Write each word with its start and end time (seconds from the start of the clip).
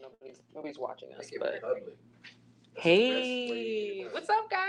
nobody's 0.00 0.40
nobody's 0.54 0.78
watching 0.78 1.08
us. 1.18 1.30
But 1.38 1.62
hey, 2.74 4.06
what's 4.10 4.28
up, 4.28 4.50
guys? 4.50 4.60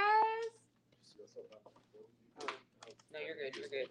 No, 3.14 3.20
you're 3.20 3.36
good. 3.36 3.56
You're 3.58 3.70
good. 3.70 3.90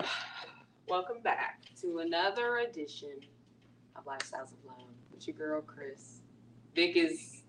Welcome 0.88 1.20
back 1.22 1.62
to 1.80 1.98
another 1.98 2.58
edition 2.58 3.20
of 3.96 4.04
Lifestyles 4.04 4.52
of 4.52 4.64
Love 4.66 4.88
with 5.12 5.26
your 5.26 5.36
girl 5.36 5.60
Chris. 5.60 6.20
Vic 6.74 6.96
is 6.96 7.42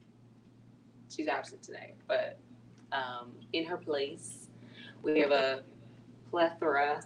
she's 1.10 1.28
absent 1.28 1.64
today, 1.64 1.94
but 2.08 2.40
um, 2.92 3.32
in 3.54 3.66
her 3.66 3.78
place, 3.78 4.48
we 5.04 5.20
have 5.20 5.32
a 5.32 5.62
plethora, 6.30 7.02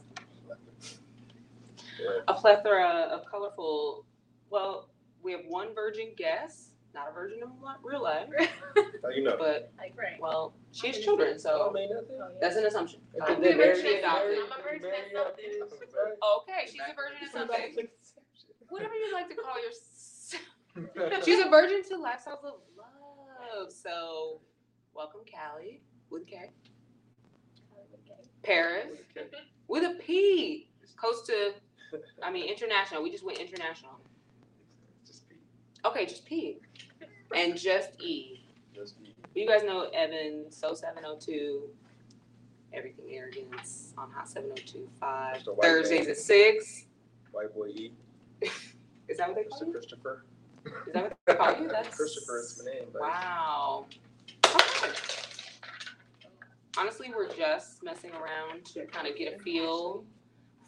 a 2.28 2.34
plethora 2.34 3.10
of 3.12 3.26
colorful. 3.30 4.06
Well, 4.50 4.90
we 5.24 5.32
have 5.32 5.42
one 5.48 5.74
virgin 5.74 6.14
guest, 6.18 6.72
not 6.94 7.10
a 7.10 7.14
virgin 7.14 7.40
in 7.40 7.50
li- 7.62 7.74
real 7.84 8.04
life, 8.04 8.28
How 9.04 9.10
you 9.10 9.24
know? 9.24 9.36
but 9.38 9.72
Like 9.78 9.96
Frank. 9.96 10.22
well, 10.22 10.54
she 10.72 10.88
has 10.88 11.00
children, 11.00 11.34
I 11.36 11.38
so 11.38 11.72
mean 11.74 11.90
nothing. 11.90 12.18
Oh, 12.22 12.30
that's 12.42 12.56
an 12.56 12.66
assumption. 12.66 13.00
If 13.14 13.22
Um, 13.30 13.42
they 13.42 13.50
I'm 13.54 13.56
a 13.56 13.58
married, 13.58 13.76
virgin 13.78 13.84
they 13.86 14.04
at 14.04 14.14
married, 14.14 14.38
something. 14.38 14.54
I'm 14.54 14.60
a 14.60 14.64
virgin 14.64 14.82
married, 14.84 15.60
something. 15.60 15.88
Okay, 16.40 16.66
she's 16.72 16.82
a 16.82 16.94
virgin 16.96 17.18
at 17.26 17.32
something. 17.32 17.88
Whatever 18.70 18.94
you 18.96 19.14
like 19.14 19.30
to 19.30 19.36
call 19.36 19.56
yourself. 19.62 20.44
She's 21.24 21.40
a 21.40 21.50
virgin 21.50 21.84
to 21.90 21.98
lifestyles 21.98 22.44
of 22.44 22.56
love. 22.76 23.72
So, 23.72 24.42
welcome, 24.96 25.22
Callie 25.32 25.82
with 26.10 26.26
K. 26.26 26.50
Paris 28.42 28.88
with 29.68 29.84
a 29.84 29.96
P. 30.04 30.70
Coast 30.98 31.28
to, 31.28 31.52
I 32.22 32.32
mean, 32.32 32.50
international. 32.50 33.04
We 33.04 33.12
just 33.12 33.26
went 33.26 33.40
international. 33.40 34.00
Just 35.06 35.24
Okay, 35.86 36.06
just 36.06 36.26
P. 36.26 36.58
And 37.36 37.58
just 37.58 37.90
E. 38.02 38.42
just 38.76 38.96
You 39.36 39.48
guys 39.48 39.64
know 39.64 39.90
Evan, 39.94 40.46
So 40.50 40.74
702, 40.74 41.62
Everything 42.74 43.06
Arrogance 43.12 43.94
on 43.98 44.10
Hot 44.12 44.28
7025. 44.28 45.38
Mr. 45.38 45.56
White 45.56 45.62
Thursdays 45.62 46.02
Man. 46.02 46.10
at 46.12 46.18
6. 46.18 46.86
White 47.32 47.54
boy 47.54 47.68
E. 47.68 47.92
Is 49.08 49.18
that 49.18 49.28
what 49.28 49.36
they 49.36 49.44
call 49.44 49.60
Mr. 49.62 49.66
you? 49.68 49.72
Christopher. 49.74 50.24
Is 50.66 50.94
that 50.94 51.04
what 51.04 51.18
they 51.28 51.36
call 51.36 51.62
you? 51.62 51.68
That's 51.72 51.96
Christopher 51.96 52.40
is 52.40 52.62
my 52.66 52.72
name. 52.72 52.84
Wow. 53.00 53.86
Okay. 54.46 54.94
Honestly, 56.78 57.12
we're 57.16 57.30
just 57.30 57.84
messing 57.84 58.12
around 58.12 58.66
to 58.74 58.86
kind 58.86 59.08
of 59.08 59.16
get 59.16 59.36
a 59.36 59.44
feel 59.44 60.04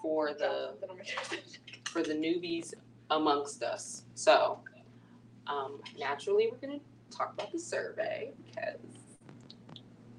for 0.05 0.35
the 0.35 0.75
for 1.89 2.03
the 2.03 2.13
newbies 2.13 2.75
amongst 3.09 3.63
us. 3.63 4.03
So, 4.13 4.59
um, 5.47 5.81
naturally, 5.97 6.47
we're 6.51 6.59
gonna 6.59 6.79
talk 7.09 7.33
about 7.33 7.51
the 7.51 7.57
survey 7.57 8.31
because 8.45 8.77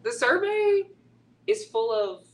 the 0.03 0.11
survey 0.11 0.83
is 1.47 1.67
full 1.67 1.93
of 1.93 2.27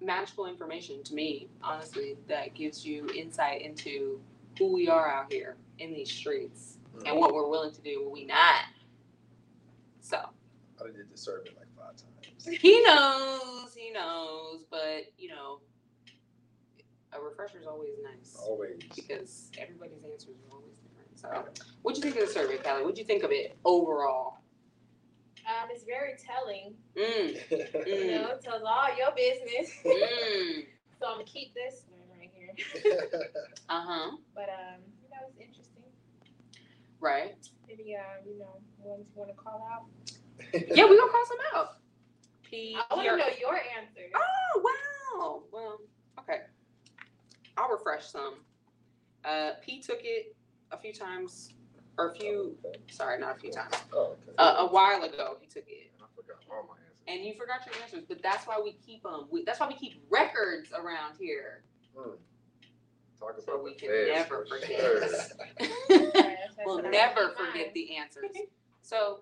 magical 0.00 0.46
information 0.46 1.02
to 1.02 1.14
me. 1.14 1.50
Honestly, 1.62 2.16
that 2.28 2.54
gives 2.54 2.86
you 2.86 3.06
insight 3.14 3.60
into 3.60 4.22
who 4.56 4.72
we 4.72 4.88
are 4.88 5.06
out 5.06 5.30
here 5.30 5.56
in 5.80 5.92
these 5.92 6.10
streets 6.10 6.78
and 7.04 7.14
what 7.14 7.34
we're 7.34 7.46
willing 7.46 7.74
to 7.74 7.82
do, 7.82 8.04
what 8.04 8.12
we 8.12 8.24
not. 8.24 8.64
So 10.00 10.30
I 10.80 10.86
did 10.86 11.12
the 11.12 11.18
survey 11.18 11.50
like. 11.58 11.67
He 12.46 12.82
knows, 12.82 13.74
he 13.74 13.90
knows, 13.90 14.64
but 14.70 15.04
you 15.16 15.28
know, 15.28 15.60
a 17.12 17.20
refresher 17.20 17.58
is 17.58 17.66
always 17.66 17.90
nice 18.02 18.36
Always. 18.38 18.78
because 18.94 19.50
everybody's 19.58 20.04
answers 20.04 20.36
are 20.50 20.56
always 20.56 20.76
different. 20.76 21.18
So, 21.18 21.64
what'd 21.82 22.02
you 22.02 22.10
think 22.10 22.22
of 22.22 22.28
the 22.28 22.32
survey, 22.32 22.58
Callie? 22.58 22.82
What'd 22.82 22.98
you 22.98 23.04
think 23.04 23.22
of 23.24 23.32
it 23.32 23.56
overall? 23.64 24.38
Um, 25.46 25.68
it's 25.70 25.84
very 25.84 26.12
telling. 26.18 26.74
Mm, 26.96 27.86
You 27.86 28.10
know, 28.12 28.28
it 28.32 28.42
tells 28.42 28.62
all 28.64 28.88
your 28.96 29.12
business. 29.16 29.72
mm. 29.84 30.66
so 31.00 31.06
I'm 31.06 31.12
gonna 31.14 31.24
keep 31.24 31.54
this 31.54 31.84
one 31.88 32.18
right 32.18 32.30
here. 32.34 32.54
Uh 33.70 33.82
huh. 33.86 34.16
But 34.34 34.48
um, 34.48 34.80
you 35.02 35.08
know, 35.10 35.26
it's 35.28 35.38
interesting. 35.38 35.82
Right. 37.00 37.36
Any 37.70 37.96
um, 37.96 38.26
you 38.26 38.38
know, 38.38 38.60
ones 38.82 39.06
you 39.14 39.20
want 39.20 39.30
to 39.30 39.36
call 39.36 39.66
out? 39.70 39.84
Yeah, 40.52 40.86
we 40.86 40.96
gonna 40.96 41.10
call 41.12 41.24
some 41.26 41.38
out. 41.54 41.68
P. 42.48 42.76
I 42.90 42.94
want 42.94 43.06
to 43.08 43.16
know 43.16 43.24
your 43.40 43.54
answer. 43.56 44.00
Oh 44.14 44.62
wow. 44.64 45.42
Well, 45.52 45.80
okay. 46.20 46.42
I'll 47.56 47.68
refresh 47.70 48.06
some. 48.06 48.34
Uh, 49.24 49.52
P 49.64 49.80
took 49.80 50.00
it 50.02 50.36
a 50.72 50.78
few 50.78 50.92
times, 50.92 51.52
or 51.98 52.10
a 52.10 52.14
few. 52.14 52.56
Sorry, 52.90 53.18
not 53.18 53.36
a 53.36 53.38
few 53.40 53.50
times. 53.50 53.74
Oh, 53.92 54.12
okay. 54.12 54.32
Uh, 54.38 54.56
a 54.58 54.66
while 54.66 55.02
ago, 55.02 55.36
he 55.40 55.46
took 55.48 55.64
it, 55.68 55.90
I 56.00 56.04
forgot 56.14 56.36
all 56.50 56.62
my 56.68 56.74
answers. 56.74 56.94
and 57.08 57.24
you 57.24 57.34
forgot 57.34 57.66
your 57.66 57.74
answers. 57.82 58.04
But 58.08 58.22
that's 58.22 58.46
why 58.46 58.60
we 58.62 58.72
keep 58.72 59.02
them. 59.02 59.26
We, 59.30 59.42
that's 59.44 59.58
why 59.60 59.66
we 59.68 59.74
keep 59.74 60.02
records 60.08 60.70
around 60.72 61.14
here. 61.18 61.64
Hmm. 61.96 62.10
Talk 63.18 63.34
So 63.44 63.60
we 63.62 63.74
can 63.74 63.90
never 64.06 64.46
for 64.46 64.60
forget. 64.60 64.80
sure. 64.80 66.34
We'll 66.64 66.82
never 66.82 67.30
forget 67.36 67.72
the 67.74 67.96
answers. 67.96 68.30
So, 68.82 69.20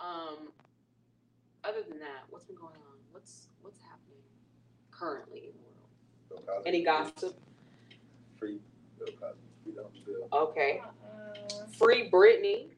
um, 0.00 0.48
other 1.64 1.82
than 1.88 1.98
that, 1.98 2.24
what's 2.30 2.44
been 2.44 2.56
going 2.56 2.74
on? 2.74 2.96
What's 3.12 3.48
what's 3.62 3.78
happening 3.80 4.22
currently 4.90 5.38
in 5.48 5.52
the 5.52 6.38
world? 6.38 6.44
Bill 6.46 6.54
Cosby. 6.56 6.68
Any 6.68 6.82
gossip? 6.84 7.38
Free 8.38 8.58
Bill 8.98 9.08
Cosby. 9.20 9.38
Free 9.64 9.72
Bill. 9.72 9.90
Bill. 10.06 10.28
Okay. 10.32 10.80
Uh-uh. 10.84 11.66
Free 11.78 12.10
Britney. 12.10 12.68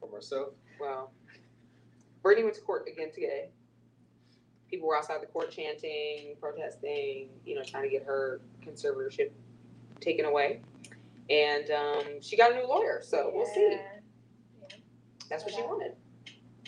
For 0.00 0.08
myself. 0.10 0.48
Well, 0.80 1.12
Britney 2.22 2.42
went 2.42 2.54
to 2.54 2.60
court 2.62 2.88
again 2.90 3.10
today. 3.12 3.48
People 4.68 4.88
were 4.88 4.96
outside 4.96 5.22
the 5.22 5.26
court 5.26 5.50
chanting, 5.50 6.34
protesting, 6.40 7.28
you 7.46 7.54
know, 7.54 7.62
trying 7.62 7.84
to 7.84 7.88
get 7.88 8.04
her 8.04 8.40
conservatorship 8.66 9.30
taken 10.00 10.24
away. 10.24 10.60
And 11.30 11.70
um, 11.70 12.20
she 12.20 12.36
got 12.36 12.52
a 12.52 12.54
new 12.56 12.66
lawyer, 12.66 13.00
so 13.02 13.30
we'll 13.32 13.46
see. 13.46 13.78
Yeah. 13.78 14.76
That's 15.30 15.44
what 15.44 15.54
she 15.54 15.62
wanted. 15.62 15.94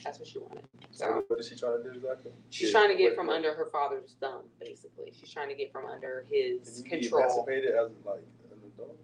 That's 0.07 0.21
what 0.21 0.29
she 0.29 0.39
wanted. 0.39 0.63
So 0.93 1.25
What 1.27 1.41
is 1.41 1.49
she 1.49 1.57
trying 1.57 1.83
to 1.83 1.91
do 1.91 1.97
exactly? 1.99 2.31
she's 2.51 2.71
trying 2.71 2.91
to 2.91 2.95
get 2.95 3.17
from 3.17 3.29
under 3.29 3.53
her 3.55 3.67
father's 3.73 4.15
thumb, 4.21 4.43
basically. 4.61 5.13
She's 5.19 5.33
trying 5.33 5.49
to 5.49 5.55
get 5.57 5.73
from 5.73 5.85
under 5.87 6.25
Can 6.31 6.61
his 6.61 6.79
you 6.79 6.85
be 6.85 6.91
control. 6.91 7.23
emancipated 7.25 7.75
as 7.75 7.91
like 8.05 8.21
an 8.53 8.59
adult? 8.77 8.97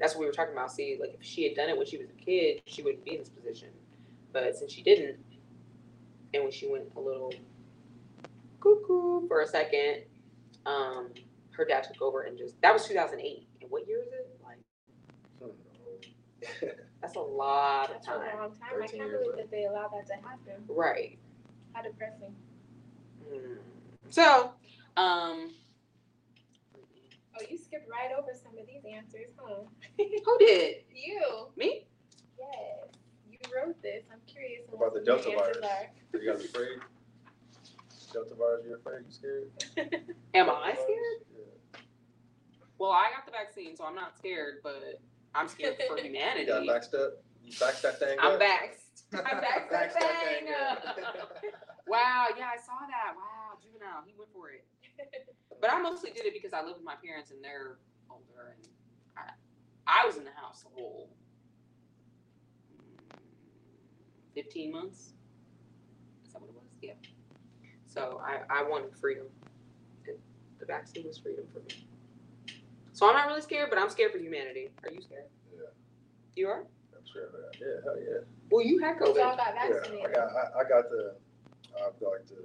That's 0.00 0.14
what 0.14 0.20
we 0.22 0.26
were 0.26 0.32
talking 0.32 0.54
about. 0.54 0.72
See, 0.72 0.96
like 1.00 1.14
if 1.14 1.22
she 1.24 1.44
had 1.44 1.54
done 1.54 1.68
it 1.68 1.76
when 1.78 1.86
she 1.86 1.98
was 1.98 2.08
a 2.10 2.14
kid, 2.20 2.62
she 2.66 2.82
wouldn't 2.82 3.04
be 3.04 3.12
in 3.12 3.18
this 3.20 3.28
position. 3.28 3.68
But 4.32 4.56
since 4.56 4.72
she 4.72 4.82
didn't, 4.82 5.18
and 6.34 6.42
when 6.42 6.50
she 6.52 6.66
went 6.68 6.90
a 6.96 7.00
little 7.00 7.32
cuckoo 8.60 9.28
for 9.28 9.42
a 9.42 9.46
second, 9.46 10.02
um, 10.66 11.10
her 11.52 11.64
dad 11.64 11.84
took 11.84 12.02
over 12.02 12.22
and 12.22 12.36
just 12.36 12.60
that 12.62 12.72
was 12.72 12.88
2008. 12.88 13.46
And 13.62 13.70
what 13.70 13.86
year 13.86 14.02
is 14.02 14.08
it? 14.12 14.40
Like. 14.44 14.58
that's 17.00 17.16
a 17.16 17.20
lot 17.20 17.90
of 17.94 18.02
time. 18.04 18.20
That's 18.20 18.34
a 18.34 18.36
long 18.38 18.50
time. 18.50 18.82
I 18.82 18.86
can't 18.86 19.10
believe 19.10 19.26
old. 19.28 19.38
that 19.38 19.50
they 19.50 19.64
allowed 19.64 19.90
that 19.92 20.06
to 20.08 20.14
happen. 20.14 20.64
right? 20.68 21.18
How 21.74 21.82
depressing. 21.82 22.34
Hmm. 23.28 23.54
So, 24.10 24.52
um, 24.96 25.50
Oh, 27.40 27.44
you 27.48 27.56
skipped 27.56 27.88
right 27.88 28.10
over 28.18 28.30
some 28.34 28.58
of 28.58 28.66
these 28.66 28.82
answers, 28.84 29.30
huh? 29.38 29.62
who 29.96 30.38
did 30.40 30.76
you. 30.94 31.46
me? 31.56 31.86
Yes. 32.36 32.88
You 33.30 33.38
wrote 33.54 33.80
this. 33.80 34.02
I'm 34.12 34.18
curious. 34.26 34.62
What 34.68 34.88
about 34.88 34.94
the 34.94 35.04
Delta 35.04 35.28
of 35.28 35.32
your 35.34 35.46
answers 35.46 35.62
virus? 35.62 36.24
You 36.24 36.32
guys 36.32 36.44
afraid? 36.44 36.78
Delta 38.12 38.34
virus, 38.34 38.64
you 38.66 38.74
afraid? 38.74 39.04
You 39.06 39.12
scared? 39.12 40.02
Am 40.34 40.50
I 40.50 40.72
scared? 40.72 41.20
Yeah. 41.36 41.80
Well, 42.78 42.90
I 42.90 43.10
got 43.14 43.24
the 43.24 43.30
vaccine, 43.32 43.76
so 43.76 43.84
I'm 43.84 43.94
not 43.94 44.16
scared, 44.18 44.56
but 44.64 45.00
I'm 45.34 45.48
scared 45.48 45.76
for 45.88 45.96
You 45.98 46.04
humanity. 46.04 46.46
got 46.46 46.66
backed 46.66 46.94
up? 46.94 47.12
You 47.44 47.52
backed 47.58 47.82
that 47.82 47.98
thing 47.98 48.16
I'm 48.20 48.32
up? 48.32 48.40
vaxxed. 48.40 48.84
Vaxxed 49.12 49.70
that 49.70 50.22
thing 50.24 50.48
up. 50.54 51.36
Wow, 51.88 52.26
yeah, 52.36 52.50
I 52.52 52.58
saw 52.60 52.84
that. 52.86 53.16
Wow, 53.16 53.56
juvenile, 53.62 54.02
he 54.06 54.12
went 54.18 54.30
for 54.34 54.50
it. 54.50 54.66
But 55.58 55.72
I 55.72 55.80
mostly 55.80 56.10
did 56.10 56.26
it 56.26 56.34
because 56.34 56.52
I 56.52 56.60
live 56.62 56.76
with 56.76 56.84
my 56.84 56.96
parents 57.02 57.30
and 57.30 57.42
they're 57.42 57.78
older, 58.10 58.54
and 58.54 58.68
I, 59.16 59.30
I 60.02 60.04
was 60.06 60.18
in 60.18 60.24
the 60.24 60.30
house 60.38 60.66
a 60.66 60.74
whole 60.78 61.08
fifteen 64.34 64.70
months. 64.70 65.14
Is 66.26 66.32
that 66.34 66.42
what 66.42 66.50
it 66.50 66.54
was? 66.56 66.64
Yeah. 66.82 66.92
So 67.86 68.20
I, 68.22 68.40
I 68.60 68.62
wanted 68.68 68.94
freedom, 68.94 69.24
and 70.06 70.16
the 70.60 70.66
vaccine 70.66 71.06
was 71.06 71.16
freedom 71.16 71.46
for 71.54 71.60
me. 71.60 71.87
So 72.98 73.06
I'm 73.08 73.14
not 73.14 73.28
really 73.28 73.40
scared, 73.42 73.70
but 73.70 73.78
I'm 73.78 73.88
scared 73.90 74.10
for 74.10 74.18
humanity. 74.18 74.70
Are 74.82 74.90
you 74.90 75.00
scared? 75.00 75.26
Yeah. 75.54 75.68
You 76.34 76.48
are? 76.48 76.64
I'm 76.96 77.06
scared 77.06 77.26
of 77.26 77.32
that. 77.32 77.56
Yeah, 77.60 77.80
hell 77.84 77.94
yeah. 77.96 78.18
Well, 78.50 78.66
you 78.66 78.80
had 78.80 78.96
We 79.00 79.06
all 79.06 79.12
COVID. 79.14 79.36
got 79.36 79.54
Yeah, 79.54 80.04
I 80.04 80.10
got, 80.12 80.28
I, 80.34 80.58
I 80.58 80.68
got 80.68 80.90
the, 80.90 81.14
I've 81.76 82.00
got 82.00 82.08
like 82.10 82.26
the, 82.26 82.44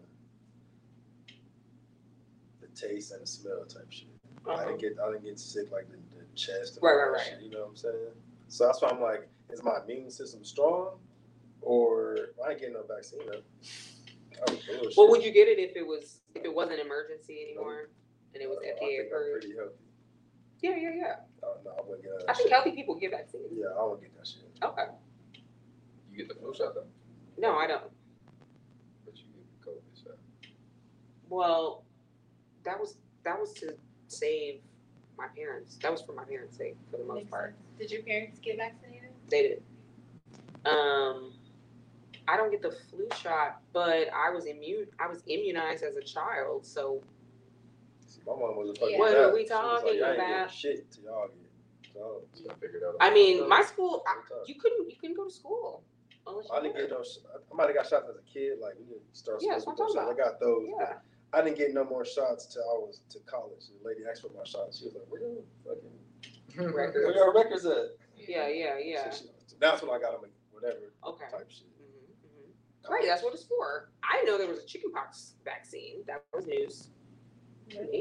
the 2.62 2.68
taste 2.80 3.14
and 3.14 3.24
the 3.24 3.26
smell 3.26 3.66
type 3.68 3.88
shit. 3.90 4.10
I 4.48 4.52
Uh-huh. 4.52 4.66
didn't 4.68 4.80
get 4.82 4.98
I 5.04 5.12
didn't 5.14 5.24
get 5.24 5.40
sick 5.40 5.72
like 5.72 5.88
the, 5.90 5.98
the 6.16 6.24
chest 6.36 6.76
and 6.76 6.84
Right, 6.84 6.92
all 6.92 6.98
right, 6.98 7.06
that 7.08 7.12
right. 7.14 7.26
shit, 7.26 7.42
you 7.42 7.50
know 7.50 7.62
what 7.62 7.70
I'm 7.70 7.76
saying? 7.76 8.14
So 8.48 8.68
that's 8.68 8.80
why 8.80 8.90
I'm 8.90 9.02
like, 9.02 9.28
is 9.50 9.64
my 9.64 9.80
immune 9.84 10.12
system 10.12 10.44
strong? 10.46 11.00
Or 11.62 12.16
I 12.46 12.52
ain't 12.52 12.60
getting 12.60 12.76
no 12.76 12.84
vaccine 12.88 13.22
though. 13.26 13.42
That. 14.46 14.94
Well, 14.98 15.10
would 15.10 15.24
you 15.24 15.32
get 15.32 15.48
it 15.48 15.58
if 15.58 15.76
it 15.76 15.88
was 15.88 16.20
if 16.36 16.46
it 16.46 16.54
wasn't 16.54 16.80
emergency 16.80 17.42
anymore 17.42 17.90
and 18.36 18.44
it 18.44 18.48
was 18.48 18.60
I 18.62 18.68
don't 18.68 18.76
FDA 18.84 18.98
think 18.98 19.12
I'm 19.12 19.18
approved? 19.18 19.74
Pretty 20.64 20.82
healthy. 20.86 20.98
Yeah, 20.98 21.06
yeah, 21.06 21.08
yeah. 21.08 21.16
I 21.44 21.54
don't 21.54 21.66
know, 21.66 21.72
I 21.78 21.82
wouldn't 21.88 22.04
get 22.04 22.20
that 22.20 22.30
I 22.30 22.34
think 22.34 22.48
shit. 22.48 22.54
healthy 22.54 22.72
people 22.72 22.96
get 22.96 23.12
vaccines. 23.12 23.46
Yeah, 23.54 23.68
I 23.78 23.84
won't 23.84 24.02
get 24.02 24.16
that 24.18 24.28
shit. 24.28 24.44
Okay. 24.64 24.84
You 26.12 26.18
get 26.18 26.28
the 26.30 26.36
flu 26.36 26.54
shot 26.54 26.76
though, 26.76 26.86
No, 27.38 27.56
I 27.58 27.68
don't. 27.68 27.84
but 29.06 29.16
you 29.18 29.24
get 29.34 29.62
the 29.62 29.70
COVID 29.72 30.04
shot. 30.04 30.18
Well, 31.30 31.84
that 32.66 32.80
was 32.80 32.98
that 33.24 33.40
was 33.40 33.54
to 33.54 33.76
save 34.08 34.60
my 35.18 35.28
parents. 35.36 35.78
That 35.82 35.92
was 35.92 36.02
for 36.02 36.14
my 36.14 36.24
parents' 36.24 36.58
sake 36.58 36.76
for 36.92 36.98
the 36.98 37.04
most 37.04 37.16
Makes 37.16 37.30
part. 37.32 37.56
sense. 37.56 37.80
Did 37.80 37.92
your 37.92 38.04
parents 38.04 38.40
get 38.40 38.58
vaccinated? 38.58 39.10
They 39.30 39.42
did. 39.42 39.64
Um, 40.66 41.34
I 42.28 42.38
don't 42.38 42.52
get 42.52 42.62
the 42.62 42.72
flu 42.90 43.08
shot, 43.22 43.62
but 43.74 44.08
I 44.14 44.30
was 44.34 44.46
immune. 44.46 44.88
I 45.00 45.08
was 45.08 45.24
immunized 45.28 45.84
as 45.84 45.96
a 45.98 46.02
child, 46.04 46.66
so 46.66 47.02
See, 47.02 47.08
my 48.26 48.34
mom 48.34 48.56
was 48.56 48.70
a 48.70 48.80
fucking 48.80 48.98
What 49.00 49.16
are 49.16 49.34
we 49.34 49.46
She 49.46 49.52
was 49.52 49.52
like, 49.52 49.62
talking 49.62 49.98
"Y'all 50.00 50.08
ain't 50.12 50.18
about?" 50.20 50.52
Shit 50.52 50.92
till 50.92 51.04
y'all 51.04 51.28
get. 51.28 51.92
So, 51.94 52.22
So 52.34 52.50
I 52.50 52.54
figured 52.56 52.84
out. 52.88 52.96
I 53.00 53.14
mean, 53.14 53.48
my 53.48 53.62
school. 53.64 54.04
I, 54.08 54.16
you 54.48 54.56
couldn't. 54.56 54.90
You 54.90 54.96
couldn't 55.00 55.16
go 55.18 55.26
to 55.26 55.32
school 55.34 55.84
unless. 56.26 56.48
I 56.52 56.62
didn't 56.62 56.76
get 56.78 56.90
no. 56.90 57.04
sh- 57.04 57.22
I 57.34 57.56
might 57.56 57.68
have 57.68 57.76
got 57.76 57.88
shots 57.88 58.06
as 58.10 58.16
a 58.18 58.26
kid, 58.32 58.58
like 58.62 58.74
we 58.80 58.86
didn't 58.86 59.04
start 59.14 59.40
Yeah, 59.42 59.60
school. 59.60 59.76
that's 59.78 59.96
what 59.96 60.08
I'm 60.08 60.08
with 60.10 60.18
those 60.18 60.18
shots. 60.18 60.20
I 60.20 60.24
got 60.24 60.40
those. 60.40 60.66
Yeah. 60.80 60.94
I 61.34 61.42
didn't 61.44 61.58
get 61.58 61.74
no 61.74 61.84
more 61.84 62.06
shots 62.06 62.46
till 62.48 62.62
I 62.64 62.78
was 62.78 63.02
to 63.10 63.20
college. 63.26 63.66
The 63.70 63.88
lady 63.88 64.02
asked 64.10 64.22
for 64.22 64.30
my 64.38 64.44
shots. 64.46 64.80
She 64.80 64.86
was 64.86 64.94
like, 64.96 65.06
"Where 65.10 65.22
your 65.22 65.44
fucking 65.66 66.74
Records. 66.74 67.06
where 67.06 67.16
your 67.16 67.34
records 67.34 67.66
at?" 67.66 67.98
Yeah, 68.18 68.48
yeah, 68.48 68.78
yeah. 68.78 69.10
So 69.12 69.26
she- 69.26 69.56
that's 69.60 69.82
when 69.82 69.92
I 69.92 70.00
got 70.00 70.20
them. 70.22 70.30
Whatever 70.52 70.94
Okay. 71.06 71.26
type 71.30 71.50
shit. 71.50 71.68
Mhm, 71.82 72.14
mhm. 72.26 72.88
Great, 72.88 73.06
that's 73.06 73.22
what 73.24 73.34
it's 73.34 73.44
for. 73.44 73.90
I 74.04 74.24
know 74.24 74.38
there 74.38 74.48
was 74.48 74.60
a 74.60 74.66
chickenpox 74.66 75.36
vaccine. 75.44 76.04
That 76.08 76.24
was 76.34 76.46
news. 76.48 76.90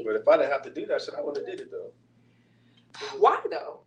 But 0.05 0.15
if 0.15 0.27
I 0.27 0.37
didn't 0.37 0.51
have 0.51 0.61
to 0.63 0.69
do 0.73 0.85
that 0.87 1.01
shit, 1.01 1.15
I 1.17 1.21
wouldn't 1.21 1.47
have 1.47 1.57
did 1.57 1.65
it 1.67 1.71
though. 1.71 1.91
Why 3.17 3.39
though? 3.49 3.81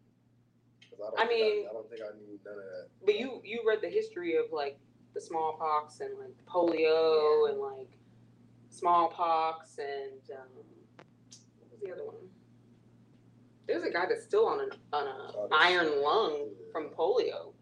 I, 1.18 1.24
I 1.24 1.28
mean- 1.28 1.66
I, 1.68 1.72
don't 1.72 1.88
think 1.88 2.00
I 2.02 2.16
knew 2.16 2.38
none 2.44 2.54
of 2.54 2.64
that. 2.64 2.88
But 3.04 3.18
you 3.18 3.40
you 3.44 3.62
read 3.66 3.80
the 3.82 3.88
history 3.88 4.36
of 4.36 4.46
like 4.52 4.78
the 5.14 5.20
smallpox 5.20 6.00
and 6.00 6.10
like 6.18 6.34
polio 6.46 7.48
and 7.50 7.58
like 7.58 7.88
smallpox 8.70 9.78
and 9.78 10.20
um, 10.38 10.48
what 11.60 11.70
was 11.70 11.80
the 11.82 11.92
other 11.92 12.04
one? 12.04 12.16
There's 13.66 13.82
a 13.82 13.90
guy 13.90 14.06
that's 14.08 14.24
still 14.24 14.46
on 14.46 14.60
an 14.60 14.70
on 14.92 15.06
a 15.06 15.32
Oh, 15.36 15.48
iron 15.52 16.02
lung 16.02 16.48
from 16.72 16.88
polio. 16.90 17.52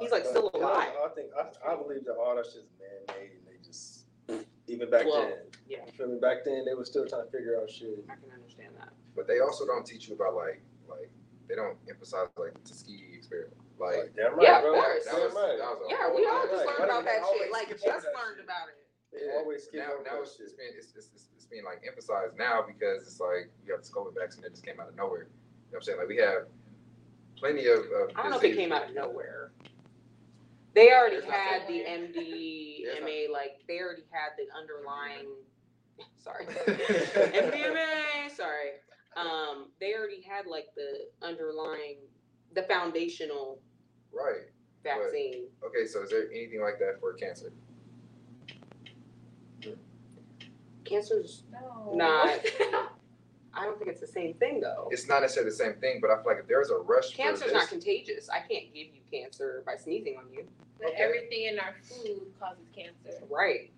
He's, 0.00 0.10
like, 0.10 0.24
still 0.24 0.50
alive. 0.54 0.88
I 1.04 1.08
think 1.14 1.28
I, 1.38 1.72
I 1.72 1.76
believe 1.76 2.04
that 2.06 2.14
all 2.14 2.34
that 2.34 2.46
shit's 2.46 2.64
they 3.08 3.28
just 3.28 3.41
even 4.72 4.90
back 4.90 5.04
Well, 5.04 5.22
then. 5.28 5.38
yeah. 5.68 5.84
You 5.86 5.92
feel 5.92 6.08
me? 6.08 6.18
Back 6.18 6.44
then, 6.44 6.64
they 6.64 6.74
were 6.74 6.84
still 6.84 7.06
trying 7.06 7.26
to 7.26 7.30
figure 7.30 7.60
out 7.60 7.70
shit. 7.70 8.04
I 8.08 8.16
can 8.16 8.32
understand 8.32 8.72
that. 8.80 8.90
But 9.14 9.28
they 9.28 9.40
also 9.40 9.66
don't 9.66 9.84
teach 9.84 10.08
you 10.08 10.14
about 10.16 10.34
like 10.34 10.62
like 10.88 11.10
they 11.48 11.54
don't 11.54 11.76
emphasize 11.88 12.28
like 12.40 12.54
the 12.54 12.64
Tuskegee 12.68 13.12
experiment. 13.12 13.56
Like 13.78 13.96
Like, 13.96 14.16
damn 14.16 14.32
right, 14.36 14.42
Yeah, 14.48 14.56
of 14.58 14.62
bro. 14.64 14.72
course. 14.80 15.04
that 15.04 15.12
Damn 15.12 15.24
was, 15.28 15.34
right. 15.36 15.56
that 15.60 15.68
was 15.68 15.80
a 15.84 15.90
Yeah, 15.92 16.02
whole 16.08 16.16
we 16.16 16.22
all 16.26 16.46
just 16.48 16.64
learned 16.64 16.84
about 16.88 17.04
that 17.04 17.20
shit. 17.36 17.52
Like 17.52 17.68
just 17.68 17.84
learned 17.84 18.40
about 18.40 18.72
it. 18.72 18.78
They 19.12 19.28
Yeah, 19.28 19.36
always 19.44 19.64
skip 19.68 19.84
now, 19.84 19.92
over 19.92 20.02
now 20.08 20.16
that 20.16 20.22
it's, 20.24 20.40
it's 20.40 20.56
shit. 20.56 20.58
being 20.58 20.72
it's, 20.78 20.88
it's, 20.96 21.08
it's, 21.12 21.28
it's 21.36 21.44
being 21.46 21.64
like 21.68 21.84
emphasized 21.84 22.38
now 22.40 22.64
because 22.64 23.04
it's 23.04 23.20
like 23.20 23.52
you 23.66 23.72
have 23.76 23.84
this 23.84 23.92
COVID 23.92 24.16
vaccine 24.16 24.42
that 24.48 24.56
just 24.56 24.64
came 24.64 24.80
out 24.80 24.88
of 24.88 24.96
nowhere. 24.96 25.28
You 25.68 25.76
know 25.76 25.76
what 25.76 25.76
I'm 25.76 25.82
saying? 25.84 25.98
Like 26.00 26.08
we 26.08 26.16
have 26.24 26.48
plenty 27.36 27.66
of, 27.68 27.84
of 27.92 28.16
I 28.16 28.22
don't 28.24 28.30
know 28.32 28.40
if 28.40 28.44
it 28.44 28.56
disease- 28.56 28.56
came 28.64 28.72
out 28.72 28.88
of 28.88 28.94
nowhere. 28.96 29.52
They 30.74 30.90
already 30.92 31.16
It's 31.16 31.26
had 31.26 31.62
the 31.68 31.84
somewhere. 31.84 32.08
Yeah, 32.14 32.92
it's 32.92 33.00
MDMA, 33.00 33.30
like 33.32 33.60
they 33.68 33.78
already 33.80 34.04
had 34.10 34.30
the 34.38 34.46
underlying. 34.58 35.28
Sorry, 36.16 36.46
MDMA. 36.66 38.34
Sorry, 38.34 38.70
um, 39.16 39.68
they 39.80 39.94
already 39.94 40.22
had 40.22 40.46
like 40.46 40.66
the 40.76 41.06
underlying, 41.26 41.98
the 42.54 42.62
foundational 42.62 43.60
Right. 44.12 44.42
vaccine. 44.84 45.46
Okay, 45.64 45.86
so 45.86 46.02
is 46.02 46.10
there 46.10 46.30
anything 46.30 46.60
like 46.62 46.78
that 46.78 46.98
for 47.00 47.12
cancer? 47.14 47.52
Cancer's. 50.84 51.44
No. 51.52 51.92
Not- 51.94 52.40
I 53.54 53.64
don't 53.64 53.78
think 53.78 53.90
it's 53.90 54.00
the 54.00 54.06
same 54.06 54.34
thing 54.34 54.60
though. 54.60 54.88
It's 54.90 55.06
not 55.08 55.20
necessarily 55.22 55.50
the 55.50 55.56
same 55.56 55.74
thing, 55.74 55.98
but 56.00 56.10
I 56.10 56.16
feel 56.16 56.32
like 56.32 56.38
if 56.40 56.48
there's 56.48 56.70
a 56.70 56.76
rush 56.78 57.10
for 57.10 57.16
Cancer's 57.16 57.44
this, 57.44 57.52
not 57.52 57.68
contagious. 57.68 58.28
I 58.30 58.38
can't 58.40 58.72
give 58.72 58.88
you 58.94 59.00
cancer 59.10 59.62
by 59.66 59.76
sneezing 59.76 60.16
on 60.16 60.30
you. 60.32 60.46
But 60.78 60.88
Okay. 60.88 61.02
everything 61.02 61.42
in 61.44 61.58
our 61.58 61.74
food 61.82 62.32
causes 62.40 62.66
cancer. 62.74 63.24
Right. 63.30 63.70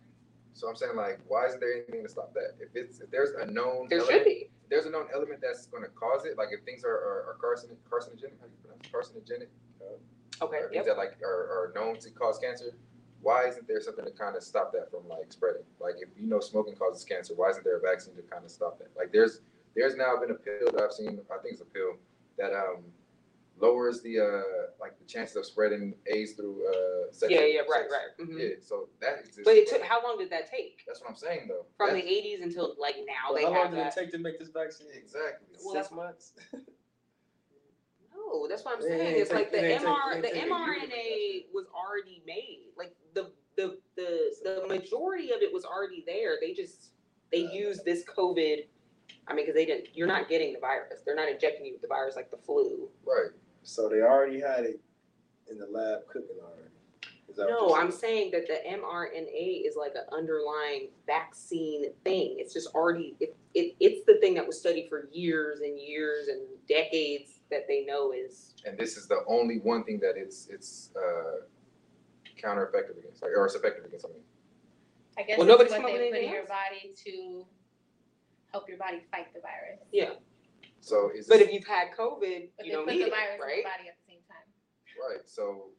so 0.57 0.69
I'm 0.69 0.77
saying 0.77 0.95
like, 0.95 1.19
why 1.27 1.47
isn't 1.47 1.59
there 1.59 1.75
anything 1.75 2.05
to 2.05 2.09
stop 2.09 2.33
that? 2.35 2.55
If 2.61 2.69
it's 2.77 3.01
if 3.01 3.11
there's 3.11 3.31
a 3.31 3.47
known 3.47 3.89
There 3.91 3.99
element, 3.99 4.19
should 4.19 4.25
be. 4.25 4.51
if 4.63 4.69
there's 4.71 4.87
a 4.87 4.91
known 4.91 5.09
element 5.13 5.41
that's 5.43 5.67
going 5.67 5.83
to 5.83 5.89
cause 5.91 6.25
it, 6.25 6.39
like 6.39 6.49
if 6.53 6.63
things 6.65 6.85
are 6.85 6.95
are, 6.95 7.35
are 7.35 7.37
carcin- 7.43 7.75
carcinogenic, 7.91 8.39
how 8.41 8.47
do 8.47 8.53
you 8.55 8.59
pronounce 8.63 8.87
it? 8.87 8.93
carcinogenic, 8.95 9.49
uh, 9.83 10.45
Okay. 10.45 10.57
or 10.59 10.61
Yep. 10.63 10.71
things 10.71 10.87
that 10.87 10.97
like 10.97 11.21
are, 11.23 11.27
are 11.51 11.73
known 11.75 11.99
to 11.99 12.11
cause 12.13 12.39
cancer, 12.39 12.77
why 13.21 13.49
isn't 13.49 13.67
there 13.67 13.81
something 13.81 14.05
to 14.05 14.13
kind 14.13 14.37
of 14.37 14.45
stop 14.45 14.73
that 14.75 14.91
from 14.93 15.09
like 15.09 15.33
spreading? 15.33 15.65
Like 15.81 15.97
if 15.99 16.09
you 16.17 16.27
know 16.29 16.39
smoking 16.39 16.77
causes 16.77 17.05
cancer, 17.05 17.35
why 17.35 17.51
isn't 17.51 17.65
there 17.65 17.77
a 17.79 17.81
vaccine 17.81 18.15
to 18.15 18.23
kind 18.23 18.45
of 18.45 18.51
stop 18.53 18.79
that? 18.79 18.91
Like 18.97 19.11
there's 19.11 19.41
there's 19.77 19.97
now 19.97 20.17
been 20.21 20.31
a 20.31 20.35
pill 20.35 20.71
that 20.73 20.81
I've 20.83 20.93
seen, 20.93 21.21
I 21.31 21.39
think 21.43 21.53
it's 21.55 21.63
a 21.63 21.65
pill 21.67 21.97
that 22.39 22.53
um 22.53 22.85
lowers 23.61 24.03
the 24.03 24.19
uh 24.19 24.43
like 24.81 24.99
the 24.99 25.05
chances 25.05 25.37
of 25.37 25.47
spreading 25.47 25.95
AIDS 26.13 26.33
through 26.33 26.67
uh 26.69 27.13
sexual 27.13 27.41
Yeah. 27.41 27.47
Yeah. 27.47 27.61
Right. 27.71 27.89
sex. 27.89 27.93
Right. 28.19 28.29
mhm. 28.29 28.41
Yeah, 28.41 28.55
so 28.61 28.89
that 29.01 29.21
exists. 29.21 29.43
But 29.45 29.55
it 29.55 29.69
took. 29.69 29.83
How 29.83 30.03
long 30.03 30.19
did 30.19 30.31
that 30.31 30.51
take? 30.51 30.83
That's 30.87 31.01
what 31.01 31.11
I'm 31.11 31.17
saying 31.17 31.47
though. 31.49 31.67
From 31.77 31.91
That's- 31.95 32.05
the 32.05 32.11
'80s 32.11 32.43
until 32.43 32.75
like 32.79 32.97
now, 33.07 33.33
Well, 33.33 33.35
they 33.37 33.43
how 33.45 33.51
long 33.51 33.59
have 33.63 33.71
did 33.71 33.79
that. 33.81 33.97
it 33.97 34.01
take 34.01 34.11
to 34.13 34.19
make 34.19 34.39
this 34.41 34.49
vaccine? 34.49 34.89
exactly. 34.93 35.47
Well, 35.65 35.75
Six 35.75 35.91
months. 35.93 36.33
No, 38.17 38.47
that's 38.49 38.65
what 38.65 38.75
I'm 38.77 38.81
It 38.81 38.89
saying. 38.89 39.01
ain't 39.01 39.17
It's 39.19 39.31
take- 39.31 39.39
like 39.39 39.51
the 39.53 39.59
it 39.59 39.71
ain't 39.73 39.81
take- 39.81 39.89
MR, 39.89 40.13
ain't 40.15 40.23
the 40.23 40.29
take 40.29 40.37
a 40.37 40.47
year 40.47 40.47
to 40.47 40.51
make 40.51 40.91
that 40.91 40.97
mRNA 40.97 41.45
was 41.53 41.67
already 41.75 42.23
made. 42.27 42.61
Like 42.77 42.95
the 43.13 43.33
the 43.57 43.79
the 43.97 44.35
the 44.45 44.67
majority 44.69 45.33
of 45.33 45.43
it 45.43 45.53
was 45.53 45.65
already 45.65 46.03
there. 46.07 46.37
They 46.41 46.53
just 46.53 46.93
they 47.33 47.39
used 47.53 47.85
this 47.85 48.05
COVID. 48.05 48.67
I 49.29 49.35
mean, 49.35 49.45
because 49.47 49.55
they 49.55 49.67
didn't. 49.67 49.89
You're 49.95 50.07
not 50.07 50.29
getting 50.29 50.53
the 50.53 50.59
virus. 50.59 51.01
They're 51.05 51.17
not 51.17 51.29
injecting 51.29 51.65
you 51.67 51.73
with 51.73 51.83
the 51.83 51.89
virus 51.89 52.17
like 52.17 52.31
the 52.31 52.37
flu. 52.37 52.89
Right. 53.07 53.31
So 53.63 53.89
they 53.89 54.01
already 54.03 54.41
had 54.41 54.65
it 54.65 54.81
in 55.51 55.59
the 55.59 55.67
lab 55.67 56.07
cooking 56.09 56.37
already. 56.43 56.69
Is 57.29 57.37
that 57.37 57.47
what 57.47 57.51
No, 57.51 57.69
you're 57.69 57.81
I'm 57.81 57.91
saying? 57.91 58.31
saying 58.31 58.47
that 58.47 58.47
the 58.47 58.61
mRNA 58.79 59.67
is 59.67 59.77
like 59.77 59.93
an 59.95 60.05
underlying 60.13 60.89
vaccine 61.07 61.87
thing. 62.05 62.37
It's 62.39 62.53
just 62.53 62.69
already 62.75 63.17
it, 63.19 63.35
it 63.55 63.75
it's 63.81 64.05
the 64.07 64.19
thing 64.21 64.35
that 64.35 64.47
was 64.47 64.59
studied 64.61 64.89
for 64.91 65.09
years 65.11 65.61
and 65.61 65.81
years 65.81 66.29
and 66.29 66.43
decades 66.69 67.41
that 67.51 67.67
they 67.67 67.85
know 67.85 68.13
is 68.13 68.55
And 68.67 68.79
this 68.79 68.97
is 68.97 69.09
the 69.09 69.25
only 69.27 69.59
one 69.59 69.85
thing 69.85 69.99
that 70.01 70.15
it's 70.17 70.49
it's 70.51 70.91
uh 70.97 71.47
counter 72.37 72.67
effective 72.67 72.99
against, 72.99 73.23
or 73.23 73.47
it's 73.47 73.55
effective 73.55 73.85
against 73.87 74.03
something. 74.03 74.21
I 75.19 75.23
guess 75.23 75.39
Well, 75.39 75.47
it's 75.49 75.53
nobody's 75.53 75.71
what 75.73 75.77
come 75.83 75.87
up 75.87 75.91
they 75.93 75.97
put 75.99 76.07
in 76.09 76.15
anything 76.15 76.33
your 76.35 76.47
body 76.47 76.93
to 77.07 77.47
help 78.55 78.69
your 78.69 78.79
body 78.79 79.03
fight 79.11 79.35
the 79.35 79.41
virus. 79.41 79.83
yeah. 79.93 80.15
So 80.81 81.11
is 81.11 81.27
But 81.27 81.39
this- 81.39 81.49
if 81.49 81.55
you've 81.55 81.67
had 81.67 81.89
COVID, 81.99 82.51
But 82.57 82.67
you 82.67 82.71
they 82.71 82.77
don't 82.77 82.85
put 82.85 82.93
need 82.95 83.03
the 83.03 83.07
it, 83.09 83.11
virus 83.11 83.35
in 83.35 83.41
right? 83.41 83.65
the 83.65 83.71
body 83.75 83.89
at 83.89 83.97
the 83.99 84.13
same 84.13 84.23
time. 84.31 84.47
right, 85.11 85.29
so 85.29 85.71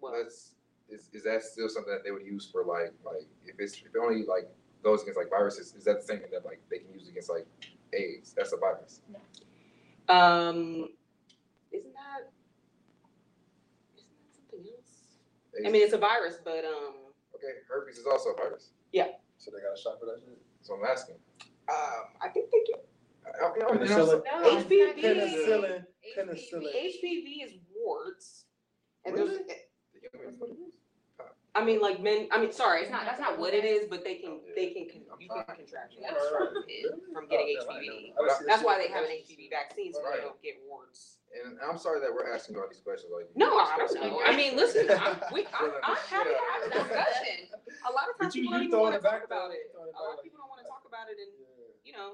Well, 0.00 0.12
let's 0.18 0.54
is 0.88 1.08
is 1.12 1.22
that 1.22 1.44
still 1.44 1.68
something 1.68 1.92
that 1.94 2.02
they 2.02 2.10
would 2.10 2.26
use 2.26 2.50
for 2.50 2.64
like 2.64 2.92
like 3.04 3.26
if 3.46 3.54
it's 3.60 3.74
if 3.78 3.94
it 3.94 3.98
only 4.00 4.24
like 4.24 4.48
goes 4.82 5.02
against 5.02 5.18
like 5.18 5.30
viruses, 5.30 5.72
is 5.74 5.84
that 5.84 6.00
the 6.00 6.06
same 6.10 6.18
thing 6.18 6.30
that 6.32 6.44
like 6.44 6.60
they 6.68 6.78
can 6.80 6.92
use 6.92 7.06
against 7.08 7.30
like 7.30 7.46
AIDS? 7.92 8.32
That's 8.34 8.52
a 8.52 8.56
virus. 8.56 9.02
um, 10.08 10.88
isn't 11.70 11.94
that 11.94 12.32
isn't 13.94 14.10
that 14.18 14.32
something 14.34 14.66
else? 14.74 15.20
I 15.64 15.70
mean, 15.70 15.82
it's 15.84 15.92
a 15.92 15.98
virus, 15.98 16.38
but 16.42 16.64
um, 16.64 16.94
okay, 17.36 17.52
herpes 17.68 17.98
is 17.98 18.06
also 18.06 18.30
a 18.30 18.36
virus. 18.36 18.72
Yeah. 18.92 19.08
So 19.38 19.52
they 19.52 19.60
got 19.62 19.78
a 19.78 19.80
shot 19.80 20.00
for 20.00 20.06
that 20.06 20.18
shit? 20.24 20.38
So 20.62 20.74
I'm 20.74 20.84
asking. 20.84 21.16
Um, 21.70 22.04
I 22.20 22.28
think 22.28 22.50
they 22.50 22.62
do. 22.66 22.74
I, 23.26 23.46
I, 23.46 23.52
you 23.54 23.60
know, 23.60 23.68
and 23.68 23.80
I'm 23.80 23.86
Penicillin. 23.86 24.06
so- 24.06 24.22
No, 24.24 24.58
it's 24.58 24.64
HPV. 24.64 25.00
good. 25.00 25.16
Penicillin. 25.16 25.84
HPV. 25.84 26.18
Penicillin. 26.18 26.74
HPV 26.74 27.44
is 27.46 27.52
warts, 27.74 28.44
and 29.04 29.14
Really? 29.14 29.28
there's. 29.36 29.46
the 29.46 30.00
human- 30.18 30.38
what 30.38 30.50
it 30.50 30.54
is? 30.54 30.72
I 31.52 31.64
mean, 31.64 31.80
like 31.82 31.98
men. 32.00 32.28
I 32.30 32.38
mean, 32.38 32.52
sorry, 32.52 32.82
it's 32.82 32.92
not. 32.94 33.02
That's 33.04 33.18
not 33.18 33.36
what 33.36 33.52
it 33.54 33.64
is, 33.66 33.86
but 33.90 34.04
they 34.04 34.14
can. 34.22 34.38
They 34.54 34.70
can. 34.70 34.86
con- 34.86 35.02
You 35.18 35.26
can 35.28 35.42
contract 35.44 35.94
Yeah. 35.98 36.14
from 36.30 36.62
it, 36.68 36.86
from 37.12 37.26
getting 37.26 37.58
Oh, 37.58 37.66
HPV. 37.66 37.80
didn't 37.82 38.14
know. 38.14 38.22
I 38.30 38.38
see 38.38 38.44
That's 38.46 38.62
why 38.62 38.78
they 38.78 38.86
have 38.86 39.02
an 39.02 39.10
with 39.10 39.26
HPV 39.26 39.50
vaccine, 39.50 39.92
so 39.92 39.98
they 40.14 40.20
don't 40.22 40.40
get 40.42 40.62
warts. 40.64 41.18
And 41.34 41.58
I'm 41.58 41.76
sorry 41.76 41.98
that 42.00 42.14
we're 42.14 42.32
asking 42.32 42.54
you 42.54 42.62
all 42.62 42.68
these 42.70 42.78
questions. 42.80 43.10
Like 43.12 43.26
No, 43.34 43.58
I 43.58 43.76
don't 43.78 43.94
know. 43.98 44.20
I 44.24 44.34
mean, 44.36 44.54
listen, 44.56 44.86
I'm, 44.94 45.18
we, 45.34 45.42
I'm, 45.50 45.70
I'm 45.82 45.96
happy 46.06 46.30
to 46.30 46.38
have 46.38 46.62
a 46.66 46.70
discussion. 46.70 47.50
A 47.82 47.90
lot 47.90 48.06
of 48.10 48.14
times 48.18 48.30
But 48.30 48.34
you- 48.38 48.42
people 48.46 48.54
don't 48.54 48.62
you 48.62 48.68
even 48.70 48.70
throwing 48.70 48.94
want 48.94 49.02
to 49.02 49.10
talk 49.10 49.24
about 49.26 49.50
it. 49.50 49.74
A 49.74 49.78
lot 50.06 50.18
of 50.18 50.22
people 50.22 50.38
don't 50.38 50.50
want 50.54 50.62
to 50.62 50.70
talk 50.70 50.86
about 50.86 51.10
it, 51.10 51.18
and 51.18 51.34
Yeah. 51.34 51.59
You 51.84 51.92
know, 51.92 52.12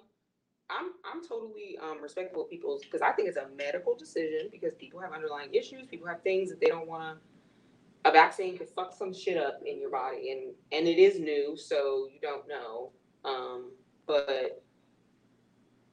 I'm 0.70 0.92
I'm 1.04 1.26
totally 1.26 1.78
um 1.82 2.02
respectful 2.02 2.42
of 2.44 2.50
people's 2.50 2.82
because 2.82 3.02
I 3.02 3.12
think 3.12 3.28
it's 3.28 3.36
a 3.36 3.48
medical 3.56 3.94
decision 3.96 4.48
because 4.50 4.74
people 4.74 5.00
have 5.00 5.12
underlying 5.12 5.52
issues, 5.54 5.86
people 5.86 6.06
have 6.08 6.22
things 6.22 6.50
that 6.50 6.60
they 6.60 6.66
don't 6.66 6.88
want 6.88 7.18
to. 7.18 8.08
A 8.08 8.12
vaccine 8.12 8.56
could 8.56 8.68
fuck 8.68 8.92
some 8.96 9.12
shit 9.12 9.36
up 9.36 9.60
in 9.64 9.80
your 9.80 9.90
body, 9.90 10.30
and 10.30 10.54
and 10.72 10.88
it 10.88 10.98
is 11.00 11.18
new, 11.18 11.56
so 11.56 12.08
you 12.12 12.20
don't 12.20 12.46
know. 12.48 12.90
Um, 13.24 13.72
but 14.06 14.62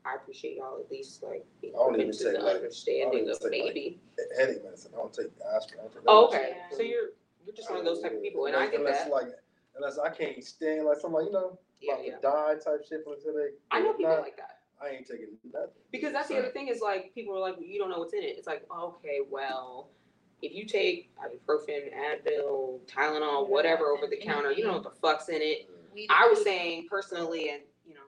I 0.06 0.15
appreciate 0.15 0.58
y'all 0.58 0.80
at 0.80 0.92
least 0.92 1.24
like 1.24 1.46
being 1.62 1.74
open 1.75 2.12
to 2.12 2.24
the 2.32 2.39
like- 2.39 2.56
understanding 2.58 3.30
of 3.30 3.39
take, 3.39 3.44
like, 3.44 3.51
maybe. 3.51 4.00
Headache 4.38 4.63
medicine. 4.63 4.92
I 4.94 4.98
don't 4.98 5.13
take 5.13 5.27
aspirin. 5.56 5.80
I 5.80 5.84
don't 5.84 5.94
take 5.94 6.03
Oh, 6.08 6.27
okay, 6.27 6.58
Yeah. 6.58 6.77
so 6.77 6.84
you're 6.84 7.10
you're 7.46 7.56
just 7.56 7.70
one 7.70 7.80
of 7.80 7.86
those 7.86 8.01
type 8.01 8.13
of 8.13 8.22
people, 8.22 8.46
and 8.46 8.56
I 8.56 8.68
get 8.70 8.80
unless, 8.80 9.03
that. 9.03 9.12
Like, 9.12 9.27
unless 9.75 9.98
I 9.98 10.10
can't 10.10 10.42
stand 10.44 10.86
like 10.86 10.98
somebody, 11.00 11.25
you 11.25 11.32
know, 11.32 11.58
Yeah, 11.83 11.93
about 11.93 12.05
yeah. 12.05 12.15
to 12.15 12.21
die 12.21 12.53
type 12.63 12.85
shit 12.87 13.03
from 13.03 13.13
a 13.13 13.15
headache. 13.17 13.59
I 13.71 13.81
know 13.81 13.93
people 13.93 14.11
not, 14.11 14.21
like 14.21 14.37
that. 14.37 14.59
I 14.81 14.95
ain't 14.95 15.07
taking 15.07 15.37
nothing. 15.53 15.69
Because 15.91 16.13
that's 16.13 16.29
the 16.29 16.37
other 16.37 16.49
thing 16.49 16.67
is 16.67 16.81
like 16.81 17.13
people 17.13 17.35
are 17.35 17.39
like, 17.39 17.57
well, 17.57 17.65
you 17.65 17.79
don't 17.79 17.89
know 17.89 17.99
what's 17.99 18.13
in 18.13 18.23
it. 18.23 18.35
It's 18.37 18.47
like, 18.47 18.65
okay, 18.75 19.19
well, 19.29 19.89
if 20.41 20.53
you 20.53 20.65
take 20.65 21.11
ibuprofen, 21.17 21.89
Advil, 21.93 22.79
Tylenol, 22.85 23.49
whatever 23.49 23.85
over 23.85 24.07
the 24.07 24.17
counter, 24.17 24.51
you 24.51 24.63
don't 24.63 24.73
know 24.73 24.79
what 24.79 24.93
the 24.93 24.99
fuck's 24.99 25.29
in 25.29 25.41
it. 25.41 25.69
I 26.09 26.27
was 26.27 26.43
saying 26.43 26.87
personally, 26.89 27.49
and 27.49 27.61
you 27.85 27.93
know, 27.93 28.01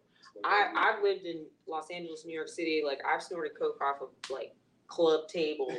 I 0.44 0.72
I've 0.76 1.04
lived 1.04 1.26
in 1.26 1.46
Los 1.68 1.90
Angeles, 1.90 2.26
New 2.26 2.34
York 2.34 2.50
City. 2.50 2.82
Like 2.86 3.00
I've 3.08 3.22
snorted 3.22 3.58
coke 3.58 3.80
off 3.82 4.02
of 4.02 4.10
like 4.30 4.56
club 4.88 5.28
tables 5.28 5.72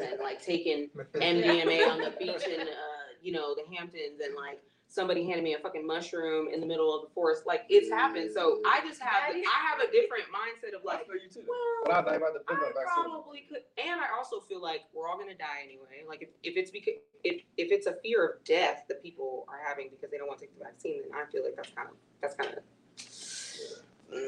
and 0.00 0.20
like 0.20 0.40
taken 0.40 0.88
MDMA 1.14 1.88
on 1.88 2.00
the 2.00 2.10
beach 2.18 2.44
in 2.44 2.60
uh, 2.60 3.08
you 3.20 3.32
know 3.32 3.54
the 3.54 3.64
Hamptons 3.76 4.20
and 4.24 4.34
like 4.34 4.60
somebody 4.88 5.24
handed 5.24 5.44
me 5.44 5.54
a 5.54 5.58
fucking 5.58 5.86
mushroom 5.86 6.48
in 6.52 6.60
the 6.60 6.66
middle 6.66 6.94
of 6.94 7.02
the 7.02 7.14
forest. 7.14 7.44
Like 7.46 7.62
it's 7.68 7.90
happened. 7.90 8.30
So 8.32 8.60
I 8.66 8.80
just 8.86 9.00
have 9.00 9.22
I 9.30 9.36
have 9.70 9.80
a 9.80 9.92
different 9.92 10.24
mindset 10.32 10.74
of 10.74 10.80
I 10.88 10.94
like, 10.96 11.06
feel 11.06 11.16
you 11.16 11.28
too. 11.28 11.42
well, 11.46 11.58
But 11.84 11.92
I 11.94 12.02
think 12.10 12.22
about 12.22 12.34
the 12.34 12.52
I 12.52 12.84
probably 12.84 13.44
could, 13.48 13.62
and 13.76 14.00
I 14.00 14.06
also 14.16 14.40
feel 14.40 14.62
like 14.62 14.82
we're 14.94 15.08
all 15.08 15.18
gonna 15.18 15.36
die 15.36 15.62
anyway. 15.62 16.04
Like 16.08 16.22
if, 16.22 16.28
if 16.42 16.56
it's 16.56 16.70
because 16.70 16.94
if 17.22 17.42
if 17.56 17.70
it's 17.70 17.86
a 17.86 17.94
fear 18.02 18.24
of 18.26 18.44
death 18.44 18.84
that 18.88 19.02
people 19.02 19.44
are 19.48 19.60
having 19.66 19.88
because 19.90 20.10
they 20.10 20.16
don't 20.18 20.26
want 20.26 20.40
to 20.40 20.46
take 20.46 20.58
the 20.58 20.64
vaccine, 20.64 21.02
then 21.02 21.12
I 21.14 21.30
feel 21.30 21.44
like 21.44 21.54
that's 21.56 21.70
kind 21.70 21.88
of 21.88 21.94
that's 22.22 22.34
kind 22.34 22.54
of 22.56 22.62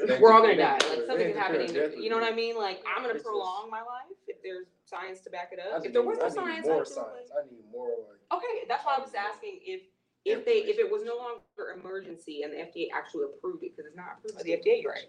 They 0.07 0.19
we're 0.19 0.31
all 0.31 0.41
gonna 0.41 0.55
die. 0.57 0.73
Like 0.73 0.81
they 0.81 1.05
something 1.07 1.27
can 1.33 1.37
happen. 1.41 1.55
fear 1.57 1.65
Either, 1.69 1.83
of 1.85 1.91
death 1.93 1.99
you 1.99 2.09
know 2.09 2.17
what 2.21 2.31
I 2.31 2.35
mean? 2.35 2.55
Like 2.55 2.83
I'm 2.85 3.01
gonna 3.01 3.17
prolong 3.19 3.69
my 3.71 3.81
life 3.81 4.13
if 4.27 4.37
there's 4.43 4.67
science 4.85 5.21
to 5.21 5.29
back 5.31 5.49
it 5.53 5.59
up. 5.59 5.83
If 5.83 5.91
there 5.93 6.03
was 6.03 6.19
no 6.19 6.29
science, 6.29 6.67
more 6.67 6.75
I'd 6.81 6.85
do 6.85 6.91
it. 6.91 6.93
science. 6.93 7.29
I 7.33 7.49
need 7.49 7.65
more 7.71 7.89
like. 8.05 8.21
Okay, 8.37 8.67
that's 8.69 8.85
why 8.85 8.95
I 8.97 9.01
was 9.01 9.13
asking 9.17 9.59
if 9.65 9.81
if 10.25 10.45
they 10.45 10.57
if 10.69 10.77
it 10.79 10.89
was 10.91 11.03
no 11.03 11.17
longer 11.17 11.79
emergency 11.79 12.43
and 12.43 12.53
the 12.53 12.57
FDA 12.57 12.87
actually 12.93 13.25
approved 13.25 13.63
it 13.63 13.75
because 13.75 13.87
it's 13.87 13.95
not 13.97 14.17
approved 14.17 14.35
oh, 14.35 14.39
by 14.39 14.43
the 14.43 14.51
FDA, 14.57 14.85
right? 14.85 15.07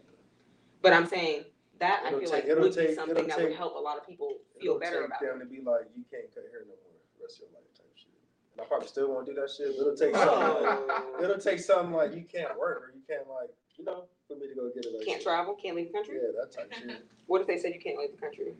But 0.80 0.92
I'm 0.92 1.06
saying 1.06 1.44
that 1.78 2.02
I 2.04 2.08
It'll 2.08 2.20
feel 2.20 2.30
take- 2.30 2.44
like 2.44 2.50
it'll 2.50 2.62
would 2.64 2.72
take- 2.74 2.88
be 2.88 2.94
something 2.94 3.16
it'll 3.16 3.28
that 3.28 3.38
would 3.38 3.48
take- 3.50 3.56
help 3.56 3.74
a 3.76 3.78
lot 3.78 3.98
of 3.98 4.06
people 4.06 4.38
feel 4.60 4.76
It'll 4.76 4.78
better 4.80 5.00
take 5.00 5.06
about 5.06 5.20
them 5.20 5.36
it. 5.40 5.44
to 5.44 5.50
be 5.50 5.60
like, 5.62 5.86
you 5.96 6.04
can't 6.10 6.28
cut 6.34 6.44
hair 6.50 6.62
no 6.64 6.74
more 6.74 6.96
the 7.18 7.22
rest 7.24 7.36
of 7.42 7.50
your 7.50 7.60
life 7.60 7.68
type 7.76 7.92
shit. 7.94 8.08
And 8.56 8.60
I 8.62 8.64
probably 8.64 8.88
still 8.88 9.08
won't 9.12 9.26
do 9.26 9.34
that 9.34 9.50
shit, 9.50 9.74
but 9.76 9.82
it'll 9.86 9.96
take 9.96 10.14
something. 10.16 10.32
Oh. 10.92 11.22
It'll 11.24 11.38
take 11.38 11.60
something 11.60 11.92
like 11.94 12.14
you 12.14 12.24
can't 12.24 12.56
work 12.58 12.88
or 12.88 12.92
you 12.94 13.02
can't 13.06 13.28
like, 13.28 13.50
you 13.76 13.84
know, 13.84 14.04
for 14.28 14.34
me 14.36 14.48
to 14.48 14.54
go 14.54 14.70
get 14.74 14.84
it. 14.86 14.92
Like 14.96 15.06
Can't 15.06 15.22
travel, 15.22 15.54
can't 15.54 15.76
leave 15.76 15.88
the 15.88 15.92
country. 15.94 16.16
Yeah, 16.16 16.32
that 16.40 16.52
type 16.52 16.72
shit. 16.72 17.04
What 17.26 17.40
if 17.42 17.46
they 17.46 17.58
said 17.58 17.72
you 17.74 17.80
can't 17.80 17.98
leave 17.98 18.12
the 18.12 18.20
country? 18.20 18.54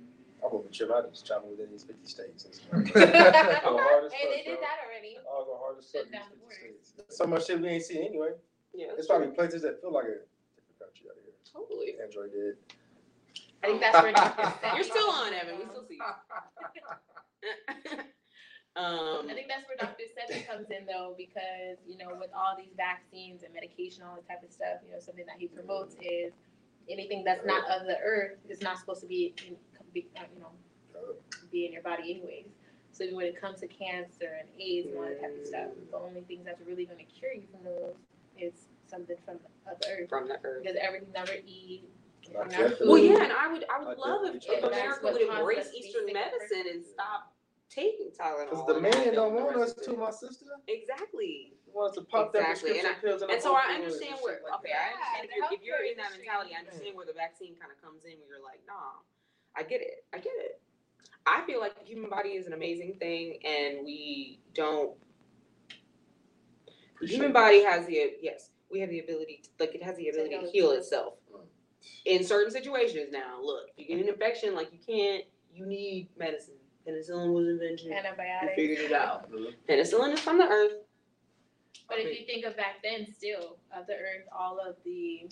I'm 0.45 0.51
gonna 0.51 0.65
be 0.65 0.71
chill. 0.71 0.93
I 0.93 1.03
just 1.09 1.27
travel 1.27 1.51
within 1.51 1.71
these 1.71 1.85
fifty 1.85 2.07
states. 2.07 2.45
And 2.73 2.87
Go 2.93 3.01
hard 3.01 4.05
as 4.05 4.13
they 4.13 4.19
fuck, 4.19 4.45
did 4.45 4.45
bro. 4.47 4.55
that 4.61 4.79
already. 4.85 5.17
I'll 5.31 5.45
go 5.45 5.59
hard 5.63 5.79
as 5.79 5.87
fuck 5.87 6.03
Shut 6.03 6.11
these 6.11 6.13
down 6.21 6.29
the 6.31 6.37
50 6.37 6.67
borders. 6.67 6.87
states. 6.89 7.17
So 7.17 7.27
much 7.27 7.47
shit 7.47 7.61
we 7.61 7.69
ain't 7.69 7.85
seen 7.85 8.05
anyway. 8.05 8.31
Yeah, 8.75 8.89
There's 8.95 9.07
probably 9.07 9.29
places 9.29 9.63
that 9.63 9.81
feel 9.81 9.93
like 9.93 10.05
a 10.07 10.19
different 10.57 10.79
country 10.81 11.07
out 11.11 11.17
here. 11.23 11.35
totally. 11.47 11.95
Android 12.03 12.33
did. 12.33 12.57
I 13.63 13.67
think 13.69 13.81
that's 13.81 14.03
where 14.03 14.13
Dr. 14.13 14.43
Sebi- 14.63 14.75
You're 14.75 14.85
still 14.85 15.11
on, 15.11 15.33
Evan. 15.33 15.59
We 15.59 15.65
still 15.71 15.85
see 15.87 16.01
you. 16.01 16.03
um, 18.77 19.29
I 19.31 19.35
think 19.35 19.47
that's 19.49 19.69
where 19.69 19.77
Dr. 19.79 20.05
Sebi 20.11 20.47
comes 20.49 20.67
in 20.71 20.87
though, 20.87 21.15
because, 21.17 21.79
you 21.87 21.99
know, 21.99 22.17
with 22.19 22.31
all 22.35 22.57
these 22.59 22.73
vaccines 22.77 23.43
and 23.45 23.53
medication, 23.55 24.03
all 24.03 24.17
this 24.17 24.25
type 24.27 24.43
of 24.43 24.51
stuff, 24.51 24.81
you 24.87 24.91
know, 24.93 24.99
something 24.99 25.27
that 25.27 25.37
he 25.39 25.47
promotes 25.47 25.95
is 26.01 26.33
anything 26.89 27.23
that's 27.25 27.45
not 27.47 27.63
of 27.71 27.87
the 27.87 27.99
earth 28.03 28.39
is 28.49 28.61
not 28.63 28.79
supposed 28.79 29.01
to 29.03 29.07
be, 29.07 29.35
in, 29.47 29.55
be 29.93 30.07
uh, 30.17 30.23
you 30.35 30.41
know, 30.41 30.51
be 31.51 31.67
in 31.67 31.73
your 31.73 31.83
body 31.83 32.11
anyways. 32.13 32.47
So 32.93 33.07
when 33.13 33.27
it 33.27 33.41
comes 33.41 33.61
to 33.61 33.67
cancer 33.69 34.37
and 34.39 34.49
AIDS 34.61 34.89
and 34.89 34.97
all 34.99 35.05
that 35.05 35.21
type 35.21 35.35
of 35.41 35.47
stuff, 35.47 35.69
the 35.91 35.97
only 35.97 36.21
things 36.23 36.45
that's 36.45 36.61
really 36.67 36.85
gonna 36.85 37.05
cure 37.09 37.33
you 37.33 37.45
from 37.51 37.65
those 37.65 37.95
is 38.39 38.53
something 38.87 39.17
from 39.25 39.37
of 39.71 39.81
the 39.81 39.89
earth. 39.89 40.09
from 40.09 40.29
the 40.29 40.37
earth. 40.45 40.63
Because 40.63 40.77
everything 40.81 41.09
that 41.15 41.29
we 41.31 41.41
eat, 41.49 41.85
And 42.29 42.37
I 42.37 42.41
from 42.41 42.41
our 42.43 42.49
definitely- 42.51 42.77
food. 42.77 42.89
Well, 42.89 42.99
yeah, 42.99 43.25
and 43.25 43.33
I 43.33 43.47
would, 43.53 43.65
I 43.65 43.77
I 43.81 43.85
would 43.89 43.99
love 43.99 44.21
if, 44.29 44.45
if 44.47 44.63
America 44.65 45.01
would 45.09 45.21
embrace 45.23 45.57
causes 45.57 45.73
us 45.73 45.73
to 45.73 45.81
be 45.81 45.89
Eastern 45.89 46.07
medicine 46.13 46.65
and 46.71 46.85
stop 46.85 47.33
taking 47.71 48.11
Tylenol. 48.13 48.51
Cause 48.53 48.67
the 48.69 48.81
man 48.81 49.15
don't 49.15 49.33
want 49.33 49.57
us 49.57 49.73
to, 49.73 49.97
my 49.97 50.11
sister. 50.11 50.45
Exactly. 50.69 51.57
He 51.65 51.71
wants 51.73 51.97
to 51.97 52.05
pop 52.05 52.33
that 52.37 52.51
Exactly, 52.61 52.77
and 52.77 52.85
prescription 52.85 53.09
pills 53.09 53.23
in 53.25 53.31
And 53.33 53.39
the 53.41 53.43
so 53.43 53.57
I 53.57 53.73
understand 53.81 54.21
where, 54.21 54.45
like 54.45 54.61
okay, 54.61 54.77
that. 54.77 54.93
I 55.01 55.25
understand 55.25 55.49
if 55.57 55.65
you're, 55.65 55.81
if 55.81 55.81
you're 55.81 55.85
in 55.89 55.97
that 55.97 56.13
mentality, 56.13 56.53
I 56.53 56.61
understand 56.61 56.93
where 56.93 57.09
the 57.09 57.17
vaccine 57.17 57.57
kind 57.57 57.73
of 57.73 57.81
comes 57.81 58.05
in, 58.05 58.21
where 58.21 58.37
you're 58.37 58.45
like, 58.45 58.61
nah, 58.69 59.01
I 59.56 59.62
get 59.62 59.80
it, 59.80 60.04
I 60.12 60.18
get 60.18 60.32
it. 60.38 60.61
I 61.26 61.44
feel 61.47 61.61
like 61.61 61.78
the 61.78 61.85
human 61.85 62.11
body 62.11 62.30
is 62.30 62.47
an 62.47 62.52
amazing 62.52 62.97
thing 62.99 63.38
and 63.44 63.85
we 63.85 64.40
don't, 64.54 64.97
the 67.00 67.06
human 67.06 67.32
body 67.32 67.62
has 67.62 67.87
the, 67.87 68.12
yes, 68.21 68.50
we 68.71 68.80
have 68.80 68.90
the 68.90 69.00
ability, 69.00 69.42
to 69.44 69.49
like, 69.64 69.75
it 69.75 69.82
has 69.82 69.97
the 69.97 70.09
ability 70.09 70.38
to 70.40 70.50
heal 70.50 70.71
itself. 70.73 71.14
In 72.06 72.25
certain 72.25 72.50
situations 72.50 73.09
now, 73.12 73.40
look, 73.42 73.66
you 73.76 73.87
get 73.87 74.00
an 74.00 74.09
infection, 74.09 74.54
like 74.54 74.71
you 74.73 74.78
can't, 74.87 75.25
you 75.52 75.66
need 75.66 76.09
medicine. 76.16 76.54
Penicillin 76.87 77.32
was 77.32 77.47
invented, 77.49 77.87
we 77.87 77.92
antibiotics. 77.94 78.54
figured 78.56 78.78
it 78.80 78.92
out. 78.92 79.30
Mhm. 79.32 79.54
Penicillin 79.68 80.14
is 80.14 80.21
from 80.21 80.38
the 80.38 80.49
earth, 80.49 80.73
But 81.88 81.99
if 81.99 82.18
you 82.18 82.26
think 82.26 82.44
of 82.44 82.56
back 82.56 82.76
then, 82.82 83.06
still 83.12 83.59
of 83.76 83.87
the 83.87 83.94
earth, 83.94 84.26
all 84.37 84.59
of 84.59 84.76
the, 84.85 85.28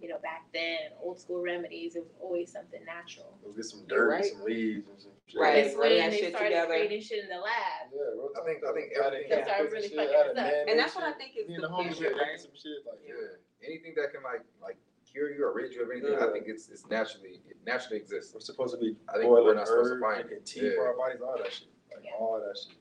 you 0.00 0.08
know, 0.08 0.18
back 0.22 0.46
then 0.54 0.78
old 1.02 1.18
school 1.18 1.42
remedies, 1.42 1.96
it 1.96 2.00
was 2.02 2.12
always 2.20 2.52
something 2.52 2.84
natural. 2.84 3.36
We'll 3.42 3.52
get 3.54 3.64
some 3.64 3.82
dirt, 3.88 4.08
right. 4.10 4.24
some 4.24 4.44
leaves, 4.44 4.88
and 4.88 5.00
some 5.00 5.10
shit. 5.26 5.40
Right. 5.40 5.58
It's 5.66 5.74
running 5.76 5.98
when 5.98 6.06
that 6.06 6.10
they 6.12 6.18
shit 6.22 6.30
started 6.30 6.48
together. 6.50 6.68
creating 6.68 7.02
shit 7.02 7.22
in 7.24 7.28
the 7.28 7.40
lab. 7.42 7.90
Yeah, 7.90 8.14
real 8.14 8.30
I 8.38 8.44
think- 8.46 8.62
I 8.64 8.72
think 8.72 8.92
everything- 8.94 9.28
They 9.28 9.42
started 9.42 9.48
chemicals 9.48 9.72
really 9.72 9.86
and 9.86 9.94
fucking 9.98 10.14
shit, 10.14 10.14
added 10.14 10.38
us 10.38 10.62
up. 10.62 10.68
and 10.68 10.78
that's 10.78 10.94
what 10.94 11.04
I 11.04 11.12
think 11.18 11.30
is 11.36 11.48
Me 11.48 11.56
the 11.58 11.62
and 11.62 11.64
the 11.64 11.68
homies 11.76 11.96
future, 11.98 12.14
right? 12.14 12.38
some 12.38 12.54
shit 12.54 12.86
like 12.86 13.00
Yeah, 13.02 13.66
anything 13.66 13.94
that 13.96 14.12
can 14.14 14.22
like 14.22 14.42
like 14.62 14.76
cure 15.04 15.34
you 15.34 15.42
or 15.44 15.52
rid 15.52 15.74
you 15.74 15.82
of 15.82 15.90
anything, 15.90 16.12
Yeah. 16.14 16.26
I 16.26 16.32
think 16.32 16.46
it's 16.46 16.68
it's 16.68 16.86
naturally 16.86 17.42
it 17.50 17.56
naturally 17.66 17.98
exists. 17.98 18.32
We're 18.32 18.40
supposed 18.40 18.74
to 18.74 18.80
be 18.80 18.94
I 19.10 19.18
think 19.18 19.26
we're 19.30 19.54
not 19.54 19.66
supposed 19.66 19.92
to 19.94 20.00
find 20.00 20.22
drinking 20.22 20.38
it. 20.38 20.46
tea 20.46 20.76
for 20.76 20.86
our 20.86 20.94
bodies, 20.94 21.20
all 21.20 21.36
that 21.38 21.50
shit, 21.52 21.68
like 21.90 22.04
Yeah. 22.04 22.14
all 22.22 22.38
that 22.38 22.54
shit. 22.56 22.78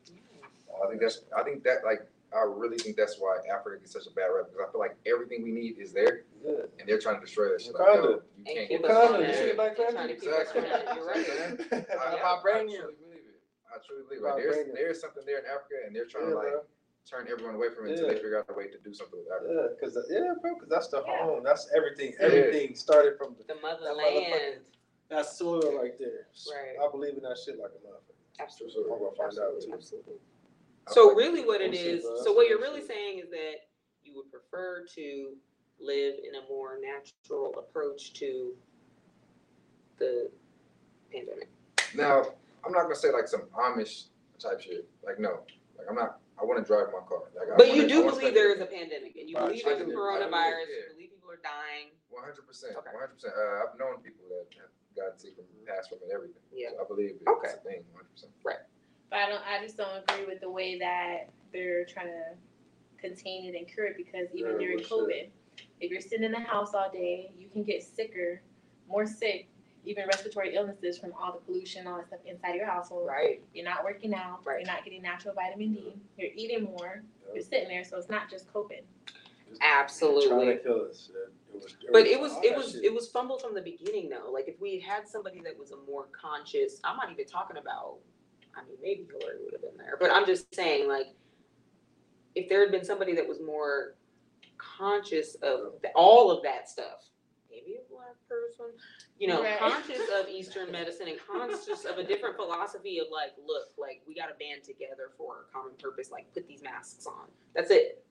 I 0.78 0.88
think 0.88 1.02
that's 1.02 1.26
I 1.36 1.42
think 1.44 1.64
that 1.64 1.84
like 1.84 2.06
I 2.36 2.44
really 2.44 2.78
think 2.78 2.98
that's 2.98 3.18
why 3.20 3.38
Africa 3.54 3.80
gets 3.80 3.94
such 3.94 4.06
a 4.08 4.12
bad 4.12 4.28
rep 4.28 4.52
because 4.52 4.60
I 4.68 4.72
feel 4.72 4.82
like 4.82 4.98
everything 5.08 5.44
we 5.44 5.52
need 5.52 5.80
is 5.80 5.94
there 5.94 6.24
Yeah. 6.44 6.68
and 6.80 6.88
they're 6.88 7.00
trying 7.00 7.16
to 7.20 7.26
destroy 7.26 7.50
that 7.50 7.62
shit. 7.62 7.74
Like, 7.74 7.88
Wakanda. 7.88 8.04
yo, 8.04 8.10
you 8.10 8.22
And 8.38 8.48
can't 8.48 8.70
get 8.70 8.86
us 8.86 8.88
that 8.88 8.98
on 8.98 9.08
Wakanda, 9.08 9.20
that. 9.20 9.28
you 9.28 9.34
see 9.36 9.48
the 9.48 9.56
Black 9.56 9.78
They're 9.78 9.86
Panther? 9.86 9.96
trying 9.96 10.08
to 10.08 10.16
keep 10.20 10.32
us 10.32 10.48
on 10.56 10.62
that. 10.64 10.96
You're 10.96 11.08
right. 11.08 11.26
I, 11.72 11.96
I, 11.96 12.04
I, 12.04 12.16
I 12.20 12.42
vibranium. 12.44 12.84
truly 12.84 13.00
believe 13.00 13.28
it. 13.32 13.40
I 13.72 13.76
truly 13.86 14.04
believe 14.04 14.20
it. 14.20 14.28
Like, 14.28 14.38
there's 14.44 14.68
there's 14.76 15.00
something 15.02 15.24
there 15.26 15.40
in 15.40 15.46
Africa 15.48 15.76
and 15.88 15.96
they're 15.96 16.06
trying 16.06 16.26
Yeah, 16.28 16.36
to 16.36 16.44
like 16.44 16.52
bro. 16.52 16.68
turn 17.08 17.28
everyone 17.32 17.56
away 17.56 17.70
from 17.72 17.88
it 17.88 17.92
until 17.96 18.08
they 18.12 18.20
figure 18.20 18.40
out 18.40 18.46
a 18.52 18.54
way 18.54 18.68
to 18.68 18.78
do 18.84 18.92
something 18.94 19.20
with 19.24 19.32
Africa. 19.32 19.56
Yeah, 19.56 19.80
cause 19.80 19.96
uh, 19.96 20.04
yeah, 20.12 20.34
bro, 20.44 20.56
cause 20.60 20.68
that's 20.70 20.88
the 20.92 21.00
Yeah. 21.08 21.24
home. 21.24 21.44
That's 21.48 21.72
everything. 21.76 22.12
Yeah. 22.20 22.28
Everything 22.28 22.76
started 22.76 23.16
from 23.18 23.36
the, 23.40 23.48
The 23.48 23.56
that 23.56 23.62
motherland. 23.64 24.68
that 25.10 25.26
soil 25.32 25.80
right 25.80 25.96
there. 25.98 26.28
Right. 26.52 26.76
I 26.76 26.92
believe 26.92 27.16
in 27.16 27.24
that 27.24 27.40
shit 27.40 27.56
like 27.58 27.72
a 27.72 27.80
motherfucker. 27.88 28.20
Absolutely. 28.44 28.92
I'm 28.92 29.00
gonna 29.00 29.16
find 29.16 29.32
out 29.40 29.56
too. 29.64 29.72
Absolutely. 29.74 30.20
So 30.89 31.13
really 31.15 31.44
what 31.46 31.62
it 31.62 31.74
is, 31.74 32.03
so 32.24 32.34
what 32.34 32.48
you're 32.48 32.60
really 32.60 32.82
saying 32.86 33.20
is 33.20 33.29
that 33.32 33.56
you 34.03 34.15
would 34.15 34.32
prefer 34.32 34.86
to 34.96 35.34
live 35.79 36.15
in 36.27 36.36
a 36.36 36.48
more 36.50 36.79
natural 36.82 37.53
approach 37.60 38.13
to 38.13 38.53
the 40.00 40.32
pandemic. 41.12 41.50
Now, 41.96 42.24
I'm 42.65 42.72
not 42.72 42.84
gonna 42.84 42.96
say 42.96 43.12
like 43.12 43.27
some 43.27 43.44
Amish 43.58 44.06
type 44.39 44.62
shit. 44.62 44.88
Like 45.03 45.20
no, 45.20 45.39
like 45.77 45.88
I'm 45.89 45.96
not. 45.96 46.20
I 46.39 46.46
want 46.46 46.62
to 46.62 46.65
drive 46.65 46.94
my 46.94 47.01
car. 47.10 47.25
Like, 47.34 47.50
I 47.50 47.58
But 47.58 47.67
wanna- 47.70 47.82
you 47.82 47.88
do 47.89 48.03
believe 48.06 48.34
there 48.36 48.53
is 48.53 48.62
a 48.62 48.67
pandemic 48.70 49.17
and 49.17 49.27
you 49.27 49.36
Right, 49.36 49.50
believe 49.58 49.65
there's 49.65 49.82
a 49.82 49.86
do. 49.86 49.89
I 49.89 49.94
do, 49.94 49.98
coronavirus, 49.98 50.70
you 50.70 50.94
believe 50.94 51.10
people 51.17 51.32
are 51.34 51.41
dying. 51.41 51.89
One 52.13 52.24
hundred 52.24 52.46
percent. 52.46 52.75
One 52.75 52.86
hundred 52.94 53.17
percent. 53.17 53.34
Uh, 53.34 53.65
I've 53.65 53.79
known 53.79 53.98
people 54.06 54.22
that 54.29 54.46
have 54.62 54.70
gotten 54.96 55.17
sick 55.17 55.34
from 55.36 55.46
passed 55.65 55.89
from 55.89 55.98
and 56.06 56.12
everything. 56.12 56.41
Yeah. 56.53 56.77
So 56.77 56.84
I 56.84 56.88
believe 56.88 57.17
it's 57.17 57.25
Okay. 57.27 57.53
a 57.58 57.62
thing. 57.65 57.82
One 57.89 58.06
hundred 58.06 58.13
percent. 58.13 58.32
But 59.10 59.20
I 59.20 59.30
don't. 59.30 59.42
I 59.48 59.64
just 59.64 59.78
don't 59.78 60.04
agree 60.10 60.26
with 60.26 60.42
the 60.42 60.50
way 60.50 60.78
that 60.80 61.30
they're 61.54 61.86
trying 61.86 62.08
to 62.08 62.24
contain 63.00 63.46
it 63.54 63.58
and 63.58 63.68
cure 63.68 63.86
it 63.86 63.98
because 63.98 64.28
even 64.34 64.54
Yeah, 64.54 64.58
during 64.58 64.78
well, 64.90 65.06
COVID, 65.06 65.30
if 65.80 65.92
you're 65.92 66.02
sitting 66.02 66.24
in 66.24 66.32
the 66.32 66.40
house 66.40 66.74
all 66.74 66.90
day, 66.92 67.32
you 67.38 67.48
can 67.50 67.64
get 67.64 67.84
sicker, 67.84 68.42
more 68.90 69.06
sick, 69.06 69.48
even 69.86 70.06
respiratory 70.08 70.56
illnesses 70.56 70.98
from 70.98 71.14
all 71.14 71.32
the 71.34 71.40
pollution, 71.40 71.88
all 71.88 71.98
that 71.98 72.08
stuff 72.08 72.20
inside 72.26 72.56
your 72.56 72.66
household. 72.66 73.08
Right. 73.08 73.42
You're 73.54 73.66
not 73.66 73.84
working 73.84 74.14
out. 74.14 74.40
Right. 74.46 74.60
You're 74.66 74.74
not 74.74 74.84
getting 74.84 75.02
natural 75.02 75.34
vitamin 75.34 75.74
D. 75.74 75.94
You're 76.18 76.32
eating 76.36 76.64
more. 76.66 77.04
You're 77.34 77.44
sitting 77.44 77.68
there, 77.70 77.84
so 77.84 77.98
it's 77.98 78.10
not 78.10 78.30
just 78.30 78.52
COVID. 78.54 78.82
Just 79.48 79.62
Trying 79.62 79.72
Absolutely. 79.84 80.46
to 80.48 80.58
kill 80.60 80.88
us. 80.90 81.10
It, 81.14 81.32
it 81.56 81.64
was, 81.64 81.76
But 81.92 82.06
it 82.08 82.20
was 82.20 82.34
it 82.44 82.56
was 82.56 82.72
shit. 82.74 82.84
it 82.84 82.94
was 82.94 83.08
fumbled 83.10 83.42
from 83.42 83.54
the 83.56 83.62
beginning 83.62 84.10
though. 84.10 84.30
Like 84.32 84.48
if 84.48 84.60
we 84.60 84.80
had 84.80 85.08
somebody 85.08 85.40
that 85.46 85.58
was 85.58 85.72
a 85.72 85.78
more 85.90 86.08
conscious, 86.12 86.80
I'm 86.84 86.98
not 86.98 87.12
even 87.12 87.26
talking 87.26 87.58
about. 87.58 87.98
I 88.58 88.66
mean, 88.68 88.78
maybe 88.82 89.06
Hillary 89.08 89.38
would 89.44 89.54
have 89.54 89.62
been 89.62 89.78
there, 89.78 89.98
but 90.00 90.12
I'm 90.12 90.26
just 90.26 90.54
saying 90.54 90.88
like, 90.88 91.08
if 92.36 92.50
there 92.50 92.62
had 92.62 92.72
been 92.72 92.84
somebody 92.86 93.16
that 93.16 93.28
was 93.28 93.40
more 93.46 93.96
conscious 94.58 95.36
of 95.36 95.74
all 95.96 96.32
of 96.32 96.44
that 96.44 96.70
stuff, 96.70 97.10
maybe 97.50 97.78
a 97.78 97.94
black 97.94 98.16
person, 98.30 98.66
you 99.20 99.28
know, 99.28 99.42
Right. 99.44 99.58
conscious 99.60 100.02
of 100.16 100.28
Eastern 100.30 100.72
medicine 100.72 101.08
and 101.08 101.18
conscious 101.26 101.86
of 101.86 101.98
a 101.98 102.04
different 102.04 102.36
philosophy 102.36 103.00
of 103.00 103.08
like, 103.12 103.32
look, 103.46 103.70
like 103.78 104.02
we 104.08 104.14
got 104.16 104.28
to 104.28 104.34
band 104.36 104.64
together 104.64 105.12
for 105.18 105.46
a 105.50 105.54
common 105.54 105.74
purpose. 105.82 106.12
Like 106.12 106.32
put 106.34 106.48
these 106.48 106.62
masks 106.64 107.06
on. 107.08 107.28
That's 107.56 107.72
it. 107.72 108.04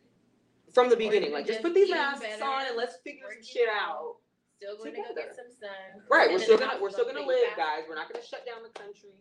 From 0.75 0.91
the 0.91 0.97
beginning, 0.97 1.33
like 1.33 1.47
just 1.47 1.63
put 1.63 1.75
these 1.75 1.91
masks 1.91 2.21
better, 2.27 2.45
on 2.45 2.67
and 2.67 2.77
let's 2.77 2.97
figure 3.05 3.23
some 3.23 3.29
working 3.31 3.45
shit 3.47 3.69
out. 3.71 4.17
Still 4.59 4.77
going 4.79 4.91
to 4.93 4.97
go 4.97 5.09
Together. 5.09 5.29
get 5.29 5.37
some 5.37 5.53
sun. 5.53 6.03
Right, 6.11 6.31
we're 6.31 6.39
still 6.41 6.59
gonna 6.59 6.79
we're 6.81 6.91
still 6.91 7.05
gonna 7.05 7.25
live, 7.27 7.55
guys. 7.57 7.85
We're 7.89 7.95
not 7.95 8.11
gonna 8.13 8.25
shut 8.25 8.45
down 8.45 8.63
the 8.65 8.73
country. 8.79 9.15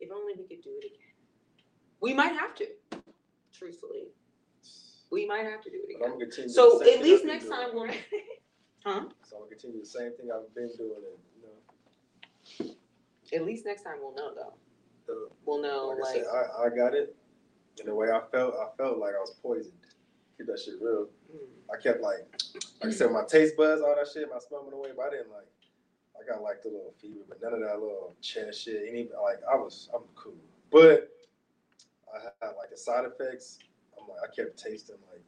If 0.00 0.10
only 0.12 0.34
we 0.36 0.44
could 0.44 0.62
do 0.62 0.70
it 0.80 0.84
again. 0.86 0.98
We 2.00 2.12
might 2.14 2.32
have 2.34 2.54
to. 2.56 2.66
Truthfully, 3.52 4.08
we 5.10 5.26
might 5.26 5.44
have 5.46 5.62
to 5.62 5.70
do 5.70 5.78
it 5.88 5.96
But 5.98 6.06
I'm 6.06 6.12
again. 6.12 6.18
gonna 6.18 6.30
continue 6.30 6.50
So 6.50 6.78
same 6.80 6.88
at 6.88 6.94
thing 6.94 7.02
least 7.02 7.14
I've 7.14 7.20
been 7.22 7.28
next 7.28 7.44
doing. 7.46 7.56
time 7.58 7.70
we'll, 7.74 7.86
huh? 8.84 9.04
So 9.22 9.36
I'm 9.36 9.42
gonna 9.42 9.50
continue 9.50 9.80
the 9.80 9.86
same 9.86 10.12
thing 10.16 10.28
I've 10.34 10.54
been 10.54 10.70
doing, 10.76 11.00
and 11.08 11.18
you 11.40 12.68
know, 12.68 12.74
At 13.32 13.44
least 13.46 13.64
next 13.64 13.82
time 13.82 13.96
we'll 14.00 14.14
know 14.14 14.34
though. 14.34 14.52
Uh, 15.12 15.28
We'll 15.46 15.62
know 15.62 15.86
like 15.88 15.98
I 15.98 16.00
like. 16.02 16.14
said, 16.14 16.24
I, 16.32 16.64
I 16.66 16.68
got 16.70 16.92
it. 16.94 17.16
And 17.78 17.88
the 17.88 17.94
way 17.94 18.08
I 18.10 18.20
felt, 18.32 18.54
I 18.54 18.66
felt 18.76 18.98
like 18.98 19.14
I 19.14 19.18
was 19.20 19.34
poisoned. 19.42 19.72
Keep 20.36 20.46
that 20.48 20.58
shit 20.58 20.74
real. 20.80 21.08
mm. 21.34 21.38
I 21.72 21.80
kept 21.80 22.00
like, 22.02 22.18
like 22.82 22.90
I 22.92 22.94
said, 22.94 23.10
my 23.12 23.22
taste 23.28 23.56
buds, 23.56 23.80
all 23.82 23.94
that 23.96 24.08
shit, 24.12 24.28
my 24.30 24.38
smell 24.40 24.62
went 24.64 24.74
away, 24.74 24.90
but 24.96 25.06
I 25.06 25.10
didn't 25.10 25.30
like. 25.30 25.46
I 26.20 26.26
got 26.32 26.42
like 26.42 26.62
the 26.62 26.68
little 26.68 26.94
fever, 27.00 27.20
but 27.28 27.40
none 27.42 27.54
of 27.54 27.60
that 27.60 27.80
little 27.80 28.14
chest 28.20 28.62
shit. 28.64 28.82
Any 28.88 29.08
like 29.22 29.40
I 29.50 29.56
was, 29.56 29.88
I'm 29.94 30.02
cool, 30.14 30.34
but 30.70 31.10
I 32.14 32.18
had 32.44 32.52
like 32.56 32.70
the 32.70 32.76
side 32.76 33.04
effects. 33.04 33.58
I'm 34.00 34.08
like, 34.08 34.18
I 34.24 34.34
kept 34.34 34.56
tasting 34.58 34.96
like, 35.10 35.22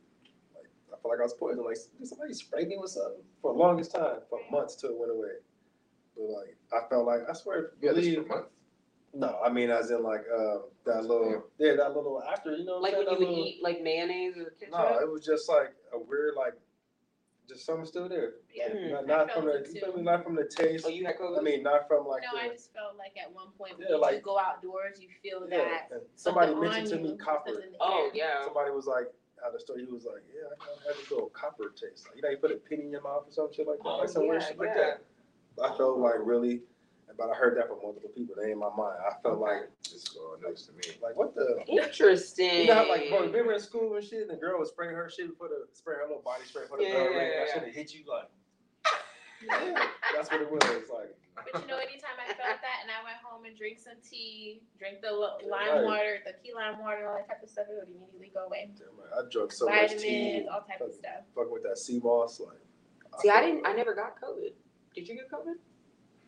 like 0.54 0.66
I 0.92 0.96
felt 1.00 1.12
like 1.12 1.20
I 1.20 1.24
was 1.24 1.34
poisoned. 1.34 1.64
Like 1.66 1.76
did 1.98 2.06
somebody 2.08 2.34
spray 2.34 2.64
me 2.64 2.76
with 2.80 2.90
something 2.90 3.22
for 3.42 3.52
the 3.52 3.58
longest 3.58 3.92
time, 3.94 4.18
for 4.30 4.40
months 4.50 4.76
till 4.76 4.90
it 4.90 4.98
went 4.98 5.12
away. 5.12 5.36
But 6.16 6.24
like 6.24 6.56
I 6.72 6.88
felt 6.88 7.06
like 7.06 7.20
I 7.28 7.32
swear, 7.32 7.72
You 7.80 7.88
had 7.88 7.96
this 7.96 8.06
believe 8.06 8.26
for 8.26 8.34
months. 8.36 8.50
no, 9.14 9.38
I 9.44 9.48
mean 9.50 9.70
as 9.70 9.90
in 9.90 10.02
like 10.02 10.24
uh, 10.34 10.58
that 10.86 11.02
little 11.04 11.44
yeah 11.58 11.74
that 11.76 11.94
little 11.94 12.22
after 12.30 12.56
you 12.56 12.64
know 12.64 12.80
what 12.80 12.82
Like 12.82 12.94
I'm 12.94 12.98
when 12.98 13.06
you 13.06 13.10
would 13.12 13.28
little- 13.28 13.44
eat 13.46 13.60
like 13.62 13.82
mayonnaise 13.82 14.36
or 14.36 14.50
ketchup. 14.58 14.72
no, 14.72 14.98
it 15.00 15.10
was 15.10 15.24
just 15.24 15.48
like 15.48 15.74
a 15.92 15.98
weird 15.98 16.34
like 16.36 16.54
just 17.48 17.64
something 17.64 17.86
still 17.86 18.08
there. 18.08 18.32
Yeah. 18.54 18.68
Hmm. 18.70 18.90
Not, 18.92 19.04
I 19.04 19.06
not 19.06 19.32
from 19.32 19.42
felt 19.44 19.54
the 19.54 19.60
it 19.70 19.74
you 19.74 19.80
feel 19.80 19.92
too. 19.92 19.98
me, 19.98 20.02
not 20.04 20.22
from 20.24 20.34
the 20.36 20.44
taste. 20.44 20.84
Oh, 20.86 20.90
you 20.90 21.06
had 21.06 21.18
COVID. 21.18 21.38
I 21.38 21.42
mean, 21.42 21.62
not 21.62 21.88
from 21.88 22.06
like 22.06 22.22
no, 22.22 22.38
I 22.38 22.48
the, 22.48 22.54
just 22.54 22.72
felt 22.74 22.96
like 22.98 23.12
at 23.22 23.32
one 23.32 23.48
point 23.56 23.74
Yeah, 23.78 23.92
when 23.92 24.00
like- 24.00 24.14
you 24.16 24.20
go 24.20 24.38
outdoors, 24.38 25.00
you 25.00 25.08
feel 25.22 25.46
yeah. 25.50 25.56
that 25.58 25.88
and 25.92 26.00
Somebody 26.16 26.52
something 26.52 26.70
mentioned 26.70 26.88
to 26.90 26.96
on 26.96 27.02
me 27.02 27.08
you, 27.12 27.16
copper. 27.16 27.50
something 27.50 27.66
in 27.66 27.72
the 27.72 27.78
oh 27.80 28.04
air. 28.06 28.10
yeah. 28.14 28.44
Somebody 28.44 28.70
was 28.72 28.86
like 28.86 29.06
at 29.46 29.52
the 29.52 29.60
store. 29.60 29.78
He 29.78 29.84
was 29.84 30.04
like, 30.04 30.22
"Yeah, 30.34 30.48
I 30.50 30.56
kinda 30.64 30.82
had 30.86 30.96
this 30.96 31.10
little 31.10 31.28
copper 31.30 31.70
taste. 31.70 32.06
Like, 32.08 32.16
you 32.16 32.22
know, 32.22 32.28
you 32.30 32.36
put 32.38 32.50
a 32.52 32.56
penny 32.56 32.84
in 32.84 32.90
your 32.92 33.02
mouth 33.02 33.24
or 33.28 33.32
some 33.32 33.48
shit 33.52 33.66
like 33.66 33.78
that, 33.78 33.88
Oh, 33.88 33.98
like 33.98 34.08
some 34.08 34.26
weird 34.28 34.42
yeah, 34.42 34.48
shit 34.48 34.58
like 34.58 34.68
yeah. 34.74 34.94
that." 35.56 35.62
I 35.62 35.76
felt 35.76 35.98
like 35.98 36.14
really, 36.22 36.62
but 37.18 37.28
I 37.30 37.34
heard 37.34 37.56
that 37.58 37.66
from 37.68 37.78
multiple 37.82 38.10
people. 38.14 38.36
They 38.40 38.52
in 38.52 38.58
my 38.58 38.70
mind. 38.74 38.96
I 39.02 39.20
felt 39.22 39.40
like, 39.40 39.68
This 39.82 39.92
is 40.06 40.16
next 40.42 40.62
to 40.66 40.72
me. 40.72 40.96
like 41.02 41.16
what 41.16 41.34
the. 41.34 41.62
Interesting. 41.66 42.60
You 42.62 42.66
know, 42.68 42.74
how, 42.74 42.88
like, 42.88 43.08
bro, 43.10 43.22
remember 43.26 43.52
in 43.52 43.60
school 43.60 43.94
and 43.96 44.04
shit, 44.04 44.22
and 44.22 44.30
the 44.30 44.36
girl 44.36 44.58
was 44.58 44.68
spraying 44.70 44.94
her 44.94 45.10
shit 45.10 45.28
for 45.36 45.48
the 45.48 45.66
spray 45.74 45.96
her 45.96 46.06
little 46.06 46.22
body 46.22 46.44
spray 46.44 46.62
for 46.68 46.78
the 46.78 46.84
Yeah, 46.84 46.94
bell 46.94 47.02
yeah, 47.12 47.18
ring. 47.18 47.30
yeah, 47.32 47.38
That 47.40 47.46
yeah. 47.48 47.52
should 47.54 47.62
have 47.64 47.74
hit 47.74 47.92
you 47.94 48.04
like. 48.08 48.30
yeah, 49.44 49.86
that's 50.14 50.30
what 50.30 50.40
it 50.42 50.50
was. 50.50 50.62
Like, 50.92 51.14
But 51.34 51.62
you 51.62 51.68
know, 51.68 51.78
anytime 51.78 52.18
I 52.22 52.26
felt 52.34 52.58
that 52.62 52.78
and 52.82 52.90
I 52.90 53.02
went 53.02 53.18
home 53.22 53.44
and 53.44 53.56
drank 53.58 53.78
some 53.78 53.98
tea, 54.02 54.62
drink 54.78 55.02
the 55.02 55.10
li- 55.12 55.46
Right. 55.50 55.74
lime 55.74 55.84
water, 55.84 56.18
the 56.26 56.32
key 56.42 56.54
lime 56.54 56.78
water, 56.78 57.08
all 57.08 57.16
that 57.18 57.28
type 57.28 57.42
of 57.42 57.48
stuff, 57.50 57.66
it 57.70 57.74
would 57.78 57.88
immediately 57.94 58.30
go 58.34 58.46
away. 58.46 58.70
damn 58.78 58.88
right, 58.98 59.10
I 59.26 59.28
drunk 59.30 59.52
so 59.52 59.66
much 59.66 59.90
tea. 59.98 60.42
Vitamins, 60.42 60.48
all 60.52 60.62
type 60.66 60.80
of 60.82 60.94
stuff. 60.94 61.22
Fucking 61.34 61.52
with 61.52 61.62
that 61.64 61.78
sea 61.78 62.00
moss, 62.02 62.40
like. 62.40 62.58
See, 63.22 63.30
I 63.30 63.34
felt 63.42 63.46
didn't. 63.46 63.66
I 63.66 63.68
like- 63.70 63.76
never 63.78 63.94
got 63.94 64.20
COVID. 64.20 64.52
Did 64.94 65.06
you 65.08 65.14
get 65.14 65.30
COVID? 65.30 65.54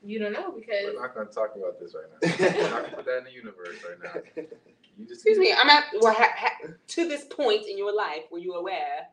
You 0.02 0.18
don't 0.18 0.32
know 0.32 0.50
because 0.52 0.84
We're 0.94 1.00
not 1.00 1.14
gonna 1.14 1.30
talk 1.30 1.54
about 1.56 1.78
this 1.78 1.94
right 1.94 2.06
now. 2.10 2.46
We're 2.58 2.70
not 2.70 2.82
gonna 2.84 2.96
put 2.96 3.04
that 3.04 3.18
in 3.18 3.24
the 3.24 3.32
universe 3.32 3.76
right 3.88 3.98
now. 4.02 4.42
You 4.98 5.06
just 5.06 5.26
Excuse 5.26 5.38
me. 5.38 5.54
I'm 5.56 5.70
at. 5.70 5.84
Well, 5.98 6.12
ha, 6.12 6.28
ha, 6.36 6.50
to 6.88 7.08
this 7.08 7.24
point 7.24 7.66
in 7.66 7.78
your 7.78 7.94
life, 7.94 8.24
were 8.30 8.38
you 8.38 8.52
aware 8.54 9.06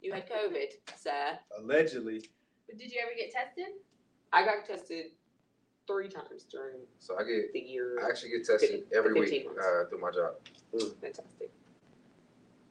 you 0.00 0.12
had 0.12 0.28
COVID, 0.28 0.66
sir? 0.96 1.38
Allegedly, 1.56 2.22
But 2.66 2.76
did 2.76 2.90
you 2.90 2.98
ever 3.00 3.12
get 3.16 3.30
tested? 3.32 3.66
I 4.32 4.44
got 4.44 4.64
tested 4.66 5.06
three 5.86 6.08
times 6.08 6.44
during 6.50 6.78
So 6.98 7.14
I 7.16 7.22
get, 7.22 7.52
the 7.52 7.60
year. 7.60 7.98
I 8.04 8.08
actually 8.08 8.30
get 8.30 8.46
tested 8.46 8.68
Fifteen- 8.70 8.84
every 8.96 9.12
week 9.12 9.28
fifteen 9.28 9.46
months. 9.46 9.62
uh, 9.64 9.84
through 9.88 10.00
my 10.00 10.10
job. 10.10 10.34
Fantastic. 11.00 11.50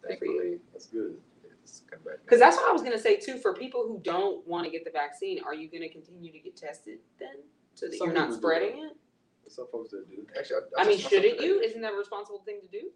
Good 0.02 0.20
for 0.20 0.26
you. 0.26 0.32
Thankfully, 0.40 0.60
that's 0.74 0.88
good. 0.88 1.18
it's 1.64 1.84
come 1.90 2.00
back. 2.06 2.16
Because 2.26 2.40
that's 2.40 2.58
what 2.58 2.68
I 2.70 2.74
was 2.74 2.82
gonna 2.82 3.00
say 3.00 3.16
too. 3.16 3.38
For 3.38 3.54
people 3.54 3.88
who 3.88 4.02
don't 4.04 4.46
want 4.46 4.66
to 4.66 4.70
get 4.72 4.84
the 4.84 4.92
vaccine, 4.92 5.42
are 5.46 5.54
you 5.54 5.70
gonna 5.70 5.88
continue 5.90 6.34
to 6.34 6.40
get 6.40 6.58
tested 6.58 7.00
then, 7.18 7.38
so 7.78 7.86
that 7.88 7.96
Some 7.96 8.08
you're 8.08 8.16
not 8.16 8.30
people 8.30 8.36
do. 8.38 8.42
spreading 8.42 8.84
it? 8.86 8.98
Some 9.52 9.68
folks 9.72 9.92
that 9.92 10.10
do. 10.10 10.26
Actually, 10.38 10.62
I 10.78 10.86
mean, 10.88 10.98
just- 10.98 11.10
shouldn't 11.12 11.40
you? 11.40 11.60
Isn't 11.62 11.82
that 11.82 11.94
a 11.94 11.96
responsible 11.96 12.40
thing 12.40 12.60
to 12.62 12.68
do? 12.68 12.90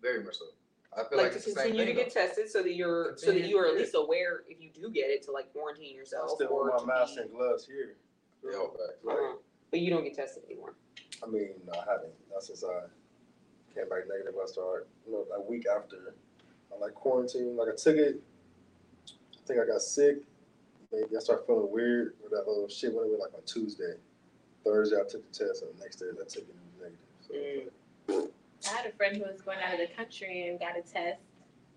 Very 0.00 0.24
much 0.24 0.36
so. 0.38 0.46
I 0.96 1.04
feel 1.08 1.18
Like, 1.18 1.24
like, 1.24 1.30
to 1.32 1.36
it's 1.36 1.44
the 1.46 1.50
same 1.52 1.62
continue 1.72 1.86
to 1.86 1.94
thing. 1.94 2.04
get 2.04 2.12
tested 2.12 2.48
so 2.50 2.62
that 2.62 2.74
you're 2.74 3.16
so 3.16 3.26
that 3.26 3.32
Continue, 3.32 3.48
you 3.56 3.58
are 3.58 3.66
at 3.66 3.74
yeah. 3.74 3.80
least 3.80 3.94
aware 3.96 4.44
if 4.48 4.60
you 4.62 4.70
do 4.70 4.88
get 4.90 5.10
it 5.10 5.22
to 5.24 5.32
like 5.32 5.52
quarantine 5.52 5.92
I 5.94 5.98
yourself. 5.98 6.30
still 6.30 6.48
or 6.50 6.70
wear 6.70 6.78
to 6.78 6.86
my 6.86 7.00
mask 7.00 7.16
be- 7.16 7.22
and 7.22 7.30
gloves 7.32 7.66
here. 7.66 7.96
though. 8.42 8.50
Yeah, 8.50 8.86
facts. 8.86 9.04
Uh-huh. 9.06 9.36
But 9.70 9.80
you 9.80 9.90
don't 9.90 10.04
get 10.04 10.14
tested 10.14 10.44
anymore. 10.46 10.74
I 11.22 11.26
mean, 11.26 11.50
no, 11.66 11.72
I 11.72 11.84
haven't. 11.92 12.12
Not 12.32 12.42
since 12.44 12.62
I 12.64 12.82
came 13.74 13.88
back 13.88 14.06
negative. 14.08 14.34
I 14.40 14.46
started, 14.46 14.86
you 15.06 15.12
know, 15.12 15.26
a 15.34 15.40
week 15.42 15.64
after 15.68 16.14
I 16.72 16.78
like 16.78 16.94
quarantine. 16.94 17.56
Like 17.56 17.68
I 17.72 17.76
took 17.76 17.96
it. 17.96 18.20
I 19.08 19.46
think 19.46 19.60
I 19.60 19.66
got 19.66 19.82
sick. 19.82 20.18
Maybe 20.94 21.16
I 21.16 21.20
started 21.20 21.46
feeling 21.46 21.70
weird. 21.70 22.14
Or 22.22 22.28
that 22.30 22.46
little 22.48 22.68
shit 22.68 22.92
went 22.94 23.08
away 23.08 23.18
like 23.18 23.34
on 23.34 23.42
Tuesday. 23.46 23.94
Thursday 24.64 24.96
I 24.96 25.02
took 25.08 25.30
the 25.30 25.44
test, 25.46 25.62
and 25.62 25.76
the 25.78 25.82
next 25.82 25.96
day 25.96 26.06
I 26.10 26.24
took 26.24 26.42
it 26.44 26.54
and 26.54 26.58
it 26.58 26.90
was 26.90 26.92
negative. 27.28 27.70
So 28.06 28.14
Mm. 28.14 28.30
I 28.66 28.68
had 28.76 28.86
a 28.86 28.92
friend 28.96 29.16
who 29.16 29.22
was 29.24 29.40
going 29.42 29.58
out 29.58 29.74
of 29.74 29.80
the 29.80 29.94
country 29.94 30.48
and 30.48 30.58
got 30.58 30.76
a 30.76 30.82
test, 30.82 31.20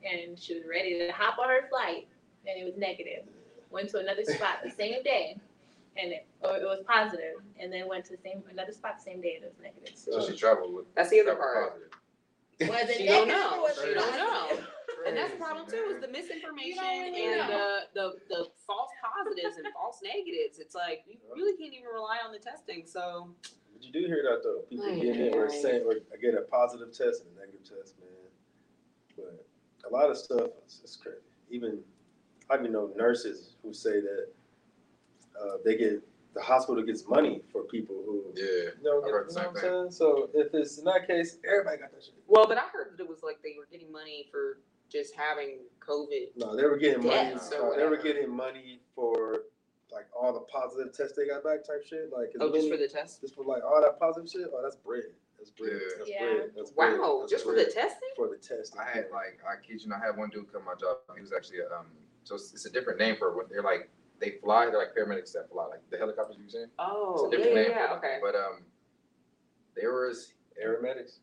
and 0.03 0.37
she 0.39 0.53
was 0.55 0.63
ready 0.69 0.97
to 0.99 1.11
hop 1.11 1.37
on 1.39 1.49
her 1.49 1.67
flight, 1.69 2.07
and 2.45 2.59
it 2.59 2.63
was 2.65 2.77
negative. 2.77 3.23
Went 3.71 3.89
to 3.89 3.97
another 3.99 4.23
spot 4.23 4.59
the 4.63 4.69
same 4.71 5.03
day, 5.03 5.37
and 5.97 6.11
it, 6.13 6.25
or 6.41 6.55
it 6.57 6.63
was 6.63 6.83
positive, 6.87 7.35
and 7.59 7.71
then 7.73 7.87
went 7.89 8.05
to 8.05 8.11
the 8.15 8.21
same 8.21 8.41
another 8.49 8.71
spot 8.71 8.97
the 8.97 9.03
same 9.03 9.19
day, 9.21 9.35
and 9.35 9.45
it 9.45 9.53
was 9.57 9.61
negative. 9.63 9.97
So 9.97 10.25
she 10.29 10.37
traveled 10.37 10.73
with. 10.73 10.85
That's 10.95 11.09
the 11.09 11.19
other 11.21 11.35
part. 11.35 11.71
positive. 11.71 11.89
Was 12.69 12.89
it 12.89 12.97
She 12.97 13.05
don't 13.07 13.27
know. 13.27 13.55
or 13.57 13.61
was 13.63 13.79
She 13.83 13.93
don't 13.93 14.15
know. 14.17 14.57
And 15.07 15.17
that's 15.17 15.31
the 15.31 15.37
problem 15.37 15.67
too, 15.67 15.93
is 15.95 16.01
the 16.01 16.07
misinformation 16.07 16.69
You 16.69 16.75
don't 16.75 17.15
and 17.15 17.49
the, 17.49 17.79
the 17.93 18.05
the 18.29 18.47
false 18.65 18.91
positives 19.01 19.57
and 19.57 19.67
false 19.73 19.99
negatives. 20.03 20.59
It's 20.59 20.75
like 20.75 21.03
you 21.07 21.17
really 21.35 21.55
can't 21.57 21.73
even 21.73 21.87
rely 21.93 22.17
on 22.25 22.31
the 22.31 22.39
testing. 22.39 22.83
So 22.85 23.33
But 23.73 23.83
you 23.83 23.91
do 23.91 23.99
hear 24.07 24.23
that 24.23 24.41
though. 24.43 24.61
People 24.69 24.85
Ay, 24.87 24.99
getting 24.99 25.21
it 25.27 25.35
or 25.35 25.47
ay. 25.47 25.61
saying 25.61 25.83
or 25.85 25.95
get 26.21 26.33
a 26.35 26.41
positive 26.41 26.89
test 26.91 27.23
and 27.23 27.35
a 27.37 27.39
negative 27.39 27.63
test, 27.63 27.95
man. 27.99 28.09
But 29.15 29.45
a 29.89 29.91
lot 29.93 30.09
of 30.09 30.17
stuff 30.17 30.49
is, 30.65 30.81
is 30.83 30.97
crazy. 31.01 31.17
Even 31.49 31.79
I 32.49 32.55
even 32.57 32.71
know 32.71 32.91
nurses 32.95 33.55
who 33.63 33.73
say 33.73 33.99
that 34.01 34.27
uh, 35.39 35.57
they 35.63 35.77
get 35.77 36.01
the 36.33 36.41
hospital 36.41 36.83
gets 36.83 37.07
money 37.07 37.41
for 37.51 37.63
people 37.63 37.95
who 38.05 38.25
Yeah. 38.35 38.43
you 38.77 38.83
know, 38.83 39.01
I 39.01 39.05
get, 39.05 39.11
heard 39.11 39.29
the 39.29 39.33
you 39.33 39.37
know 39.39 39.43
same 39.43 39.53
what 39.53 39.63
I'm 39.63 39.89
saying. 39.89 39.91
So 39.91 40.29
if 40.33 40.53
it's 40.53 40.77
in 40.77 40.85
that 40.85 41.07
case, 41.07 41.37
everybody 41.49 41.77
got 41.77 41.91
that 41.91 42.03
shit. 42.03 42.13
well, 42.27 42.47
but 42.47 42.57
I 42.57 42.67
heard 42.71 42.91
that 42.97 43.03
it 43.03 43.09
was 43.09 43.23
like 43.23 43.41
they 43.43 43.55
were 43.57 43.67
getting 43.71 43.91
money 43.91 44.27
for 44.31 44.59
just 44.91 45.15
having 45.15 45.59
COVID. 45.79 46.27
No, 46.35 46.55
they 46.55 46.63
were 46.63 46.77
getting 46.77 47.03
money. 47.03 47.31
Deaths 47.33 47.47
or 47.51 47.75
they 47.75 47.83
were 47.83 47.91
whatever. 47.91 47.97
getting 47.97 48.29
money 48.35 48.79
for 48.95 49.43
like 49.91 50.05
all 50.17 50.33
the 50.33 50.41
positive 50.41 50.93
tests 50.95 51.13
they 51.17 51.27
got 51.27 51.43
back 51.43 51.63
type 51.65 51.83
shit. 51.87 52.11
Like 52.11 52.33
Oh, 52.39 52.49
just 52.51 52.61
then- 52.67 52.71
for 52.71 52.77
the 52.77 52.87
test. 52.87 53.21
just 53.21 53.35
for 53.35 53.43
like 53.43 53.63
all 53.63 53.81
that 53.81 53.99
positive 53.99 54.29
shit. 54.29 54.47
Oh, 54.53 54.61
that's 54.61 54.75
bread. 54.75 55.03
That's 55.37 55.51
bread. 55.51 55.71
Yeah. 55.73 55.79
That's 55.97 56.09
Yeah. 56.09 56.19
bread. 56.25 56.51
That's 56.55 56.71
bread. 56.71 56.99
Wow, 56.99 57.17
That's 57.21 57.31
just 57.31 57.45
for 57.45 57.53
bread. 57.53 57.67
the 57.67 57.71
testing? 57.71 58.09
for 58.15 58.27
the 58.27 58.37
test. 58.37 58.75
I 58.77 58.83
had 58.89 59.07
like 59.11 59.39
I 59.47 59.61
kid 59.65 59.81
you 59.81 59.87
not, 59.89 60.01
I 60.01 60.07
had 60.07 60.17
one 60.17 60.29
dude 60.29 60.51
come 60.51 60.65
my 60.65 60.73
job. 60.75 60.97
He 61.15 61.21
was 61.21 61.31
actually 61.33 61.59
a, 61.59 61.67
um 61.77 61.87
so 62.23 62.35
it's, 62.35 62.51
it's 62.53 62.65
a 62.65 62.69
different 62.71 62.99
name 62.99 63.15
for 63.17 63.35
when 63.37 63.45
they're 63.49 63.61
like 63.63 63.89
they 64.19 64.31
fly. 64.43 64.65
They're 64.65 64.79
like 64.79 64.95
paramedics 64.97 65.31
that 65.33 65.49
fly, 65.51 65.67
like 65.67 65.81
the 65.91 65.97
helicopters 65.97 66.37
you 66.43 66.49
saying. 66.49 66.67
Oh, 66.79 67.13
It's 67.13 67.21
a 67.21 67.25
yeah, 67.25 67.43
different 67.45 67.55
yeah, 67.55 67.61
name. 67.61 67.71
yeah, 67.71 67.87
for 67.87 68.01
them. 68.01 68.03
okay. 68.03 68.19
But 68.21 68.35
um, 68.35 68.63
there 69.75 69.93
was 69.93 70.33
aeromedics. 70.61 71.19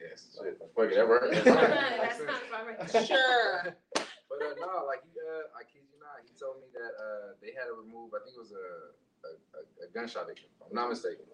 Yes, 0.00 0.32
shit, 0.34 0.58
fuck 0.74 0.90
it, 0.90 0.96
that 0.96 1.08
worked. 1.08 1.32
That 1.32 2.16
sounds 2.16 2.46
about 2.48 2.66
right. 2.66 3.06
Sure. 3.06 3.76
But 3.94 4.38
uh, 4.40 4.54
no, 4.60 4.86
like 4.86 5.02
he, 5.04 5.12
uh, 5.20 5.58
I 5.58 5.62
kid 5.66 5.84
you 5.84 5.98
not, 6.00 6.22
he 6.24 6.32
told 6.38 6.62
me 6.62 6.68
that 6.72 6.92
uh, 6.96 7.34
they 7.42 7.52
had 7.52 7.66
to 7.66 7.74
remove. 7.76 8.14
I 8.14 8.24
think 8.24 8.36
it 8.36 8.40
was 8.40 8.52
a 8.52 8.94
a, 9.24 9.30
a, 9.58 9.60
a 9.84 9.88
gunshot 9.92 10.26
victim, 10.26 10.46
if 10.60 10.66
I'm 10.68 10.74
not 10.74 10.88
mistaken. 10.88 11.24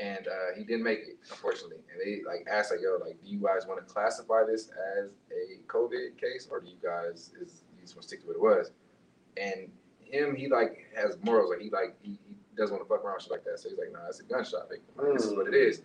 And 0.00 0.26
uh, 0.26 0.56
he 0.56 0.64
didn't 0.64 0.84
make 0.84 1.00
it, 1.00 1.18
unfortunately. 1.28 1.76
And 1.92 2.00
they 2.00 2.22
like 2.24 2.46
asked, 2.50 2.70
like, 2.70 2.80
"Yo, 2.80 2.96
like, 3.04 3.20
do 3.22 3.28
you 3.28 3.38
guys 3.38 3.66
want 3.66 3.86
to 3.86 3.92
classify 3.92 4.42
this 4.46 4.70
as 4.96 5.10
a 5.30 5.60
COVID 5.70 6.16
case, 6.18 6.48
or 6.50 6.60
do 6.60 6.68
you 6.68 6.80
guys 6.82 7.30
is 7.40 7.62
you 7.76 7.82
just 7.82 7.94
want 7.94 8.02
to 8.02 8.08
stick 8.08 8.22
to 8.22 8.26
what 8.28 8.36
it 8.36 8.40
was? 8.40 8.70
And 9.36 9.68
him, 10.00 10.34
he 10.34 10.48
like 10.48 10.86
has 10.96 11.18
morals, 11.22 11.50
like 11.50 11.60
he 11.60 11.68
like 11.68 11.94
he, 12.00 12.12
he 12.26 12.34
doesn't 12.56 12.74
want 12.74 12.86
to 12.86 12.88
fuck 12.88 13.04
around 13.04 13.16
with 13.16 13.24
shit 13.24 13.32
like 13.32 13.44
that. 13.44 13.58
So 13.58 13.68
he's 13.68 13.78
like, 13.78 13.92
nah, 13.92 14.08
it's 14.08 14.20
a 14.20 14.24
gunshot 14.24 14.70
victim. 14.70 14.88
Like, 14.96 15.12
This 15.12 15.26
is 15.26 15.34
what 15.36 15.46
it 15.46 15.54
is. 15.54 15.82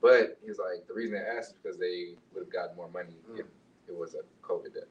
But 0.00 0.38
he's 0.44 0.58
like, 0.58 0.86
the 0.86 0.94
reason 0.94 1.14
they 1.18 1.24
asked 1.38 1.50
is 1.50 1.56
because 1.62 1.78
they 1.78 2.14
would 2.32 2.44
have 2.44 2.52
gotten 2.52 2.76
more 2.76 2.88
money 2.88 3.14
if 3.34 3.46
it 3.88 3.96
was 3.96 4.14
a 4.14 4.22
COVID 4.46 4.74
death. 4.74 4.84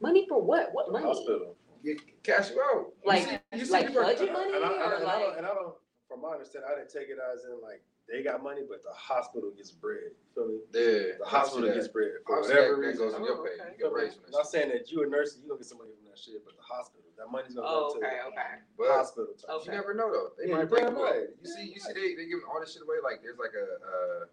Money 0.00 0.26
for 0.28 0.40
what? 0.42 0.70
What 0.72 0.92
money? 0.92 1.04
Hospital. 1.06 1.56
You 1.82 1.98
cash 2.22 2.50
you 2.50 2.60
out. 2.60 2.92
You 3.02 3.08
Like- 3.08 3.22
see- 3.26 3.38
you 3.58 3.64
see 3.64 3.72
like 3.72 3.86
people- 3.88 4.02
budget 4.02 4.32
money? 4.32 4.54
And 4.54 4.64
I, 4.64 4.68
or 4.68 4.72
and, 4.72 4.84
I 4.84 5.06
like- 5.06 5.24
don't, 5.24 5.38
and 5.38 5.46
I 5.46 5.54
don't, 5.54 5.74
from 6.08 6.20
my 6.20 6.32
understanding, 6.32 6.68
I 6.70 6.76
didn't 6.76 6.90
take 6.92 7.08
it 7.08 7.16
as 7.32 7.44
in 7.44 7.60
like 7.62 7.80
they 8.08 8.22
got 8.24 8.42
money, 8.42 8.62
but 8.68 8.82
the 8.82 8.90
hospital 8.90 9.50
gets 9.56 9.70
bread. 9.70 10.10
Feel 10.34 10.48
me? 10.48 10.58
Yeah, 10.74 11.14
The 11.20 11.24
hospital 11.24 11.70
I 11.70 11.74
gets 11.74 11.86
bread 11.88 12.10
for 12.26 12.42
Obviously, 12.42 12.56
whatever 12.58 12.74
that, 12.76 12.80
that 12.82 12.86
reason. 12.88 13.06
goes 13.06 13.14
in 13.14 13.24
your 13.24 13.38
Oh, 13.38 13.44
pay. 13.44 13.50
okay. 13.54 13.70
You 13.70 13.78
Feel 13.78 13.90
get 13.90 14.02
raised 14.02 14.14
from 14.16 14.24
that 14.24 14.32
Not 14.32 14.42
shit. 14.42 14.50
saying 14.50 14.68
that 14.74 14.90
you 14.90 15.02
a 15.04 15.06
nurse, 15.06 15.38
you 15.40 15.46
gonna 15.48 15.58
get 15.62 15.66
some 15.70 15.78
money 15.78 15.92
from 15.94 16.04
that 16.10 16.18
shit, 16.18 16.44
but 16.44 16.56
the 16.56 16.62
hospital, 16.62 17.06
that 17.16 17.30
money's 17.30 17.54
gonna 17.54 17.68
Oh, 17.70 17.94
go 17.94 18.00
to 18.00 18.06
okay, 18.06 18.18
the. 18.18 18.42
But 18.76 18.88
hospital. 18.90 19.32
Type 19.38 19.50
Okay. 19.62 19.64
you 19.66 19.70
never 19.78 19.94
know 19.94 20.10
though. 20.12 20.32
They 20.36 20.50
Yeah, 20.50 20.56
might 20.58 20.68
break 20.68 20.84
damn 20.84 20.94
them 20.98 21.04
up. 21.06 21.12
right. 21.14 21.28
You 21.40 21.46
see, 21.48 21.64
Damn 21.64 21.72
you 21.72 21.80
see, 21.80 21.92
they 21.94 22.08
they 22.18 22.26
giving 22.26 22.44
all 22.50 22.58
this 22.60 22.72
shit 22.74 22.82
away. 22.82 22.98
Like 23.00 23.22
there's 23.22 23.38
like 23.38 23.54
a 23.54 23.64
uh, 23.78 24.26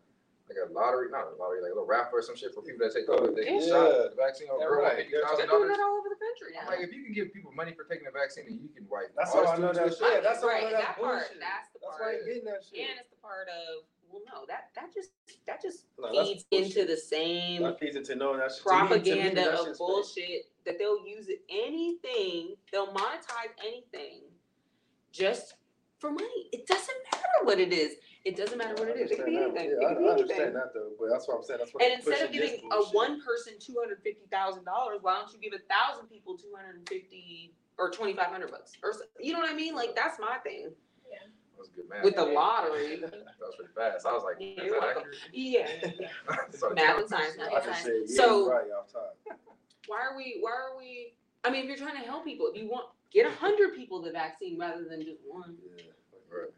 like 0.47 0.57
a 0.63 0.71
lottery, 0.71 1.11
not 1.11 1.27
a 1.27 1.35
lottery, 1.35 1.59
like 1.61 1.71
a 1.71 1.75
little 1.75 1.85
raffle 1.87 2.19
or 2.19 2.21
some 2.23 2.35
shit 2.35 2.53
for 2.55 2.61
people 2.63 2.79
that 2.87 2.95
take 2.95 3.07
COVID. 3.07 3.35
They 3.35 3.43
get 3.43 3.61
Yeah. 3.63 3.67
shot, 3.67 4.11
the 4.11 4.15
vaccine 4.15 4.47
or 4.49 4.59
Yeah, 4.59 4.67
girl, 4.67 4.81
right. 4.81 4.95
fifty 4.97 5.11
They're 5.11 5.21
doing 5.27 5.47
dollars. 5.47 5.69
that 5.75 5.79
all 5.83 5.97
over 5.99 6.09
the 6.09 6.15
country 6.15 6.55
now. 6.55 6.67
like, 6.71 6.79
if 6.79 6.93
you 6.93 7.03
can 7.03 7.11
give 7.13 7.33
people 7.33 7.51
money 7.51 7.73
for 7.75 7.83
taking 7.83 8.05
the 8.05 8.11
vaccine, 8.15 8.47
and 8.47 8.61
you 8.61 8.69
can 8.69 8.87
wipe. 8.87 9.11
That's 9.15 9.35
all 9.35 9.45
how 9.45 9.53
I 9.53 9.57
know 9.57 9.73
that 9.73 9.85
with 9.85 9.97
shit. 9.97 10.23
That's 10.23 10.41
how 10.41 10.47
I 10.49 10.51
right, 10.51 10.63
know 10.63 10.71
that 10.71 10.95
that's 10.95 10.99
part. 10.99 11.19
bullshit. 11.19 11.39
That's 11.39 11.67
the 11.73 11.79
That's 11.83 11.97
part. 11.97 12.01
why 12.01 12.11
you 12.19 12.25
getting 12.25 12.45
that 12.45 12.63
shit. 12.63 12.79
And 12.79 12.99
it's 12.99 13.09
the 13.09 13.17
part 13.17 13.47
of 13.49 13.83
well, 14.09 14.23
no, 14.33 14.45
that 14.47 14.69
that 14.75 14.93
just 14.93 15.11
that 15.47 15.61
just 15.61 15.83
No, 15.99 16.11
feeds 16.23 16.45
into 16.51 16.85
the 16.85 16.95
same 16.95 17.63
That 17.63 17.77
feeds 17.77 17.97
into 17.97 18.15
knowing 18.15 18.39
that 18.39 18.51
shit. 18.55 18.63
To 18.63 18.69
me- 18.71 18.77
to 18.79 18.83
me, 18.83 18.87
propaganda 18.87 19.41
that 19.41 19.53
of 19.53 19.65
shit's 19.67 19.79
fake. 19.79 19.87
bullshit 19.87 20.41
that 20.63 20.79
they'll 20.79 21.05
use 21.05 21.27
it 21.27 21.43
anything, 21.49 22.55
they'll 22.71 22.93
monetize 22.93 23.51
anything 23.59 24.23
just 25.11 25.55
for 25.99 26.09
money. 26.11 26.49
It 26.53 26.65
doesn't 26.67 26.97
matter 27.11 27.27
what 27.43 27.59
it 27.59 27.73
is. 27.73 27.95
It 28.27 28.35
doesn't 28.35 28.57
matter 28.57 28.75
what 28.75 28.89
it 28.89 28.97
is. 28.99 29.11
It 29.11 29.17
could 29.17 29.25
be 29.27 29.37
I 29.37 29.43
understand 29.47 29.57
anything. 29.57 29.79
that. 29.79 29.79
It 29.79 29.81
Yeah, 29.81 29.87
could 29.95 29.99
be 29.99 30.03
I, 30.03 30.07
I 30.07 30.11
anything. 30.11 30.21
understand 30.35 30.55
that 30.55 30.73
though, 30.73 30.91
but 30.99 31.07
that's 31.09 31.27
what 31.27 31.37
I'm 31.37 31.43
saying. 31.43 31.59
That's 31.59 31.73
what 31.73 31.81
And 31.83 31.93
I'm 31.93 31.99
instead 31.99 32.21
of 32.21 32.27
pushing 32.27 32.41
this 32.41 32.51
giving 32.59 32.65
a 32.71 32.75
bullshit. 32.75 32.95
one 32.95 33.21
person 33.23 33.53
two 33.59 33.75
hundred 33.79 34.03
fifty 34.03 34.27
thousand 34.29 34.65
dollars, 34.65 34.99
why 35.01 35.15
don't 35.15 35.31
you 35.31 35.39
give 35.39 35.53
a 35.55 35.63
thousand 35.71 36.07
people 36.11 36.35
two 36.37 36.51
hundred 36.55 36.75
and 36.83 36.89
fifty 36.89 37.53
or 37.77 37.89
twenty 37.89 38.13
five 38.13 38.27
hundred 38.27 38.51
bucks? 38.51 38.73
Or 38.83 38.89
s- 38.91 39.01
you 39.19 39.31
know 39.31 39.39
what 39.39 39.49
I 39.49 39.55
mean? 39.55 39.75
Like 39.75 39.95
that's 39.95 40.19
my 40.19 40.37
thing 40.43 40.75
That 41.07 41.31
was 41.57 41.69
good 41.69 41.87
math. 41.87 42.03
with 42.03 42.15
the 42.15 42.25
lottery. 42.25 42.99
That 43.01 43.13
was 43.39 43.55
pretty 43.55 43.71
fast. 43.73 44.05
I 44.05 44.11
was 44.11 44.23
like, 44.27 44.35
Yeah, 44.43 44.59
is 44.59 44.67
you're 44.67 44.79
that 44.81 44.91
welcome. 44.95 45.03
accurate? 45.07 45.17
Yeah. 45.31 45.67
Started 46.51 46.75
Math 46.75 46.85
counting 46.85 46.99
and 46.99 47.09
science, 47.09 47.35
shit. 47.39 47.53
I 47.53 47.65
just 47.65 47.83
said, 47.83 47.93
yeah, 48.07 48.15
So- 48.19 48.39
you're 48.43 48.51
right 48.51 48.71
off 48.77 48.91
top. 48.91 49.15
Why 49.87 50.01
are 50.03 50.17
we? 50.17 50.37
Why 50.41 50.51
are 50.51 50.77
we? 50.77 51.13
I 51.45 51.49
mean, 51.49 51.61
if 51.63 51.67
you're 51.69 51.77
trying 51.79 51.95
to 52.01 52.05
help 52.05 52.25
people, 52.25 52.51
if 52.53 52.61
you 52.61 52.67
want 52.67 52.87
get 53.13 53.25
a 53.25 53.31
hundred 53.31 53.73
people 53.73 54.01
the 54.01 54.11
vaccine 54.11 54.59
rather 54.59 54.83
than 54.83 54.99
just 55.01 55.21
one. 55.25 55.55
Yeah. 55.77 55.83
Right. 56.29 56.51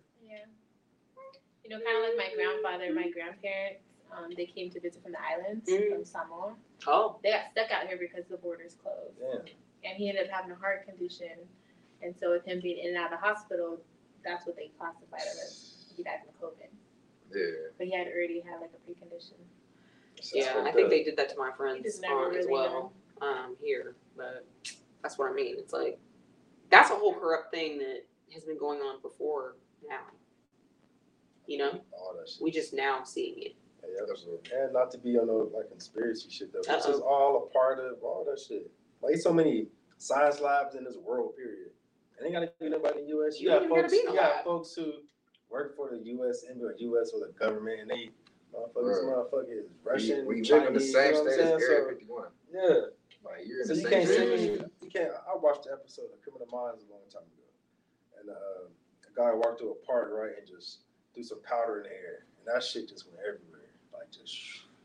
Yeah. 1.69 1.77
You 1.77 1.83
know, 1.83 1.85
kind 1.85 1.97
of 1.97 2.17
like 2.17 2.17
my 2.17 2.35
grandfather, 2.35 2.93
my 2.93 3.09
grandparents, 3.11 3.83
um, 4.11 4.31
they 4.35 4.45
came 4.45 4.71
to 4.71 4.79
visit 4.79 5.03
from 5.03 5.11
the 5.13 5.21
islands 5.21 5.69
Mm. 5.69 5.93
from 5.93 6.05
Samoa. 6.05 6.55
Oh, 6.87 7.19
They 7.23 7.31
got 7.31 7.51
stuck 7.51 7.69
out 7.71 7.87
here 7.87 7.97
because 7.97 8.25
the 8.27 8.37
borders 8.37 8.75
closed. 8.81 9.19
Damn. 9.19 9.45
And 9.83 9.97
he 9.97 10.09
ended 10.09 10.25
up 10.27 10.31
having 10.31 10.51
a 10.51 10.55
heart 10.55 10.85
condition. 10.85 11.47
And 12.01 12.15
so 12.19 12.31
with 12.31 12.45
him 12.45 12.59
being 12.61 12.79
in 12.79 12.89
and 12.89 12.97
out 12.97 13.13
of 13.13 13.19
the 13.19 13.25
hospital, 13.25 13.79
that's 14.23 14.45
what 14.47 14.55
they 14.55 14.71
classified 14.79 15.21
him 15.21 15.37
as. 15.45 15.75
He 15.95 16.03
died 16.03 16.19
from 16.25 16.49
COVID. 16.49 16.69
Yeah. 17.31 17.69
But 17.77 17.87
he 17.87 17.93
had 17.93 18.07
already 18.07 18.39
had 18.41 18.61
like 18.61 18.71
a 18.73 18.89
precondition. 18.89 19.37
That's 20.15 20.33
yeah. 20.33 20.63
I 20.65 20.71
think 20.71 20.85
up. 20.85 20.89
they 20.89 21.03
did 21.03 21.17
that 21.17 21.29
to 21.29 21.37
my 21.37 21.51
friends 21.51 21.83
just 21.83 22.01
never 22.01 22.25
aunt 22.25 22.35
as 22.35 22.45
really 22.45 22.51
well. 22.53 22.93
Um, 23.21 23.55
here, 23.61 23.95
but 24.15 24.45
that's 25.03 25.17
what 25.17 25.29
I 25.29 25.33
mean. 25.33 25.55
It's 25.59 25.73
like 25.73 25.99
that's 26.69 26.89
a 26.89 26.95
whole 26.95 27.13
corrupt 27.13 27.51
thing 27.53 27.77
that 27.79 28.05
has 28.33 28.43
been 28.45 28.57
going 28.57 28.79
on 28.79 29.01
before 29.01 29.55
now. 29.87 29.99
You 31.49 31.57
know, 31.57 31.81
all 31.97 32.15
that 32.17 32.29
shit. 32.29 32.41
we 32.43 32.51
just 32.51 32.73
now 32.73 33.03
seeing 33.03 33.39
it. 33.39 33.55
Yeah, 33.83 34.05
absolutely. 34.11 34.51
And 34.55 34.71
not 34.71 34.91
to 34.91 34.99
be 34.99 35.17
on 35.17 35.25
no 35.27 35.49
like 35.51 35.67
conspiracy 35.69 36.29
shit 36.29 36.53
though. 36.53 36.59
This 36.61 36.85
Uh-oh. 36.85 36.93
is 36.93 36.99
all 36.99 37.47
a 37.49 37.53
part 37.53 37.79
of 37.79 38.03
all 38.03 38.23
that 38.29 38.39
shit. 38.39 38.69
Like 39.01 39.15
so 39.17 39.33
many 39.33 39.67
science 39.97 40.39
labs 40.39 40.75
in 40.75 40.83
this 40.83 40.95
world, 40.97 41.35
period. 41.35 41.71
And 42.17 42.25
ain't 42.27 42.35
gotta 42.35 42.51
be 42.59 42.69
nobody 42.69 42.99
in 43.01 43.07
the 43.07 43.17
US. 43.17 43.39
You, 43.41 43.49
You 43.49 43.55
got 43.55 43.63
ain't 43.63 43.69
gotta 43.71 43.81
folks 43.81 43.91
be 43.93 43.97
in 43.97 44.03
you 44.03 44.09
no 44.09 44.15
got 44.21 44.35
lab. 44.35 44.43
folks 44.45 44.73
who 44.75 44.93
work 45.49 45.75
for 45.75 45.89
the 45.89 45.97
US 46.21 46.43
and 46.47 46.61
or 46.61 46.75
US 46.77 47.11
or 47.13 47.25
the 47.25 47.33
government 47.33 47.81
and 47.81 47.89
they 47.89 48.11
motherfuckers 48.53 49.01
Right. 49.01 49.09
motherfuckers 49.09 49.65
Russian, 49.83 50.25
we, 50.27 50.35
we 50.35 50.41
Chinese, 50.43 50.51
live 50.51 50.67
in 50.67 50.73
the 50.75 50.79
same 50.79 51.05
you 51.07 51.11
know 51.13 51.23
what 51.23 51.27
I'm 51.27 51.33
state 51.33 51.41
as 51.41 51.49
saying? 51.49 51.71
Area 51.71 51.83
So, 51.83 51.89
51. 51.89 52.27
yeah. 52.53 52.79
Like 53.25 53.47
you're 53.47 53.61
in 53.61 53.65
So 53.67 53.73
the 53.73 53.79
you 53.81 53.87
same 53.87 53.91
can't 53.91 54.05
state. 54.07 54.15
send 54.17 54.33
as 54.33 54.41
me. 54.41 54.47
shit. 54.47 54.71
You 54.83 54.89
can't. 54.91 55.11
I 55.25 55.35
watched 55.35 55.63
the 55.65 55.71
episode 55.73 56.13
of 56.13 56.21
Criminal 56.21 56.47
Minds 56.53 56.85
a 56.85 56.91
long 56.93 57.03
time 57.11 57.25
ago, 57.25 57.47
and 58.21 58.29
uh, 58.29 58.69
a 58.69 59.11
guy 59.17 59.33
walked 59.33 59.59
through 59.59 59.71
a 59.73 59.85
park 59.85 60.09
right 60.13 60.31
and 60.37 60.45
just 60.47 60.85
threw 61.13 61.23
some 61.23 61.41
powder 61.43 61.77
in 61.77 61.83
the 61.83 61.89
air, 61.95 62.25
and 62.37 62.47
that 62.53 62.63
shit 62.63 62.87
just 62.89 63.07
went 63.07 63.19
everywhere. 63.19 63.69
Like 63.93 64.11
just 64.11 64.35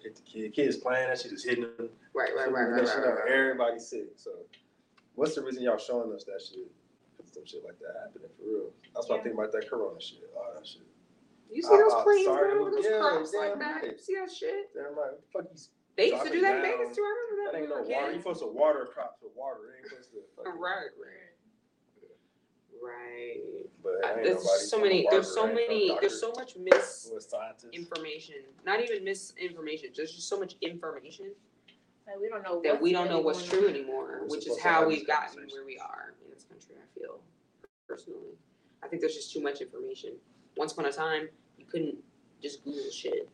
hit 0.03 0.17
the 0.17 0.23
kid. 0.23 0.53
Kids 0.55 0.77
playing 0.77 1.09
that 1.09 1.21
shit, 1.21 1.31
just 1.33 1.47
hitting 1.47 1.65
them. 1.77 1.89
Right, 2.15 2.31
right, 2.37 2.51
right, 2.51 2.65
And 2.67 2.73
right, 2.75 2.85
that 2.85 2.89
shit 2.93 2.99
right, 3.03 3.09
out, 3.09 3.15
right, 3.17 3.25
right. 3.25 3.33
Everybody's 3.33 3.87
sick. 3.87 4.13
So, 4.17 4.31
what's 5.15 5.35
the 5.35 5.43
reason 5.43 5.63
y'all 5.63 5.79
showing 5.79 6.13
us 6.13 6.25
that 6.25 6.41
shit? 6.43 6.71
Cause 7.17 7.33
some 7.33 7.45
shit 7.47 7.65
like 7.65 7.79
that 7.81 7.95
happening 8.05 8.29
for 8.37 8.45
real. 8.47 8.71
That's 8.95 9.09
why 9.09 9.17
I 9.17 9.19
Yeah. 9.19 9.25
think 9.25 9.35
about 9.35 9.53
that 9.53 9.69
Corona 9.69 10.01
shit. 10.01 10.31
All 10.37 10.53
that 10.55 10.67
shit. 10.67 10.83
You 11.51 11.63
see 11.63 11.69
those 11.77 11.93
I'm 11.95 12.03
planes 12.03 12.27
sorry, 12.27 12.51
going 12.51 12.61
over 12.67 12.71
those 12.75 12.85
yeah, 12.85 12.99
crops 12.99 13.33
like 13.35 13.51
damn 13.55 13.59
that? 13.61 13.83
right. 13.83 13.93
You 13.93 13.99
see 13.99 14.15
that 14.19 14.31
shit? 14.33 14.75
Damn 14.75 14.97
right. 14.99 15.15
What 15.15 15.23
the 15.23 15.31
fuck 15.31 15.47
you? 15.55 15.61
They 15.97 16.11
used 16.11 16.27
to 16.27 16.33
do 16.33 16.41
that 16.43 16.57
in 16.59 16.63
Dropping 16.67 16.79
Vegas 16.83 16.97
too. 16.97 17.03
I 17.07 17.11
remember 17.15 17.35
that. 17.39 17.51
That 17.55 17.59
ain't 17.63 17.71
no 17.71 17.83
water. 17.87 18.11
You 18.11 18.19
supposed 18.19 18.41
to 18.43 18.51
water 18.51 18.83
crops 18.91 19.23
with 19.23 19.31
water. 19.39 19.71
It 19.71 19.79
ain't 19.79 19.87
supposed 19.95 20.11
to. 20.11 20.19
fucking- 20.35 20.59
Right, 20.59 20.91
right, 20.99 21.31
right. 22.85 23.41
But 23.83 24.05
Uh, 24.05 24.15
ain't 24.17 24.25
There's 24.25 24.71
so 24.71 24.81
many. 24.81 25.07
There's 25.11 25.33
so 25.35 25.47
ain't 25.47 25.55
many. 25.55 25.89
doctor, 25.89 26.01
There's 26.09 26.21
so 26.21 26.33
much 26.37 26.57
misinformation. 26.57 28.37
Not 28.65 28.81
even 28.83 29.05
misinformation. 29.05 29.91
There's 29.97 30.13
just 30.15 30.29
so 30.29 30.39
much 30.39 30.55
information 30.61 31.33
Like 32.07 32.17
we 32.21 32.29
don't 32.29 32.43
know 32.43 32.61
that 32.65 32.81
we 32.81 32.93
don't 32.93 33.07
know 33.09 33.15
really 33.15 33.25
what's 33.25 33.39
going 33.49 33.51
true 33.63 33.69
on. 33.69 33.75
anymore, 33.75 34.19
We're 34.23 34.27
which 34.29 34.39
is 34.41 34.45
supposed 34.45 34.63
to 34.63 34.69
how 34.69 34.79
have 34.81 34.89
we've 34.89 34.99
these 34.99 35.07
gotten 35.07 35.47
where 35.53 35.65
we 35.65 35.79
are 35.79 36.15
in 36.25 36.31
this 36.33 36.45
country. 36.45 36.75
I 36.77 36.99
feel 36.99 37.21
personally. 37.89 38.37
I 38.83 38.89
think 38.89 39.01
there's 39.01 39.15
just 39.15 39.33
too 39.33 39.41
much 39.41 39.61
information. 39.61 40.13
Once 40.57 40.73
upon 40.73 40.87
a 40.87 40.93
time, 40.93 41.29
you 41.59 41.65
couldn't 41.67 41.97
just 42.43 42.63
Google 42.65 42.91
shit. 42.91 43.29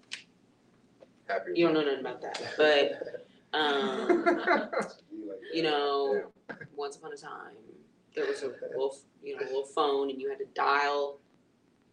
Happy. 1.27 1.51
You 1.55 1.67
don't 1.67 1.75
know 1.75 1.83
nothing 1.85 2.01
about 2.01 2.21
that, 2.23 2.41
but 2.57 3.27
um, 3.53 4.09
You 5.13 5.29
like 5.29 5.39
you 5.53 5.63
that. 5.63 5.71
know, 5.71 6.23
once 6.77 6.97
upon 6.97 7.13
a 7.13 7.17
time, 7.17 7.55
there 8.15 8.27
was 8.27 8.43
a 8.43 8.53
little, 8.73 8.97
you 9.23 9.37
know, 9.37 9.43
a 9.43 9.47
little 9.47 9.65
phone, 9.65 10.11
and 10.11 10.21
you 10.21 10.29
had 10.29 10.39
to 10.39 10.47
dial, 10.55 11.19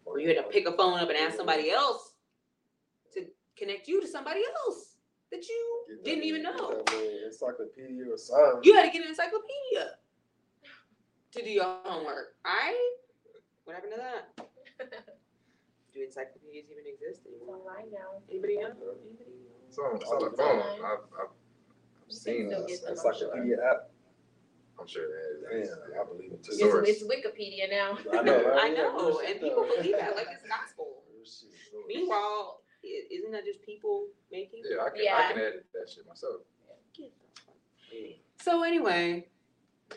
or 0.06 0.20
you 0.20 0.28
had 0.28 0.38
to 0.38 0.44
pick 0.44 0.68
a 0.68 0.72
phone 0.72 1.00
up 1.00 1.10
and 1.10 1.18
ask 1.18 1.36
somebody 1.38 1.70
else 1.72 2.14
to 3.14 3.26
connect 3.58 3.88
you 3.88 4.00
to 4.02 4.08
somebody 4.08 4.42
else 4.66 4.96
that 5.32 5.48
you 5.48 5.84
Get 5.90 5.98
that 5.98 6.06
didn't 6.10 6.24
even 6.24 6.44
know. 6.44 6.52
get 6.70 6.86
that 6.86 6.94
little 6.96 7.26
encyclopedia 7.26 8.06
or 8.12 8.18
something. 8.18 8.62
You 8.64 8.74
had 8.76 8.84
to 8.86 8.92
get 8.92 9.02
an 9.04 9.10
encyclopedia 9.10 9.98
to 11.34 11.44
do 11.44 11.50
your 11.50 11.66
homework. 11.84 12.36
I, 12.46 12.92
what 13.66 13.76
happened 13.76 13.94
to 13.96 14.02
that? 14.02 14.48
Do 15.94 16.04
encyclopedias 16.04 16.66
even 16.72 16.86
exist 16.86 17.26
anymore? 17.26 17.58
online 17.58 17.92
now. 17.92 18.22
Anybody 18.30 18.58
know? 18.58 18.68
Anybody 18.70 19.34
know? 19.34 19.68
It's 19.68 19.78
on, 19.80 19.96
it's 19.96 20.06
on 20.12 20.24
the 20.30 20.38
phone. 20.38 20.60
I've, 20.86 21.00
I've 21.18 21.34
You 21.34 22.08
can 22.08 22.16
seen 22.16 22.48
still 22.50 22.68
this. 22.68 22.80
get 22.80 22.88
them, 22.88 22.98
I'm 23.04 23.12
encyclopedia 23.14 23.58
app. 23.66 23.90
I'm 24.80 24.88
sure 24.88 25.08
that 25.08 25.58
is. 25.58 25.70
Damn, 25.70 26.02
I 26.02 26.04
believe 26.06 26.32
it 26.32 26.44
too. 26.44 26.52
It's, 26.52 26.60
Source. 26.60 26.88
it's 26.88 27.04
Wikipedia 27.04 27.70
now. 27.70 27.98
I 28.14 28.22
know, 28.22 28.44
right? 28.46 28.60
I 28.64 28.70
know, 28.70 28.96
real 28.96 29.20
and 29.26 29.40
people 29.40 29.66
believe 29.76 29.96
that 29.98 30.16
like 30.16 30.28
it's 30.32 30.48
gospel. 30.48 31.04
Real. 31.74 31.84
Meanwhile, 31.88 32.62
i- 32.84 33.08
isn't 33.12 33.32
that 33.32 33.46
just 33.46 33.62
people 33.64 34.08
making? 34.32 34.62
Yeah, 34.70 34.84
I 34.84 34.90
can, 34.90 35.00
I 35.08 35.32
can 35.34 35.42
edit 35.42 35.66
that 35.74 35.90
shit 35.90 36.08
myself. 36.08 36.42
Get 36.96 37.12
the 37.36 37.42
fuck- 37.42 38.16
So 38.44 38.64
anyway, 38.64 39.28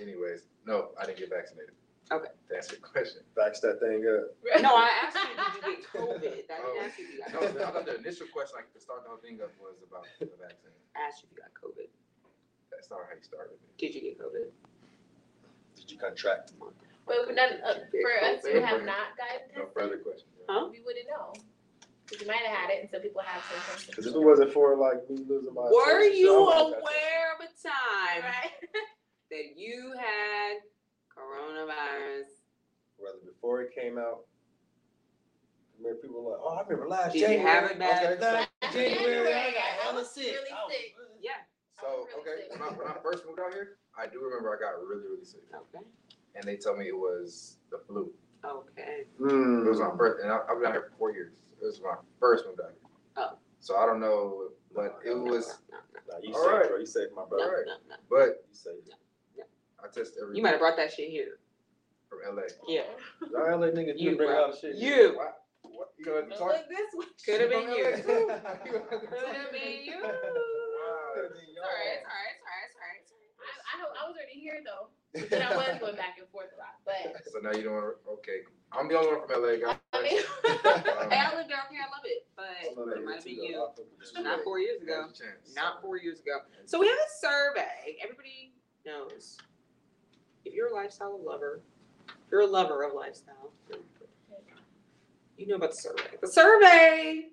Anyways, 0.01 0.47
no, 0.67 0.91
I 1.01 1.05
didn't 1.07 1.19
get 1.19 1.31
vaccinated. 1.31 1.75
Okay. 2.13 2.27
To 2.49 2.57
answer 2.57 2.75
your 2.75 2.83
question. 2.87 3.23
Backs 3.37 3.61
that 3.61 3.79
thing 3.79 4.03
up. 4.07 4.35
no, 4.63 4.75
I 4.75 4.91
asked 5.07 5.19
you, 5.19 5.31
did 5.31 5.55
you 5.55 5.63
get 5.77 5.83
COVID? 5.95 6.51
I 6.51 6.59
Oh. 6.59 6.75
didn't 6.75 6.83
ask 6.91 6.99
you 6.99 7.05
if 7.07 7.11
you 7.15 7.19
got 7.23 7.31
No, 7.35 7.39
COVID. 7.47 7.63
I 7.63 7.71
thought 7.71 7.87
the 7.87 7.97
initial 7.99 8.27
question, 8.35 8.55
like 8.59 8.73
to 8.75 8.81
start 8.81 9.03
the 9.05 9.11
whole 9.11 9.19
thing 9.23 9.39
up, 9.43 9.51
was 9.63 9.79
about 9.87 10.07
the 10.19 10.27
vaccine. 10.43 10.75
I 10.99 11.07
asked 11.07 11.23
you 11.23 11.29
if 11.31 11.39
you 11.39 11.43
got 11.43 11.55
COVID. 11.55 11.87
That's 12.71 12.91
not 12.91 13.07
how 13.07 13.15
you 13.15 13.23
started. 13.23 13.59
Did 13.79 13.95
you 13.95 14.01
get 14.03 14.19
COVID? 14.19 14.51
Did 16.01 16.09
you 16.09 16.09
contract? 16.09 16.53
But 17.07 17.17
we 17.29 17.35
done, 17.35 17.53
uh, 17.67 17.75
for 17.91 18.25
us 18.25 18.45
who 18.47 18.61
have 18.61 18.85
not 18.85 19.17
gotten 19.19 19.51
No 19.57 19.67
further 19.75 19.97
tested, 19.97 20.05
questions. 20.05 20.31
Huh? 20.49 20.69
we 20.71 20.81
wouldn't 20.85 21.07
know. 21.09 21.33
Because 22.07 22.23
you 22.23 22.27
might 22.29 22.43
have 22.43 22.57
had 22.57 22.71
it, 22.71 22.81
and 22.83 22.91
some 22.91 23.01
people 23.03 23.23
have 23.25 23.43
symptoms. 23.45 23.87
Because 23.87 24.07
if 24.07 24.15
it 24.15 24.21
wasn't 24.23 24.53
for 24.53 24.77
like 24.77 25.09
me 25.11 25.25
losing 25.29 25.55
my. 25.55 25.63
Were 25.63 25.99
attention, 26.01 26.19
you 26.19 26.35
I 26.35 26.39
would've 26.39 26.73
got 26.73 26.81
aware 26.83 27.27
of 27.39 27.47
a 27.47 27.69
time 27.69 28.23
Right? 28.23 28.51
that 29.31 29.47
you 29.57 29.95
had 29.99 30.59
coronavirus? 31.15 32.27
that. 32.27 32.99
Whether 32.99 33.19
before 33.27 33.63
it 33.63 33.75
came 33.75 33.97
out. 33.99 34.27
I 35.81 35.83
remember 35.83 36.03
people 36.03 36.23
were 36.23 36.31
like, 36.33 36.41
oh, 36.43 36.49
I 36.59 36.63
remember 36.63 36.89
last 36.89 37.13
Did 37.13 37.21
you 37.23 37.27
January. 37.29 37.51
have 37.51 37.71
it 37.71 37.79
back? 37.79 38.03
Okay, 38.05 38.21
last 38.21 38.49
Last 38.63 38.75
January, 38.75 39.33
I 39.33 39.51
got 39.51 39.57
I 39.57 39.87
hella 39.87 40.05
sick. 40.05 40.25
really 40.27 40.51
I 40.51 40.65
was- 40.67 40.73
sick. 40.75 40.95
Yeah. 41.23 41.31
So, 41.81 42.07
okay, 42.21 42.45
when 42.51 42.61
I, 42.63 42.67
when 42.73 42.87
I 42.89 42.95
first 43.03 43.25
moved 43.27 43.41
out 43.41 43.53
here, 43.55 43.79
I 43.99 44.07
do 44.07 44.21
remember 44.23 44.55
I 44.57 44.61
got 44.61 44.79
really, 44.87 45.07
really 45.09 45.25
sick. 45.25 45.41
Okay. 45.55 45.85
And 46.37 46.45
they 46.45 46.57
told 46.57 46.79
me 46.79 46.87
it 46.89 46.97
was 46.97 47.57
the 47.71 47.79
flu. 47.87 48.13
Okay. 48.45 49.05
It 49.05 49.21
was 49.21 49.79
Hmm. 49.79 49.85
my 49.89 49.97
first, 49.97 50.23
and 50.23 50.31
I, 50.33 50.39
I've 50.49 50.59
been 50.59 50.67
out 50.67 50.73
here 50.73 50.89
for 50.91 50.97
four 50.99 51.13
years. 51.13 51.33
It 51.61 51.65
was 51.65 51.81
my 51.83 51.95
first 52.19 52.47
move 52.47 52.59
out 52.63 52.71
here. 52.73 52.91
Oh. 53.17 53.39
So 53.61 53.77
I 53.77 53.85
don't 53.87 54.01
know, 54.01 54.49
but 54.75 54.99
it 55.05 55.15
was, 55.17 55.59
No, 55.71 55.79
Nah, 56.09 56.19
you 56.23 56.35
All 56.35 56.43
safe, 56.45 56.53
right. 56.53 56.69
bro. 56.69 56.79
You 56.79 56.87
safe, 56.87 57.09
my 57.15 57.23
no, 57.23 57.29
brother. 57.29 57.45
no, 57.45 57.51
Alright. 57.51 57.67
no, 57.67 57.97
no. 57.97 57.97
but 58.09 58.45
You 58.49 58.55
safe. 58.55 58.75
I 59.83 59.89
test 59.89 60.15
every 60.23 60.37
You 60.37 60.43
might 60.43 60.51
have 60.51 60.61
brought 60.61 60.77
that 60.77 60.93
shit 60.93 61.09
here. 61.11 61.39
from 62.09 62.19
LA. 62.37 62.43
Yeah. 62.69 62.83
Y'all 63.33 63.59
LA 63.59 63.69
niggas 63.69 63.95
You, 63.97 64.11
do 64.11 64.17
bring 64.17 64.29
a 64.31 64.33
bro. 64.35 64.47
lot 64.49 64.59
shit. 64.61 64.77
You. 64.77 65.15
What? 65.17 65.43
What? 65.63 65.89
You 65.99 66.05
gonna 66.05 66.21
Don't 66.29 66.39
talk? 66.39 66.49
Look 66.49 66.69
this 66.69 66.93
way. 66.95 67.07
Could 67.25 67.41
have 67.41 67.51
been 67.51 67.69
you. 67.77 67.85
Could 69.09 69.35
have 69.37 69.53
been 69.53 69.85
you. 69.85 70.03
Wow. 71.31 71.71
It's 71.95 72.05
alright, 72.07 72.35
it's 72.35 72.43
alright, 72.43 72.67
it's 72.67 72.77
alright, 72.77 73.01
it's 73.03 73.13
alright. 73.13 73.27
I, 73.41 73.51
I, 73.73 73.75
hope- 73.81 73.97
I 73.97 74.03
was 74.09 74.17
already 74.19 74.37
here 74.41 74.61
though, 74.67 74.91
but 75.31 75.41
I 75.41 75.51
was 75.57 75.79
going 75.81 75.97
back 75.97 76.19
and 76.19 76.29
forth 76.29 76.51
a 76.55 76.59
lot. 76.61 76.77
But 76.85 77.25
So 77.33 77.39
now 77.41 77.53
you 77.57 77.65
don't 77.65 77.75
want 77.75 77.97
to, 78.05 78.11
okay. 78.21 78.45
I'm 78.73 78.87
the 78.89 78.95
only 78.99 79.17
one 79.17 79.27
from 79.27 79.43
LA, 79.43 79.57
guys. 79.59 79.79
I 79.93 80.03
mean, 80.03 80.19
Um, 80.21 81.11
Hey, 81.11 81.19
I 81.19 81.35
lived 81.35 81.51
down 81.51 81.67
here, 81.73 81.83
I 81.83 81.91
love 81.91 82.05
it, 82.05 82.27
but 82.37 82.47
it 82.63 83.05
might 83.05 83.17
have 83.17 83.25
been 83.25 83.35
you. 83.43 83.67
Not 84.23 84.45
four 84.45 84.59
years 84.61 84.83
ago. 84.83 85.07
There's 85.09 85.19
a 85.19 85.25
chance. 85.25 85.55
Not 85.57 85.81
four 85.83 85.97
years 85.97 86.21
ago. 86.21 86.39
So 86.67 86.79
we 86.79 86.87
have 86.87 86.99
a 86.99 87.11
survey. 87.19 87.97
Everybody 88.03 88.53
knows 88.87 89.39
if 90.45 90.55
you're 90.55 90.69
a 90.69 90.75
lifestyle 90.75 91.19
lover, 91.25 91.61
if 92.09 92.15
you're 92.31 92.43
a 92.43 92.47
lover 92.47 92.83
of 92.85 92.95
lifestyle, 92.95 93.53
you 95.37 95.47
know 95.47 95.57
about 95.57 95.71
the 95.71 95.77
survey. 95.77 96.03
The 96.21 96.29
survey, 96.29 97.25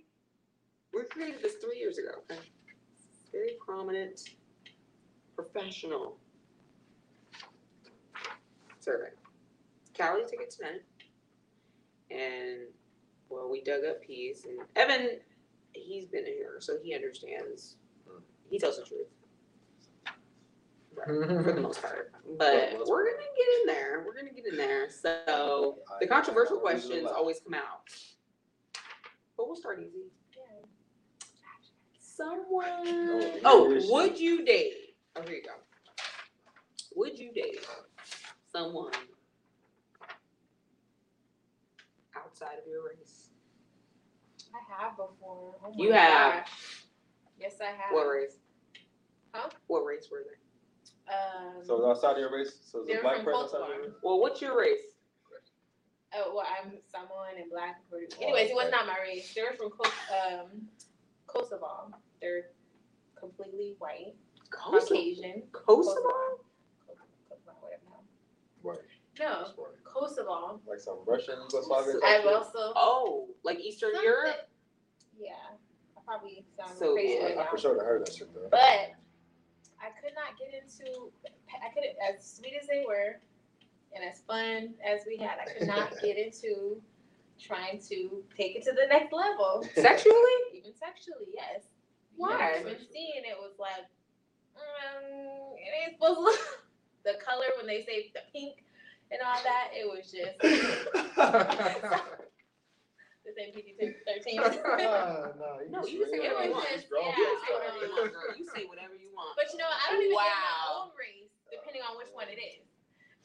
we 0.94 1.04
created 1.04 1.42
this 1.42 1.56
three 1.56 1.78
years 1.78 1.98
ago. 1.98 2.10
Okay? 2.32 2.40
Very 3.38 3.54
prominent, 3.64 4.32
professional 5.36 6.18
survey. 8.80 9.10
Callie 9.96 10.24
took 10.24 10.42
it 10.42 10.50
tonight, 10.50 10.82
and 12.10 12.62
well, 13.30 13.48
we 13.52 13.62
dug 13.62 13.86
up 13.86 14.02
peas, 14.02 14.46
and 14.46 14.58
Evan, 14.76 15.20
he's 15.74 16.08
been 16.08 16.26
here, 16.26 16.56
so 16.60 16.78
he 16.82 16.96
understands. 16.96 17.76
He 18.50 18.58
tells 18.58 18.78
the 18.78 18.86
truth 18.86 19.06
for 20.96 21.54
the 21.54 21.62
most 21.62 21.80
part. 21.80 22.14
But 22.40 22.74
we're 22.88 23.12
gonna 23.12 23.24
get 23.38 23.60
in 23.60 23.68
there. 23.68 24.04
We're 24.04 24.16
gonna 24.16 24.34
get 24.34 24.48
in 24.48 24.58
there. 24.58 24.90
So 24.90 25.78
the 26.00 26.08
controversial 26.08 26.58
questions 26.58 27.06
always 27.06 27.40
come 27.42 27.54
out. 27.54 27.82
But 29.36 29.46
we'll 29.46 29.56
start 29.56 29.80
easy. 29.80 30.06
Someone. 32.18 33.40
Oh, 33.46 33.80
would 33.92 34.20
you 34.20 34.44
date? 34.44 34.74
Oh, 35.16 35.22
here 35.22 35.36
you 35.36 35.44
go. 35.44 35.52
Would 36.96 37.20
you 37.20 37.32
date 37.32 37.64
someone 38.52 38.92
outside 42.16 42.54
of 42.60 42.68
your 42.68 42.88
race? 42.90 43.30
I 44.56 44.82
have 44.82 44.98
before. 44.98 45.56
Oh 45.64 45.70
my 45.76 45.84
You 45.86 45.92
have. 45.94 46.34
gosh. 46.46 46.84
Yes, 47.40 47.56
I 47.62 47.66
have. 47.66 47.92
What 47.92 48.06
race? 48.08 48.38
Huh? 49.34 49.50
What 49.68 49.82
race 49.86 50.08
were 50.12 50.24
they? 50.26 51.14
Um, 51.14 51.64
So 51.64 51.78
it's 51.78 51.86
outside 51.86 52.14
of 52.14 52.18
your 52.18 52.34
race? 52.36 52.58
So 52.64 52.80
it's 52.80 52.88
They're 52.88 53.00
a 53.00 53.04
black 53.04 53.18
from 53.18 53.26
person 53.26 53.44
outside 53.44 53.62
of 53.62 53.68
your 53.70 53.78
d'Ivoire. 53.78 53.84
race? 53.86 53.94
Well, 54.02 54.20
what's 54.20 54.42
your 54.42 54.58
race? 54.60 54.82
oh, 56.16 56.32
well, 56.34 56.46
I'm 56.50 56.72
Samoan 56.90 57.38
and 57.40 57.52
black. 57.52 57.82
and 57.92 58.02
Oh, 58.20 58.24
Anyways, 58.24 58.50
it 58.50 58.56
was 58.56 58.72
not 58.72 58.88
my 58.88 58.98
race. 59.04 59.32
They 59.36 59.44
were 59.44 59.54
from 59.56 59.70
Kos- 59.70 59.92
um, 60.10 60.68
Kosovo. 61.28 61.92
They're 62.22 62.50
completely 63.20 63.76
white, 63.80 64.16
Kosovo. 64.50 64.80
Caucasian. 64.96 65.44
Kosovo? 65.52 66.44
Kosovo, 66.88 67.52
whatever. 67.62 67.84
What? 68.62 68.82
No, 69.20 69.48
Kosovo. 69.84 70.62
Like 70.68 70.80
some 70.80 71.00
Russian 71.06 71.36
Yugoslavian? 71.50 72.04
I've 72.04 72.24
type 72.24 72.26
also. 72.36 72.74
Oh, 72.76 73.28
like 73.44 73.60
Eastern 73.60 73.92
Something- 73.94 74.04
Europe? 74.10 74.50
Yeah, 75.20 75.32
I 75.98 76.02
probably 76.06 76.46
sound 76.58 76.78
So, 76.78 76.94
crazy 76.94 77.14
shit? 77.14 77.24
right 77.24 77.38
I 77.38 77.44
now. 77.46 77.50
for 77.50 77.58
sure 77.58 77.84
heard 77.84 78.06
that 78.06 78.14
shit 78.14 78.32
though. 78.34 78.48
But 78.52 78.92
I 79.82 79.90
could 80.02 80.14
not 80.16 80.38
get 80.38 80.54
into. 80.54 81.12
I 81.64 81.70
could, 81.74 81.84
as 82.08 82.24
sweet 82.36 82.54
as 82.62 82.68
they 82.68 82.84
were, 82.88 83.20
and 83.96 84.04
as 84.04 84.22
fun 84.28 84.76
as 84.86 85.02
we 85.08 85.18
had, 85.18 85.38
I 85.40 85.52
could 85.52 85.68
not 85.68 85.92
get 86.04 86.18
into 86.18 86.80
trying 87.40 87.80
to 87.90 88.24
take 88.36 88.56
it 88.56 88.64
to 88.66 88.72
the 88.74 88.86
next 88.90 89.12
level, 89.14 89.64
Sexually? 89.76 90.16
even 90.54 90.74
sexually. 90.76 91.28
Yes. 91.34 91.64
Why? 92.18 92.58
Even 92.62 92.78
seeing 92.92 93.24
it 93.26 93.38
was 93.40 93.54
like, 93.60 93.86
mm, 94.58 95.54
it 95.56 95.72
ain't 95.88 95.94
supposed 95.98 96.18
to. 96.18 96.22
look 96.24 96.40
the 97.06 97.14
color 97.24 97.46
when 97.58 97.68
they 97.68 97.84
say 97.86 98.12
the 98.14 98.22
pink 98.34 98.64
and 99.12 99.22
all 99.26 99.40
that, 99.44 99.70
it 99.74 99.86
was 99.88 100.12
just 100.12 100.36
the 103.26 103.32
same 103.36 103.54
PG 103.54 103.76
thirteen. 104.08 104.38
Nah, 104.42 104.50
nah, 105.40 105.64
No, 105.70 105.86
you 105.86 106.06
say 106.10 106.20
whatever 106.20 106.44
you 106.46 106.52
want. 106.52 106.68
just- 106.70 106.88
yeah, 106.92 107.16
You 107.16 107.38
say 107.48 107.54
whatever 107.54 107.78
you 107.80 107.92
want. 107.92 108.40
You 108.40 108.46
say 108.56 108.64
whatever 108.66 108.96
you 108.96 109.10
want. 109.16 109.36
But 109.38 109.52
you 109.54 109.60
know, 109.60 109.70
I 109.70 109.92
don't 109.94 110.02
even 110.02 110.12
get 110.12 110.18
my 110.18 110.26
Wow. 110.26 110.84
own 110.84 110.92
race, 110.98 111.30
depending 111.52 111.82
on 111.88 111.98
which 111.98 112.08
one 112.14 112.28
it 112.30 112.40
is, 112.40 112.66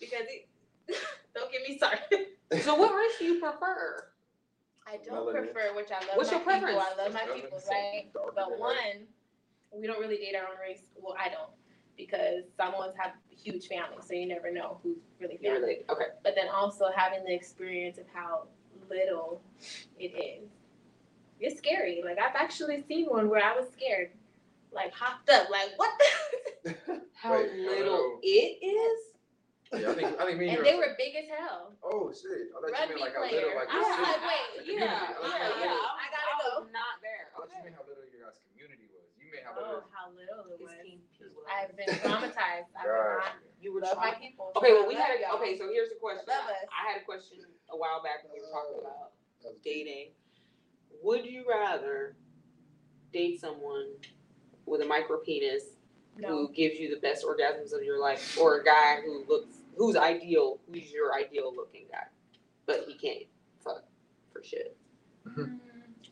because 0.00 0.26
it. 0.28 0.48
don't 1.34 1.50
get 1.52 1.62
me 1.68 1.76
started. 1.78 2.26
So 2.62 2.74
what 2.74 2.94
race 2.94 3.16
do 3.18 3.24
you 3.24 3.40
prefer? 3.40 4.11
I 4.86 4.98
don't 5.04 5.26
Melanin. 5.26 5.52
prefer, 5.52 5.74
which 5.76 5.90
I 5.90 6.00
love 6.00 6.16
What's 6.16 6.30
my 6.30 6.36
your 6.38 6.44
people. 6.46 6.60
preference? 6.60 6.84
I 6.98 7.02
love 7.04 7.12
my 7.14 7.26
people, 7.34 7.60
right? 7.70 8.06
But 8.12 8.34
than 8.36 8.58
one, 8.58 9.06
we 9.74 9.86
don't 9.86 10.00
really 10.00 10.16
date 10.16 10.34
our 10.36 10.42
own 10.44 10.58
race. 10.60 10.82
Well, 11.00 11.16
I 11.18 11.28
don't, 11.28 11.50
because 11.96 12.44
Samoans 12.56 12.94
have 12.98 13.12
huge 13.30 13.66
families, 13.68 14.04
so 14.06 14.14
you 14.14 14.26
never 14.26 14.52
know 14.52 14.78
who's 14.82 14.98
really 15.20 15.38
You're 15.40 15.54
family. 15.56 15.78
like, 15.88 15.90
okay. 15.90 16.06
But 16.22 16.34
then 16.36 16.46
also 16.52 16.86
having 16.94 17.24
the 17.24 17.32
experience 17.34 17.98
of 17.98 18.04
how 18.12 18.46
little 18.90 19.40
it 19.98 20.08
is. 20.08 20.48
It's 21.40 21.58
scary. 21.58 22.02
Like 22.04 22.18
I've 22.18 22.36
actually 22.36 22.82
seen 22.86 23.06
one 23.06 23.28
where 23.28 23.44
I 23.44 23.56
was 23.56 23.66
scared, 23.72 24.10
like 24.72 24.92
hopped 24.92 25.28
up, 25.30 25.48
like 25.50 25.70
what 25.76 25.90
the. 26.64 26.74
How 27.14 27.34
Wait, 27.34 27.52
little 27.54 28.18
it 28.22 28.64
is? 28.64 29.11
Yeah, 29.72 29.90
I 29.90 29.94
think 29.96 30.20
I 30.20 30.22
think 30.28 30.36
me 30.38 30.48
and, 30.52 30.58
and 30.60 30.66
they 30.68 30.74
are- 30.76 30.84
were 30.84 30.92
big 31.00 31.16
as 31.16 31.24
hell. 31.32 31.72
Oh 31.82 32.12
shit! 32.12 32.52
I 32.52 32.60
thought 32.60 32.68
you 32.68 32.76
Rugby 32.76 32.92
meant 32.92 33.00
like 33.00 33.14
how 33.16 33.24
player. 33.24 33.40
little 33.40 33.56
like 33.56 33.70
I 33.72 33.72
your 33.72 33.82
was 33.82 33.96
city- 33.96 34.04
like, 34.12 34.22
wait, 34.28 34.46
the 34.52 34.62
yeah, 34.62 34.68
community. 34.68 34.92
I 34.92 35.08
thought 35.08 35.22
you 35.22 35.32
yeah, 35.32 35.40
meant 35.40 35.56
yeah. 35.56 35.72
little- 35.72 35.96
I 35.96 36.06
gotta 36.12 36.28
I 36.28 36.34
go. 36.36 36.48
was 36.60 36.68
not 36.76 36.94
there. 37.00 37.24
I 37.24 37.34
thought 37.40 37.48
you 37.56 37.60
meant 37.64 37.76
how 37.80 37.84
little 37.88 38.04
your 38.12 38.20
guys' 38.28 38.38
community 38.52 38.86
was. 38.92 39.06
You 39.16 39.26
meant 39.32 39.44
how 39.48 39.52
Oh, 39.56 39.64
little. 39.64 39.84
how 39.96 40.04
little 40.12 40.44
it 40.52 40.60
was. 40.60 40.76
team 40.84 41.00
P 41.16 41.24
was. 41.32 41.44
I've 41.48 41.72
been 41.72 41.88
traumatized. 42.04 42.68
I 42.76 42.82
will 42.84 42.92
Gosh. 42.92 43.32
not 43.32 43.36
You 43.64 43.68
were 43.72 43.80
love 43.80 43.96
my 43.96 44.12
people. 44.20 44.52
Okay, 44.60 44.72
well, 44.76 44.84
we 44.84 44.92
had, 44.92 45.08
a- 45.16 45.32
okay, 45.40 45.56
so 45.56 45.72
here's 45.72 45.88
the 45.88 45.96
question. 45.96 46.28
Love 46.28 46.52
us. 46.52 46.68
I 46.68 46.92
had 46.92 47.00
a 47.00 47.04
question 47.08 47.40
a 47.72 47.76
while 47.76 48.04
back 48.04 48.28
when 48.28 48.36
we 48.36 48.44
were 48.44 48.52
talking 48.52 48.76
about 48.76 49.16
dating. 49.64 50.12
Would 51.00 51.24
you 51.24 51.48
rather 51.48 52.12
date 53.12 53.40
someone 53.40 53.88
with 54.68 54.82
a 54.82 54.86
micro 54.86 55.16
penis 55.18 55.64
No. 56.20 56.28
who 56.28 56.52
gives 56.52 56.76
you 56.78 56.92
the 56.92 57.00
best 57.00 57.24
orgasms 57.24 57.72
of 57.72 57.82
your 57.82 57.98
life, 57.98 58.36
or 58.38 58.60
a 58.60 58.64
guy 58.64 59.00
who 59.00 59.24
looks 59.28 59.61
who's 59.76 59.96
ideal, 59.96 60.60
who's 60.70 60.90
your 60.92 61.14
ideal 61.14 61.52
looking 61.54 61.86
guy, 61.90 62.04
but 62.66 62.84
he 62.86 62.94
can't 62.94 63.24
fuck 63.64 63.84
for 64.32 64.42
shit. 64.42 64.76
Mm, 65.38 65.58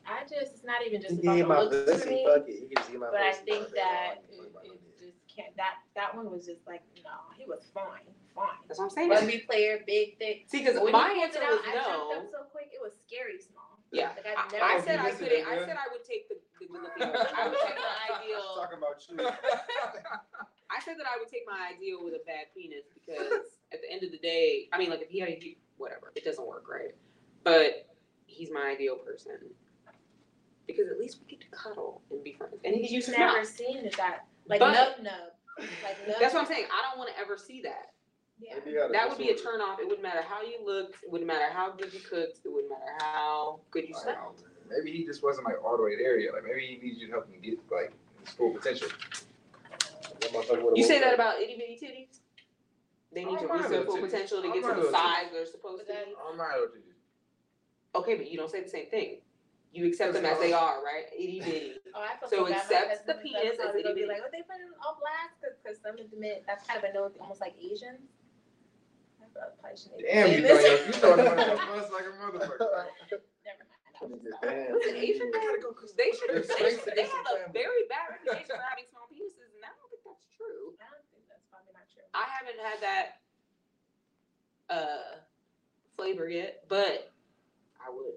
I 0.06 0.22
just, 0.22 0.54
it's 0.54 0.64
not 0.64 0.86
even 0.86 1.00
just 1.02 1.20
He 1.20 1.40
about 1.40 1.70
gave 1.70 1.70
the 1.70 1.76
looks 1.76 1.76
for 1.90 1.92
pussy, 1.98 2.10
me, 2.10 2.26
fuck 2.26 2.44
it. 2.48 2.54
He 2.68 2.74
can 2.74 2.76
just 2.84 2.92
my 2.98 3.08
but 3.10 3.20
I 3.20 3.32
think 3.32 3.70
that 3.74 4.22
it. 4.30 4.34
it, 4.34 4.70
it 4.72 4.98
just 4.98 5.18
can't, 5.34 5.56
that, 5.56 5.74
that 5.94 6.14
one 6.16 6.30
was 6.30 6.46
just 6.46 6.66
like, 6.66 6.82
no, 7.04 7.10
he 7.36 7.44
was 7.46 7.70
fine, 7.74 8.06
fine. 8.34 8.46
That's 8.68 8.78
what 8.78 8.86
I'm 8.86 8.90
saying. 8.90 9.10
Rugby 9.10 9.38
player, 9.48 9.80
big, 9.86 10.18
thick. 10.18 10.44
See, 10.46 10.58
because 10.64 10.80
when 10.80 10.92
my 10.92 11.08
he 11.10 11.14
pulled 11.14 11.24
answer 11.26 11.38
it 11.42 11.44
out, 11.44 11.50
was 11.50 11.60
I 11.66 11.74
jumped 11.74 12.14
up 12.16 12.26
so 12.30 12.38
quick, 12.52 12.70
it 12.72 12.80
was 12.82 12.92
scary 13.06 13.38
small. 13.40 13.78
Yeah, 13.92 14.10
Like 14.14 14.26
I've 14.26 14.38
I, 14.38 14.52
never 14.52 14.64
I 14.64 14.76
Oh, 14.78 14.84
said 14.84 14.98
I 15.00 15.10
couldn't. 15.10 15.46
I 15.46 15.58
said 15.66 15.76
I 15.76 15.90
would 15.90 16.04
take 16.04 16.28
the 16.28 16.36
the 16.60 16.66
good 16.66 16.82
looking. 16.82 17.02
I 17.36 17.48
would 17.48 17.58
take 17.58 17.74
my 17.74 18.22
ideal. 18.22 18.54
Talking 18.54 18.78
about 18.78 19.02
you. 19.08 19.16
I 20.74 20.80
said 20.84 20.94
that 20.98 21.06
I 21.06 21.18
would 21.18 21.28
take 21.28 21.42
my 21.46 21.70
ideal 21.74 22.04
with 22.04 22.14
a 22.14 22.22
bad 22.26 22.46
penis 22.54 22.84
because 22.94 23.32
at 23.72 23.80
the 23.82 23.90
end 23.90 24.02
of 24.04 24.10
the 24.12 24.18
day, 24.18 24.68
I 24.72 24.78
mean, 24.78 24.90
like 24.90 25.02
if 25.02 25.08
he 25.10 25.18
had 25.20 25.28
a 25.30 25.56
whatever, 25.78 26.12
it 26.14 26.24
doesn't 26.24 26.46
work, 26.46 26.64
right? 26.70 26.94
But 27.44 27.86
he's 28.26 28.50
my 28.52 28.70
ideal 28.70 28.96
person 28.96 29.38
because 30.66 30.88
at 30.88 30.98
least 30.98 31.18
we 31.20 31.30
get 31.30 31.40
to 31.40 31.48
cuddle 31.56 32.02
and 32.10 32.22
be 32.22 32.32
friends, 32.32 32.54
and 32.64 32.74
he 32.74 32.84
can 32.86 32.94
use 32.94 33.08
You've 33.08 33.18
never 33.18 33.38
mouth. 33.38 33.46
seen 33.48 33.90
that, 33.96 34.26
like 34.46 34.60
But- 34.60 34.72
nub 34.72 35.02
nub, 35.02 35.14
like 35.58 36.06
nub. 36.06 36.16
That's 36.20 36.34
what 36.34 36.40
I'm 36.42 36.46
saying. 36.46 36.66
I 36.72 36.88
don't 36.88 36.98
want 36.98 37.10
to 37.14 37.18
ever 37.20 37.36
see 37.36 37.62
that. 37.62 37.92
Yeah. 38.40 38.54
Maybe 38.54 38.70
you 38.70 38.80
had 38.80 38.92
That 38.92 39.08
would 39.08 39.18
be 39.18 39.28
a 39.28 39.32
disorder. 39.36 39.58
turn 39.58 39.68
off. 39.68 39.80
It 39.80 39.84
wouldn't 39.86 40.02
matter 40.02 40.22
how 40.22 40.40
you 40.42 40.64
looked. 40.64 41.02
It 41.04 41.10
wouldn't 41.10 41.26
matter 41.28 41.52
how 41.52 41.72
good 41.72 41.92
you 41.92 42.00
cooked. 42.00 42.40
It 42.44 42.48
wouldn't 42.50 42.70
matter 42.70 42.92
how 43.00 43.60
good 43.70 43.86
you 43.88 43.94
smelled. 43.94 44.42
Maybe 44.70 44.96
he 44.96 45.04
just 45.04 45.22
wasn't 45.22 45.44
like 45.46 45.62
all 45.62 45.76
the 45.76 45.82
way 45.82 45.96
there 45.96 46.18
yet. 46.18 46.32
Like 46.32 46.44
maybe 46.44 46.60
he 46.64 46.86
needs 46.86 47.00
you 47.00 47.08
to 47.08 47.12
help 47.12 47.28
him 47.28 47.40
get 47.42 47.58
like 47.70 47.92
his 48.24 48.32
full 48.34 48.52
potential. 48.54 48.88
That 50.32 50.42
motherfucker 50.42 50.62
would've 50.62 50.78
You 50.78 50.84
say 50.84 51.00
that 51.00 51.14
about 51.14 51.40
itty 51.40 51.56
bitty 51.56 51.78
titties? 51.82 52.18
They 53.12 53.24
need 53.24 53.38
I 53.38 53.40
to 53.42 53.46
don't 53.48 53.58
reach 53.58 53.68
their 53.70 53.78
little 53.80 53.94
full 53.96 54.02
titties. 54.02 54.10
potential 54.10 54.42
to 54.42 54.48
I 54.48 54.52
get 54.54 54.62
don't 54.62 54.70
to 54.70 54.76
the 54.76 54.86
little 54.86 54.92
size 55.00 55.26
they're 55.32 55.46
supposed 55.46 55.80
to 55.86 55.92
be. 55.92 55.98
I'm 56.30 56.36
not 56.36 56.54
able 56.56 56.68
to. 56.74 56.80
Okay, 57.98 58.14
but 58.14 58.30
you 58.30 58.38
don't 58.38 58.50
say 58.50 58.62
the 58.62 58.68
same 58.68 58.86
thing. 58.88 59.20
You 59.72 59.86
accept 59.86 60.14
them 60.14 60.26
as 60.26 60.38
they 60.38 60.52
are, 60.52 60.82
right? 60.82 61.06
Itty 61.14 61.40
bitty. 61.44 61.72
Oh, 61.94 62.02
I 62.02 62.14
feel 62.18 62.28
So 62.28 62.36
so 62.36 62.44
bad. 62.44 62.50
My 62.50 62.56
accepts 62.58 63.02
the 63.06 63.12
husband 63.14 63.22
penis 63.22 63.42
is 63.42 63.58
as 63.58 63.64
probably 63.66 63.82
gonna 63.82 63.94
be 63.94 64.00
itty 64.02 64.10
like, 64.10 64.22
what 64.22 64.30
they 64.32 64.42
put 64.46 64.58
in 64.62 64.70
all 64.82 64.98
black? 65.02 65.34
Because 65.42 65.78
some 65.82 65.98
of 65.98 66.06
them, 66.10 66.22
that's 66.46 66.66
kind 66.66 66.78
of 66.78 66.84
a 66.86 66.92
no, 66.94 67.10
almost 67.20 67.40
like 67.40 67.54
Asian. 67.58 67.98
I 69.18 69.26
probably 69.58 69.78
shouldn't 69.78 70.00
even 70.02 70.10
Damn, 70.10 70.26
say 70.26 70.36
you 70.36 70.42
this. 70.42 70.50
know 70.50 70.66
your, 70.66 70.78
you 70.86 70.94
know 71.02 71.16
the 71.16 71.22
motherfuckers 71.30 71.90
like 71.94 72.06
a 72.06 72.14
motherfucker. 72.18 72.86
Never 73.46 73.62
mind. 73.66 73.94
I 73.94 74.06
was 74.06 74.20
Nigga, 74.20 74.32
wrong. 74.32 74.42
damn. 74.42 74.74
Listen, 74.74 74.96
Asian 74.96 75.28
men, 75.30 75.42
they 75.96 76.10
should 76.14 76.30
There's 76.30 76.48
they, 76.50 76.70
should- 76.76 76.94
they 76.98 77.06
have 77.10 77.26
a 77.30 77.50
very 77.52 77.84
bad 77.90 78.10
reputation 78.10 78.52
for 78.58 78.62
having 78.66 78.86
small 78.90 79.06
penises, 79.10 79.50
and 79.54 79.62
I 79.64 79.70
don't 79.76 79.88
think 79.92 80.02
that's 80.04 80.24
true. 80.40 80.72
I 80.80 80.88
don't 80.88 81.04
think 81.12 81.28
that's 81.28 81.44
probably 81.52 81.72
not 81.76 81.84
true. 81.92 82.08
I 82.16 82.24
haven't 82.32 82.60
had 82.64 82.78
that 82.80 83.06
uh 84.72 85.20
flavor 85.96 86.28
yet, 86.28 86.64
but 86.68 87.12
I 87.80 87.90
would. 87.92 88.16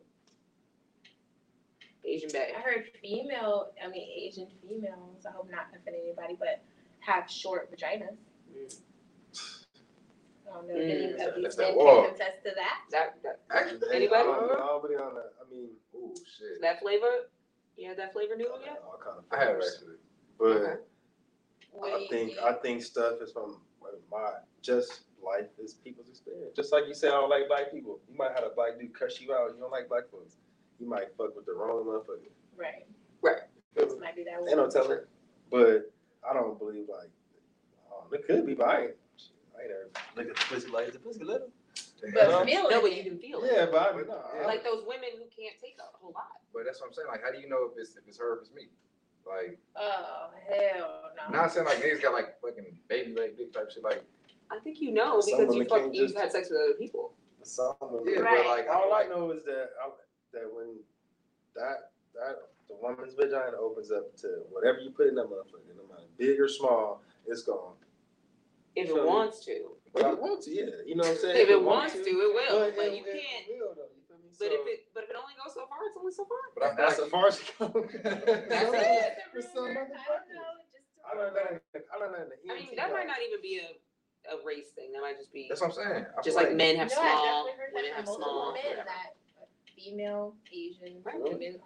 Asian 2.06 2.30
bag. 2.32 2.54
I 2.58 2.60
heard 2.62 2.86
female, 3.02 3.72
I 3.84 3.88
mean 3.88 4.08
Asian 4.28 4.48
females. 4.62 5.26
I 5.28 5.32
hope 5.32 5.50
not 5.52 5.68
offending 5.76 6.04
anybody, 6.06 6.36
but 6.38 6.62
have 7.00 7.30
short 7.30 7.72
vaginas. 7.72 8.16
I 10.46 10.54
don't 10.54 10.68
know 10.68 10.76
if 10.76 10.84
any 10.84 11.08
Mm. 11.14 11.28
of 11.28 11.36
these 11.36 11.58
men 11.58 11.74
can 11.74 12.06
attest 12.14 12.44
to 12.44 12.52
that. 12.56 12.82
That 12.92 13.16
that 13.24 13.40
Actually, 13.50 13.80
Anybody? 13.96 14.22
I 14.22 14.24
don't 14.26 14.48
know, 14.48 14.58
Nobody 14.58 14.96
on 14.96 15.16
that. 15.16 15.34
I 15.42 15.50
mean, 15.50 15.70
Ooh, 15.96 16.14
shit. 16.38 16.62
that 16.62 16.80
flavor. 16.82 17.30
You 17.78 17.88
had 17.90 17.98
that 17.98 18.14
flavor 18.14 18.36
noodle 18.36 18.60
yet? 18.64 18.84
all 18.86 19.00
kind 19.04 19.18
of. 19.18 19.24
I 19.32 19.38
have 19.40 19.48
flavors. 19.58 19.74
actually. 19.82 19.98
But 20.38 20.46
Okay. 20.62 20.82
What 21.74 21.90
do 21.90 21.96
I 21.96 22.00
you 22.00 22.08
think 22.10 22.38
I 22.40 22.54
think 22.54 22.82
stuff 22.84 23.16
is 23.22 23.32
from 23.32 23.62
my 24.12 24.32
just 24.62 25.02
life 25.24 25.48
is 25.62 25.74
people's 25.74 26.08
experience. 26.10 26.56
Just 26.56 26.72
like 26.72 26.84
you 26.88 26.94
say, 26.94 27.08
I 27.08 27.12
don't 27.12 27.30
like 27.30 27.48
black 27.48 27.72
people. 27.72 28.00
You 28.10 28.18
might 28.18 28.32
have 28.36 28.44
a 28.44 28.54
black 28.56 28.80
dude 28.80 28.98
cuss 28.98 29.20
you 29.20 29.34
out. 29.34 29.52
You 29.56 29.60
don't 29.62 29.72
like 29.72 29.90
black 29.90 30.10
folks. 30.12 30.36
You 30.80 30.88
might 30.88 31.16
fuck 31.18 31.36
with 31.36 31.46
the 31.46 31.54
wrong 31.54 31.86
motherfucker. 31.86 32.30
Right. 32.56 32.86
Right. 33.22 33.44
This 33.76 33.94
might 34.00 34.16
be 34.16 34.24
that 34.26 34.38
Ain't 34.48 34.58
no 34.58 34.70
telling. 34.70 35.00
But 35.50 35.92
I 36.30 36.34
don't 36.34 36.60
believe 36.60 36.86
like 36.90 37.10
um, 37.92 38.08
it 38.14 38.26
could 38.28 38.46
be, 38.46 38.54
but 38.54 38.68
I 38.68 38.82
ain't. 38.82 38.92
I 39.58 39.62
ain't 39.64 39.72
ever 39.72 39.90
look 40.16 40.28
at 40.30 40.36
the 40.36 40.46
pussy 40.54 40.68
like 40.70 40.92
the 40.94 41.00
pussy 41.00 41.24
little. 41.24 41.50
But 42.14 42.46
feeling 42.46 42.70
No, 42.70 42.82
but 42.82 42.92
it. 42.92 42.98
you 42.98 43.04
can 43.04 43.18
feel 43.20 43.44
it. 43.44 43.52
Yeah, 43.54 43.66
but 43.72 43.94
I 43.94 43.96
mean, 43.96 44.08
nah, 44.08 44.20
Yeah. 44.36 44.42
I- 44.44 44.46
Like 44.46 44.64
those 44.64 44.84
women 44.86 45.10
who 45.16 45.24
can't 45.32 45.56
take 45.62 45.78
a 45.80 45.88
whole 45.98 46.12
lot. 46.14 46.42
But 46.54 46.66
that's 46.66 46.82
what 46.82 46.88
I'm 46.88 46.94
saying. 46.94 47.08
Like, 47.08 47.24
how 47.24 47.32
do 47.32 47.40
you 47.40 47.48
know 47.48 47.70
if 47.72 47.78
it's 47.78 47.96
if 47.96 48.04
it's 48.08 48.20
her 48.20 48.34
or 48.34 48.36
if 48.38 48.42
it's 48.42 48.52
me? 48.54 48.68
Like, 49.28 49.58
Oh 49.76 50.30
hell 50.50 51.02
no. 51.32 51.38
not 51.38 51.52
saying 51.52 51.66
like 51.66 51.78
niggas 51.82 52.02
got 52.02 52.14
like 52.14 52.40
fucking 52.42 52.66
baby 52.88 53.14
leg 53.16 53.38
dick 53.38 53.54
type 53.54 53.72
shit. 53.72 53.84
Like, 53.84 54.04
I 54.52 54.60
think 54.60 54.80
you 54.82 54.92
know 54.94 55.22
Some 55.22 55.38
because 55.40 55.56
you 55.56 55.62
women 55.62 55.68
fuck, 55.70 55.80
can't 55.80 55.96
you've 55.96 56.10
just- 56.10 56.20
had 56.20 56.32
sex 56.32 56.50
with 56.50 56.60
other 56.60 56.74
people. 56.78 57.14
some 57.44 57.76
of 57.82 58.02
yeah, 58.06 58.20
it. 58.20 58.22
Right. 58.22 58.44
but 58.44 58.48
like, 58.48 58.68
All 58.70 58.94
I 58.94 59.06
know 59.08 59.32
is 59.32 59.44
that 59.46 59.70
I, 59.84 59.90
that 60.34 60.44
when 60.54 60.76
that 61.56 61.92
that 62.16 62.36
the 62.68 62.76
woman's 62.82 63.14
vagina 63.14 63.58
opens 63.60 63.92
up 63.92 64.16
to 64.18 64.28
whatever 64.52 64.80
you 64.80 64.92
put 64.92 65.08
in 65.08 65.16
that 65.16 65.26
motherfucker, 65.26 65.76
no 65.76 65.84
matter 65.90 66.08
big 66.18 66.40
or 66.40 66.48
small, 66.48 67.02
it's 67.26 67.44
gone. 67.44 67.74
If 68.76 68.88
Feel 68.88 68.98
it 68.98 69.04
me? 69.04 69.08
wants 69.10 69.46
to. 69.46 69.72
But 69.94 70.06
I 70.06 70.14
want 70.16 70.42
to, 70.46 70.50
yeah. 70.52 70.66
You 70.88 70.96
know 70.96 71.04
what 71.04 71.12
I'm 71.12 71.18
saying? 71.18 71.38
If 71.38 71.50
it 71.50 71.62
wants 71.64 71.94
to, 71.94 72.00
it 72.00 72.06
will. 72.16 72.60
But, 72.66 72.76
But 72.76 72.98
you 72.98 73.04
can't. 73.04 73.46
will, 73.48 73.76
though, 73.76 73.84
you 73.84 74.02
feel 74.02 74.02
me? 74.02 74.03
But 74.40 74.50
So- 74.50 74.54
if 74.54 74.68
it 74.68 74.80
but 74.94 75.04
if 75.06 75.10
it 75.10 75.16
only 75.16 75.34
goes 75.38 75.54
so 75.54 75.66
far, 75.68 75.80
it's 75.86 75.98
only 75.98 76.12
so 76.14 76.26
far. 76.26 76.40
but 76.56 76.64
I 76.64 76.76
that's 76.76 76.98
like 77.00 77.06
as 77.06 77.12
far 77.12 77.28
as 77.28 77.36
it 77.40 77.48
goes. 77.60 77.90
That's 78.50 78.66
Some- 78.66 78.76
it. 78.76 79.14
For 79.34 79.42
some 79.42 79.66
I 79.66 79.74
don't 79.74 79.90
motherfuckers. 79.94 80.34
know. 80.34 80.52
Just 80.74 80.88
I 81.04 81.18
learned 81.18 81.36
that. 81.36 81.48
In, 81.52 81.82
I 81.92 81.96
learned 82.00 82.14
that 82.16 82.22
in 82.24 82.30
the 82.30 82.38
I 82.50 82.56
mean, 82.56 82.68
EMT 82.72 82.76
that 82.78 82.92
might 82.92 83.06
class. 83.06 83.18
not 83.18 83.22
even 83.28 83.42
be 83.42 83.60
a, 83.60 83.70
a 84.34 84.36
race 84.46 84.72
thing. 84.76 84.92
That 84.94 85.02
might 85.02 85.18
just 85.20 85.32
be 85.34 85.48
That's 85.50 85.60
what 85.62 85.70
I'm 85.72 85.76
saying. 85.76 86.06
I 86.08 86.22
just 86.24 86.38
feel 86.38 86.48
like 86.48 86.56
men 86.56 86.76
have 86.78 86.90
No, 86.90 86.96
I 86.96 87.04
small, 87.04 87.46
definitely 87.46 87.52
heard 87.60 87.72
women 87.74 87.90
that 87.92 87.96
have 87.98 88.06
multiple 88.06 88.32
small. 88.32 88.54
men 88.54 88.64
whatever. 88.64 88.88
that 88.88 89.10
female, 89.76 90.36
Asian 90.52 91.02
Right. 91.04 91.20
women. 91.22 91.60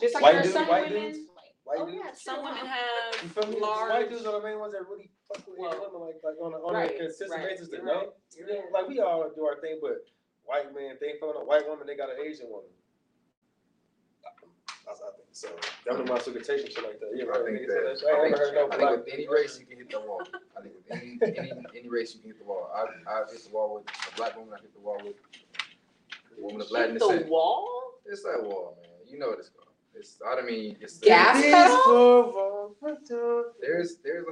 Just 0.00 0.14
like 0.14 0.22
White 0.24 0.32
there 0.32 0.40
are 0.40 0.42
dudes, 0.42 0.54
some 0.54 0.68
white 0.68 0.88
women. 0.90 1.12
dudes? 1.12 1.28
White 1.64 1.78
oh, 1.78 1.86
dudes? 1.86 1.98
yeah, 2.02 2.10
Some 2.16 2.34
true, 2.40 2.44
women 2.48 2.64
huh? 2.66 3.12
You 3.22 3.28
feel 3.28 3.44
have 3.44 3.52
me? 3.54 3.60
large. 3.60 3.90
White 3.92 4.10
dudes 4.10 4.24
are 4.26 4.32
the 4.40 4.46
main 4.46 4.58
ones 4.58 4.72
that 4.72 4.88
really 4.88 5.10
fuck 5.28 5.46
with 5.46 5.58
Well, 5.58 5.70
women 5.92 6.00
like 6.08 6.16
like 6.24 6.36
on 6.40 6.52
a 6.54 6.58
on 6.64 6.74
right, 6.74 6.90
a 6.90 6.98
consistent 6.98 7.30
right, 7.30 7.48
basis 7.50 7.68
to 7.68 7.76
you're 7.76 7.84
know. 7.84 7.98
right, 7.98 8.08
You 8.36 8.46
know, 8.46 8.62
like 8.72 8.88
we 8.88 8.98
all 9.00 9.28
do 9.36 9.44
our 9.44 9.60
thing, 9.60 9.78
but 9.82 10.00
white 10.44 10.74
man, 10.74 10.96
they 11.00 11.14
fucking 11.20 11.40
a 11.40 11.44
white 11.44 11.66
woman, 11.68 11.86
they 11.86 11.96
got 11.96 12.10
an 12.10 12.16
Asian 12.24 12.46
woman. 12.50 12.70
That's 14.86 15.00
I 15.00 15.10
think 15.14 15.28
so. 15.32 15.48
Them 15.86 16.04
the 16.04 16.12
ones 16.12 16.24
who 16.26 16.32
can 16.32 16.42
shit 16.44 16.76
like 16.82 16.98
that. 17.00 17.10
You 17.14 17.30
I 17.32 17.36
ever 17.36 17.44
think 17.46 17.66
that. 17.68 18.00
that? 18.02 18.08
I 18.08 18.10
I 18.20 18.24
ain't 18.26 18.36
think, 18.36 18.38
heard 18.38 18.54
no 18.54 18.68
I 18.70 18.76
think 18.76 18.90
with 19.04 19.14
any 19.14 19.28
race 19.28 19.58
you 19.60 19.66
can 19.66 19.78
hit 19.78 19.90
the 19.90 20.00
wall. 20.00 20.22
I 20.58 20.60
think 20.60 20.74
with 20.74 20.90
any 20.90 21.38
any 21.38 21.52
any 21.78 21.88
race 21.88 22.14
you 22.14 22.20
can 22.20 22.30
hit 22.30 22.38
the 22.40 22.44
wall. 22.44 22.68
I 22.74 22.80
I 23.10 23.22
hit 23.30 23.44
the 23.44 23.50
wall 23.54 23.74
with 23.74 23.84
a 24.12 24.16
black 24.16 24.36
woman. 24.36 24.54
I 24.58 24.60
hit 24.60 24.74
the 24.74 24.80
wall 24.80 24.98
with 25.04 25.14
a 26.36 26.42
woman 26.42 26.60
of 26.62 26.68
black 26.68 26.86
Hit 26.90 26.98
descent. 26.98 27.26
the 27.26 27.30
wall. 27.30 27.92
It's 28.06 28.22
that 28.24 28.42
wall, 28.42 28.76
man. 28.82 28.90
You 29.08 29.18
know 29.20 29.28
what 29.28 29.38
it's 29.38 29.50
called. 29.50 29.68
It's 29.94 30.18
I 30.28 30.34
don't 30.34 30.46
mean 30.46 30.76
it's 30.80 30.98
Gas 30.98 31.38
It 31.38 31.46
is 31.46 31.52
pedal? 31.54 31.78
for 31.84 32.98
for- 33.06 33.52
There's 33.60 33.96
there's 34.02 34.24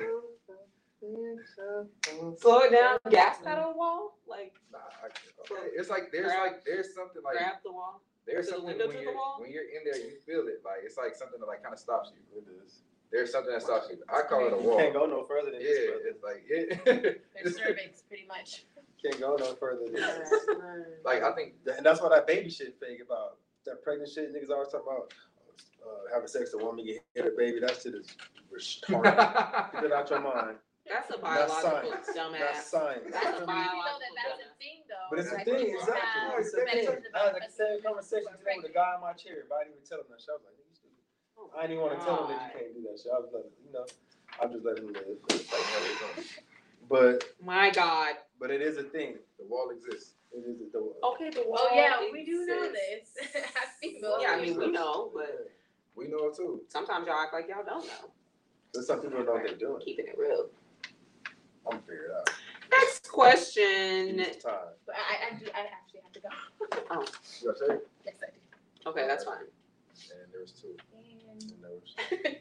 Slow 2.39 2.59
it 2.61 2.73
down. 2.73 2.99
Gas 3.11 3.39
pedal 3.45 3.75
wall. 3.77 4.19
Like 4.29 4.55
nah, 4.73 4.79
I, 5.03 5.07
okay. 5.07 5.69
It's 5.75 5.91
like 5.91 6.13
there's 6.13 6.27
Grab- 6.27 6.41
like 6.53 6.65
there's 6.65 6.95
something 6.95 7.23
like 7.25 7.37
grab 7.39 7.55
the 7.65 7.73
wall. 7.73 8.03
there's 8.27 8.47
to 8.47 8.53
the 8.53 8.57
something 8.59 8.67
window 8.79 8.87
when 8.89 8.97
to 8.97 8.99
the 8.99 9.05
you're 9.05 9.15
wall? 9.15 9.37
when 9.41 9.51
you're 9.51 9.65
in 9.65 9.83
there 9.85 9.97
you 9.97 10.17
feel 10.27 10.47
it 10.49 10.61
like 10.65 10.81
it's 10.85 10.97
like 10.97 11.15
something 11.15 11.41
that 11.41 11.47
like 11.47 11.63
kind 11.63 11.73
of 11.73 11.81
stops 11.81 12.13
you. 12.15 12.21
It 12.39 12.45
is. 12.65 12.81
There's 13.11 13.33
something 13.33 13.53
that 13.53 13.63
stops 13.63 13.89
you. 13.91 13.99
I 14.09 14.23
call 14.23 14.47
it 14.47 14.53
a 14.53 14.57
You 14.63 14.69
wall. 14.69 14.79
can't 14.79 14.93
go 14.95 15.07
no 15.07 15.25
further 15.25 15.51
than 15.51 15.59
this, 15.61 15.79
Yeah, 15.83 15.91
brother. 15.91 16.07
it's 16.07 16.23
like 16.23 16.45
it. 16.49 17.25
Their 17.35 17.53
cervix, 17.53 18.03
pretty 18.03 18.27
much. 18.27 18.65
Can't 19.03 19.19
go 19.19 19.35
no 19.35 19.55
further 19.55 19.87
than 19.87 19.95
this. 19.95 20.31
like 21.07 21.23
I 21.23 21.33
think 21.33 21.55
And 21.75 21.87
that's 21.87 22.03
what 22.03 22.11
that 22.11 22.27
baby 22.27 22.51
shit 22.51 22.77
fake 22.79 23.01
about 23.05 23.39
that 23.65 23.83
pregnant 23.83 24.11
shit. 24.13 24.31
Niggas 24.35 24.51
always 24.51 24.69
talking 24.69 24.87
about 24.93 25.15
uh, 25.83 26.13
having 26.13 26.29
sex 26.29 26.53
with 26.53 26.63
a 26.63 26.67
woman 26.67 26.85
get 26.85 27.03
hit 27.15 27.25
a 27.27 27.31
baby. 27.35 27.61
That 27.61 27.81
shit 27.81 27.95
is 27.95 28.15
retarded. 28.53 29.73
Get 29.73 29.85
it 29.85 29.93
out 29.93 30.11
your 30.11 30.21
mind. 30.21 30.57
That's 30.91 31.07
a 31.11 31.19
That's 31.23 31.23
biological 31.23 31.63
science. 31.63 32.07
That's 32.11 32.19
dumbass. 32.19 32.63
science. 32.67 33.07
That's 33.15 33.31
a 33.31 33.41
You 33.41 33.47
know 33.47 33.95
that 34.03 34.13
that's 34.19 34.43
a 34.43 34.51
thing 34.59 34.79
though. 34.91 35.07
But 35.11 35.17
it's 35.23 35.31
a 35.31 35.35
Like, 35.39 35.45
thing, 35.47 35.63
people 35.71 35.79
exactly. 35.87 36.21
have 36.21 36.39
It's 36.43 36.51
a 36.51 36.57
thing. 36.59 36.67
fetishes 36.67 37.15
I 37.15 37.19
had 37.19 37.29
about 37.31 37.47
the 37.47 37.55
same 37.55 37.79
people 37.79 37.87
conversation 37.95 38.33
today 38.43 38.57
with 38.59 38.71
a 38.71 38.75
guy 38.75 38.91
in 38.99 39.01
my 39.01 39.15
chair, 39.15 39.47
but 39.47 39.55
I 39.55 39.71
didn't 39.71 39.79
even 39.79 39.87
tell 39.87 40.03
him 40.03 40.11
that 40.11 40.19
shit. 40.21 40.35
I 40.35 40.37
was 40.37 40.45
like, 40.51 40.57
"Nigga, 40.59 40.67
you 40.67 40.75
stupid." 40.75 41.03
Oh 41.39 41.47
I 41.55 41.63
didn't 41.63 41.79
even 41.79 41.85
want 41.87 41.95
to 41.95 42.03
tell 42.03 42.17
him 42.21 42.27
that 42.35 42.41
you 42.43 42.51
can't 42.59 42.71
do 42.75 42.83
that 42.91 42.97
shit. 42.99 43.11
I 43.15 43.19
was 43.23 43.31
like, 43.31 43.49
you 43.63 43.71
know, 43.71 43.87
I'm 44.43 44.49
just 44.51 44.65
letting 44.67 44.85
him 44.91 44.93
live. 44.99 45.07
like, 45.31 45.47
hell, 45.47 45.87
it's 45.87 46.03
on. 46.03 46.15
But 46.91 47.15
My 47.39 47.71
God. 47.71 48.19
but 48.43 48.51
it 48.51 48.59
is 48.61 48.75
a 48.83 48.87
thing. 48.91 49.23
the 49.39 49.47
wall 49.47 49.71
exists. 49.71 50.19
It 50.35 50.43
is 50.47 50.59
the 50.59 50.67
Okay, 50.75 51.31
the 51.31 51.43
wall. 51.47 51.59
Oh 51.59 51.75
yeah, 51.75 52.03
we 52.11 52.25
do 52.27 52.47
know 52.47 52.67
exists. 52.67 53.15
this. 53.15 53.35
As 53.63 53.71
females, 53.79 54.19
Yeah, 54.23 54.35
I 54.35 54.43
mean 54.43 54.59
we 54.59 54.71
know, 54.75 55.11
but 55.15 55.51
We 55.95 56.07
know 56.09 56.27
it 56.31 56.37
too. 56.37 56.63
sometimes 56.69 57.07
y'all 57.07 57.19
act 57.23 57.33
like 57.35 57.47
y'all 57.49 57.65
don't 57.65 57.87
know. 57.87 58.11
But 58.73 58.85
some 58.85 59.01
people 59.01 59.19
don't 59.19 59.27
know 59.27 59.33
what 59.35 59.47
they're 59.47 59.57
doing. 59.57 59.83
Keeping 59.85 60.07
it 60.07 60.17
real. 60.19 60.51
I'm 61.73 61.81
figured 61.83 62.11
out. 62.17 62.31
Next 62.71 63.11
question. 63.11 64.21
It's 64.21 64.43
time. 64.45 64.55
But 64.87 64.95
I, 64.97 65.35
I 65.35 65.39
do. 65.39 65.47
I 65.55 65.61
actually 65.73 66.01
have 66.03 66.13
to 66.13 66.21
go. 66.21 66.29
You 67.43 67.49
got 67.49 67.69
tape? 67.69 67.81
Yes, 68.07 68.15
I 68.23 68.27
do. 68.31 68.91
Okay, 68.91 69.07
that's 69.07 69.25
fine. 69.25 69.37
And 69.39 70.33
there 70.33 70.41
was 70.41 70.53
two. 70.53 70.77
And, 70.97 71.43
And 71.43 71.51
that 71.63 71.71
was- 71.71 71.95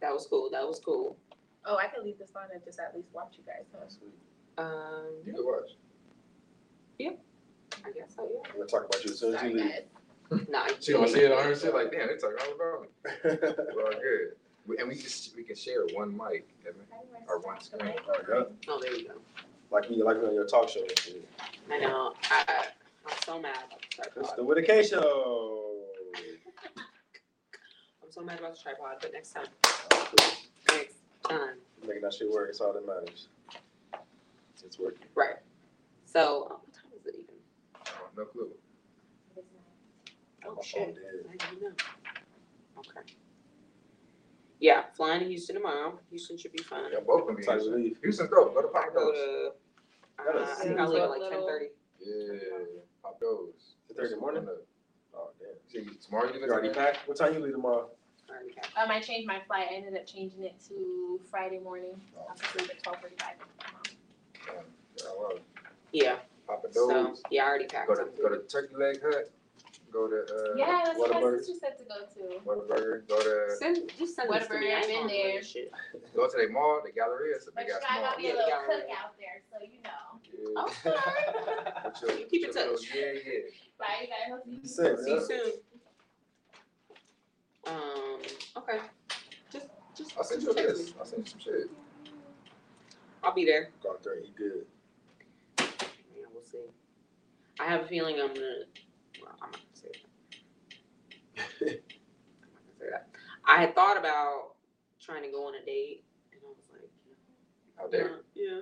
That 0.00 0.12
was 0.12 0.26
cool. 0.28 0.48
That 0.52 0.66
was 0.66 0.78
cool. 0.84 1.16
oh, 1.64 1.76
I 1.76 1.86
can 1.88 2.04
leave 2.04 2.18
this 2.18 2.30
on 2.36 2.44
and 2.54 2.62
just 2.64 2.78
at 2.78 2.94
least 2.94 3.08
watch 3.12 3.34
you 3.36 3.42
guys. 3.44 3.64
Huh? 3.72 3.88
Sweet. 3.88 4.14
Um, 4.56 5.06
You 5.26 5.32
can 5.34 5.44
watch. 5.44 5.70
Yep. 6.98 7.18
I 7.84 7.90
guess 7.92 8.14
so. 8.14 8.28
Yeah. 8.32 8.40
I'm 8.50 8.56
gonna 8.58 8.66
talk 8.66 8.86
about 8.86 9.04
you 9.04 9.10
as 9.10 9.18
soon 9.18 9.34
as 9.34 9.40
Sorry, 9.40 9.52
you 9.52 9.58
leave. 9.58 9.70
guys. 9.70 10.46
Nah, 10.48 10.66
She 10.80 10.92
gonna 10.92 11.08
see 11.08 11.20
it 11.20 11.32
on 11.32 11.42
her 11.44 11.54
shit 11.56 11.72
like, 11.74 11.90
damn, 11.90 12.08
they 12.08 12.16
talking 12.16 12.36
all 12.40 12.54
about 12.54 12.82
me. 12.82 12.88
Like 13.30 13.76
Well, 13.76 13.92
good. 13.92 14.36
We- 14.68 14.76
And 14.78 14.88
we 14.88 14.94
just 14.96 15.34
we 15.34 15.42
can 15.44 15.56
share 15.56 15.84
one 15.94 16.14
mic, 16.16 16.46
Evan. 16.68 16.82
Or 17.26 17.40
one 17.40 17.58
screen. 17.60 17.94
Oh, 18.68 18.78
there 18.80 18.94
you 18.94 19.08
go. 19.08 19.14
Like 19.70 19.90
you, 19.90 20.04
like 20.04 20.18
on 20.18 20.34
your 20.34 20.46
talk 20.46 20.68
show 20.68 20.80
and 20.82 20.98
shit. 20.98 21.26
I 21.70 21.78
know. 21.78 22.12
I, 22.30 22.66
I'm 23.06 23.14
so 23.24 23.40
mad 23.40 23.56
about 23.66 23.80
the 23.80 23.86
It's 23.86 24.14
tripod. 24.14 24.36
the 24.36 24.44
With 24.44 24.58
a 24.58 24.62
K 24.62 24.82
show. 24.86 25.84
I'm 28.02 28.10
so 28.10 28.22
mad 28.22 28.38
about 28.38 28.54
the 28.56 28.60
tripod, 28.62 28.96
but 29.00 29.12
next 29.12 29.32
time. 29.32 29.46
Next 30.70 30.96
time. 31.26 31.56
Making 31.86 32.02
that 32.02 32.12
shit 32.14 32.30
work. 32.30 32.50
It's 32.50 32.60
all 32.60 32.72
that 32.74 32.86
matters. 32.86 33.28
It's 34.64 34.78
working. 34.78 35.06
Right. 35.14 35.36
So, 36.04 36.46
uh, 36.50 36.54
what 36.54 36.72
time 36.74 36.92
is 36.98 37.06
it 37.06 37.14
even? 37.14 37.34
Oh, 37.86 38.08
no 38.16 38.24
clue. 38.26 38.50
Oh, 40.46 40.54
My 40.56 40.62
shit. 40.62 40.94
phone. 40.94 40.96
I 41.30 41.36
didn't 41.50 41.62
know. 41.62 41.68
Okay. 42.78 43.12
Yeah, 44.60 44.82
flying 44.96 45.20
to 45.20 45.26
Houston 45.26 45.56
tomorrow. 45.56 45.98
Houston 46.10 46.36
should 46.36 46.52
be 46.52 46.62
fun. 46.62 46.90
Yeah, 46.92 46.98
both 47.06 47.28
of 47.28 47.36
them. 47.36 47.44
Time 47.44 47.58
to 47.60 47.64
leave. 47.76 47.98
Houston's 48.02 48.30
dope. 48.30 48.54
Go 48.54 48.62
to 48.62 48.68
I 48.68 48.72
Pop 48.72 48.94
go 48.94 49.04
Goes. 49.12 49.14
to. 49.14 49.50
Uh, 50.18 50.42
I 50.44 50.54
see 50.54 50.68
think 50.68 50.80
I 50.80 50.86
leave 50.86 51.02
at 51.02 51.10
like 51.10 51.20
what 51.20 51.30
ten 51.30 51.46
thirty. 51.46 51.66
Yeah, 52.00 52.38
Pop 53.02 53.20
Goes. 53.20 53.74
It's 53.88 53.96
Thursday 53.98 54.16
morning? 54.16 54.42
Coming 54.42 54.56
up. 54.58 54.66
Oh 55.14 55.30
damn. 55.38 55.84
See, 55.86 55.90
tomorrow 56.04 56.24
you 56.26 56.28
You 56.34 56.34
leaving 56.40 56.50
already 56.50 56.68
today? 56.68 56.80
packed? 56.80 57.06
What 57.08 57.16
time 57.16 57.34
you 57.34 57.40
leave 57.40 57.52
tomorrow? 57.52 57.88
Already 58.28 58.54
Um, 58.76 58.90
I 58.90 59.00
changed 59.00 59.26
my 59.28 59.38
flight. 59.46 59.68
I 59.70 59.74
ended 59.76 59.94
up 59.94 60.06
changing 60.06 60.42
it 60.42 60.56
to 60.68 61.20
Friday 61.30 61.60
morning. 61.60 61.92
I'll 62.28 62.36
just 62.36 62.54
leave 62.56 62.68
at 62.70 62.82
twelve 62.82 63.00
forty-five. 63.00 63.34
Yeah, 64.46 65.04
well, 65.18 65.38
Yeah. 65.92 66.16
Papa 66.48 66.68
So 66.72 66.88
Do's. 66.90 67.22
yeah, 67.30 67.44
I 67.44 67.48
already 67.48 67.66
packed. 67.66 67.88
Go 67.88 67.94
to 67.94 68.00
something. 68.00 68.22
go 68.22 68.28
to 68.30 68.40
Turkey 68.48 68.74
Leg 68.76 69.00
Hut. 69.02 69.30
Go 69.92 70.06
to 70.06 70.16
uh, 70.20 70.54
Yeah, 70.56 70.82
that's 70.84 70.98
what 70.98 71.10
my 71.12 71.20
sister 71.38 71.54
said 71.60 71.78
to 71.78 71.84
go 71.84 72.04
to. 72.14 72.40
Whataburger. 72.44 73.08
Go 73.08 73.18
to 73.22 73.56
Send, 73.56 73.90
just 73.98 74.14
send 74.16 74.28
this 74.30 74.46
to 74.46 74.52
Whatever, 74.54 74.58
me. 74.60 74.72
I 74.74 74.78
I've 74.80 74.86
been 74.86 75.06
there. 75.06 75.38
this 75.38 75.50
shit. 75.50 75.72
go 76.14 76.28
to 76.28 76.36
the 76.36 76.52
mall. 76.52 76.80
The 76.84 76.92
Galleria. 76.92 77.36
It's 77.36 77.48
a 77.48 77.52
big 77.52 77.68
ass 77.70 77.80
know, 77.80 77.86
I 77.88 78.00
mall. 78.00 78.10
got 78.10 78.18
me 78.18 78.30
a 78.30 78.34
little 78.34 78.50
cook 78.66 78.84
out 78.92 79.14
there, 79.18 79.40
so 79.50 79.58
you 79.64 79.80
know. 79.82 80.20
Yeah. 80.84 80.90
Okay. 80.90 81.84
With 81.84 82.02
your- 82.02 82.18
You 82.18 82.26
keep 82.26 82.44
in 82.44 82.52
touch. 82.52 82.66
little- 82.66 82.84
Yeah, 82.94 83.12
yeah. 83.24 83.40
Bye, 83.78 83.86
you 84.02 84.08
guys. 84.08 84.42
See 84.44 84.82
you 84.82 84.96
Same, 84.96 85.04
See 85.04 85.10
you 85.10 85.26
soon. 85.26 85.52
Um, 87.66 88.20
okay. 88.56 88.78
Just, 89.52 89.66
just. 89.96 90.16
I'll 90.16 90.24
send 90.24 90.42
you 90.42 90.50
a 90.50 90.54
text 90.54 90.76
list. 90.76 90.94
I'll 90.98 91.04
send 91.06 91.24
you 91.24 91.30
some 91.30 91.40
shit. 91.40 91.70
I'll 93.22 93.34
be 93.34 93.44
there. 93.44 93.70
Go 93.82 93.90
out 93.90 94.02
there 94.02 94.14
and 94.14 94.24
eat 94.26 94.36
good. 94.36 94.64
Yeah, 95.58 96.26
we'll 96.32 96.42
see. 96.44 96.58
I 97.60 97.64
have 97.66 97.82
a 97.82 97.86
feeling 97.88 98.16
I'm 98.20 98.28
gonna. 98.28 98.64
Well, 99.20 99.34
I'm 99.42 99.50
not 99.50 99.52
gonna 99.52 99.62
say 99.74 99.88
that. 99.88 99.98
I'm 99.98 100.06
not 100.08 100.10
gonna 100.70 101.10
say 101.10 101.18
that. 101.18 101.27
I 103.46 103.60
had 103.60 103.74
thought 103.74 103.96
about 103.96 104.54
trying 105.00 105.22
to 105.22 105.30
go 105.30 105.46
on 105.46 105.54
a 105.54 105.64
date, 105.64 106.04
and 106.32 106.40
I 106.44 106.48
was 106.48 106.68
like, 106.70 106.82
you 107.06 107.82
Out 107.82 107.90
there. 107.90 108.20
yeah. 108.34 108.60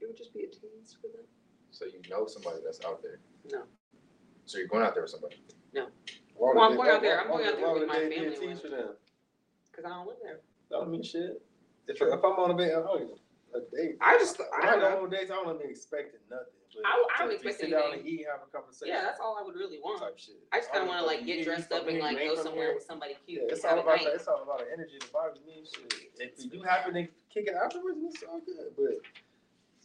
It 0.00 0.06
would 0.06 0.16
just 0.16 0.32
be 0.34 0.40
a 0.40 0.46
tease 0.48 0.96
for 1.00 1.08
them. 1.08 1.26
So 1.70 1.84
you 1.86 2.00
know 2.10 2.26
somebody 2.26 2.58
that's 2.64 2.84
out 2.84 3.02
there. 3.02 3.20
No. 3.52 3.62
So 4.46 4.58
you're 4.58 4.66
going 4.68 4.84
out 4.84 4.94
there 4.94 5.02
with 5.04 5.10
somebody. 5.12 5.36
Why 5.72 5.84
Well, 6.36 6.58
I'm 6.64 6.70
would 6.70 6.76
going 6.76 6.88
they- 6.88 6.94
out 6.94 7.02
there. 7.02 7.20
I'm 7.20 7.28
why 7.28 7.36
going 7.38 7.48
out 7.48 7.56
there 7.56 7.66
why 7.66 7.72
with 7.72 7.80
would 7.82 7.88
my 7.88 7.98
they 8.00 8.08
be 8.08 8.14
a 8.26 8.30
family 8.30 8.46
tease 8.48 8.60
for 8.60 8.68
them? 8.68 8.94
Cause 9.74 9.84
I 9.84 9.88
don't 9.90 10.06
live 10.06 10.16
there. 10.22 10.40
That 10.70 10.76
don't 10.80 10.90
mean 10.90 11.02
shit. 11.02 11.42
If, 11.86 12.00
if 12.00 12.12
I'm 12.24 12.24
on 12.38 12.50
a 12.52 12.56
date, 12.56 12.72
I 12.72 12.80
don't 12.80 13.02
even, 13.02 13.14
a 13.54 13.60
date. 13.76 13.96
I 14.00 14.18
just- 14.18 14.38
when 14.38 14.48
I 14.62 14.66
don't 14.66 14.80
go 14.80 14.90
know. 14.90 15.02
on 15.04 15.10
dates, 15.10 15.30
I 15.30 15.34
don't 15.34 15.62
be 15.62 15.68
expecting 15.68 16.20
nothing. 16.30 16.46
But 16.74 16.84
I 16.86 16.96
don't- 16.96 17.10
I 17.10 17.18
don't 17.18 17.28
to- 17.28 17.38
to 17.38 17.48
expect 17.48 17.60
sit 17.60 17.70
down 17.70 17.82
anything. 17.92 18.00
and 18.00 18.08
eat, 18.20 18.26
have 18.26 18.42
a 18.42 18.50
conversation. 18.52 18.94
Yeah, 18.94 19.02
that's 19.02 19.20
all 19.20 19.36
I 19.38 19.42
would 19.42 19.54
really 19.56 19.80
want. 19.80 20.00
Type 20.00 20.18
shit. 20.18 20.36
I 20.52 20.58
just 20.58 20.70
kind 20.70 20.82
of 20.82 20.88
want 20.88 21.00
to 21.00 21.06
like 21.06 21.24
get 21.24 21.42
dressed 21.44 21.72
up 21.72 21.86
and 21.88 21.98
like 21.98 22.18
go 22.18 22.34
somewhere 22.36 22.74
with 22.74 22.84
somebody 22.84 23.16
cute. 23.26 23.38
Yeah, 23.38 23.42
and 23.48 23.52
it's 23.52 23.62
have 23.64 23.72
all 23.72 23.78
a 23.78 23.82
about 23.82 23.96
night. 23.96 24.04
that. 24.06 24.14
It's 24.14 24.28
all 24.28 24.42
about 24.42 24.58
the 24.60 24.72
energy, 24.72 24.98
the 25.00 25.06
vibe. 25.06 25.32
I 25.36 25.46
mean, 25.46 25.64
shit. 25.64 25.94
If 26.18 26.44
you 26.44 26.50
do 26.50 26.62
happen 26.62 26.94
to 26.94 27.02
kick 27.32 27.48
it 27.48 27.54
afterwards, 27.54 27.98
it's 28.04 28.22
all 28.22 28.40
good. 28.40 28.74
But 28.76 29.00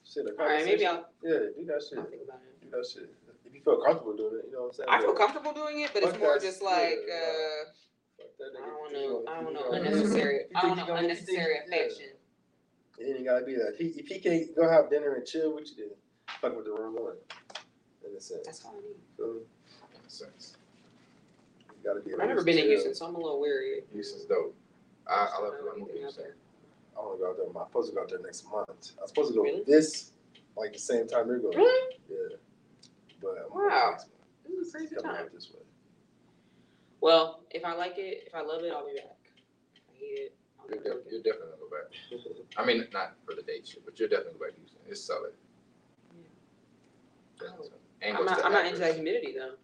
shit, 0.05 0.25
a 0.27 0.31
All 0.39 0.45
right, 0.45 0.65
maybe 0.65 0.85
I'll, 0.85 1.07
Yeah, 1.23 1.55
do 1.55 1.65
that 1.65 1.81
shit. 1.87 1.99
I'll 1.99 2.05
think 2.05 2.23
about 2.23 2.41
it. 2.43 2.61
Do 2.61 2.69
that 2.71 2.85
shit. 2.85 3.09
If 3.45 3.53
you 3.53 3.61
feel 3.61 3.81
comfortable 3.83 4.15
doing 4.17 4.39
it, 4.39 4.45
you 4.47 4.53
know 4.53 4.61
what 4.63 4.67
I'm 4.67 4.73
saying. 4.73 4.89
I 4.89 4.99
feel 4.99 5.13
But 5.13 5.17
comfortable 5.17 5.53
doing 5.53 5.81
it, 5.81 5.91
but 5.93 6.03
it's 6.03 6.11
Fuck 6.11 6.19
more 6.21 6.33
that 6.33 6.41
just 6.41 6.59
shit, 6.59 6.65
like 6.65 6.99
yeah. 7.07 7.13
uh, 7.15 7.69
fuck 8.17 8.37
that 8.37 8.51
I 8.57 8.61
nigga. 8.61 8.65
don't 8.65 8.79
want 8.79 8.91
You 8.91 8.97
no, 8.99 9.19
gonna- 9.23 9.31
I 9.31 9.41
don't 9.43 9.53
you 9.53 9.53
want 9.53 9.55
no 9.55 9.71
gonna- 9.71 9.89
unnecessary, 9.95 10.39
I 10.55 10.61
don't 10.61 10.61
think 10.61 10.63
want 10.63 10.79
you 10.79 10.85
gonna- 10.85 11.07
you 11.07 11.15
think- 11.15 11.29
unnecessary 11.29 11.53
yeah. 11.55 11.63
affection. 11.63 12.09
It 12.99 13.15
ain't 13.17 13.25
gotta 13.25 13.45
be 13.45 13.55
that. 13.55 13.69
If 13.73 13.77
he 13.79 13.85
if 13.99 14.07
he 14.07 14.19
can't 14.19 14.55
go 14.55 14.67
have 14.69 14.89
dinner 14.89 15.13
and 15.15 15.25
chill 15.25 15.53
with 15.55 15.69
you, 15.77 15.89
then 15.89 15.97
fuck 16.41 16.55
with 16.55 16.65
the 16.65 16.71
wrong 16.71 16.93
one. 16.95 17.15
In 18.09 18.15
a 18.17 18.21
sense, 18.21 18.41
That's 18.45 18.65
all 18.65 18.75
I 18.77 18.81
need. 18.81 18.95
so 19.17 19.39
Makes 19.93 20.13
sense. 20.13 20.57
you 21.69 21.75
gotta 21.83 22.01
be. 22.01 22.11
I've 22.13 22.27
never 22.27 22.43
been 22.43 22.57
in 22.57 22.65
Houston, 22.67 22.93
so 22.95 23.05
I'm 23.05 23.15
a 23.15 23.19
little 23.19 23.39
weary. 23.39 23.81
Houston's 23.93 24.25
dope. 24.25 24.55
I, 25.07 25.13
I 25.37 25.41
love 25.41 25.53
Don't 25.53 25.75
the 25.75 25.79
know 25.79 25.85
out 25.85 25.89
Houston. 25.97 26.23
there. 26.23 26.35
I 26.97 26.99
want 27.01 27.17
to 27.17 27.23
go 27.23 27.29
out 27.31 27.37
there. 27.37 27.45
I'm 27.47 27.67
supposed 27.67 27.89
to 27.89 27.95
go 27.95 28.01
out 28.01 28.09
there 28.09 28.19
next 28.21 28.43
month. 28.51 28.91
I'm 29.01 29.07
supposed 29.07 29.29
to 29.31 29.35
go 29.35 29.43
Really? 29.43 29.63
this 29.65 30.11
like 30.57 30.73
the 30.73 30.79
same 30.79 31.07
time 31.07 31.27
they're 31.27 31.39
going. 31.39 31.57
Really? 31.57 31.95
Yeah. 32.09 32.37
But 33.21 33.37
I'm 33.45 33.49
going 33.49 33.69
Wow. 33.69 33.89
next 33.91 34.07
month. 34.07 34.19
This 34.45 34.67
is 34.67 34.73
a 34.73 34.77
crazy 34.77 34.95
Coming 34.95 35.11
time. 35.15 35.25
out 35.25 35.33
this 35.33 35.49
way. 35.53 35.61
Well, 37.01 37.41
if 37.51 37.63
I 37.65 37.73
like 37.73 37.97
it, 37.97 38.23
if 38.27 38.35
I 38.35 38.41
love 38.41 38.63
it, 38.63 38.71
I'll 38.71 38.85
be 38.85 38.95
back. 38.95 39.17
If 39.75 39.81
I 39.89 39.97
hate 39.97 40.19
it, 40.19 40.35
I'll 40.59 40.67
You're, 40.69 40.83
never 40.83 40.99
def- 41.03 41.11
you're 41.11 41.21
definitely 41.23 41.55
gonna 41.55 41.63
go 41.63 41.71
back. 41.71 42.47
I 42.57 42.65
mean, 42.65 42.87
not 42.93 43.15
for 43.25 43.33
the 43.35 43.41
date 43.41 43.67
shit, 43.67 43.83
but 43.85 43.97
you're 43.99 44.07
definitely 44.09 44.39
going 44.39 44.39
to 44.39 44.39
go 44.39 44.45
back 44.45 44.55
to 44.55 44.59
Houston. 44.61 44.79
It's 44.87 45.01
solid. 45.01 45.33
Yeah. 47.43 48.07
And 48.07 48.17
I'm 48.17 48.23
to 48.23 48.29
not, 48.29 48.37
the 48.39 48.45
I'm 48.45 48.51
not 48.51 48.65
into 48.65 48.79
that 48.79 48.95
humidity 48.95 49.35
though. 49.37 49.55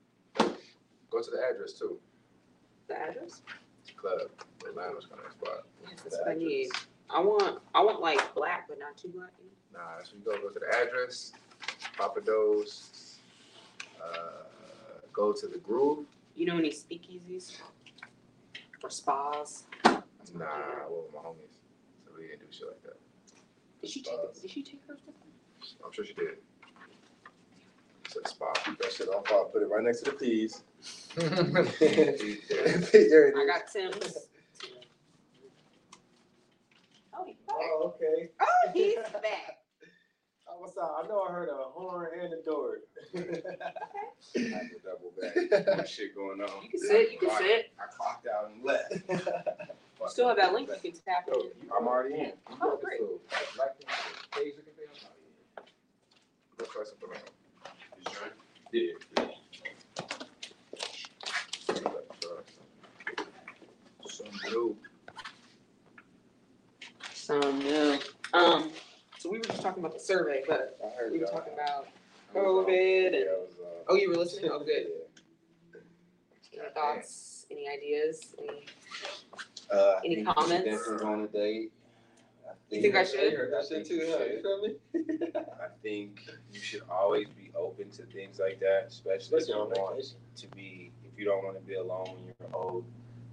Go 1.10 1.22
to 1.22 1.32
the 1.32 1.42
address 1.50 1.74
too. 1.74 2.00
The 2.88 3.00
address? 3.00 3.42
Club. 3.98 4.20
Kind 4.64 4.78
of 4.78 5.04
spot. 5.04 5.66
Yes, 5.82 6.02
that's 6.04 6.18
what 6.20 6.30
I 6.30 6.36
need. 6.36 6.70
I 7.10 7.20
want, 7.20 7.60
I 7.74 7.82
want 7.82 8.02
like 8.02 8.34
black, 8.36 8.68
but 8.68 8.80
not 8.80 8.98
too 8.98 9.10
black. 9.10 9.32
Nah, 9.74 9.80
when 10.12 10.22
you 10.22 10.26
go. 10.26 10.42
Go 10.42 10.54
to 10.54 10.60
the 10.60 10.68
address. 10.82 11.34
Pappadeaux. 11.98 13.18
Uh, 14.02 14.12
go 15.12 15.34
to 15.34 15.48
the 15.48 15.58
Groove. 15.58 16.06
You 16.36 16.46
know 16.46 16.58
any 16.58 16.70
speakeasies 16.72 17.58
or 18.84 18.90
spas? 18.90 19.64
Nah, 19.84 19.98
well, 20.90 21.04
with 21.06 21.14
my 21.14 21.22
homies. 21.22 21.58
So 22.06 22.12
we 22.18 22.28
didn't 22.28 22.42
do 22.42 22.46
shit 22.52 22.68
like 22.68 22.84
that. 22.84 22.98
Did 23.82 23.90
she 23.90 24.02
take? 24.02 24.42
Did 24.42 24.52
she 24.52 24.64
take 24.64 24.82
her? 24.88 24.98
I'm 25.84 25.92
sure 25.92 26.06
she 26.06 26.14
did. 26.14 26.38
It's 28.16 28.26
a 28.26 28.30
spa. 28.34 28.51
That 28.82 28.91
shit 28.91 29.07
on 29.10 29.24
fire. 29.24 29.43
Put 29.53 29.62
it 29.62 29.70
right 29.70 29.84
next 29.84 29.99
to 30.01 30.10
the 30.12 30.18
peas. 30.18 30.64
there 31.16 31.28
it 33.28 33.36
I 33.38 33.41
is. 33.41 33.47
got 33.47 33.68
Tim's. 33.72 34.18
Oh, 37.16 37.24
he's 37.26 37.36
back. 37.47 37.55
Oh, 37.60 37.93
okay. 37.95 38.30
Oh, 38.41 38.70
he's 38.74 38.95
back. 38.95 39.60
Oh, 40.47 40.57
I 40.57 40.60
was 40.60 40.76
out. 40.82 41.03
I 41.03 41.07
know 41.07 41.22
I 41.22 41.32
heard 41.32 41.49
a 41.49 41.53
horn 41.70 42.10
and 42.20 42.34
a 42.34 42.41
door. 42.41 42.80
I 43.14 43.18
had 43.20 44.70
to 44.72 44.80
double 44.84 45.12
back. 45.22 45.36
More 45.78 45.86
shit 45.86 46.16
going 46.16 46.41
on. 46.41 46.64
You 46.64 46.70
can 46.70 46.80
sit. 46.80 47.12
You 47.12 47.18
can 47.20 47.30
sit. 47.38 47.72
I 47.80 47.86
clocked 47.95 48.26
out 48.28 48.49
and 48.51 48.64
left. 48.64 48.91
You 50.01 50.07
still 50.10 50.28
have 50.30 50.38
that 50.38 50.53
link 50.53 50.70
you 50.84 50.91
can 50.91 50.99
tap 51.01 51.28
Yo, 51.28 51.34
in. 51.41 51.47
you 51.62 51.70
I'm 51.78 51.88
already 51.88 52.16
in. 52.16 52.34
Oh, 52.62 52.78
great. 52.82 53.01
Black 53.55 53.78
people, 53.78 53.93
page 54.32 54.53
looking 54.57 54.74
thing. 54.74 54.88
Go 56.57 56.66
try 56.66 56.84
some 56.86 56.97
tomato. 56.99 57.20
You 57.20 57.26
sure? 58.12 58.30
Yeah. 58.72 59.26
Some 64.07 64.28
blue. 64.47 64.76
So 67.14 67.39
no. 67.39 67.99
Um. 68.34 68.72
So 69.18 69.30
we 69.30 69.38
were 69.38 69.43
just 69.43 69.62
talking 69.62 69.84
about 69.84 69.93
the 69.93 69.99
survey, 69.99 70.43
but 70.47 70.80
I 70.86 70.89
heard 70.97 71.12
we 71.12 71.20
were 71.20 71.26
y'all. 71.26 71.34
talking 71.36 71.53
about 71.53 71.88
I 72.34 72.38
was 72.39 72.47
on- 72.47 72.66
COVID 72.66 73.05
and- 73.07 73.16
Yeah, 73.16 73.22
I 73.22 73.39
was, 73.39 73.51
uh, 73.60 73.84
Oh, 73.89 73.95
you 73.95 74.10
were 74.10 74.16
listening? 74.16 74.49
Oh, 74.53 74.60
good. 74.60 74.88
yeah. 75.74 75.80
any 76.62 76.70
thoughts, 76.74 77.45
any 77.51 77.68
ideas, 77.68 78.36
any? 78.39 78.66
Uh, 79.72 79.76
I 79.76 79.99
Any 80.05 80.16
think 80.16 80.28
comments? 80.28 80.66
Definitely 80.66 80.97
go 81.05 81.14
on 81.14 81.22
a 81.22 81.28
date. 81.28 81.72
You 82.70 82.82
think 82.82 82.95
I 82.95 82.99
I 82.99 83.03
should? 83.03 83.34
heard 83.34 83.51
that 83.51 83.65
shit 83.67 83.86
too, 83.88 84.05
huh? 84.11 84.24
You 84.26 84.41
feel 84.41 84.61
me? 84.61 84.76
I 85.36 85.67
think 85.82 86.30
you 86.53 86.59
should 86.59 86.84
always 86.89 87.28
be 87.30 87.51
open 87.55 87.89
to 87.91 88.03
things 88.03 88.39
like 88.39 88.59
that, 88.59 88.86
especially 88.88 89.15
if 89.15 89.22
Especially 89.22 89.53
you 89.55 89.59
on 89.59 89.70
want 89.72 90.05
to 90.36 90.47
be, 90.49 90.91
if 91.03 91.17
you 91.17 91.26
don't 91.26 91.43
want 91.43 91.55
to 91.57 91.63
be 91.63 91.76
alone 91.76 92.05
when 92.05 92.26
you're 92.26 92.55
old. 92.55 92.86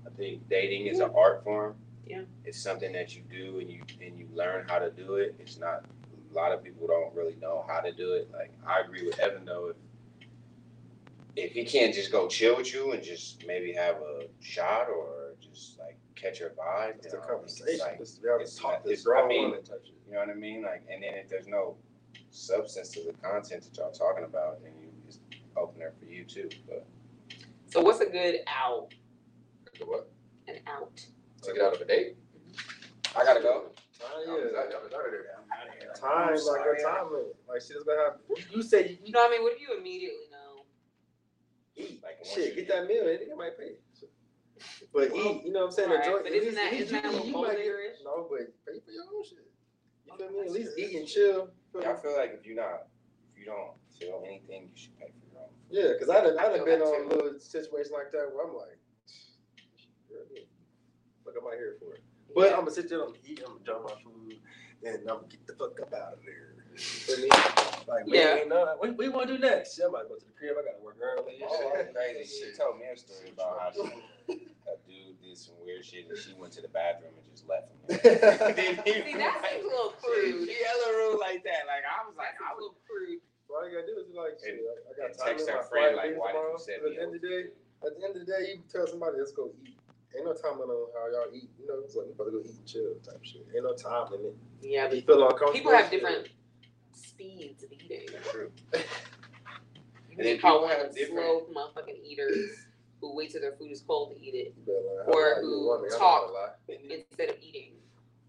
I 0.07 0.11
think 0.17 0.49
dating 0.49 0.87
is 0.87 1.01
an 1.01 1.11
art 1.15 1.45
form. 1.45 1.75
Yeah. 2.07 2.23
It's 2.45 2.59
something 2.59 2.93
that 2.93 3.15
you 3.17 3.23
do 3.31 3.59
and 3.59 3.69
you 3.69 3.83
and 4.01 4.19
you 4.19 4.29
learn 4.33 4.67
how 4.69 4.79
to 4.79 4.91
do 4.91 5.17
it. 5.17 5.35
It's 5.39 5.59
not 5.59 5.85
a 6.31 6.35
lot 6.35 6.53
of 6.53 6.63
people 6.63 6.87
don't 6.87 7.15
really 7.15 7.37
know 7.41 7.65
how 7.69 7.81
to 7.81 7.93
do 7.93 8.13
it. 8.15 8.31
Like 8.33 8.53
I 8.67 8.81
agree 8.81 9.05
with 9.05 9.19
Evan 9.19 9.45
though, 9.45 9.69
if 9.69 9.77
if 11.37 11.53
he 11.53 11.65
can't 11.65 11.93
just 11.95 12.11
go 12.11 12.29
chill 12.29 12.57
with 12.57 12.73
you 12.73 12.93
and 12.93 13.03
just 13.03 13.47
maybe 13.47 13.73
have 13.73 13.97
a 13.97 14.27
shot 14.41 14.89
or 14.89 15.35
just 15.41 15.79
like 15.79 15.99
catch 16.17 16.41
your 16.41 16.51
vibe, 16.51 16.97
It's 16.97 17.13
then 17.13 17.21
a 17.21 17.25
I 17.25 17.27
don't 17.29 17.45
it's 17.45 17.59
conversation. 17.61 17.87
like- 17.87 17.99
Just 17.99 18.23
be 18.23 18.29
able 18.29 18.39
to 18.39 18.45
it's 18.45 18.59
talk 18.59 18.85
not- 18.85 18.91
it's- 18.91 19.07
I 19.07 19.27
mean, 19.27 19.51
women 19.51 19.65
type 19.65 19.85
shit. 19.85 19.95
you 20.07 20.13
know 20.15 20.21
what 20.21 20.31
I 20.31 20.35
mean? 20.35 20.63
Like, 20.63 20.83
and 20.91 21.03
then 21.03 21.15
if 21.15 21.29
there's 21.29 21.47
no 21.47 21.77
substance 22.31 22.89
to 22.91 23.05
the 23.05 23.13
content 23.15 23.63
that 23.65 23.77
y'all 23.77 23.93
talking 23.93 24.25
about, 24.25 24.63
then 24.63 24.73
you 24.81 24.89
it's 25.07 25.21
opener 25.57 25.93
for 25.99 26.07
you 26.07 26.25
too. 26.25 26.49
But 26.69 26.87
So 27.69 27.81
what's 27.83 28.01
a 28.01 28.07
good 28.07 28.41
out? 28.47 28.93
The 29.79 29.85
what? 29.87 30.11
An 30.49 30.57
out. 30.67 30.97
To 31.43 31.53
get 31.53 31.63
out 31.63 31.75
of 31.75 31.81
a 31.81 31.85
date? 31.85 32.17
I 33.15 33.25
gotta 33.25 33.41
go. 33.41 33.73
Oh, 34.03 34.07
I 34.07 34.19
was 34.19 34.27
yeah. 34.53 34.59
out- 34.61 34.75
I 34.75 34.83
was 34.85 34.93
out 34.93 35.07
of 35.07 35.13
there. 35.13 35.33
Time, 35.95 36.35
like 36.35 36.79
a 36.79 36.83
time 36.83 37.13
limit. 37.13 37.37
Like 37.49 37.61
shit's 37.63 37.83
gonna 37.85 38.03
happen. 38.03 38.21
You 38.51 38.63
say 38.63 38.89
you 38.91 38.99
You 39.05 39.13
know 39.13 39.21
what 39.21 39.29
I 39.29 39.31
mean? 39.33 39.43
What 39.43 39.53
if 39.55 39.61
you 39.61 39.77
immediately 39.79 40.27
know? 40.31 40.65
eat. 41.77 42.03
Like, 42.03 42.25
Shit, 42.25 42.55
get 42.55 42.69
that 42.69 42.87
meal, 42.87 43.07
and 43.09 43.19
nigga 43.19 43.37
might 43.37 43.57
pay. 43.59 43.77
But 44.93 45.15
eat, 45.15 45.45
you 45.45 45.53
know 45.53 45.61
what 45.61 45.67
I'm 45.67 45.73
saying? 45.73 45.91
Alright, 45.91 46.07
Enjoy- 46.07 46.19
but 46.23 46.27
at 46.27 46.33
isn't 46.33 46.45
least 46.49 46.57
that- 46.57 46.73
eat, 46.73 46.81
isn't 46.81 47.03
that 47.03 47.05
a 47.05 47.09
you- 47.09 47.15
little 47.15 47.27
you 47.27 47.47
might 47.49 47.57
get- 47.59 48.05
No, 48.05 48.27
but 48.31 48.41
pay 48.67 48.81
for 48.81 48.91
your 48.91 49.05
own 49.05 49.25
shit. 49.25 49.39
You 50.07 50.17
feel 50.17 50.29
me? 50.31 50.39
Okay, 50.39 50.47
At 50.47 50.53
least 50.53 50.79
eat 50.79 50.97
and 50.97 51.07
chill. 51.09 51.51
Yeah, 51.79 51.93
I 51.93 51.97
feel 52.01 52.17
like 52.17 52.33
if 52.39 52.47
you're 52.47 52.57
not, 52.57 52.89
if 53.33 53.39
you 53.39 53.45
don't 53.47 53.73
feel 54.01 54.23
anything, 54.27 54.71
you 54.73 54.77
should 54.77 54.97
pay 54.99 55.07
for 55.13 55.35
your 55.35 55.43
own. 55.43 55.51
Yeah, 55.69 55.93
because 55.93 56.09
I 56.09 56.21
done, 56.23 56.39
I 56.39 56.43
I 56.43 56.49
done 56.49 56.57
feel 56.59 56.65
been 56.65 56.79
that 56.81 56.85
on 56.87 57.03
too. 57.11 57.17
little 57.17 57.41
situations 57.41 57.93
like 57.93 58.13
that 58.13 58.33
where 58.33 58.47
I'm 58.47 58.55
like, 58.57 58.79
girl, 60.09 60.25
yeah, 60.33 60.43
what 61.25 61.37
am 61.37 61.47
I 61.47 61.57
here 61.57 61.77
for? 61.81 61.99
But 62.35 62.53
I'm 62.53 62.61
gonna 62.61 62.71
sit 62.71 62.89
there, 62.89 63.01
I'm 63.03 63.09
gonna 63.13 63.19
eat, 63.25 63.41
I'm 63.41 63.59
gonna 63.59 63.59
enjoy 63.61 63.83
my 63.83 64.03
food, 64.03 64.41
and 64.85 65.01
I'm 65.11 65.17
gonna 65.21 65.29
get 65.29 65.47
the 65.47 65.55
fuck 65.55 65.79
up 65.81 65.93
out 65.93 66.13
of 66.15 66.19
there. 66.25 66.56
You 66.77 67.23
me? 67.23 67.29
Like, 67.89 68.05
Yeah. 68.07 68.35
man, 68.43 68.49
no, 68.49 68.65
what, 68.79 68.97
what 68.97 69.05
you 69.05 69.13
wanna 69.13 69.27
do 69.33 69.39
next? 69.39 69.79
Yeah, 69.79 69.87
I 69.87 69.91
might 69.91 70.09
go 70.09 70.17
to 70.17 70.25
the 70.27 70.33
crib, 70.37 70.57
I 70.59 70.63
gotta 70.67 70.83
work 70.83 70.97
early. 71.01 71.41
and 71.41 71.49
Oh, 71.49 71.73
shit. 71.77 71.95
crazy. 71.95 72.25
She 72.27 72.57
told 72.57 72.79
me 72.79 72.87
a 72.93 72.97
story 72.97 73.31
about 73.33 73.59
how 73.61 73.71
she, 73.73 73.81
a 74.67 74.75
dude 74.87 75.17
did 75.23 75.39
some 75.39 75.55
weird 75.65 75.85
shit 75.85 76.09
and 76.09 76.19
she 76.19 76.35
went 76.35 76.53
to 76.55 76.63
the 76.63 76.69
bathroom 76.69 77.15
and 77.15 77.25
just 77.31 77.47
left 77.49 77.71
him. 77.71 77.79
See, 78.03 79.15
that 79.17 79.39
seems 79.47 79.65
a 79.65 79.67
little 79.67 79.95
crude. 80.03 80.49
She 80.51 80.57
hella 80.67 80.89
rude 80.99 81.21
like 81.23 81.43
that. 81.47 81.65
Like 81.71 81.87
I 81.87 82.03
was 82.05 82.17
like, 82.19 82.35
That's 82.35 82.43
a 82.43 82.51
I 82.51 82.55
was, 82.55 82.63
little 82.75 82.81
crude. 82.87 83.21
All 83.49 83.63
you 83.63 83.79
gotta 83.79 83.87
do 83.87 83.97
is 84.03 84.11
like, 84.11 84.35
shit, 84.43 84.59
I, 84.59 84.75
I 84.91 84.93
got 84.99 85.15
And 85.15 85.19
time 85.19 85.27
text 85.39 85.47
in 85.49 85.55
my 85.55 85.61
our 85.63 85.67
friend 85.71 85.95
like, 85.97 86.11
leaves 86.11 86.19
why 86.19 86.35
did 86.35 86.43
tomorrow. 86.43 86.59
you 86.59 86.67
send 86.67 86.83
At 86.83 86.91
the 86.91 86.99
end 86.99 87.15
of 87.15 87.23
the 87.23 87.29
day, 87.31 87.43
at 87.87 87.91
the 87.95 88.01
end 88.03 88.13
of 88.19 88.21
the 88.27 88.29
day, 88.29 88.43
you 88.51 88.67
tell 88.67 88.87
somebody, 88.91 89.17
let's 89.23 89.33
go 89.33 89.55
eat. 89.63 89.79
Ain't 90.19 90.25
no 90.27 90.35
time 90.35 90.59
limit 90.59 90.75
on 90.75 90.91
how 90.99 91.07
y'all 91.15 91.31
eat. 91.31 91.49
You 91.61 91.69
know, 91.71 91.79
it's 91.87 91.95
like 91.95 92.11
we 92.11 92.13
about 92.19 92.27
to 92.27 92.35
go 92.35 92.41
eat 92.43 92.57
and 92.59 92.67
chill 92.67 92.99
type 93.07 93.23
shit. 93.23 93.47
Ain't 93.55 93.63
no 93.63 93.77
time 93.79 94.11
limit. 94.11 94.35
Yeah, 94.61 94.91
If 94.91 94.95
you 94.99 95.03
feel 95.07 95.23
uncomfortable. 95.23 95.53
people 95.55 95.73
have 95.73 95.87
shit. 95.87 96.03
different 96.03 96.29
speeds 96.97 97.63
of 97.63 97.73
eating. 97.73 98.07
True. 98.31 98.51
You 98.75 98.81
And 100.19 100.27
then 100.27 100.39
call 100.39 100.61
people 100.61 100.63
one 100.63 100.71
have 100.71 100.81
of 100.87 100.95
them 100.95 100.95
different- 100.95 101.27
slow 101.27 101.47
motherfucking 101.55 102.05
eaters 102.05 102.67
who 103.01 103.15
wait 103.15 103.31
till 103.31 103.41
their 103.43 103.53
food 103.57 103.71
is 103.71 103.83
cold 103.83 104.15
to 104.17 104.21
eat 104.23 104.35
it 104.35 104.55
You 104.57 104.63
better 104.65 104.81
learn 104.87 105.07
how 105.07 105.13
Or 105.13 105.35
to 105.35 105.41
lie. 105.41 105.41
You 105.41 105.47
who 105.47 105.55
a 105.71 105.77
woman, 105.77 105.91
I 105.91 105.93
know 105.93 105.99
talk. 105.99 106.21
how 106.23 106.27
to 106.27 106.33
lie. 106.33 106.95
instead 107.11 107.29
of 107.31 107.37
eating, 107.43 107.73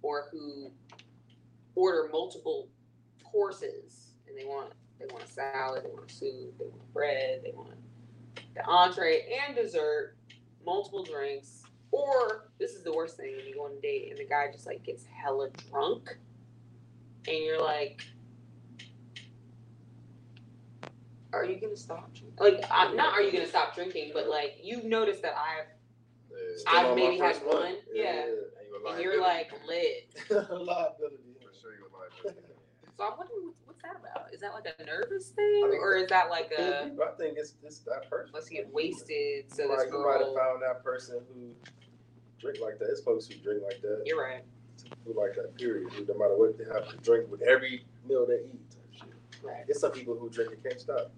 or 0.01 0.28
who 0.32 0.72
order 1.76 2.09
multiple 2.11 2.70
courses 3.24 4.13
and 4.28 4.38
they 4.38 4.45
want 4.45 4.74
they 4.99 5.05
want 5.11 5.24
a 5.24 5.28
salad, 5.28 5.84
they 5.86 5.89
want 5.91 6.09
a 6.09 6.13
soup, 6.13 6.57
they 6.57 6.65
want 6.65 6.91
bread, 6.91 7.41
they 7.43 7.51
want 7.51 7.76
the 8.55 8.65
entree 8.65 9.39
and 9.45 9.55
dessert, 9.55 10.15
multiple 10.65 11.03
drinks. 11.03 11.63
Or 11.91 12.49
this 12.59 12.74
is 12.74 12.84
the 12.84 12.91
worst 12.91 13.15
thing 13.15 13.36
when 13.36 13.45
you 13.45 13.53
go 13.55 13.65
on 13.65 13.78
a 13.78 13.82
date 13.82 14.09
and 14.09 14.18
the 14.18 14.26
guy 14.26 14.51
just 14.51 14.65
like 14.65 14.84
gets 14.84 15.05
hella 15.05 15.49
drunk, 15.70 16.18
and 17.28 17.38
you're 17.38 17.61
like, 17.61 18.01
"Are 21.34 21.45
you 21.45 21.59
gonna 21.59 21.75
stop 21.78 22.13
drinking?" 22.13 22.38
Like, 22.39 22.63
I'm 22.71 22.95
not. 22.95 23.13
Are 23.13 23.21
you 23.21 23.32
gonna 23.32 23.47
stop 23.47 23.75
drinking? 23.75 24.11
But 24.13 24.28
like, 24.28 24.57
you've 24.63 24.86
noticed 24.86 25.21
that 25.23 25.36
I've 25.38 25.65
Yeah. 26.32 26.38
I've 26.67 26.95
maybe 26.95 27.17
had 27.17 27.36
first 27.36 27.45
one, 27.47 27.75
yeah. 27.93 28.23
And 28.23 28.32
you 28.69 28.88
a 28.88 28.91
and 28.93 29.01
you're 29.01 29.21
like 29.21 29.51
lit. 29.67 30.13
Liability. 30.30 31.17
For 31.41 31.53
sure 31.59 31.73
you 31.75 31.86
a 31.86 31.91
liability. 31.95 32.47
So 32.97 33.03
I'm 33.05 33.17
wondering 33.17 33.45
what's, 33.45 33.59
what's 33.65 33.82
that 33.84 33.95
about? 33.95 34.34
Is 34.34 34.41
that 34.41 34.53
like 34.53 34.65
a 34.80 34.84
nervous 34.84 35.30
thing, 35.30 35.63
I 35.65 35.69
think- 35.69 35.82
or 35.82 35.95
is 35.95 36.09
that 36.09 36.30
like 36.30 36.51
Yeah, 36.57 36.86
a 36.88 37.15
think 37.17 37.38
it's 37.38 37.53
it's 37.63 37.80
that 37.80 38.09
person. 38.09 38.32
let's 38.34 38.49
get 38.49 38.71
wasted 38.73 39.53
so 39.53 39.63
You 39.63 39.69
this 39.69 39.78
might, 39.78 39.88
you 39.93 40.05
might 40.05 40.25
have 40.25 40.34
found 40.36 40.61
that 40.63 40.84
person 40.84 41.21
who 41.34 41.53
drink 42.39 42.59
like 42.59 42.80
that. 42.80 42.89
It's 42.89 43.01
folks 43.01 43.28
who 43.28 43.36
drink 43.36 43.61
like 43.63 43.82
that. 43.82 44.03
You're 44.05 44.21
right. 44.21 44.43
Who 45.05 45.13
like 45.19 45.36
that. 45.36 45.55
Period. 45.57 45.91
Who, 45.91 46.05
no 46.05 46.13
matter 46.17 46.38
what 46.38 46.57
they 46.57 46.65
have 46.73 46.88
to 46.89 46.97
drink 46.97 47.30
with 47.32 47.41
every 47.41 47.86
meal 48.07 48.25
they 48.28 48.41
eat. 48.53 48.75
Right. 49.43 49.65
It's 49.67 49.79
some 49.81 49.91
people 49.91 50.17
who 50.17 50.29
drink 50.29 50.51
and 50.53 50.63
can't 50.63 50.79
stop. 50.79 51.11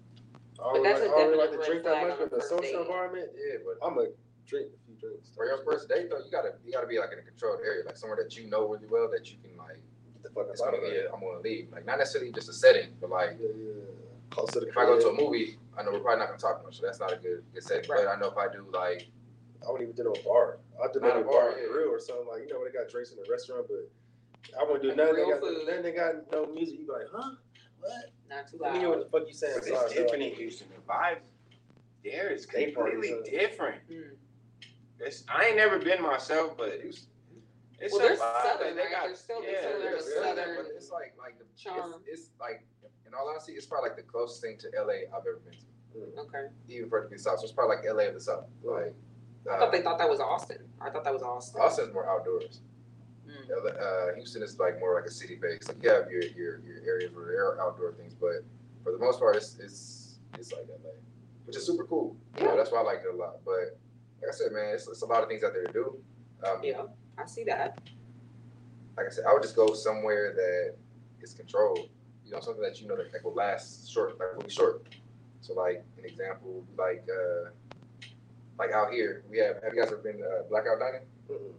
I 0.58 0.62
But 0.62 0.72
don't, 0.74 0.82
that's 0.84 1.00
like, 1.00 1.08
a 1.08 1.12
I 1.12 1.16
don't 1.16 1.30
really 1.30 1.38
like 1.38 1.50
definite 1.50 1.64
to 1.64 1.70
drink 1.70 1.84
that 1.84 1.92
flag 1.92 2.08
much, 2.08 2.18
on 2.20 2.26
a 2.26 2.28
but 2.28 2.32
in 2.32 2.38
a 2.38 2.40
first 2.40 2.48
social 2.50 2.62
date. 2.62 2.86
environment, 2.86 3.28
Yeah, 3.36 3.56
but 3.64 3.86
I'm 3.86 3.98
a 3.98 4.06
drink 4.46 4.66
a 4.74 4.78
few 4.84 4.94
drinks. 5.00 5.28
for 5.34 5.46
your 5.46 5.64
first 5.64 5.88
date 5.88 6.10
though, 6.10 6.18
you 6.18 6.30
gotta 6.30 6.52
you 6.64 6.72
gotta 6.72 6.86
be 6.86 6.98
like 6.98 7.12
in 7.12 7.18
a 7.18 7.22
controlled 7.22 7.60
area, 7.64 7.84
like 7.86 7.96
somewhere 7.96 8.18
that 8.22 8.36
you 8.36 8.48
know 8.50 8.68
really 8.68 8.86
well 8.90 9.08
that 9.10 9.30
you 9.30 9.38
can 9.42 9.56
like 9.56 9.80
Get 10.22 10.22
the 10.22 10.30
fuck 10.36 10.46
it's 10.52 10.60
out 10.60 10.72
gonna 10.72 10.84
of 10.84 10.84
be 10.84 10.90
there. 10.96 11.08
I'm 11.14 11.20
gonna 11.20 11.40
leave. 11.40 11.68
Like 11.72 11.86
not 11.86 11.96
necessarily 11.98 12.30
just 12.32 12.48
a 12.48 12.52
setting, 12.52 12.92
but 13.00 13.08
like 13.10 13.36
Yeah, 13.40 13.48
yeah. 13.56 13.72
Close 14.30 14.50
to 14.52 14.60
the 14.60 14.68
if 14.68 14.76
I 14.76 14.84
go 14.84 15.00
to 15.00 15.08
a 15.08 15.14
crib. 15.16 15.20
movie, 15.26 15.56
I 15.78 15.82
know 15.82 15.92
we're 15.92 16.00
probably 16.04 16.20
not 16.20 16.28
gonna 16.28 16.38
talk 16.38 16.62
much, 16.62 16.76
so 16.78 16.84
that's 16.86 17.00
not 17.00 17.12
a 17.12 17.16
good 17.16 17.42
good 17.54 17.62
setting. 17.64 17.88
But 17.88 18.06
I 18.06 18.16
know 18.20 18.28
if 18.28 18.36
I 18.36 18.52
do 18.52 18.66
like 18.72 19.08
I 19.66 19.70
wouldn't 19.72 19.88
even 19.90 19.96
do 19.96 20.04
no 20.12 20.14
bar. 20.24 20.58
I 20.82 20.92
did 20.92 21.02
Not 21.02 21.16
no 21.16 21.20
a 21.20 21.24
bar, 21.24 21.50
bar, 21.52 21.54
yeah. 21.58 21.68
grill 21.72 21.88
or 21.88 22.00
something 22.00 22.26
like 22.28 22.42
you 22.44 22.52
know 22.52 22.60
when 22.60 22.70
they 22.72 22.76
got 22.78 22.88
drinks 22.90 23.12
in 23.12 23.16
the 23.16 23.24
restaurant, 23.30 23.66
but 23.68 23.88
I 24.58 24.62
wouldn't 24.64 24.82
do 24.82 24.88
Like 24.88 24.96
nothing. 24.96 25.14
They 25.16 25.20
real 25.24 25.30
got 25.30 25.40
food. 25.40 25.66
nothing. 25.66 25.82
They 25.82 25.92
got 25.92 26.14
no 26.32 26.46
music. 26.52 26.78
You 26.80 26.86
be 26.86 26.92
like, 26.92 27.08
huh? 27.12 27.34
What? 27.80 28.10
Not 28.28 28.48
too 28.50 28.58
Let 28.60 28.72
me 28.74 28.78
hear 28.80 28.88
what 28.90 29.00
the 29.00 29.18
fuck 29.18 29.26
you 29.28 29.34
saying. 29.34 29.54
But 29.56 29.64
Sorry, 29.64 29.84
it's 29.86 29.94
different 29.94 30.22
in 30.22 30.34
Houston. 30.34 30.68
The 30.74 30.92
vibe 30.92 31.18
there 32.04 32.30
is 32.30 32.46
Day 32.46 32.70
parties, 32.72 32.94
completely 32.94 33.32
huh? 33.38 33.38
different. 33.48 33.76
Mm. 33.90 34.10
It's, 35.00 35.24
I 35.28 35.46
ain't 35.46 35.56
never 35.56 35.78
been 35.78 36.02
myself, 36.02 36.56
but 36.56 36.68
it's 36.68 37.06
it's 37.78 37.92
Well, 37.94 38.04
a 38.04 38.08
they're 38.08 38.16
vibe. 38.16 38.42
southern, 38.42 38.76
they 38.76 38.82
right? 38.82 38.90
got, 38.90 39.06
They're 39.06 39.14
still- 39.16 39.40
they're 39.40 39.50
yeah, 39.52 39.60
still 39.60 39.78
they're 39.80 39.90
there, 39.92 40.00
still 40.00 40.22
southern- 40.22 40.56
but 40.56 40.66
it's 40.76 40.90
like 40.90 41.14
like 41.18 41.38
the 41.38 41.44
Charm. 41.56 41.94
It's, 42.06 42.20
it's 42.22 42.30
like 42.40 42.64
in 43.06 43.14
all 43.14 43.28
honesty, 43.28 43.52
it's 43.52 43.66
probably 43.66 43.90
like 43.90 43.96
the 43.96 44.02
closest 44.04 44.42
thing 44.42 44.58
to 44.58 44.70
LA 44.76 45.08
I've 45.12 45.26
ever 45.26 45.40
been 45.44 45.54
to. 45.54 46.20
Okay. 46.20 46.46
Even 46.68 46.88
for 46.88 47.00
it 47.00 47.04
to 47.04 47.08
be 47.08 47.18
South. 47.18 47.38
So 47.40 47.44
it's 47.44 47.52
probably 47.52 47.76
like 47.76 47.84
LA 47.86 48.04
of 48.08 48.14
the 48.14 48.20
South. 48.20 48.44
Like 48.62 48.94
I 49.50 49.54
uh, 49.54 49.58
thought 49.58 49.72
they 49.72 49.80
thought 49.82 49.98
that 49.98 50.08
was 50.08 50.20
Austin. 50.20 50.58
I 50.80 50.90
thought 50.90 51.04
that 51.04 51.12
was 51.12 51.22
Austin. 51.22 51.60
Austin's 51.60 51.92
more 51.94 52.08
outdoors. 52.08 52.60
LA, 53.50 53.70
uh, 53.70 54.14
Houston 54.16 54.42
is 54.42 54.58
like 54.58 54.78
more 54.80 54.94
like 54.94 55.04
a 55.06 55.10
city 55.10 55.36
base. 55.36 55.66
Like 55.68 55.82
you 55.82 55.90
have 55.90 56.10
your 56.10 56.22
your, 56.22 56.60
your 56.60 56.82
areas 56.86 57.12
where 57.14 57.26
there 57.26 57.44
are 57.46 57.60
outdoor 57.60 57.92
things, 57.92 58.14
but 58.14 58.44
for 58.82 58.92
the 58.92 58.98
most 58.98 59.18
part, 59.18 59.36
it's 59.36 59.58
it's 59.58 60.18
it's 60.38 60.52
like 60.52 60.66
LA, 60.68 60.90
which 61.46 61.56
is 61.56 61.66
super 61.66 61.84
cool. 61.84 62.16
You 62.38 62.44
know, 62.44 62.50
Yeah. 62.50 62.56
that's 62.56 62.70
why 62.72 62.78
I 62.80 62.82
like 62.82 63.00
it 63.06 63.12
a 63.12 63.16
lot. 63.16 63.36
But 63.44 63.78
like 64.22 64.28
I 64.28 64.32
said, 64.32 64.52
man, 64.52 64.74
it's, 64.74 64.86
it's 64.88 65.02
a 65.02 65.06
lot 65.06 65.22
of 65.22 65.28
things 65.28 65.42
out 65.44 65.52
there 65.52 65.64
to 65.64 65.72
do. 65.72 65.96
Um, 66.46 66.60
Yeah, 66.62 66.82
I 67.18 67.26
see 67.26 67.44
that. 67.44 67.78
Like 68.96 69.06
I 69.06 69.10
said, 69.10 69.24
I 69.28 69.32
would 69.32 69.42
just 69.42 69.56
go 69.56 69.72
somewhere 69.74 70.32
that 70.34 70.74
is 71.22 71.34
controlled. 71.34 71.88
You 72.24 72.32
know, 72.32 72.40
something 72.40 72.62
that 72.62 72.80
you 72.80 72.86
know 72.88 72.96
that, 72.96 73.10
that 73.12 73.24
will 73.24 73.34
last 73.34 73.90
short, 73.90 74.18
like 74.20 74.36
will 74.36 74.44
be 74.44 74.50
short. 74.50 74.86
So 75.40 75.54
like 75.54 75.82
an 75.98 76.04
example, 76.04 76.64
like 76.78 77.04
uh, 77.08 77.50
like 78.58 78.72
out 78.72 78.92
here, 78.92 79.24
we 79.30 79.38
have. 79.38 79.56
Have 79.62 79.74
you 79.74 79.80
guys 79.80 79.90
ever 79.90 80.02
been 80.02 80.22
uh, 80.22 80.42
blackout 80.48 80.78
dining? 80.78 81.00
Mm-mm. 81.30 81.52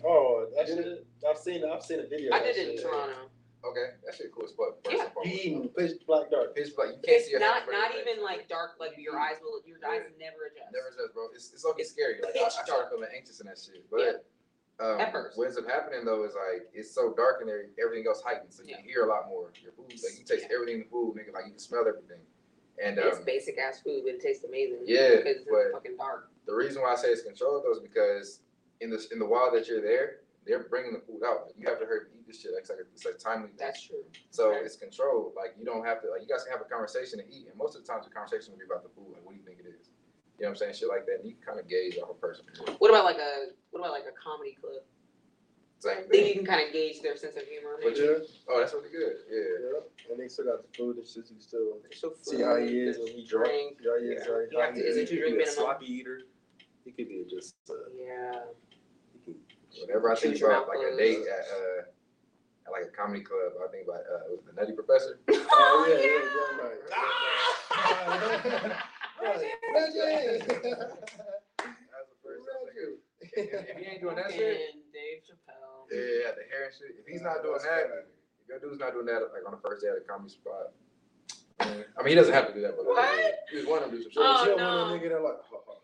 hmm 0.00 0.06
Oh, 0.06 0.46
that 0.56 0.66
shit. 0.66 1.06
I've 1.28 1.38
seen. 1.38 1.64
I've 1.64 1.82
seen 1.82 2.00
a 2.00 2.06
video. 2.06 2.32
I 2.32 2.40
did 2.42 2.56
it 2.56 2.76
in. 2.76 2.82
Toronto. 2.82 3.14
Okay, 3.64 3.96
that 4.04 4.14
shit 4.14 4.28
cool 4.34 4.44
as 4.44 4.52
fuck. 4.52 4.76
Yeah. 4.92 5.08
and. 5.08 5.24
You 5.24 5.32
eating 5.40 5.68
pitch 5.72 5.92
black 6.06 6.30
dark. 6.30 6.54
Pitch 6.54 6.76
black. 6.76 6.88
You 6.88 7.00
can't 7.00 7.16
It's 7.16 7.24
see 7.26 7.30
your 7.32 7.40
not 7.40 7.64
not 7.70 7.92
even 7.96 8.22
like 8.22 8.46
dark. 8.48 8.72
Like 8.78 8.92
your 8.98 9.18
eyes 9.18 9.36
will 9.40 9.60
your 9.64 9.78
eyes 9.88 10.04
never 10.20 10.52
adjust. 10.52 10.68
Never 10.72 10.92
does, 10.92 11.10
bro. 11.14 11.28
It's 11.34 11.50
it's 11.52 11.64
okay 11.64 11.80
It's 11.82 11.90
scary. 11.90 12.20
Like 12.20 12.36
I, 12.36 12.40
I 12.40 12.44
pitch 12.44 12.52
started 12.52 12.68
dark. 12.68 12.90
feeling 12.92 13.08
anxious 13.16 13.40
in 13.40 13.46
that 13.48 13.56
shit. 13.56 13.80
But 13.90 14.28
um, 14.84 14.98
what 15.36 15.44
ends 15.48 15.56
up 15.56 15.64
happening 15.64 16.04
though 16.04 16.24
is 16.28 16.34
like 16.36 16.68
it's 16.74 16.92
so 16.92 17.14
dark 17.16 17.40
in 17.40 17.46
there, 17.46 17.64
everything 17.80 18.04
else 18.06 18.20
heightened, 18.20 18.52
so 18.52 18.62
you 18.64 18.76
Yeah. 18.76 18.84
hear 18.84 19.04
a 19.04 19.08
lot 19.08 19.28
more. 19.32 19.48
Your 19.62 19.72
food, 19.72 19.88
like 19.88 20.18
you 20.20 20.24
taste 20.28 20.44
Yeah. 20.50 20.54
everything 20.60 20.74
in 20.76 20.80
the 20.84 20.90
food, 20.92 21.16
nigga. 21.16 21.32
Like 21.32 21.46
you 21.48 21.56
can 21.56 21.62
smell 21.62 21.88
everything. 21.88 22.20
And 22.76 22.98
it's 22.98 23.18
um, 23.18 23.24
basic 23.24 23.56
ass 23.56 23.80
food, 23.80 24.02
but 24.04 24.14
it 24.18 24.20
tastes 24.20 24.44
amazing. 24.44 24.82
Yeah, 24.84 25.22
because 25.24 25.40
it's 25.40 25.48
but- 25.48 25.72
fucking 25.72 25.96
dark. 25.96 26.28
the 26.44 26.52
reason 26.54 26.82
why 26.82 26.92
I 26.92 26.96
say 26.96 27.08
it's 27.08 27.22
controlled 27.22 27.64
though 27.64 27.72
is 27.72 27.80
because 27.80 28.40
in 28.84 28.90
the 28.90 29.00
in 29.12 29.18
the 29.18 29.24
while 29.26 29.50
that 29.50 29.66
you're 29.66 29.80
there, 29.80 30.20
they're 30.46 30.68
bringing 30.68 30.92
the 30.92 31.00
food 31.00 31.24
out. 31.24 31.48
Like, 31.48 31.56
you 31.58 31.66
have 31.66 31.80
to 31.80 31.86
hurry 31.88 32.04
to 32.04 32.12
eat 32.12 32.26
this 32.28 32.42
shit. 32.44 32.52
Like, 32.52 32.68
it's 32.68 32.70
like 32.70 32.78
it's 32.92 33.04
like 33.08 33.18
timely. 33.18 33.48
thing. 33.48 33.56
That's 33.58 33.80
true. 33.82 34.04
So 34.30 34.52
Okay. 34.52 34.60
it's 34.68 34.76
controlled. 34.76 35.32
Like 35.34 35.56
you 35.58 35.64
don't 35.64 35.84
have 35.84 36.02
to 36.04 36.10
like 36.12 36.20
you 36.20 36.28
guys 36.28 36.44
can 36.44 36.52
have 36.52 36.60
a 36.60 36.68
conversation 36.68 37.18
and 37.18 37.28
eat. 37.32 37.48
And 37.48 37.56
most 37.56 37.74
of 37.74 37.80
the 37.82 37.88
times 37.88 38.04
the 38.04 38.12
conversation 38.12 38.52
will 38.52 38.60
be 38.60 38.68
about 38.68 38.84
the 38.84 38.92
food. 38.92 39.08
Like 39.16 39.24
what 39.24 39.32
do 39.32 39.40
you 39.40 39.46
think 39.48 39.58
it 39.58 39.66
is? 39.66 39.88
You 40.38 40.44
know 40.44 40.52
what 40.52 40.60
I'm 40.60 40.68
saying? 40.68 40.74
Shit 40.76 40.88
like 40.92 41.06
that. 41.08 41.24
And 41.24 41.26
you 41.26 41.34
can 41.40 41.42
kind 41.56 41.58
of 41.58 41.66
gauge 41.66 41.96
off 41.96 42.10
a 42.12 42.18
person. 42.20 42.44
What 42.78 42.90
about 42.92 43.08
like 43.08 43.16
a 43.18 43.56
what 43.72 43.80
about 43.80 43.96
like 43.96 44.04
a 44.04 44.12
comedy 44.20 44.52
club? 44.60 44.84
Same 45.80 46.04
Then 46.10 46.24
you 46.26 46.32
can 46.34 46.46
kind 46.46 46.60
of 46.64 46.72
gauge 46.72 47.00
their 47.02 47.16
sense 47.16 47.36
of 47.36 47.44
humor. 47.48 47.76
But. 47.82 47.96
Yeah, 47.96 48.24
Oh, 48.48 48.60
that's 48.60 48.72
really 48.72 48.88
good. 48.92 49.24
Yeah. 49.28 49.80
yeah. 49.80 50.12
And 50.12 50.20
they 50.20 50.28
still 50.28 50.44
got 50.46 50.60
the 50.64 50.68
food 50.76 50.96
and 50.96 51.06
shit. 51.06 51.24
You 51.28 51.36
can 51.36 51.40
still 51.40 51.80
So 51.92 52.12
see 52.20 52.42
how 52.42 52.56
he 52.56 52.80
is 52.84 52.98
when 52.98 53.08
he 53.16 53.24
drunk. 53.24 53.48
drink. 53.48 53.80
See 53.80 54.06
he 54.06 54.12
is. 54.12 54.22
Yeah. 54.24 54.32
How, 54.32 54.40
You 54.40 54.58
have 54.60 54.70
how 54.70 54.76
he 54.76 54.80
is 54.80 54.96
it 54.96 55.08
He 55.08 55.16
two 55.16 55.22
could 55.24 55.32
drink 55.32 55.36
be 55.38 55.42
a 55.42 55.46
minimum? 55.48 55.54
sloppy 55.64 55.86
eater. 55.92 56.20
He 56.84 56.90
could 56.92 57.08
be 57.08 57.24
just. 57.30 57.54
Uh, 57.68 57.74
Yeah. 57.96 58.40
He 59.74 59.80
could, 59.80 59.88
Whenever 59.88 60.12
I 60.12 60.14
think 60.14 60.34
Choose 60.34 60.40
your 60.40 60.50
about 60.52 60.68
like 60.68 60.78
a 60.78 60.80
closed. 60.94 60.98
date 60.98 61.18
at 61.26 61.44
uh 61.50 61.82
at 62.66 62.70
like 62.72 62.84
a 62.88 62.92
comedy 62.96 63.22
club, 63.22 63.52
I 63.58 63.60
think 63.70 63.86
about 63.88 64.00
uh 64.06 64.30
was 64.30 64.38
it 64.40 64.46
the 64.54 64.60
Nutty 64.60 64.72
Professor. 64.72 65.18
oh 65.28 65.86
yeah, 65.90 65.98
yeah, 65.98 66.06
yeah. 66.06 66.64
Right. 66.64 66.80
That's 70.84 72.10
the 72.10 72.16
first 72.22 72.44
I 72.44 72.46
think 72.66 72.78
of. 72.82 72.88
If, 73.20 73.30
if 73.70 73.76
he 73.78 73.84
ain't 73.90 74.00
doing 74.02 74.16
that 74.16 74.30
shit, 74.32 74.60
And 74.74 74.82
Dave 74.92 75.22
Chappelle. 75.24 75.88
yeah, 75.90 76.32
the 76.36 76.44
hair 76.52 76.66
and 76.68 76.74
shit. 76.76 76.96
If 77.00 77.06
he's 77.08 77.22
not 77.22 77.42
doing 77.42 77.58
that, 77.62 77.84
if 78.42 78.48
your 78.48 78.58
dude's 78.60 78.78
not 78.80 78.92
doing 78.92 79.06
that 79.06 79.30
like 79.32 79.44
on 79.46 79.52
the 79.52 79.58
first 79.64 79.82
day 79.82 79.88
at 79.88 79.96
a 79.96 80.00
comedy 80.06 80.30
spot. 80.30 80.72
I 81.60 81.66
mean, 82.02 82.08
he 82.08 82.14
doesn't 82.14 82.34
have 82.34 82.48
to 82.48 82.54
do 82.54 82.60
that, 82.62 82.76
but 82.76 82.84
What? 82.84 83.38
he 83.50 83.56
was 83.58 83.66
one 83.66 83.82
of 83.82 83.90
them 83.90 84.00
dudes. 84.02 84.14
Oh, 84.18 84.42
you 84.42 84.48
don't 84.50 84.58
no. 84.58 84.90
want 84.90 84.92
a 84.92 84.94
nigga 84.98 85.08
that 85.14 85.22
like, 85.22 85.38
ha, 85.48 85.56
ha, 85.64 85.66
ha, 85.66 85.74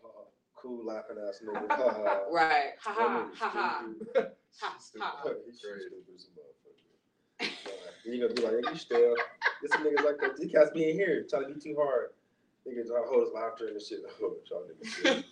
Cool 0.61 0.85
laughing 0.85 1.17
ass 1.27 1.41
nigga. 1.45 1.67
Ha, 1.69 1.75
ha, 1.77 1.93
ha. 1.93 2.19
Right. 2.31 2.71
Ha 2.83 2.93
ha 2.93 3.29
ha 3.33 3.49
ha. 3.49 3.85
Ha 4.61 4.77
ha. 4.99 5.29
He's 5.45 5.57
stupid 5.59 5.93
as 6.13 6.25
a 6.25 6.31
motherfucker. 6.37 7.51
You 8.05 8.21
gonna 8.21 8.33
be 8.33 8.41
like, 8.41 8.69
you 8.73 8.77
still. 8.77 9.15
This 9.61 9.71
niggas 9.71 10.03
like 10.05 10.19
that. 10.21 10.37
These 10.37 10.51
cats 10.51 10.71
being 10.73 10.95
here 10.95 11.25
trying 11.29 11.47
to 11.47 11.53
be 11.53 11.59
too 11.59 11.75
hard. 11.79 12.09
Niggas 12.67 12.87
try 12.87 13.01
to 13.01 13.07
hold 13.07 13.23
his 13.25 13.33
laughter 13.33 13.67
and 13.69 13.81
shit. 13.81 13.99
Oh, 14.21 14.35
y'all 14.51 14.63
niggas. 14.67 14.87
shit. 14.87 15.25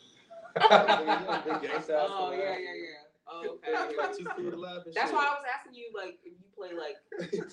Nigga, 0.58 1.00
you 1.00 1.06
know, 1.06 1.42
big 1.46 1.70
gangsta 1.70 1.94
ass 1.94 2.10
Oh 2.10 2.32
yeah 2.32 2.58
yeah 2.58 2.58
yeah. 2.58 3.06
Oh, 3.28 3.60
okay. 3.62 3.98
Like 3.98 4.18
too 4.18 4.26
cool 4.36 4.52
to 4.52 4.58
laugh 4.58 4.86
and 4.86 4.96
That's 4.96 5.12
why 5.12 5.20
I 5.30 5.38
was 5.38 5.46
asking 5.54 5.76
you 5.76 5.92
like 5.94 6.18
if 6.26 6.34
you 6.34 6.48
play 6.58 6.70
like 6.74 6.98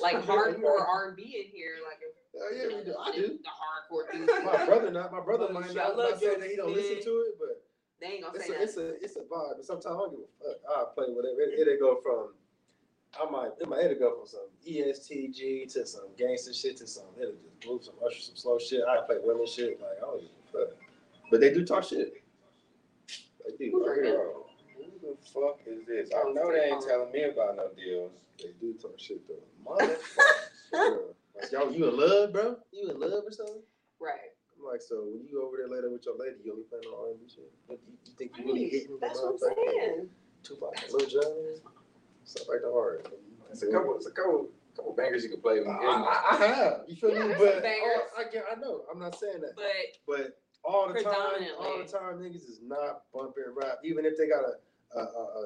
like 0.01 0.25
hardcore 0.25 0.81
R 0.89 1.09
and 1.09 1.17
B 1.17 1.45
in 1.45 1.53
here 1.53 1.77
like 1.85 2.01
if 2.01 2.17
Oh, 2.39 2.51
yeah, 2.53 2.77
we 2.77 2.85
do. 2.85 2.95
I 3.01 3.13
do. 3.13 3.39
the 3.41 3.49
hardcore 3.49 4.13
dudes. 4.13 4.33
My 4.45 4.67
brother 4.67 4.91
not. 4.91 5.13
My 5.13 5.21
brother 5.21 5.53
might 5.53 5.75
not. 5.75 5.97
Love 5.97 6.11
not 6.11 6.21
saying 6.21 6.41
that 6.41 6.51
he 6.51 6.57
don't 6.57 6.73
listen 6.73 7.03
to 7.03 7.21
it, 7.29 7.37
but 7.39 7.63
They 8.01 8.07
ain't 8.07 8.23
gonna 8.25 8.37
it's 8.37 8.47
say 8.47 8.55
a, 8.55 8.59
that. 8.59 8.65
it's 8.65 8.77
a 8.77 9.05
it's 9.05 9.17
a 9.17 9.21
vibe. 9.21 9.57
But 9.57 9.65
sometimes 9.65 9.87
I 9.87 9.99
don't 9.99 10.11
give 10.11 10.21
a 10.21 10.45
fuck. 10.45 10.59
I 10.69 10.95
play 10.95 11.07
whatever. 11.09 11.41
It, 11.41 11.61
it'll 11.61 11.79
go 11.79 12.01
from 12.03 12.35
I 13.19 13.31
might 13.31 13.51
it 13.61 13.69
might 13.69 13.85
it'll 13.85 13.99
go 13.99 14.17
from 14.19 14.27
some 14.27 14.49
EST 14.67 15.35
Gee 15.35 15.67
to 15.73 15.87
some 15.87 16.09
gangster 16.19 16.53
shit 16.53 16.77
to 16.79 16.87
some 16.87 17.05
it'll 17.21 17.33
just 17.33 17.67
move 17.67 17.85
some 17.85 17.95
usher 18.05 18.21
some 18.21 18.37
slow 18.37 18.59
shit. 18.59 18.83
I 18.89 19.01
play 19.07 19.17
women 19.23 19.47
shit 19.47 19.81
like 19.81 19.99
I 19.99 20.01
don't 20.01 20.21
give 20.21 20.31
a 20.31 20.67
fuck. 20.67 20.77
But 21.31 21.41
they 21.41 21.53
do 21.53 21.65
talk 21.65 21.85
shit. 21.85 22.23
They 23.45 23.57
do. 23.67 23.71
Who 23.73 23.91
I 23.91 23.95
hear. 23.95 24.19
Who 24.77 24.91
the 25.01 25.17
fuck 25.33 25.61
is 25.67 25.87
this? 25.87 26.11
I 26.15 26.19
don't 26.23 26.35
know 26.35 26.53
they 26.53 26.71
ain't 26.71 26.85
telling 26.87 27.13
me 27.13 27.25
about 27.25 27.57
no 27.57 27.71
deals. 27.77 28.13
They 28.39 28.51
do 28.61 28.75
talk 28.75 28.99
shit 28.99 29.23
though. 29.27 29.43
Motherfucker. 29.65 29.97
Like, 31.39 31.53
yo, 31.53 31.69
you 31.69 31.89
in 31.89 31.97
love, 31.99 32.33
bro? 32.33 32.57
You 32.73 32.91
in 32.91 32.99
love 32.99 33.25
or 33.27 33.31
something? 33.31 33.61
Right. 34.01 34.33
I'm 34.67 34.73
like, 34.73 34.83
so 34.83 34.97
when 35.07 35.23
you 35.23 35.39
go 35.39 35.47
over 35.47 35.57
there 35.59 35.69
later 35.69 35.91
with 35.91 36.05
your 36.05 36.17
lady, 36.19 36.37
you 36.45 36.53
only 36.53 36.65
playing 36.65 36.85
on 36.87 37.15
R&B 37.15 37.29
shit? 37.31 37.51
You, 37.71 37.79
you 38.05 38.13
think 38.19 38.33
you 38.37 38.45
Right, 38.45 38.53
really 38.55 38.69
hitting 38.69 38.99
That's 39.01 39.21
the 39.21 39.27
what 39.27 39.39
I'm 39.45 39.55
motherfucking 39.55 39.81
saying. 39.81 40.09
Tupac, 40.43 40.75
Lil 40.93 41.07
Jon, 41.09 41.33
stuff 42.25 42.49
like 42.49 42.63
the 42.63 42.71
hard. 42.73 43.07
It's 43.51 43.63
a 43.63 43.71
couple. 43.71 43.95
It's 43.97 44.07
a 44.07 44.11
couple. 44.11 44.49
Couple 44.77 44.93
bangers 44.93 45.25
you 45.25 45.31
can 45.31 45.41
play. 45.41 45.61
When 45.61 45.71
I, 45.71 45.73
you 45.73 45.81
get 45.81 45.95
in 45.95 46.01
there. 46.03 46.11
I, 46.11 46.29
I 46.29 46.37
have. 46.37 46.81
You 46.87 46.97
feel 46.97 47.09
Yeah, 47.15 47.23
me? 47.23 47.29
there's 47.29 47.39
But 47.41 47.53
some 47.55 47.63
bangers. 47.63 47.97
oh, 47.97 48.21
I 48.21 48.23
get. 48.31 48.45
I 48.53 48.55
know. 48.61 48.83
I'm 48.93 48.99
not 48.99 49.19
saying 49.19 49.41
that. 49.41 49.57
But 49.57 49.65
But 50.07 50.39
all 50.65 50.89
the 50.93 51.01
time, 51.03 51.15
all 51.15 51.33
Predominantly. 51.33 51.87
the 51.87 51.89
time, 51.89 52.19
niggas 52.21 52.45
is 52.45 52.61
not 52.63 53.03
bumping 53.15 53.45
rap. 53.57 53.79
Even 53.85 54.05
if 54.05 54.19
they 54.19 54.29
got 54.29 54.45
a 54.45 54.59
a, 54.95 55.01
a, 55.01 55.03
a, 55.03 55.43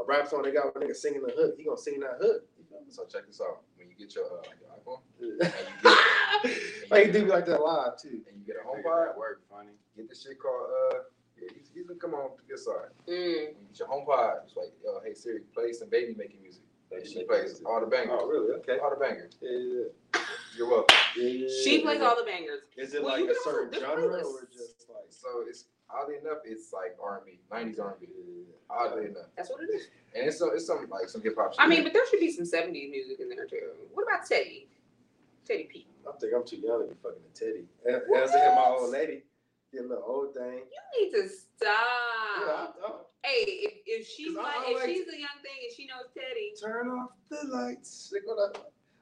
a, 0.00 0.02
a 0.02 0.06
rap 0.06 0.28
song, 0.28 0.42
they 0.44 0.50
got 0.52 0.74
a 0.74 0.78
nigga 0.80 0.96
singing 0.96 1.22
the 1.22 1.32
hook. 1.36 1.56
He 1.58 1.64
gonna 1.64 1.76
sing 1.76 2.00
that 2.00 2.16
hook. 2.22 2.46
You 2.56 2.64
feel 2.70 2.80
me? 2.80 2.86
So 2.88 3.04
check 3.04 3.26
this 3.26 3.40
out. 3.42 3.60
When 3.96 4.00
you 4.00 4.06
get 4.06 4.14
your 4.14 4.24
uh, 4.26 4.42
like 4.42 4.58
your 4.60 4.70
iPhone 4.74 5.00
Yeah. 6.44 6.50
like 6.90 7.12
do 7.12 7.26
like 7.26 7.46
that 7.46 7.62
live 7.62 7.96
too. 8.00 8.20
and 8.28 8.38
you 8.40 8.44
get 8.46 8.56
a 8.56 8.66
Nigga, 8.66 8.82
HomePod, 8.84 9.06
that 9.06 9.18
work 9.18 9.42
funny. 9.50 9.70
get 9.96 10.08
this 10.08 10.22
shit 10.22 10.38
called 10.40 10.68
uh. 10.92 10.98
Yeah, 11.40 11.48
he's, 11.56 11.68
he's 11.74 11.86
gonna 11.86 11.98
come 11.98 12.14
on 12.14 12.30
to 12.36 12.42
this 12.48 12.64
side. 12.64 12.94
mm, 13.08 13.10
When 13.10 13.58
you 13.58 13.66
get 13.70 13.78
your 13.80 13.88
HomePod, 13.88 14.44
it's 14.46 14.54
like, 14.56 14.70
yo, 14.84 15.00
hey 15.04 15.14
Siri, 15.14 15.40
play 15.52 15.72
some 15.72 15.88
baby 15.90 16.14
making 16.16 16.40
music. 16.42 16.62
And 16.92 17.04
she 17.04 17.24
plays 17.24 17.60
all 17.66 17.80
the 17.80 17.86
bangers. 17.86 18.18
Oh 18.22 18.28
really? 18.28 18.52
Okay. 18.62 18.78
All 18.78 18.90
the 18.90 18.96
bangers. 18.96 19.34
Yeah, 19.42 19.50
yeah, 19.50 20.20
You're 20.56 20.68
welcome. 20.70 20.96
yeah. 21.16 21.24
yeah, 21.28 21.48
she 21.64 21.80
plays 21.82 22.00
all 22.00 22.14
the 22.16 22.22
bangers. 22.22 22.60
Is 22.76 22.94
it 22.94 23.02
Well, 23.02 23.20
like 23.20 23.28
a 23.28 23.34
certain 23.42 23.80
genre 23.80 24.22
or 24.22 24.48
just 24.52 24.86
like? 24.88 25.10
So 25.10 25.42
it's 25.48 25.64
oddly 25.90 26.16
enough, 26.20 26.38
it's 26.44 26.72
like 26.72 26.96
R&B, 27.02 27.38
90s 27.52 27.80
R&B. 27.80 28.06
Oddly 28.70 29.06
enough, 29.06 29.26
That's 29.36 29.50
what 29.50 29.62
it 29.62 29.70
is. 29.72 29.86
and 30.14 30.26
it's 30.26 30.38
some 30.38 30.50
it's 30.54 30.66
some 30.66 30.88
like 30.90 31.08
some 31.08 31.22
hip 31.22 31.34
hop. 31.38 31.52
shit. 31.52 31.60
I 31.60 31.66
mean, 31.68 31.84
but 31.84 31.92
there 31.92 32.02
should 32.10 32.18
be 32.18 32.30
some 32.32 32.44
'70s 32.46 32.90
music 32.90 33.20
in 33.20 33.28
there 33.28 33.46
too. 33.46 33.60
What 33.92 34.02
about 34.04 34.26
Teddy? 34.26 34.66
Teddy 35.46 35.64
P. 35.64 35.86
I 36.08 36.12
think 36.18 36.32
I'm 36.34 36.44
too 36.44 36.56
young 36.56 36.80
to 36.80 36.88
be 36.88 36.94
fucking 37.02 37.20
a 37.22 37.38
teddy. 37.38 37.64
And 37.84 37.96
as 38.16 38.30
I 38.32 38.38
hear 38.38 38.54
my 38.56 38.74
old 38.78 38.90
lady, 38.90 39.22
get 39.72 39.84
a 39.84 39.88
little 39.88 40.04
old 40.06 40.34
thing. 40.34 40.62
You 40.64 41.04
need 41.04 41.10
to 41.12 41.22
Yeah, 41.22 41.28
stop. 41.56 42.76
I, 42.82 42.86
I, 42.86 42.90
Hey, 43.22 43.40
if, 43.46 43.72
if 43.86 44.06
she's 44.08 44.34
'Cause 44.34 44.44
I- 44.44 44.58
like, 44.58 44.68
if 44.70 44.76
like- 44.76 44.86
she's 44.86 45.08
a 45.08 45.16
young 45.18 45.38
thing 45.42 45.58
and 45.64 45.72
she 45.76 45.86
knows 45.86 46.08
Teddy, 46.12 46.52
turn 46.60 46.88
off 46.88 47.10
the 47.30 47.46
lights. 47.48 48.12
What 48.24 48.56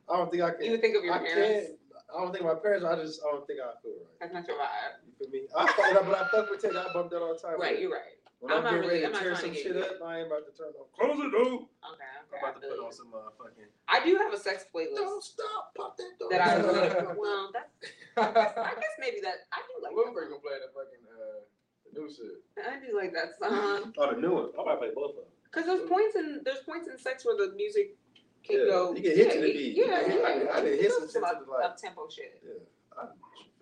I, 0.08 0.12
I 0.12 0.16
don't 0.18 0.30
think 0.30 0.42
I 0.42 0.50
can. 0.52 0.64
you 0.66 0.78
think 0.78 0.96
of 0.96 1.04
your 1.04 1.14
I 1.14 1.18
parents. 1.18 1.68
can't. 1.68 1.78
I 2.14 2.20
don't 2.22 2.32
think 2.32 2.44
my 2.44 2.54
parents. 2.54 2.84
I 2.84 2.96
just. 2.96 3.20
I 3.26 3.30
don't 3.32 3.46
think 3.46 3.60
I 3.60 3.72
feel 3.82 3.92
right. 3.92 4.06
That's 4.20 4.32
not 4.34 4.46
your 4.46 4.58
vibe. 4.58 5.11
You 5.22 5.30
feel 5.30 5.40
me? 5.42 5.48
I 5.56 5.66
fuck 5.72 5.94
up, 5.94 6.06
but 6.06 6.14
I 6.18 6.28
fuck 6.28 6.50
with 6.50 6.60
Teddy. 6.62 6.76
I 6.76 6.92
bump 6.92 7.10
that 7.10 7.22
all 7.22 7.34
the 7.34 7.38
time. 7.40 7.60
Right, 7.60 7.78
you're 7.78 7.90
right. 7.92 8.18
When 8.40 8.50
I'm 8.50 8.58
I'm, 8.58 8.64
not 8.64 8.70
getting 8.74 8.88
really- 8.90 9.02
ready 9.02 9.06
I'm 9.06 9.12
to 9.12 9.18
tear 9.22 9.36
some 9.36 9.54
shit 9.54 9.76
up, 9.78 10.02
I 10.02 10.18
ain't 10.18 10.26
about 10.26 10.42
to 10.50 10.52
turn 10.58 10.74
on. 10.74 10.90
Close 10.98 11.14
it 11.14 11.30
door. 11.30 11.62
Okay, 11.62 12.10
I'm 12.10 12.26
okay. 12.26 12.42
about 12.42 12.54
to 12.58 12.60
put 12.66 12.74
feel 12.74 12.82
on 12.82 12.90
you. 12.90 12.98
some 12.98 13.08
motherfucking. 13.14 13.70
I 13.86 14.04
do 14.04 14.16
have 14.18 14.32
a 14.34 14.36
sex 14.40 14.66
playlist 14.74 14.96
Don't 14.98 15.22
stop, 15.22 15.70
pop 15.78 15.96
that 15.96 16.10
door. 16.18 16.28
that 16.34 16.40
I 16.42 16.54
really, 16.58 17.14
well, 17.16 17.50
that's, 17.54 17.70
I 18.18 18.74
guess 18.74 18.94
maybe 18.98 19.20
that, 19.22 19.46
I 19.54 19.62
do 19.62 19.78
like 19.86 19.94
Wilbur 19.94 20.26
that 20.26 20.30
gonna 20.34 20.42
play 20.42 20.58
the 20.58 20.74
fucking 20.74 21.04
uh 21.06 21.46
the 21.86 22.00
new 22.00 22.10
shit. 22.10 22.42
I 22.58 22.82
do 22.84 22.96
like 22.98 23.12
that 23.14 23.38
song. 23.38 23.94
Oh, 23.96 24.10
the 24.14 24.18
new 24.20 24.32
one. 24.34 24.50
I 24.58 24.64
might 24.64 24.78
play 24.78 24.90
both 24.94 25.10
of 25.10 25.16
them. 25.22 25.30
Cause 25.54 25.66
there's 25.66 25.86
points 25.88 26.16
in, 26.16 26.40
there's 26.44 26.64
points 26.66 26.88
in 26.88 26.98
sex 26.98 27.24
where 27.24 27.36
the 27.36 27.54
music 27.54 27.94
can 28.42 28.58
Yeah, 28.58 28.64
go. 28.74 28.94
you 28.96 29.02
can 29.06 29.16
hit 29.22 29.32
to 29.34 29.40
the 29.40 29.52
beat. 29.52 29.76
Yeah, 29.76 29.84
I 30.02 30.08
did- 30.08 30.18
yeah. 30.18 30.50
I 30.50 30.60
did 30.66 30.80
hit 30.80 30.90
some 30.90 31.06
Some 31.06 31.22
shit 31.22 31.38
to 31.38 31.44
the, 31.46 31.50
like- 31.52 31.64
up 31.64 31.76
tempo 31.78 32.08
shit. 32.10 32.42
Yeah, 32.42 32.58
I, 32.98 33.06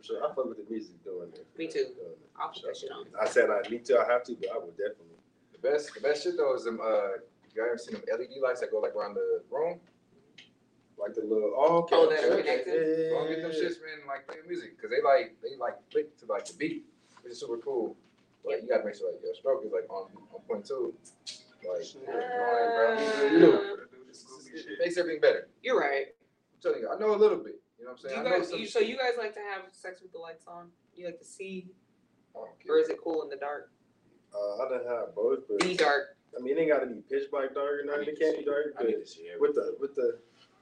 for 0.01 0.05
sure. 0.07 0.25
I 0.25 0.35
fuck 0.35 0.47
with 0.47 0.59
the 0.59 0.73
music 0.73 1.03
doing 1.05 1.29
it. 1.35 1.47
Me 1.59 1.67
too. 1.67 1.93
Doing 1.97 2.17
it. 2.17 2.31
I'll 2.41 2.49
put 2.49 2.63
that 2.63 2.77
shit 2.77 2.91
on. 2.91 3.07
I 3.21 3.27
said 3.29 3.51
I 3.51 3.69
need 3.69 3.85
to. 3.87 3.99
I 4.01 4.11
have 4.11 4.25
to, 4.25 4.35
but 4.35 4.51
I 4.53 4.59
will 4.59 4.71
definitely. 4.73 5.19
The 5.53 5.59
best 5.59 5.95
the 5.95 6.01
best 6.01 6.25
shit 6.25 6.37
though 6.37 6.55
is 6.55 6.65
them 6.65 6.81
uh 6.83 7.21
you 7.55 7.57
guys 7.63 7.67
ever 7.69 7.79
seen 7.79 7.95
them 7.95 8.03
LED 8.19 8.41
lights 8.43 8.61
that 8.61 8.71
go 8.71 8.79
like 8.79 8.95
around 8.95 9.15
the 9.15 9.43
room? 9.51 9.81
Like 10.99 11.15
the 11.15 11.23
little. 11.23 11.53
Oh, 11.57 11.79
okay. 11.85 11.97
Oh, 11.97 12.09
that 12.11 12.25
are 12.25 12.37
connected? 12.37 12.75
Yeah, 12.75 13.05
yeah, 13.05 13.11
Go 13.11 13.29
get 13.29 13.43
them 13.43 13.51
yeah, 13.53 13.59
yeah. 13.59 13.69
shits, 13.69 13.81
man, 13.81 14.07
like 14.07 14.27
play 14.29 14.37
music. 14.47 14.81
Cause 14.81 14.91
they 14.91 15.03
like 15.03 15.37
they 15.43 15.57
like 15.59 15.77
click 15.91 16.17
to 16.21 16.27
like 16.27 16.45
the 16.47 16.55
beat, 16.55 16.85
which 17.23 17.33
is 17.33 17.41
super 17.41 17.57
cool. 17.59 17.97
Like 18.45 18.63
you 18.63 18.69
gotta 18.69 18.85
make 18.85 18.95
sure 18.95 19.11
like 19.11 19.21
your 19.23 19.35
stroke 19.35 19.65
is 19.65 19.73
like 19.73 19.89
on 19.91 20.09
on 20.33 20.41
point 20.49 20.65
two. 20.67 20.95
Like 21.67 21.85
you 21.95 22.07
know, 22.07 22.13
Uh, 22.13 23.31
you 23.33 23.39
know, 23.41 23.55
it, 23.55 24.67
it 24.67 24.79
makes 24.79 24.97
everything 24.97 25.21
better. 25.21 25.49
You're 25.63 25.79
right. 25.79 26.07
I'm 26.09 26.61
telling 26.63 26.81
you, 26.81 26.89
I 26.91 26.99
know 26.99 27.15
a 27.15 27.17
little 27.17 27.39
bit. 27.39 27.61
You 27.81 27.87
know 27.87 27.93
what 27.93 28.01
I'm 28.01 28.03
Do 28.03 28.09
saying? 28.09 28.21
you 28.23 28.27
I 28.27 28.31
know 28.31 28.39
guys, 28.39 28.51
some 28.51 28.61
you, 28.61 28.67
so 28.67 28.79
you 28.81 28.97
guys 28.97 29.13
like 29.19 29.33
to 29.35 29.41
have 29.41 29.63
sex 29.73 30.03
with 30.03 30.13
the 30.13 30.19
lights 30.19 30.45
on? 30.47 30.69
You 30.95 31.07
like 31.07 31.19
to 31.19 31.25
see, 31.25 31.67
I 32.37 32.41
don't 32.41 32.49
or 32.69 32.79
is 32.79 32.91
it 32.91 32.99
cool 33.03 33.23
in 33.23 33.31
the 33.31 33.37
dark? 33.37 33.71
Uh, 34.35 34.63
I 34.63 34.69
done 34.69 34.85
have 34.87 35.15
both, 35.15 35.41
but 35.49 35.61
Be 35.61 35.75
dark. 35.77 36.17
I 36.39 36.43
mean, 36.43 36.57
it 36.57 36.61
ain't 36.61 36.71
got 36.71 36.81
to 36.81 36.87
be 36.87 37.01
pitch 37.11 37.31
black 37.31 37.55
dark 37.55 37.81
or 37.81 37.83
I 37.83 37.87
nothing. 37.87 38.01
need 38.03 38.09
It 38.13 38.17
to 38.17 38.21
can't 38.21 38.35
see- 38.37 38.41
be 38.43 38.45
dark, 38.45 38.67
I 38.77 38.83
but 38.83 38.87
need 38.87 39.01
to 39.01 39.07
see 39.07 39.29
with 39.41 39.57
everything. 39.57 39.65
the 39.65 39.77
with 39.81 39.95
the 39.97 40.19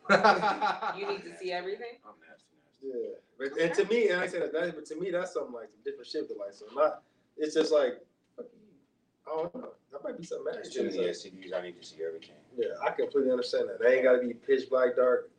You 0.97 1.09
need 1.09 1.23
to 1.25 1.37
see 1.37 1.53
everything. 1.53 1.99
I'm 2.07 2.15
nasty, 2.23 2.55
nasty. 2.55 2.87
yeah. 2.87 3.15
But, 3.37 3.61
and 3.61 3.75
to 3.75 3.85
me, 3.93 4.09
and 4.09 4.21
I 4.21 4.27
say 4.27 4.39
that, 4.41 4.53
that, 4.53 4.75
but 4.75 4.87
to 4.87 4.97
me, 4.97 5.11
that's 5.11 5.33
something 5.35 5.53
like 5.53 5.69
some 5.71 5.81
different 5.85 6.07
shit. 6.09 6.23
With 6.23 6.31
the 6.39 6.43
lights, 6.43 6.61
so 6.61 6.67
not. 6.75 7.03
It's 7.37 7.55
just 7.55 7.73
like, 7.73 8.01
fuck 8.37 8.47
you. 8.55 8.63
I 9.31 9.37
don't 9.43 9.55
know. 9.55 9.73
That 9.93 10.03
might 10.05 10.17
be 10.19 10.25
something 10.25 10.47
There's 10.53 10.69
magic. 10.75 10.93
too 10.95 10.99
many 10.99 11.11
STDs. 11.11 11.53
I 11.55 11.63
need 11.63 11.81
to 11.81 11.87
see 11.87 11.97
everything. 12.07 12.37
Yeah, 12.57 12.69
I 12.83 12.91
completely 12.93 13.31
understand 13.31 13.69
that. 13.69 13.81
They 13.81 13.97
ain't 13.97 14.05
got 14.05 14.15
to 14.21 14.27
be 14.27 14.33
pitch 14.35 14.71
black 14.71 14.97
dark, 14.97 15.31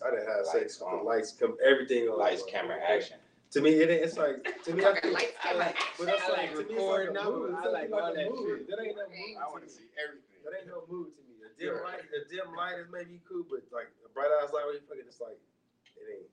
but 0.00 0.12
like 0.12 0.12
I 0.12 0.16
didn't 0.20 0.36
have 0.36 0.46
sex 0.46 0.54
Lights 0.54 0.80
with 0.80 0.90
the 0.90 0.96
on. 0.96 1.04
lights, 1.04 1.32
come 1.32 1.56
everything 1.64 2.08
on. 2.08 2.18
Lights, 2.18 2.42
like, 2.42 2.52
camera, 2.52 2.76
like, 2.76 2.90
action. 2.90 3.16
To 3.52 3.60
me, 3.62 3.70
it 3.78 3.90
it's 3.90 4.18
like 4.18 4.42
to 4.64 4.74
me. 4.74 4.82
I 4.82 4.86
Fucking 4.92 5.00
think, 5.02 5.14
lights, 5.14 5.32
camera, 5.40 5.72
but 5.98 6.06
that's 6.06 6.22
I 6.22 6.28
like, 6.30 6.38
like 6.38 6.50
to 6.52 6.60
it's 6.60 6.70
like 6.70 6.76
recording 6.76 7.08
a 7.08 7.12
them. 7.14 7.32
mood. 7.32 7.54
I 7.54 7.68
like 7.68 7.90
like 7.90 8.02
all 8.02 8.10
a 8.10 8.14
that 8.14 8.26
mood. 8.28 8.58
shit. 8.58 8.68
That 8.68 8.78
ain't 8.82 8.96
no 8.96 9.02
Okay. 9.06 9.22
mood. 9.22 9.36
I 9.38 9.44
to 9.46 9.50
want 9.54 9.62
to 9.64 9.70
me. 9.70 9.76
see 9.78 9.88
everything. 9.96 10.38
That 10.44 10.52
ain't 10.58 10.66
no 10.68 10.82
mood 10.90 11.08
to 11.16 11.22
me. 11.30 11.34
A 11.46 11.48
dim 11.54 11.72
Yeah. 11.78 11.80
light, 11.86 12.02
a 12.10 12.20
dim 12.28 12.48
light 12.58 12.76
is 12.82 12.88
maybe 12.90 13.22
cool, 13.28 13.46
but 13.48 13.62
like 13.70 13.88
a 14.04 14.08
bright 14.10 14.28
ass 14.42 14.50
light, 14.52 14.66
where 14.66 14.74
you 14.74 14.82
fucking, 14.90 15.06
it's 15.06 15.20
like 15.22 15.38
it 15.96 16.04
ain't. 16.10 16.28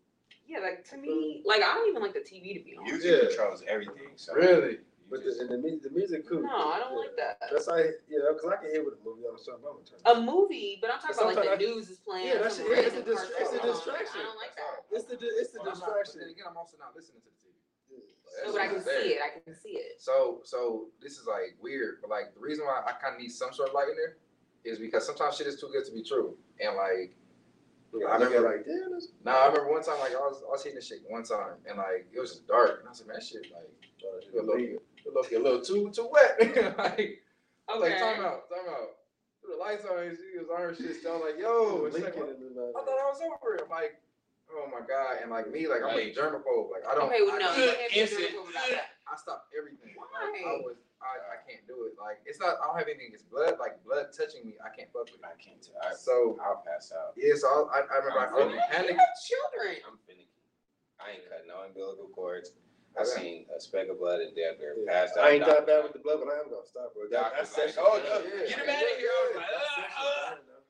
Yeah, 0.49 0.59
like 0.59 0.84
to 0.89 0.97
me, 0.97 1.41
like 1.45 1.61
I 1.61 1.74
don't 1.78 1.88
even 1.88 2.01
like 2.01 2.14
the 2.18 2.26
TV 2.26 2.57
to 2.57 2.64
be 2.66 2.76
on. 2.76 2.84
Music 2.84 3.07
Yeah. 3.14 3.28
controls 3.30 3.64
everything. 3.70 4.11
So 4.18 4.34
Really? 4.34 4.82
You 5.04 5.10
But 5.12 5.20
the, 5.24 5.30
just- 5.30 5.41
and 5.43 5.49
the, 5.51 5.58
mu- 5.60 5.80
the 5.84 5.91
music 5.91 6.24
cool. 6.28 6.41
No, 6.41 6.72
I 6.72 6.80
don't 6.80 6.95
Yeah. 6.95 7.04
like 7.04 7.16
that. 7.20 7.38
That's 7.51 7.68
like 7.68 7.99
yeah, 8.08 8.24
because 8.32 8.47
I 8.49 8.58
can 8.64 8.72
hear 8.72 8.84
with 8.88 8.95
a 8.95 9.04
movie 9.04 9.28
on 9.28 9.38
something. 9.38 9.64
I'm 9.68 9.84
gonna 9.84 9.86
turn. 9.86 9.99
A 10.08 10.16
movie, 10.24 10.80
but 10.82 10.89
I'm 10.89 10.99
talking 11.04 11.16
about 11.20 11.36
like 11.36 11.43
Sometimes 11.43 11.60
the 11.60 11.66
news 11.68 11.86
is 11.91 11.99
playing. 11.99 12.28
Yeah, 12.28 12.39
or 12.39 12.47
that's- 12.47 12.58
some 12.58 12.68
yeah, 12.72 12.88
it's 12.88 12.95
a 12.95 13.04
random 13.04 13.14
dis- 13.14 13.32
it's 13.38 13.54
a 13.54 13.60
on. 13.62 13.68
distraction. 13.68 14.20
I 14.20 14.24
don't 14.24 14.39
like 14.39 14.56
that. 14.56 14.74
It's 14.95 15.06
the 15.12 15.16
it's 15.20 15.51
the 15.51 15.60
Well, 15.60 15.74
I'm 15.74 15.80
not- 15.80 15.91
but 15.91 15.99
distraction. 16.01 16.16
then 16.24 16.30
again, 16.34 16.45
I'm 16.49 16.58
also 16.58 16.76
not 16.80 16.95
listening 16.95 17.22
to 17.22 17.30
the 17.30 17.38
TV. 17.43 17.51
No, 18.47 18.51
but 18.56 18.62
I 18.64 18.68
can 18.72 18.82
see 18.82 19.14
it. 19.14 19.20
I 19.22 19.30
can 19.38 19.54
see 19.54 19.76
it. 19.78 20.01
So, 20.01 20.41
so 20.43 20.89
this 21.04 21.20
is 21.22 21.28
like 21.28 21.54
weird, 21.62 22.01
but 22.01 22.10
like 22.10 22.34
the 22.34 22.41
reason 22.41 22.66
why 22.66 22.82
I 22.88 22.93
kind 22.97 23.14
of 23.16 23.22
need 23.22 23.30
some 23.30 23.54
sort 23.54 23.70
of 23.70 23.76
light 23.76 23.89
in 23.89 23.95
there 23.99 24.18
is 24.66 24.80
because 24.80 25.06
sometimes 25.06 25.38
shit 25.38 25.45
is 25.47 25.60
too 25.60 25.70
good 25.70 25.86
to 25.86 25.91
be 25.91 26.01
true, 26.01 26.34
and 26.60 26.74
like, 26.76 27.14
Yeah, 27.93 28.08
I 28.08 28.12
I 28.12 28.14
remember 28.18 28.38
remember- 28.41 28.58
like 28.58 28.66
damn. 28.66 28.91
That's, 28.91 29.10
nah, 29.24 29.38
I 29.38 29.47
remember 29.54 29.70
one 29.70 29.84
time 29.84 29.99
like 29.99 30.16
I 30.16 30.24
was 30.26 30.41
I 30.41 30.49
was 30.49 30.64
hitting 30.64 30.78
this 30.82 30.88
shit 30.88 31.04
one 31.08 31.22
time, 31.24 31.62
and 31.70 31.78
like 31.78 32.08
it 32.12 32.20
was 32.20 32.32
just 32.32 32.47
dark, 32.47 32.80
and 32.80 32.88
I 32.88 32.91
was 32.91 33.01
like, 33.01 33.08
man, 33.10 33.18
that 33.22 33.26
shit 33.26 33.45
like 33.54 33.70
uh, 34.01 34.18
it 34.39 34.45
look 34.45 34.60
it 34.60 34.82
look 35.12 35.32
a 35.32 35.39
little 35.39 35.62
too 35.62 35.91
too 35.93 36.08
wet, 36.12 36.38
like 36.78 37.24
I 37.70 37.74
was 37.74 37.82
like, 37.82 37.91
Okay. 37.93 37.99
time 37.99 38.24
out, 38.24 38.47
time 38.49 38.68
out. 38.70 38.99
Put 39.43 39.51
the 39.51 39.60
lights 39.60 39.84
on, 39.84 39.99
and 40.08 40.16
she 40.16 40.39
was 40.39 40.47
on 40.47 40.62
her 40.62 40.76
shit, 40.76 40.95
still 40.99 41.20
like, 41.20 41.36
yo, 41.39 41.84
and 41.86 41.93
she's 41.93 42.04
like, 42.04 42.16
Lincoln 42.16 42.39
and 42.47 42.56
then, 42.56 42.72
I 42.76 42.80
thought 42.80 42.95
I 42.99 43.08
was 43.12 43.20
over 43.24 43.56
it. 43.56 43.62
I'm 43.64 43.70
like, 43.72 43.99
oh 44.51 44.68
my 44.72 44.80
god, 44.86 45.20
and 45.22 45.32
like 45.32 45.51
me, 45.51 45.68
like 45.68 45.84
I'm 45.84 45.95
a 45.99 46.08
germaphobe, 46.16 46.72
like 46.72 46.88
I 46.88 46.95
don't. 46.95 47.12
Okay, 47.12 47.20
well, 47.28 47.36
I, 47.36 47.39
no, 47.43 47.51
I, 47.51 47.58
you 47.60 47.72
can't 47.76 47.91
be 47.91 47.99
Instant. 47.99 48.20
critical 48.32 48.47
about 48.47 48.70
that. 48.72 48.88
I 49.12 49.20
stopped 49.20 49.51
everything. 49.51 49.91
Like, 49.99 50.08
Why? 50.10 50.32
I 50.47 50.64
was, 50.64 50.80
I, 51.04 51.36
I 51.36 51.38
can't 51.43 51.68
do 51.68 51.84
it. 51.91 51.99
Like 51.99 52.24
it's 52.24 52.39
not. 52.39 52.56
I 52.64 52.72
don't 52.72 52.80
have 52.80 52.88
anything 52.88 53.12
against 53.12 53.28
blood. 53.28 53.60
Like 53.60 53.84
blood 53.84 54.16
touching 54.16 54.47
me, 54.47 54.56
I 54.64 54.72
can't 54.72 54.88
fuck 54.95 55.12
with 55.12 55.20
it. 55.20 55.28
I 55.28 55.36
it. 55.36 55.43
can't 55.43 55.60
tell. 55.60 55.76
I, 55.84 55.91
So 55.99 56.39
I'll 56.39 56.64
pass 56.64 56.95
out. 56.95 57.12
yeah, 57.20 57.36
so 57.36 57.68
I, 57.76 57.84
I 57.84 57.99
remember 57.99 58.24
I 58.24 58.32
I'm 58.32 58.36
felt 58.36 58.56
You 58.56 58.64
panic. 58.72 58.95
have 58.95 59.12
children. 59.20 59.84
I'm 59.84 59.99
finicky. 60.08 60.32
I 61.04 61.20
ain't 61.20 61.28
cutting 61.28 61.51
no 61.51 61.68
umbilical 61.68 62.08
cords. 62.16 62.56
I 62.97 63.01
Okay. 63.01 63.09
seen 63.21 63.45
a 63.55 63.59
speck 63.59 63.89
of 63.89 63.97
blood 63.99 64.21
in 64.21 64.35
there. 64.35 64.53
They're 64.59 64.77
yeah. 64.77 64.91
passed 64.91 65.17
out. 65.17 65.25
I 65.25 65.31
ain't 65.31 65.45
that 65.45 65.65
bad 65.65 65.83
with 65.83 65.93
the 65.93 65.99
blood, 65.99 66.19
but 66.21 66.29
I 66.29 66.37
am 66.39 66.49
gonna 66.49 66.65
stop, 66.65 66.93
bro. 66.93 67.09
That, 67.09 67.33
that 67.33 67.37
like, 67.41 67.47
session. 67.47 67.81
oh, 67.81 67.97
no, 67.97 68.21
Yeah. 68.21 68.45
get 68.45 68.59
him 68.59 68.69
out 68.69 68.83
of 68.85 68.97
here. 69.01 69.09
I 69.09 69.21
was 69.25 69.35
like, 69.35 69.49
That 69.49 69.65
session 69.73 70.29
done, 70.29 70.45
though. 70.45 70.61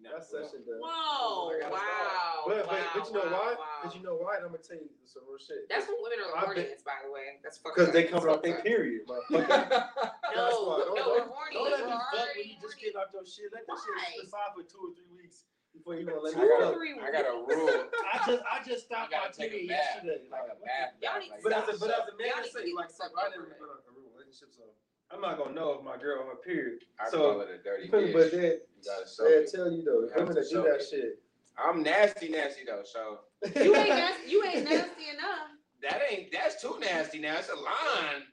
No, 0.00 0.10
That 0.16 0.24
session 0.26 0.60
done. 0.66 0.80
Whoa! 0.82 0.90
Oh 0.90 1.52
I 1.54 1.60
gotta 1.60 1.74
Wow! 1.76 2.42
But, 2.48 2.56
but, 2.56 2.66
wow, 2.72 2.90
but 2.96 3.06
you 3.06 3.12
know 3.14 3.26
wow, 3.30 3.36
why? 3.38 3.54
wow. 3.54 3.92
You 3.94 4.00
know 4.02 4.16
why? 4.18 4.32
And 4.40 4.44
I'm 4.48 4.52
gonna 4.56 4.64
tell 4.66 4.80
you 4.82 4.88
some 5.06 5.22
real 5.30 5.38
shit. 5.38 5.68
That's 5.70 5.86
when 5.86 6.00
women 6.02 6.18
are 6.26 6.32
the 6.32 6.40
I've 6.40 6.56
been- 6.56 6.82
by 6.82 6.98
the 7.06 7.12
way. 7.12 7.38
That's 7.44 7.60
fucked 7.62 7.76
Because 7.78 7.88
up. 7.88 7.94
they 7.94 8.08
That's 8.08 8.14
coming 8.18 8.30
off 8.34 8.42
their 8.42 8.58
up. 8.58 8.64
period, 8.66 9.04
motherfucker. 9.06 9.46
That's 10.34 10.34
No, 10.34 10.66
why. 10.66 10.88
Don't- 10.88 10.96
no, 10.96 11.04
don't- 11.06 11.14
we're 11.20 11.28
horny. 11.30 11.54
Don't 11.54 11.70
let 11.70 11.80
We're 11.84 11.86
me 11.86 11.92
fuck 12.00 12.10
when 12.10 12.22
already 12.26 12.42
you 12.50 12.56
just 12.58 12.74
horny. 12.74 12.82
getting 12.82 12.98
out 12.98 13.12
your 13.14 13.22
shit. 13.28 13.52
Let 13.54 13.68
that 13.70 13.76
Why? 13.78 13.86
shit 14.10 14.26
subside 14.26 14.50
for 14.58 14.64
two 14.66 14.82
or 14.88 14.92
three 14.98 15.12
weeks 15.14 15.44
before 15.72 15.94
you 15.96 16.04
gonna 16.06 16.20
let 16.20 16.36
me 16.36 16.42
or 16.42 16.60
fuck. 16.60 16.74
three 16.74 16.94
I 16.98 17.10
got 17.12 17.26
a 17.26 17.36
rule. 17.46 17.84
I 18.12 18.16
just 18.26 18.42
I 18.44 18.58
just 18.62 18.68
You 18.70 18.78
stopped 18.90 19.12
my 19.12 19.18
gotta 19.18 19.32
take 19.32 19.50
period 19.50 19.68
bath, 19.68 20.02
yesterday. 20.04 20.28
like 20.30 20.40
a 20.42 20.54
what 20.54 20.60
the- 20.60 20.66
bath. 20.66 20.90
Y'all 21.00 21.12
bath, 21.14 21.22
need 21.22 21.30
to 21.30 21.42
But 21.42 21.52
stop. 21.52 21.68
as 21.68 21.76
a, 21.76 21.78
but 21.80 21.90
as 21.90 22.04
a 22.10 22.14
man, 22.18 22.32
I 22.36 22.40
need 22.42 22.46
to 22.46 22.52
say 22.52 22.72
like 22.74 22.88
the 22.88 22.94
so 22.94 23.04
fuck 23.04 23.14
I 23.16 23.26
over 23.26 23.30
didn't 23.30 23.50
uh, 23.50 23.54
it. 23.54 23.60
put 23.60 23.68
on 23.70 23.78
a 23.80 23.92
real 23.94 24.10
relationship, 24.12 24.50
so 24.52 24.64
I'm 25.10 25.20
not 25.22 25.34
gonna 25.38 25.54
know 25.54 25.74
if 25.78 25.82
my 25.82 25.96
girl 25.96 26.22
on 26.22 26.26
her 26.34 26.40
period. 26.42 26.82
I 26.98 27.10
So, 27.10 27.18
call 27.18 27.40
it 27.42 27.50
a 27.50 27.58
dirty 27.62 27.86
you 27.86 27.90
feel 27.90 28.02
me? 28.06 28.12
But 28.14 28.30
dish. 28.30 28.38
then 28.38 28.54
You 28.78 28.82
gotta 28.86 29.06
soak 29.06 29.26
they'll 29.30 29.46
tell 29.50 29.68
you 29.72 29.82
though, 29.86 30.00
You 30.06 30.10
have 30.14 30.28
women 30.28 30.34
to 30.38 30.42
that 30.42 30.50
do 30.50 30.62
that 30.66 30.80
it. 30.82 30.86
shit. 30.90 31.12
I'm 31.58 31.82
nasty, 31.82 32.28
nasty 32.30 32.62
though. 32.66 32.82
So 32.86 33.26
You 33.64 33.74
ain't 33.74 33.90
nasty. 33.94 34.30
You 34.30 34.38
ain't 34.44 34.64
nasty 34.66 35.06
enough. 35.10 35.54
that 35.82 35.98
ain't 36.10 36.30
that's 36.30 36.60
too 36.62 36.76
nasty 36.78 37.18
now. 37.22 37.38
It's 37.38 37.48
a 37.50 37.56
line. 37.58 38.26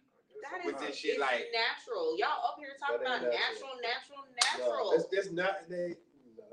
That 0.45 0.63
With 0.63 0.75
is 0.79 0.81
this 0.87 0.95
shit, 0.97 1.11
it's 1.17 1.19
like- 1.19 1.49
natural. 1.51 2.15
Y'all 2.17 2.45
up 2.45 2.55
here 2.59 2.71
talking 2.79 3.01
about 3.01 3.23
ain't 3.25 3.33
natural, 3.33 3.73
natural, 3.81 4.21
No, 4.23 4.65
natural. 4.69 4.91
it's, 4.95 5.05
it's 5.11 5.31
not 5.33 5.67
they. 5.67 5.95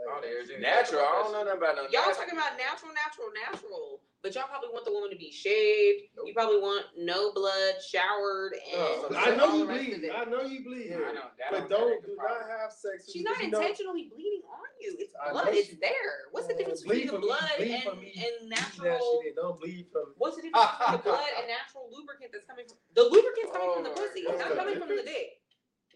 No, 0.04 0.12
I 0.12 0.20
don't 0.20 0.24
hear 0.28 0.38
anything 0.44 0.60
Natural, 0.60 1.00
I 1.00 1.12
don't 1.24 1.32
know 1.32 1.44
nothing 1.48 1.58
about 1.64 1.76
no. 1.76 1.82
Y'all 1.88 2.04
natural. 2.04 2.14
talking 2.20 2.36
about 2.36 2.52
natural, 2.60 2.92
natural, 2.92 3.28
natural, 3.32 3.86
but 4.20 4.34
y'all 4.36 4.44
probably 4.52 4.68
want 4.68 4.84
the 4.84 4.92
woman 4.92 5.08
to 5.10 5.16
be 5.16 5.32
shaved. 5.32 6.12
Nope. 6.16 6.28
You 6.28 6.34
probably 6.36 6.60
want 6.60 6.84
no 7.00 7.32
blood, 7.32 7.80
showered, 7.80 8.52
and 8.68 9.12
No, 9.12 9.16
I 9.16 9.32
know 9.36 9.56
you 9.56 9.64
the 9.64 9.72
rest 9.72 9.80
bleed. 9.84 9.96
of 9.96 10.04
it. 10.04 10.12
I 10.12 10.24
know 10.28 10.42
you 10.44 10.60
bleed. 10.64 10.92
I 10.92 11.12
know, 11.16 11.28
But 11.50 11.68
don't 11.72 12.04
do 12.04 12.12
problem. 12.20 12.36
not 12.36 12.52
have 12.52 12.72
sex. 12.72 13.08
She's 13.08 13.24
not 13.24 13.40
you 13.40 13.48
know- 13.48 13.60
intentionally 13.64 14.12
bleeding 14.12 14.44
on 14.44 14.68
you. 14.80 14.92
It's 15.00 15.12
I 15.16 15.32
blood. 15.32 15.48
It's 15.56 15.72
she- 15.72 15.80
there. 15.80 16.28
What's 16.32 16.48
the 16.48 16.54
Uh, 16.54 16.58
difference 16.58 16.82
bleed 16.84 17.08
between 17.08 17.08
the 17.08 17.12
for 17.16 17.20
me, 17.20 17.26
blood 17.28 17.50
and, 17.60 17.70
and 17.72 17.96
Bleed 18.00 18.16
that 18.20 18.44
natural? 18.60 19.20
shit. 19.24 19.36
Don't 19.36 19.56
bleed 19.60 19.88
from. 19.92 20.12
What's 20.20 20.36
the 20.36 20.42
difference 20.44 20.68
between 20.68 20.96
the 21.00 21.02
blood 21.04 21.30
and 21.40 21.46
natural 21.48 21.88
lubricant 21.92 22.28
that's 22.32 22.44
coming 22.44 22.66
from 22.68 22.76
the 22.92 23.04
lubricant's 23.08 23.52
coming 23.56 23.72
from 23.72 23.84
the 23.88 23.92
Oh 23.96 24.00
pussy. 24.04 24.20
It's 24.28 24.36
not 24.36 24.52
What's 24.52 24.60
coming 24.60 24.76
from 24.80 24.88
the 24.92 25.02
dick. 25.04 25.40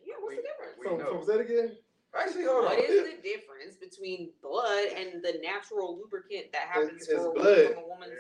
Yeah, 0.05 0.15
what's 0.21 0.37
the 0.37 0.43
difference? 0.49 0.73
We 0.81 0.85
From, 0.89 0.99
know. 0.99 1.19
from 1.21 1.27
that 1.29 1.41
again? 1.45 1.77
Actually, 2.17 2.45
hold 2.45 2.65
on. 2.65 2.77
What 2.77 2.79
is 2.85 3.05
the 3.05 3.23
difference 3.23 3.77
between 3.77 4.31
blood 4.43 4.87
and 4.97 5.23
the 5.23 5.41
natural 5.43 5.97
lubricant 5.99 6.53
that 6.53 6.63
happens 6.63 7.03
it's 7.03 7.13
for 7.13 7.31
a 7.31 7.33
blood. 7.35 7.75
from 7.75 7.85
a 7.85 7.87
woman's? 7.89 8.13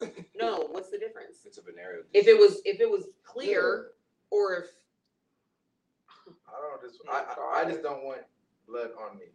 Yeah. 0.00 0.08
No, 0.36 0.66
what's 0.70 0.90
the 0.90 0.98
difference? 0.98 1.38
It's 1.46 1.56
a 1.56 1.62
venereal. 1.62 2.02
If 2.12 2.26
it 2.28 2.36
was 2.36 2.60
if 2.64 2.80
it 2.80 2.90
was 2.90 3.06
clear, 3.24 3.92
or 4.30 4.54
if 4.58 4.66
I 6.28 6.52
don't 6.60 6.82
just, 6.82 7.00
oh 7.08 7.12
I, 7.12 7.60
I, 7.60 7.62
I 7.62 7.70
just 7.70 7.82
don't 7.82 8.04
want 8.04 8.20
blood 8.68 8.90
on 9.00 9.16
me. 9.18 9.32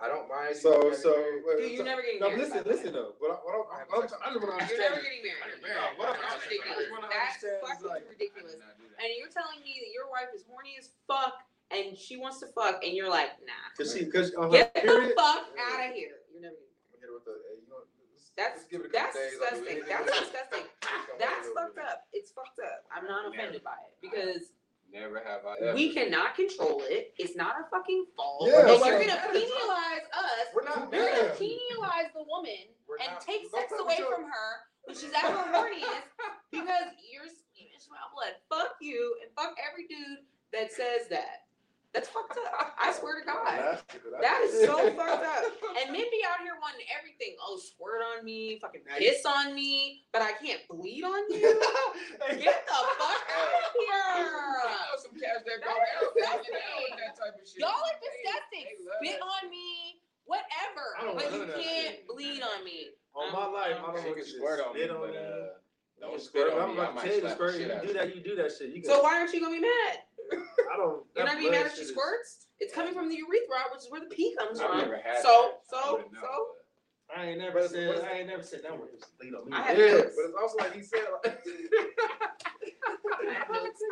I 0.00 0.08
don't 0.08 0.28
mind. 0.28 0.56
So, 0.56 0.88
you 0.88 0.96
so. 0.96 1.12
wait, 1.44 1.60
dude, 1.60 1.70
you're 1.72 1.84
so- 1.84 1.84
never 1.84 2.02
getting 2.02 2.20
No, 2.20 2.28
married. 2.32 2.40
listen, 2.40 2.56
by 2.58 2.62
the 2.64 2.68
way. 2.70 2.76
listen 2.76 2.92
though. 2.92 3.12
What 3.20 3.30
I, 3.32 3.34
what 3.44 3.52
I, 3.52 3.80
I'm, 3.80 3.88
I'm, 3.92 4.00
I 4.00 4.08
just 4.08 4.16
want 4.16 4.32
to 4.32 4.40
You're 4.40 4.52
understand. 4.52 4.80
never 4.80 5.00
getting 5.04 5.24
married. 5.24 5.60
No, 5.60 5.80
what 5.96 6.08
I'm 6.08 6.20
That's 6.20 6.44
saying- 6.44 6.60
ridiculous. 6.60 6.88
what 6.92 7.04
I 7.04 7.08
That's 7.08 7.36
understand 7.40 7.56
is 7.56 7.68
fucking 7.68 7.88
like- 7.88 8.06
ridiculous. 8.08 8.52
And 9.00 9.08
you're 9.16 9.32
telling 9.32 9.60
me 9.64 9.72
that 9.84 9.92
your 9.92 10.08
wife 10.12 10.28
is 10.36 10.44
horny 10.48 10.76
as 10.80 10.92
fuck 11.08 11.44
and 11.70 11.96
she 11.96 12.16
wants 12.16 12.40
to 12.40 12.46
fuck, 12.48 12.82
and 12.84 12.92
you're 12.94 13.10
like, 13.10 13.30
nah. 13.46 13.52
Cause 13.78 13.94
she, 13.94 14.06
cause 14.06 14.32
on 14.34 14.44
her 14.44 14.50
Get 14.50 14.74
the 14.74 14.80
period. 14.80 15.12
fuck 15.16 15.46
out 15.58 15.88
of 15.88 15.94
here. 15.94 16.18
You're 16.32 16.42
never 16.42 16.56
getting 16.56 16.74
married. 16.90 16.98
Hit 16.98 17.00
her 17.06 17.12
with 17.14 17.24
the, 17.24 17.34
hey, 17.46 17.62
you 17.62 17.68
know, 17.70 17.82
let's- 17.86 18.30
That's 18.36 18.56
let's 18.58 18.68
give 18.70 18.80
it 18.82 18.86
a 18.86 18.90
couple 18.90 19.06
that's 19.06 19.16
days, 19.16 19.38
like, 19.40 19.50
disgusting. 19.54 19.76
we- 19.76 19.88
That's 19.88 20.20
disgusting. 20.20 20.66
That's 21.20 21.46
fucked 21.54 21.78
up. 21.78 21.98
It's 22.12 22.30
fucked 22.32 22.58
up. 22.64 22.84
I'm 22.90 23.04
not 23.06 23.28
offended 23.30 23.62
by 23.62 23.76
it 23.86 23.94
because 24.00 24.52
Never 24.90 25.22
have 25.22 25.46
I 25.46 25.54
ever. 25.70 25.74
we 25.78 25.94
cannot 25.94 26.34
control 26.34 26.82
it. 26.90 27.14
It's 27.16 27.36
not 27.36 27.54
our 27.54 27.68
fucking 27.70 28.06
fault. 28.16 28.48
Yeah, 28.50 28.66
and 28.66 28.80
like- 28.80 28.90
you're 28.90 29.06
gonna 29.06 29.30
penalize 29.30 30.06
us. 30.10 30.46
We're 30.50 30.64
not 30.66 30.90
You're 30.90 31.06
gonna 31.06 31.30
mad. 31.30 31.38
penalize 31.38 32.10
the 32.16 32.24
woman 32.26 32.66
We're 32.90 32.98
and 32.98 33.12
not- 33.14 33.20
take 33.22 33.46
don't 33.46 33.54
sex 33.62 33.70
fuck 33.70 33.80
away 33.86 34.02
with 34.02 34.10
from 34.18 34.24
her 34.26 34.50
when 34.82 34.96
she's 34.96 35.12
at 35.14 35.30
her 35.30 35.46
horniest 35.54 36.10
because 36.50 36.90
you're 37.06 37.28
you 37.54 37.68
smell 37.78 38.10
blood. 38.16 38.34
Fuck 38.50 38.76
you 38.80 39.14
and 39.22 39.30
fuck 39.36 39.54
every 39.62 39.86
dude 39.86 40.26
that 40.52 40.72
says 40.72 41.06
that. 41.10 41.46
That's 41.92 42.08
fucked 42.08 42.38
up. 42.38 42.72
I 42.78 42.92
swear 42.92 43.18
to 43.18 43.26
God. 43.26 43.78
That 44.22 44.40
is 44.46 44.64
so 44.64 44.78
fucked 44.94 45.26
up. 45.26 45.42
And 45.82 45.90
men 45.90 46.06
be 46.06 46.22
out 46.22 46.38
here 46.38 46.54
wanting 46.62 46.86
everything. 46.94 47.34
Oh, 47.42 47.58
squirt 47.58 47.98
on 48.14 48.24
me, 48.24 48.58
fucking 48.62 48.82
piss 48.98 49.24
on 49.26 49.54
me, 49.54 50.04
but 50.12 50.22
I 50.22 50.32
can't 50.38 50.60
bleed 50.70 51.02
on 51.02 51.18
you. 51.30 51.40
Get 52.30 52.62
the 52.62 52.78
fuck 52.94 53.22
out 53.26 53.50
of 53.58 53.74
here. 53.74 54.30
some 55.02 55.18
cats 55.18 55.42
that 55.42 55.58
go 55.66 55.70
out 55.70 56.14
there 56.14 56.30
that 56.94 57.18
type 57.18 57.34
of 57.34 57.42
shit. 57.48 57.58
Y'all 57.58 57.74
are 57.74 57.98
disgusting. 57.98 58.70
Spit 59.02 59.18
on 59.20 59.50
me, 59.50 59.98
whatever. 60.24 61.16
But 61.18 61.32
you 61.32 61.38
none 61.40 61.40
of 61.42 61.48
that 61.48 61.64
can't 61.64 61.96
shit. 61.96 62.06
bleed 62.06 62.42
on 62.42 62.64
me. 62.64 62.94
On 63.14 63.32
my 63.32 63.46
life, 63.50 63.76
I 63.82 63.92
don't 63.92 63.98
She 63.98 64.06
want 64.06 64.16
you 64.18 64.22
to 64.24 64.30
squirt 64.30 64.60
on 64.62 64.74
me, 64.74 64.80
spit 64.86 64.94
but 64.94 65.16
uh, 65.16 65.58
don't 66.00 66.22
squirt. 66.22 66.52
on 66.54 66.60
I'm 66.62 66.68
me. 66.70 66.74
About 66.78 66.94
to 66.94 67.02
tell 67.02 67.14
you 67.14 67.20
to 67.20 67.26
slap 67.26 67.34
squirt. 67.34 67.54
shit 67.54 67.66
You 67.66 67.72
out 67.74 67.82
do 67.86 67.92
that, 67.94 68.14
you 68.14 68.22
do 68.22 68.36
that 68.36 68.52
shit. 68.56 68.86
So 68.86 69.02
why 69.02 69.18
aren't 69.18 69.34
you 69.34 69.40
gonna 69.40 69.56
be 69.56 69.60
mad? 69.62 69.98
I 70.32 70.76
don't. 70.76 71.04
You're 71.16 71.24
that 71.26 71.34
not 71.34 71.34
gonna 71.42 71.50
mad 71.50 71.66
if 71.66 71.76
she 71.76 71.84
squirts? 71.84 72.46
It's 72.60 72.74
coming 72.74 72.92
from 72.94 73.08
the 73.08 73.16
urethra, 73.16 73.70
which 73.72 73.80
is 73.82 73.90
where 73.90 74.00
the 74.00 74.06
pee 74.14 74.34
comes 74.38 74.60
I've 74.60 74.68
from. 74.68 74.78
never 74.78 74.96
had 74.96 75.22
So, 75.22 75.54
that. 75.70 75.76
I 75.76 75.82
so, 75.82 75.92
wouldn't 75.96 76.12
know, 76.12 76.20
so. 76.20 76.46
I 77.16 77.24
ain't 77.26 77.38
never 77.38 77.58
it's- 77.58 77.72
said. 77.72 78.04
I 78.04 78.18
ain't 78.18 78.28
never 78.28 78.42
said 78.42 78.62
that 78.62 78.78
word. 78.78 78.90
Just 78.94 79.10
on 79.20 79.30
me. 79.48 79.52
I 79.52 79.62
have 79.62 79.78
Yeah, 79.78 79.86
notes. 79.98 80.14
but 80.14 80.24
it's 80.30 80.36
also 80.40 80.56
like 80.58 80.74
he 80.74 80.82
said, 80.82 81.04
like, 81.24 81.40
I 82.20 83.32
have 83.34 83.48
notes. 83.52 83.82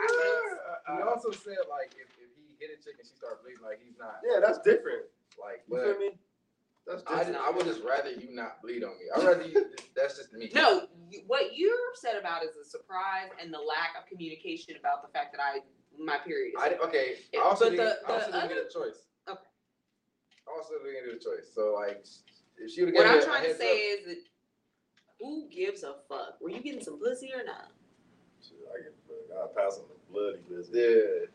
I 0.89 0.97
he 0.97 1.03
also 1.03 1.30
said 1.32 1.59
like 1.68 1.93
if, 1.99 2.09
if 2.20 2.30
he 2.36 2.57
hit 2.61 2.70
a 2.72 2.78
chick 2.82 2.95
and 2.99 3.07
she 3.09 3.14
started 3.16 3.43
bleeding, 3.43 3.62
like 3.64 3.80
he's 3.84 3.99
not 3.99 4.20
Yeah, 4.24 4.41
that's 4.41 4.59
different. 4.61 5.05
like. 5.41 5.62
You 5.68 5.76
But 5.76 5.84
feel 5.84 5.99
me? 5.99 6.11
That's 6.86 7.03
I, 7.07 7.24
different. 7.24 7.36
I 7.45 7.51
would 7.51 7.66
just 7.66 7.82
rather 7.82 8.11
you 8.11 8.32
not 8.32 8.62
bleed 8.62 8.82
on 8.84 8.97
me. 8.97 9.07
I'd 9.14 9.24
rather 9.24 9.45
you. 9.45 9.66
That's 9.97 10.16
just 10.16 10.32
me. 10.32 10.51
No, 10.55 10.86
you- 11.11 11.24
what 11.26 11.57
you're 11.57 11.76
upset 11.93 12.16
about 12.18 12.45
is 12.45 12.55
the 12.57 12.64
surprise 12.64 13.28
and 13.41 13.53
the 13.53 13.59
lack 13.61 13.93
of 13.99 14.07
communication 14.09 14.76
about 14.78 15.03
the 15.05 15.09
fact 15.12 15.32
that 15.36 15.43
I 15.43 15.61
my 15.99 16.18
period. 16.18 16.55
Is 16.57 16.62
I 16.62 16.74
okay. 16.86 17.16
It- 17.32 17.38
I 17.38 17.42
also 17.42 17.66
but 17.66 17.70
didn't, 17.70 17.84
the- 17.86 18.09
I 18.09 18.12
also 18.14 18.26
the 18.30 18.32
didn't 18.38 18.49
get 18.49 18.59
a 18.59 18.72
choice. 18.72 18.99
Okay. 19.28 19.40
I 20.46 20.51
also 20.57 20.74
didn't 20.84 21.05
get 21.07 21.14
a 21.14 21.18
choice. 21.18 21.46
So 21.55 21.74
like, 21.74 22.05
if 22.59 22.70
she 22.70 22.82
would 22.84 22.94
have 22.94 22.94
what 22.94 23.03
given 23.05 23.16
I'm 23.18 23.22
a 23.22 23.24
trying 23.24 23.42
to 23.42 23.49
heads 23.49 23.59
say 23.59 23.92
up- 23.94 23.99
is 24.01 24.07
that 24.07 24.18
who 25.20 25.49
gives 25.51 25.82
a 25.82 25.94
fuck? 26.09 26.40
Were 26.40 26.51
you 26.51 26.61
getting 26.61 26.82
some 26.82 26.99
pussy 27.01 27.30
or 27.34 27.44
not? 27.44 27.70
Shit, 28.40 28.59
I 28.70 28.82
get 28.82 28.94
I 29.34 29.46
pass 29.55 29.78
on 29.78 29.84
the 29.90 29.99
bloody 30.12 30.38
business. 30.49 30.70
yeah, 30.74 31.26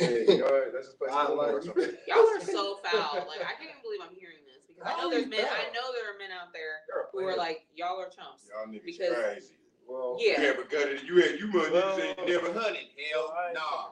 yeah. 0.00 0.34
You 0.34 0.38
know, 0.38 0.50
what? 0.50 0.70
let's 0.74 0.86
just 0.88 0.98
play 0.98 1.08
I 1.10 1.26
some 1.26 1.36
like 1.38 1.48
or 1.54 1.62
something. 1.62 1.94
Y'all 2.08 2.26
are 2.26 2.40
so 2.40 2.78
foul. 2.84 3.26
Like 3.26 3.40
I 3.42 3.54
can't 3.58 3.70
even 3.70 3.82
believe 3.82 4.00
I'm 4.02 4.14
hearing 4.18 4.42
this 4.46 4.62
because 4.66 4.82
I 4.84 4.98
know 5.00 5.10
there's 5.10 5.26
men. 5.26 5.46
I 5.46 5.70
know 5.72 5.90
there 5.94 6.10
are 6.10 6.18
men 6.18 6.30
out 6.34 6.52
there 6.52 6.82
who 7.12 7.24
are 7.26 7.36
like 7.36 7.66
y'all 7.74 7.98
are 8.00 8.10
chumps. 8.10 8.50
Y'all 8.50 8.66
niggas 8.66 8.84
Because- 8.84 9.14
crazy. 9.14 9.54
Well, 9.88 10.18
Yeah. 10.20 10.42
Yeah, 10.42 10.52
because 10.52 11.02
you 11.04 11.16
had 11.22 11.40
you 11.40 11.46
must 11.46 11.72
Well, 11.72 11.96
say 11.96 12.14
you 12.18 12.26
never 12.34 12.52
hunted. 12.52 12.88
Hell, 13.10 13.32
I 13.34 13.52
nah. 13.54 13.86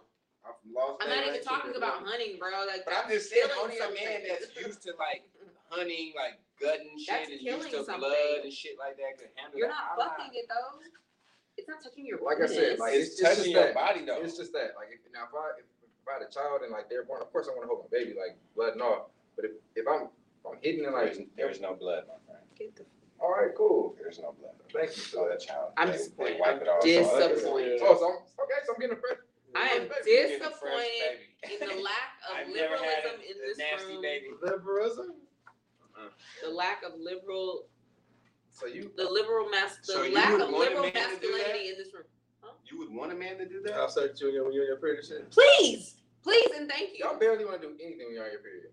I'm 0.66 0.74
from 0.74 0.82
Las 0.82 0.98
I'm 1.02 1.08
not 1.10 1.22
even 1.26 1.42
talking 1.42 1.74
about 1.76 2.02
hunting, 2.04 2.38
bro. 2.38 2.66
Like 2.66 2.84
But 2.84 2.94
I'm 3.04 3.08
just 3.10 3.30
saying, 3.30 3.48
only 3.60 3.78
a 3.78 3.90
man 3.94 4.26
that's 4.26 4.50
used 4.60 4.82
to 4.82 4.94
like 4.98 5.22
hunting, 5.70 6.12
like 6.16 6.40
gutting 6.60 6.96
That's 7.06 7.28
shit 7.28 7.38
and 7.38 7.42
used 7.42 7.70
to 7.70 7.84
something. 7.84 7.98
blood 8.02 8.42
and 8.44 8.52
shit 8.52 8.76
like 8.78 8.96
that 8.98 9.18
could 9.18 9.30
handle 9.36 9.58
You're 9.58 9.68
that. 9.70 9.78
not 9.96 9.98
I'm 9.98 10.10
fucking 10.18 10.34
it 10.34 10.46
though. 10.50 10.80
It's 11.56 11.68
not 11.68 11.80
touching 11.82 12.04
your 12.04 12.20
Like 12.20 12.40
I 12.42 12.46
said, 12.46 12.76
penis. 12.76 12.80
like 12.80 12.94
It's, 12.94 13.16
it's, 13.16 13.20
it's 13.20 13.22
touching 13.22 13.44
just 13.48 13.54
your 13.56 13.64
that. 13.72 13.74
body 13.74 14.04
though. 14.04 14.20
It's 14.20 14.36
just 14.36 14.52
that. 14.52 14.76
Like 14.76 14.92
if, 14.92 15.00
now, 15.12 15.24
if 15.28 15.32
I 15.32 15.56
if, 15.60 15.66
if 15.80 16.04
I 16.08 16.20
had 16.20 16.22
a 16.26 16.30
child 16.30 16.62
and 16.62 16.70
like 16.72 16.88
they're 16.92 17.04
born, 17.04 17.22
of 17.22 17.32
course 17.32 17.48
I 17.48 17.56
want 17.56 17.64
to 17.64 17.70
hold 17.72 17.86
my 17.88 17.90
baby, 17.92 18.12
like 18.18 18.36
blood 18.54 18.74
and 18.76 18.82
all. 18.82 19.10
But 19.36 19.46
if, 19.46 19.52
if 19.76 19.86
I'm 19.88 20.08
if 20.12 20.42
I'm 20.44 20.58
hitting 20.60 20.84
and 20.84 20.94
There's, 20.94 21.18
like, 21.18 21.28
there's 21.36 21.60
no 21.60 21.74
blood, 21.74 22.04
my 22.08 22.18
friend. 22.28 22.44
Get 22.58 22.76
the- 22.76 22.84
all 23.18 23.32
right, 23.32 23.48
cool. 23.56 23.96
There's 23.96 24.18
no 24.20 24.36
blood. 24.38 24.52
Thank 24.76 24.92
you 24.94 25.02
So 25.02 25.24
for 25.24 25.28
that 25.32 25.40
that. 25.40 25.48
child. 25.48 25.72
I'm 25.78 25.88
they, 25.88 25.96
disappointed. 25.96 26.36
They 26.36 26.40
wipe 26.40 26.60
it 26.60 26.68
off. 26.68 26.84
Disappointed. 26.84 27.80
Oh, 27.80 27.96
so 27.96 28.04
I'm, 28.12 28.16
okay, 28.44 28.60
so 28.68 28.74
I'm 28.76 28.80
getting 28.80 28.96
a 28.96 29.00
fresh. 29.00 29.16
I 29.56 29.66
am 29.76 29.82
baby. 29.82 29.94
You're 30.06 30.26
getting 30.28 30.42
a 30.46 30.50
fresh 30.50 30.84
disappointed 30.84 31.18
baby. 31.42 31.54
in 31.54 31.68
the 31.68 31.82
lack 31.82 32.10
of 32.28 32.36
I've 32.36 32.48
never 32.54 32.76
had 32.76 33.04
liberalism 33.04 33.20
a, 33.20 33.30
in 33.30 33.36
a 33.36 33.46
this 33.48 33.58
nasty 33.58 33.92
room. 33.92 34.02
baby. 34.02 34.26
liberalism. 34.42 35.08
Uh-huh. 35.96 36.08
The 36.44 36.50
lack 36.52 36.82
of 36.84 36.92
liberal, 37.00 37.66
So 38.50 38.66
you 38.66 38.90
the 38.96 39.08
liberal 39.08 39.48
mas, 39.48 39.78
the 39.86 40.04
you 40.08 40.14
lack 40.14 40.32
would 40.32 40.42
of 40.42 40.50
want 40.52 40.68
a 40.72 40.80
liberal 40.80 40.82
man 40.92 40.92
to 40.92 41.20
do 41.20 41.32
that? 41.32 41.48
masculinity 41.48 41.68
in 41.70 41.76
this 41.78 41.94
room. 41.94 42.04
You 42.68 42.78
would 42.78 42.92
want 42.92 43.12
a 43.12 43.14
man 43.14 43.38
to 43.38 43.46
do 43.48 43.62
I'll 43.72 43.86
that? 43.86 43.90
start 43.90 44.20
you 44.20 44.26
when 44.26 44.34
you're 44.34 44.44
when 44.44 44.52
you're 44.52 44.64
in 44.64 44.68
your 44.74 44.82
period 44.82 44.98
and 45.00 45.08
shit. 45.08 45.30
Please, 45.30 45.96
please, 46.22 46.50
and 46.54 46.68
thank 46.68 46.92
you. 46.98 47.04
y'all 47.06 47.18
barely 47.18 47.44
want 47.44 47.60
to 47.62 47.66
do 47.66 47.74
anything 47.80 48.06
when 48.06 48.14
you're 48.14 48.24
on 48.26 48.30
your 48.32 48.42
period. 48.42 48.70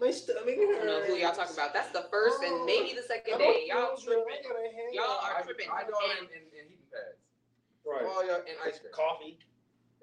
Man, 0.00 0.12
st- 0.12 0.38
I 0.38 0.42
I 0.42 0.54
don't 0.54 0.86
know 0.86 1.02
who 1.06 1.14
y'all 1.14 1.30
talking 1.34 1.54
about. 1.54 1.72
That's 1.72 1.90
the 1.92 2.06
first 2.10 2.42
and 2.42 2.50
oh. 2.52 2.66
maybe 2.66 2.94
the 2.98 3.02
second 3.06 3.38
day. 3.38 3.66
Y'all 3.70 3.94
tripping. 3.96 4.26
Y'all 4.92 5.22
are 5.22 5.38
I, 5.38 5.42
tripping. 5.42 5.70
I 5.70 5.82
know 5.86 5.94
And- 6.18 6.26
in, 6.30 6.34
in, 6.34 6.42
in 6.50 6.64
heating 6.66 6.90
pads. 6.90 7.18
Right. 7.86 8.02
All 8.02 8.24
y'all 8.26 8.42
and 8.42 8.58
ice 8.66 8.80
cream 8.80 8.90
Coffee. 8.92 9.38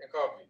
And 0.02 0.12
coffee. 0.12 0.46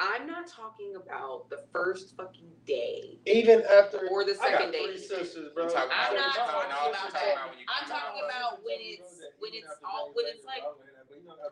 I'm 0.00 0.24
not 0.26 0.48
talking 0.48 0.96
about 0.96 1.50
the 1.50 1.60
first 1.72 2.16
fucking 2.16 2.48
day 2.66 3.20
Even 3.26 3.60
after. 3.68 4.08
or 4.08 4.24
the 4.24 4.32
I 4.40 4.48
got 4.50 4.58
second 4.64 4.72
day. 4.72 4.84
three 4.86 4.98
sisters, 4.98 5.52
bro. 5.52 5.68
You 5.68 5.70
talking 5.76 5.92
I'm 5.92 6.16
about- 6.16 6.16
not 6.16 6.48
talking 6.48 6.70
no, 6.72 6.88
about 6.88 7.04
she's 7.04 7.12
that. 7.12 7.36
when 7.52 7.68
I'm 7.68 7.84
talking 7.84 8.22
about 8.24 8.64
when 8.64 8.80
it's 8.80 9.20
when 9.38 9.52
it's 9.52 9.68
all 9.84 10.08
when 10.16 10.24
it's 10.26 10.44
like 10.48 10.64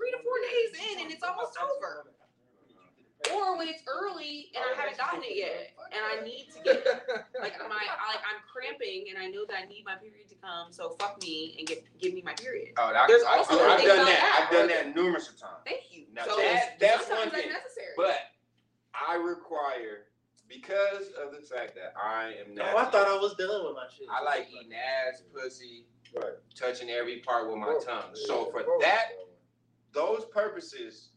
three 0.01 0.11
to 0.17 0.19
four 0.25 0.39
days 0.49 0.71
in 0.81 1.05
and 1.05 1.13
it's 1.13 1.23
almost 1.23 1.59
over. 1.61 2.09
Or 3.35 3.57
when 3.59 3.69
it's 3.69 3.83
early 3.87 4.51
and 4.55 4.65
I 4.65 4.73
oh, 4.73 4.77
haven't 4.77 4.99
gotten 4.99 5.23
it 5.23 5.37
yet, 5.37 5.71
and 5.93 6.01
I 6.05 6.25
need 6.25 6.49
to 6.57 6.63
get 6.63 6.77
it. 6.87 7.03
Like 7.41 7.59
my, 7.61 7.77
I, 7.77 8.15
like 8.15 8.25
I'm 8.27 8.41
cramping 8.51 9.07
and 9.11 9.19
I 9.19 9.27
know 9.29 9.45
that 9.49 9.57
I 9.63 9.67
need 9.67 9.85
my 9.85 9.95
period 9.97 10.29
to 10.29 10.35
come, 10.37 10.73
so 10.73 10.97
fuck 10.99 11.21
me 11.23 11.55
and 11.59 11.67
get 11.67 11.85
give 12.01 12.15
me 12.15 12.23
my 12.23 12.35
period. 12.35 12.71
Oh, 12.79 12.93
that, 12.93 13.07
There's 13.09 13.23
I, 13.23 13.37
also 13.39 13.55
I've 13.55 13.79
done 13.83 13.97
that. 13.99 14.07
that. 14.07 14.47
I've 14.47 14.53
done 14.53 14.69
that 14.69 14.95
numerous 14.95 15.29
of 15.29 15.39
times. 15.39 15.63
Thank 15.65 15.83
you. 15.91 16.05
Now 16.13 16.25
so 16.25 16.37
that- 16.37 16.79
that's 16.81 17.07
sometimes 17.07 17.33
one 17.33 17.43
thing. 17.43 17.53
necessary. 17.53 17.95
But 17.97 18.19
I 18.95 19.15
require, 19.17 20.07
because 20.49 21.09
of 21.23 21.33
the 21.33 21.47
fact 21.47 21.75
that 21.77 21.95
I 22.03 22.35
am 22.41 22.57
Oh, 22.59 22.77
I 22.77 22.85
thought 22.87 23.07
I 23.07 23.17
was 23.17 23.35
done 23.35 23.65
with 23.65 23.75
my 23.75 23.87
shit. 23.97 24.09
I 24.11 24.23
like 24.23 24.49
eating 24.51 24.73
ass, 24.75 25.23
pussy, 25.33 25.87
Right. 26.17 26.33
touching 26.57 26.91
every 26.91 27.19
part 27.21 27.49
with 27.49 27.59
my 27.59 27.67
Whoa. 27.69 27.81
tongue. 27.81 28.15
So 28.15 28.51
for 28.51 28.63
Whoa. 28.63 28.81
that, 28.81 29.11
those 29.93 30.25
purposes, 30.27 31.11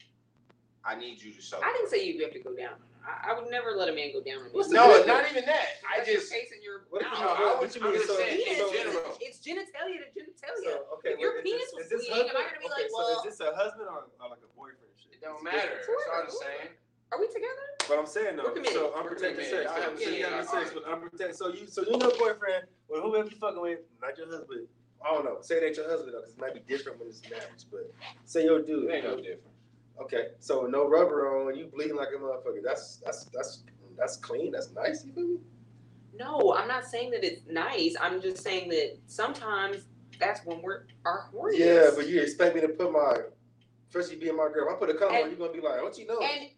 I 0.83 0.95
need 0.95 1.21
you 1.21 1.31
to 1.33 1.41
show. 1.41 1.59
I 1.61 1.71
didn't 1.73 1.89
say 1.89 2.05
you 2.05 2.21
have 2.23 2.33
to 2.33 2.39
go 2.41 2.55
down. 2.55 2.73
I, 3.05 3.31
I 3.31 3.39
would 3.39 3.49
never 3.49 3.71
let 3.77 3.89
a 3.89 3.93
man 3.93 4.13
go 4.13 4.21
down 4.21 4.45
on 4.45 4.53
me. 4.53 4.61
No, 4.73 4.85
not 5.05 5.25
even 5.29 5.45
that. 5.45 5.81
I 5.85 5.97
That's 6.01 6.09
your 6.09 6.17
just 6.21 6.31
face 6.33 6.49
and 6.53 6.61
your 6.61 6.85
What 6.89 7.01
if 7.01 7.09
No, 7.13 7.17
I 7.17 7.57
what 7.57 7.61
was- 7.61 7.75
you 7.75 7.81
mean? 7.81 7.97
So- 8.05 8.17
saying, 8.17 8.41
in 8.41 8.55
Penis, 8.57 8.71
general. 8.73 9.17
It's 9.21 9.37
genitalia 9.41 10.01
to 10.01 10.07
genitalia. 10.13 10.65
So, 10.65 10.97
okay, 10.97 11.13
If 11.13 11.19
your 11.19 11.33
well, 11.37 11.43
penis 11.45 11.69
is- 11.69 11.73
was 11.73 11.85
is 11.91 12.05
bleeding, 12.09 12.29
am 12.29 12.37
I 12.37 12.45
gonna 12.49 12.61
be 12.61 12.65
Okay, 12.65 12.81
like, 12.85 12.89
so 12.89 12.97
well- 12.97 13.17
is 13.17 13.23
this 13.25 13.39
a 13.41 13.53
husband 13.53 13.89
or, 13.89 14.09
or 14.21 14.29
like 14.29 14.41
a 14.41 14.49
boyfriend? 14.57 14.93
shit? 14.97 15.13
It 15.17 15.21
don't 15.21 15.41
matter. 15.43 15.81
That's 15.81 15.89
all 15.89 16.21
I'm 16.25 16.29
saying. 16.29 16.73
Are 17.11 17.19
we 17.19 17.27
together? 17.27 17.67
But 17.89 17.99
I'm 17.99 18.05
saying 18.09 18.35
though, 18.37 18.53
We're 18.55 18.63
so 18.65 18.89
We're 18.93 18.99
unprotected 19.01 19.45
committed. 19.45 19.67
sex. 19.67 19.71
I 19.71 19.79
have 19.85 19.93
Yeah, 20.01 20.07
you 20.09 20.13
yeah, 20.17 20.29
having 20.29 20.45
yeah. 20.45 20.51
sex 20.63 20.73
with 20.73 20.85
unprotected. 20.85 21.35
So 21.35 21.49
you, 21.53 21.67
so 21.67 21.81
you 21.85 21.97
know, 21.97 22.09
boyfriend, 22.17 22.65
or 22.87 23.01
whoever 23.01 23.27
you 23.29 23.35
fucking 23.37 23.61
with, 23.61 23.79
not 24.01 24.17
your 24.17 24.27
husband. 24.31 24.65
I 25.03 25.13
don't 25.13 25.25
know. 25.25 25.41
Say 25.41 25.57
it 25.57 25.63
ain't 25.65 25.75
your 25.77 25.89
husband 25.89 26.13
though, 26.13 26.21
because 26.21 26.33
it 26.33 26.39
might 26.39 26.53
be 26.53 26.61
different 26.69 26.99
when 26.99 27.09
it's 27.09 27.21
marriage. 27.29 27.65
But 27.69 27.91
say 28.25 28.45
your 28.45 28.61
dude. 28.61 28.85
It 28.89 28.93
ain't 28.93 29.03
no 29.05 29.17
different. 29.17 29.50
Okay, 29.99 30.27
so 30.39 30.65
no 30.65 30.87
rubber 30.87 31.27
on, 31.47 31.55
you 31.55 31.65
bleeding 31.67 31.95
like 31.95 32.09
a 32.15 32.19
motherfucker. 32.19 32.61
That's 32.63 32.97
that's 33.05 33.25
that's 33.25 33.63
that's 33.97 34.17
clean. 34.17 34.51
That's 34.51 34.71
nice. 34.71 35.03
You 35.05 35.13
feel 35.13 35.27
me? 35.27 35.37
No, 36.13 36.53
I'm 36.55 36.67
not 36.67 36.85
saying 36.85 37.11
that 37.11 37.23
it's 37.23 37.41
nice. 37.49 37.95
I'm 37.99 38.21
just 38.21 38.37
saying 38.43 38.69
that 38.69 38.97
sometimes 39.07 39.85
that's 40.19 40.45
when 40.45 40.61
we're 40.61 40.85
our 41.05 41.29
horniest. 41.33 41.57
Yeah, 41.59 41.89
but 41.95 42.07
you 42.07 42.21
expect 42.21 42.55
me 42.55 42.61
to 42.61 42.67
put 42.69 42.91
my, 42.91 43.17
especially 43.89 44.17
being 44.17 44.35
my 44.37 44.49
girl. 44.53 44.67
If 44.69 44.75
I 44.75 44.79
put 44.79 44.89
a 44.89 44.93
condom 44.93 45.15
on, 45.17 45.21
And- 45.23 45.31
you 45.31 45.37
gonna 45.37 45.53
be 45.53 45.61
like, 45.61 45.81
what 45.81 45.97
you 45.97 46.07
know? 46.07 46.19
And 46.19 46.49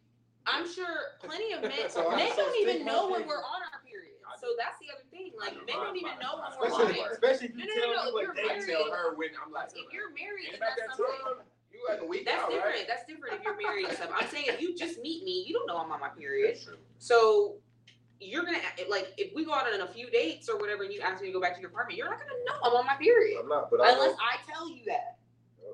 I'm 0.45 0.67
sure 0.71 1.15
plenty 1.23 1.53
of 1.53 1.61
men 1.61 1.71
So 1.89 2.09
men 2.11 2.29
so 2.35 2.37
don't 2.43 2.61
even 2.69 2.85
know 2.85 3.09
when 3.09 3.27
we're 3.27 3.37
on 3.43 3.61
our 3.71 3.79
period. 3.85 4.11
So 4.41 4.47
that's 4.59 4.75
the 4.81 4.91
other 4.91 5.07
thing. 5.11 5.31
Like 5.39 5.55
men 5.67 5.77
don't 5.79 5.95
even 5.95 6.19
know 6.19 6.35
when 6.43 6.51
we're 6.59 6.67
especially, 6.67 6.99
on 6.99 7.07
it. 7.07 7.11
especially 7.13 7.47
if 7.47 7.55
you 7.55 7.63
no, 7.63 7.75
no, 7.75 7.79
tell 7.79 7.95
no, 7.95 8.03
me 8.03 8.11
what 8.11 8.23
you're 8.23 8.33
day 8.35 8.49
I 8.51 8.59
to 8.59 8.65
tell 8.65 8.83
tell 8.83 8.91
her. 8.91 9.11
her 9.11 9.15
when 9.15 9.29
I'm 9.39 9.53
like, 9.53 9.69
If 9.71 9.93
you're 9.93 10.11
married, 10.11 10.51
ain't 10.51 10.59
that's 10.59 10.75
that 10.75 10.97
something. 10.97 11.47
Time. 11.87 11.95
You 11.95 11.95
like 11.95 12.03
a 12.03 12.07
week 12.07 12.25
That's 12.25 12.41
out, 12.43 12.49
different. 12.51 12.75
right? 12.75 12.85
That's 12.87 13.05
different 13.05 13.35
if 13.35 13.43
you're 13.43 13.57
married 13.61 13.85
and 13.87 13.97
stuff. 13.97 14.09
I'm 14.19 14.27
saying 14.29 14.45
if 14.47 14.61
you 14.61 14.75
just 14.75 14.99
meet 15.01 15.23
me, 15.23 15.43
you 15.47 15.53
don't 15.53 15.67
know 15.67 15.77
I'm 15.77 15.91
on 15.91 15.99
my 15.99 16.09
period. 16.09 16.55
That's 16.55 16.65
true. 16.65 16.77
So 16.99 17.55
you're 18.19 18.45
gonna 18.45 18.59
like 18.89 19.13
if 19.17 19.35
we 19.35 19.43
go 19.45 19.53
out 19.53 19.71
on 19.71 19.81
a 19.81 19.87
few 19.87 20.09
dates 20.09 20.47
or 20.47 20.57
whatever, 20.57 20.83
and 20.83 20.93
you 20.93 21.01
ask 21.01 21.21
me 21.21 21.27
to 21.27 21.33
go 21.33 21.41
back 21.41 21.55
to 21.55 21.61
your 21.61 21.69
apartment, 21.71 21.97
you're 21.97 22.09
not 22.09 22.19
gonna 22.19 22.31
know 22.47 22.55
I'm 22.63 22.73
on 22.79 22.85
my 22.85 22.95
period 22.95 23.39
I'm 23.41 23.49
not, 23.49 23.69
but 23.69 23.81
I 23.81 23.91
unless 23.91 24.11
know. 24.11 24.17
I 24.21 24.37
tell 24.51 24.69
you 24.69 24.83
that, 24.87 25.17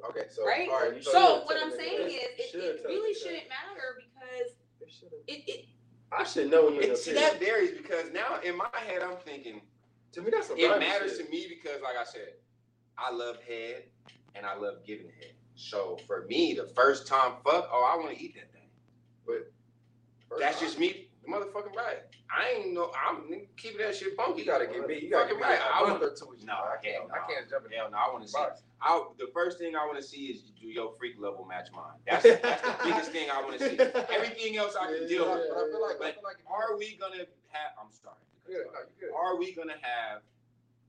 Okay, 0.10 0.24
so 0.30 0.46
right? 0.48 0.68
all 0.72 0.80
right, 0.90 1.04
so, 1.04 1.12
So 1.12 1.42
what 1.46 1.58
I'm 1.62 1.72
saying 1.72 2.08
is, 2.08 2.24
it, 2.40 2.56
it 2.56 2.82
really 2.86 3.14
shouldn't 3.14 3.44
matter 3.50 3.98
because 4.00 4.54
It 5.28 5.44
it, 5.46 5.50
it 5.50 5.66
I 6.12 6.24
should 6.24 6.50
know 6.50 6.66
when 6.66 6.76
you're 6.76 6.96
See, 6.96 7.14
that 7.14 7.40
varies 7.40 7.72
because 7.78 8.12
now 8.12 8.40
in 8.44 8.58
my 8.58 8.66
head, 8.88 9.04
I'm 9.04 9.18
thinking, 9.18 9.62
To 10.14 10.22
me, 10.24 10.32
that's 10.32 10.48
some 10.48 10.58
it 10.58 10.80
matters 10.80 11.18
shit. 11.18 11.26
to 11.28 11.32
me 11.32 11.46
because, 11.50 11.82
like 11.84 11.98
I 11.98 12.04
said, 12.04 12.34
I 12.98 13.12
love 13.14 13.38
head 13.48 13.84
and 14.34 14.44
I 14.46 14.56
love 14.56 14.78
giving 14.88 15.06
head. 15.06 15.34
So 15.60 15.98
for 16.08 16.26
me, 16.30 16.54
the 16.54 16.68
first 16.74 17.06
time 17.06 17.34
fuck, 17.44 17.68
oh, 17.72 17.92
I 17.94 17.98
want 18.02 18.16
to 18.18 18.24
eat 18.24 18.34
that 18.36 18.52
thing. 18.54 18.70
First 20.30 20.40
That's 20.42 20.60
time. 20.60 20.68
just 20.68 20.80
me, 20.80 21.10
the 21.26 21.32
motherfucking 21.32 21.76
right. 21.76 22.00
I 22.32 22.60
ain't 22.60 22.74
know. 22.74 22.92
I'm 22.94 23.24
keeping 23.58 23.80
that 23.80 23.96
shit 23.96 24.16
funky. 24.16 24.42
You 24.42 24.46
gotta 24.48 24.68
get 24.68 24.88
me. 24.88 25.00
You 25.02 25.10
gotta 25.10 25.28
give 25.30 25.38
Fucking 25.38 25.38
me 25.38 25.44
right. 25.44 25.60
I 25.60 25.80
a 25.84 25.88
month 25.88 26.02
want- 26.02 26.14
or 26.14 26.16
two. 26.16 26.36
you, 26.40 26.46
No. 26.46 26.54
I 26.54 26.76
can't. 26.82 27.08
no. 27.10 27.14
I 27.16 27.32
can't 27.32 27.50
jump 27.50 27.66
in. 27.66 27.72
Hell 27.72 27.90
no, 27.92 27.98
I 27.98 28.12
want 28.14 28.24
to 28.26 28.30
see. 28.30 28.38
I, 28.82 29.04
the 29.18 29.28
first 29.34 29.58
thing 29.58 29.76
I 29.76 29.86
want 29.88 29.98
to 29.98 30.04
see 30.04 30.28
is 30.28 30.44
do 30.62 30.68
your 30.68 30.94
freak 31.00 31.16
level 31.20 31.44
match 31.46 31.70
mine. 31.74 31.98
That's, 32.08 32.24
that's 32.24 32.62
the 32.62 32.76
biggest 32.84 33.12
thing 33.12 33.28
I 33.34 33.42
want 33.42 33.60
to 33.60 33.68
see. 33.70 33.78
Everything 34.16 34.56
else 34.58 34.76
I 34.80 34.86
can 34.94 35.08
deal 35.08 35.26
But 35.26 35.40
with. 35.40 35.50
I 35.52 35.72
feel 35.72 35.82
like, 35.82 35.96
I 35.96 36.00
But 36.00 36.14
feel 36.16 36.24
like 36.24 36.38
Are 36.48 36.78
we 36.78 36.96
gonna 37.02 37.26
have? 37.50 37.72
I'm 37.82 37.92
sorry. 37.92 38.16
Good, 38.48 38.68
no. 39.12 39.18
Are 39.18 39.36
we 39.38 39.52
gonna 39.54 39.74
have 39.82 40.22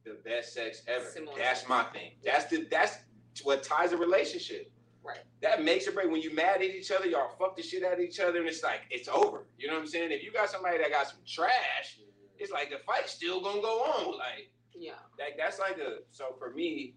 the 0.05 0.19
best 0.25 0.53
sex 0.55 0.83
ever? 0.87 1.05
Similar 1.07 1.37
that's 1.39 1.67
my 1.69 1.85
thing. 1.85 2.13
That's 2.25 2.45
the 2.45 2.67
that's 2.71 2.99
what 3.45 3.63
ties 3.63 3.93
a 3.93 3.97
relationship. 3.97 4.71
Right. 5.03 5.19
That 5.43 5.65
makes 5.65 5.89
or 5.89 5.93
break 5.93 6.11
when 6.11 6.21
you 6.21 6.35
mad 6.35 6.57
at 6.57 6.63
each 6.63 6.91
other, 6.91 7.07
y'all 7.07 7.31
fuck 7.39 7.57
the 7.57 7.63
shit 7.63 7.83
out 7.85 7.95
of 7.95 8.01
each 8.01 8.21
other, 8.21 8.39
and 8.39 8.49
it's 8.49 8.63
like 8.63 8.81
it's 8.91 9.09
over. 9.09 9.47
You 9.59 9.69
know 9.69 9.75
what 9.75 9.81
I'm 9.81 9.87
saying? 9.87 10.13
If 10.13 10.23
you 10.23 10.31
got 10.33 10.51
somebody 10.51 10.79
that 10.79 10.91
got 10.91 11.09
some 11.09 11.19
trash, 11.27 11.99
it's 12.39 12.53
like 12.53 12.71
the 12.71 12.79
fight's 12.87 13.13
still 13.13 13.41
gonna 13.41 13.63
go 13.63 13.81
on. 13.83 14.19
Like 14.19 14.51
yeah, 14.75 14.93
that, 15.19 15.31
that's 15.39 15.59
like 15.59 15.79
a 15.79 15.99
so 16.11 16.35
for 16.39 16.51
me, 16.51 16.95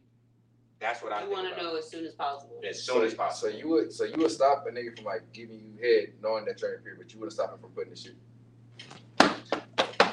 that's 0.79 1.01
what 1.01 1.13
I 1.13 1.23
you 1.23 1.29
want 1.31 1.55
to 1.55 1.61
know 1.63 1.75
as 1.77 1.89
soon 1.89 2.05
as 2.05 2.13
possible. 2.13 2.59
as 2.67 2.83
soon 2.83 3.03
as 3.05 3.13
possible. 3.13 3.51
So 3.51 3.57
you 3.57 3.69
would, 3.69 3.93
so 3.93 4.03
you 4.03 4.17
would 4.17 4.31
stop 4.31 4.65
a 4.67 4.71
nigga 4.71 4.95
from 4.95 5.05
like 5.05 5.21
giving 5.31 5.61
you 5.61 5.81
head, 5.81 6.13
knowing 6.21 6.43
that 6.45 6.59
you're 6.61 6.73
in 6.73 6.79
a 6.79 6.83
period, 6.83 6.99
but 7.01 7.13
you 7.13 7.19
wouldn't 7.19 7.33
stop 7.33 7.53
him 7.53 7.59
from 7.59 7.69
putting 7.71 7.91
the 7.91 7.95
shit. 7.95 8.15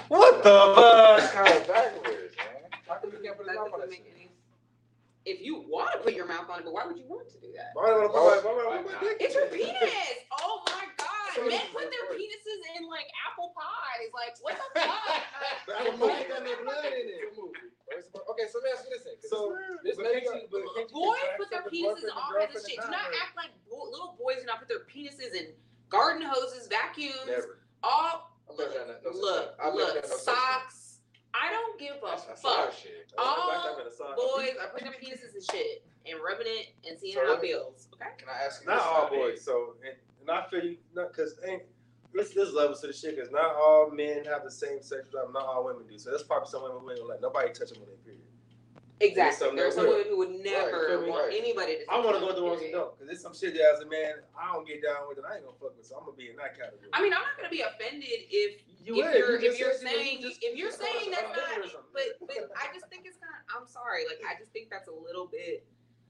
What 0.08 0.42
the 0.42 0.50
fuck? 0.74 1.32
kind 1.32 1.56
of 1.56 1.66
backwards, 1.68 2.34
man. 2.36 2.80
How 2.88 2.96
come 2.96 3.10
you 3.12 3.18
can't 3.22 3.36
put 3.36 3.46
his 3.46 3.54
That 3.54 3.62
mouth 3.62 3.72
on 3.74 3.80
that 3.80 3.90
make 3.90 3.98
shit? 3.98 4.12
any. 4.14 4.19
If 5.30 5.38
you 5.46 5.62
want 5.70 5.94
to 5.94 5.98
put 6.02 6.10
your 6.18 6.26
mouth 6.26 6.50
on 6.50 6.58
it, 6.58 6.64
but 6.66 6.74
why 6.74 6.82
would 6.90 6.98
you 6.98 7.06
want 7.06 7.30
to 7.30 7.38
do 7.38 7.54
that? 7.54 7.70
Why 7.78 7.94
would 7.94 8.02
I 8.02 8.10
put 8.10 8.18
my- 8.18 8.42
why 8.42 8.50
would 8.50 8.66
I 8.66 8.82
put 8.82 8.90
my 8.90 8.98
dick 8.98 9.16
It's 9.22 9.34
your 9.38 9.46
penis. 9.46 10.26
Oh 10.34 10.58
my 10.66 10.82
god, 10.98 11.30
So 11.38 11.46
men 11.46 11.62
put 11.70 11.86
their 11.86 12.06
penises 12.18 12.60
in 12.74 12.90
like 12.90 13.06
apple 13.30 13.54
pies. 13.54 14.10
Like 14.10 14.34
what 14.42 14.58
the 14.58 14.66
fuck? 14.82 15.22
But 15.70 15.74
I 15.78 15.84
don't 15.86 15.98
know, 16.02 16.10
ain't 16.10 16.26
got 16.26 16.42
no 16.42 16.50
blood 16.66 16.82
in 16.90 17.06
it. 17.14 17.30
Okay, 17.30 18.46
so 18.50 18.58
let 18.58 18.64
me 18.66 18.70
ask 18.74 18.82
you 18.82 18.90
this 18.90 19.06
then. 19.06 19.14
'cause 19.22 19.30
So, 19.30 19.54
this 19.86 19.94
but 19.94 20.10
makes 20.10 20.26
you, 20.26 20.50
but 20.50 20.66
you 20.66 20.86
Boys 20.90 21.22
put 21.38 21.50
their 21.54 21.62
penises 21.62 22.02
boyfriend 22.02 22.10
and 22.10 22.18
all 22.18 22.30
kinds 22.34 22.56
of 22.58 22.62
shit. 22.66 22.78
Do 22.82 22.90
not 22.90 23.06
not 23.06 23.22
act 23.22 23.38
like 23.38 23.54
bo- 23.70 23.86
little 23.86 24.18
boys 24.18 24.42
do 24.42 24.46
not 24.50 24.58
put 24.58 24.66
their 24.66 24.82
penises 24.90 25.30
in 25.38 25.54
garden 25.90 26.26
hoses, 26.26 26.66
vacuums, 26.66 27.30
never. 27.30 27.62
all 27.86 28.34
I've 28.50 28.58
never 28.58 28.74
done 28.74 28.88
that. 28.98 29.14
Look. 29.14 29.54
I've 29.62 29.74
look, 29.78 29.94
done 29.94 30.10
no 30.10 30.16
socks. 30.18 30.89
I 31.34 31.50
don't 31.50 31.78
give 31.78 31.96
a 32.02 32.06
That's, 32.06 32.24
that's 32.24 32.40
fuck. 32.42 32.58
our 32.58 32.72
shit. 32.72 33.12
All 33.16 33.50
Back 33.50 33.72
up 33.72 33.78
in 33.78 33.84
the 33.84 33.90
sock. 33.94 34.16
Boys 34.16 34.50
are 34.60 34.68
putting 34.68 34.90
their 34.90 34.98
penises 35.00 35.34
in 35.34 35.42
shit 35.42 35.84
and 36.06 36.18
rubbing 36.24 36.46
it 36.48 36.74
and 36.88 36.98
seeing 36.98 37.14
So 37.14 37.24
how 37.26 37.34
it 37.34 37.40
feels. 37.40 37.88
Okay. 37.94 38.10
Can 38.18 38.28
I 38.28 38.44
ask 38.46 38.62
you 38.62 38.68
Not 38.68 38.80
all 38.80 39.08
boys. 39.08 39.40
So, 39.42 39.74
and, 39.86 39.94
and 40.20 40.30
I 40.30 40.44
feel 40.50 40.64
you, 40.64 40.76
not 40.94 41.12
because 41.12 41.34
ain't. 41.46 41.62
Let's 42.12 42.34
this 42.34 42.52
levels 42.52 42.80
to 42.80 42.88
the 42.88 42.92
shit 42.92 43.14
because 43.14 43.30
not 43.30 43.54
all 43.54 43.88
men 43.94 44.24
have 44.24 44.42
the 44.42 44.50
same 44.50 44.82
sexual 44.82 45.10
drive. 45.12 45.32
Not 45.32 45.46
all 45.46 45.64
women 45.64 45.84
do. 45.88 45.96
So 45.96 46.10
there's 46.10 46.24
probably 46.24 46.50
some 46.50 46.62
women 46.64 46.78
who 46.82 46.90
ain't 46.90 46.98
gonna 46.98 47.10
let 47.10 47.22
nobody 47.22 47.52
touch 47.54 47.70
them 47.70 47.82
on 47.82 47.86
their 47.86 48.02
period. 48.02 48.26
Exactly. 48.98 49.38
something 49.38 49.56
There 49.56 49.68
are 49.68 49.70
some 49.70 49.86
women 49.86 50.06
who 50.10 50.18
would 50.18 50.34
never 50.42 50.88
feel 50.90 51.02
me? 51.02 51.08
want 51.08 51.30
Right. 51.30 51.38
anybody 51.38 51.78
to. 51.78 51.84
I 51.88 52.02
want 52.02 52.18
to 52.18 52.20
go 52.20 52.34
through 52.34 52.50
them, 52.50 52.58
ones 52.58 52.62
who 52.66 52.70
don't 52.74 52.90
because 52.98 53.06
there's 53.06 53.22
some 53.22 53.32
shit 53.32 53.54
that 53.54 53.78
as 53.78 53.80
a 53.80 53.86
man 53.88 54.26
I 54.36 54.52
don't 54.52 54.66
get 54.66 54.82
down 54.82 55.06
with 55.08 55.16
and 55.22 55.26
I 55.30 55.38
ain't 55.38 55.46
gonna 55.46 55.56
fuck 55.62 55.72
with. 55.78 55.86
So 55.86 55.96
I'm 55.96 56.04
gonna 56.04 56.18
be 56.18 56.28
in 56.28 56.36
that 56.42 56.58
category. 56.58 56.90
I 56.92 56.98
mean, 57.00 57.14
I'm 57.14 57.22
not 57.22 57.38
gonna 57.38 57.48
be 57.54 57.62
offended 57.62 58.10
if 58.28 58.60
You 58.82 58.96
if 58.96 59.04
would. 59.06 59.14
you're 59.18 59.40
You 59.40 59.50
if 59.52 59.58
you're 59.58 59.74
saying 59.74 60.22
just- 60.22 60.42
if 60.42 60.56
you're 60.56 60.70
saying 60.70 61.10
that's 61.10 61.22
not 61.36 61.64
it 61.64 61.72
but 61.92 62.02
but 62.26 62.36
I 62.56 62.72
just 62.72 62.86
think 62.88 63.04
it's 63.04 63.18
kind 63.18 63.32
of 63.36 63.60
I'm 63.62 63.66
sorry 63.68 64.04
like 64.06 64.20
I 64.26 64.38
just 64.38 64.52
think 64.52 64.70
that's 64.70 64.88
a 64.88 64.92
little 64.92 65.26
bit 65.26 65.66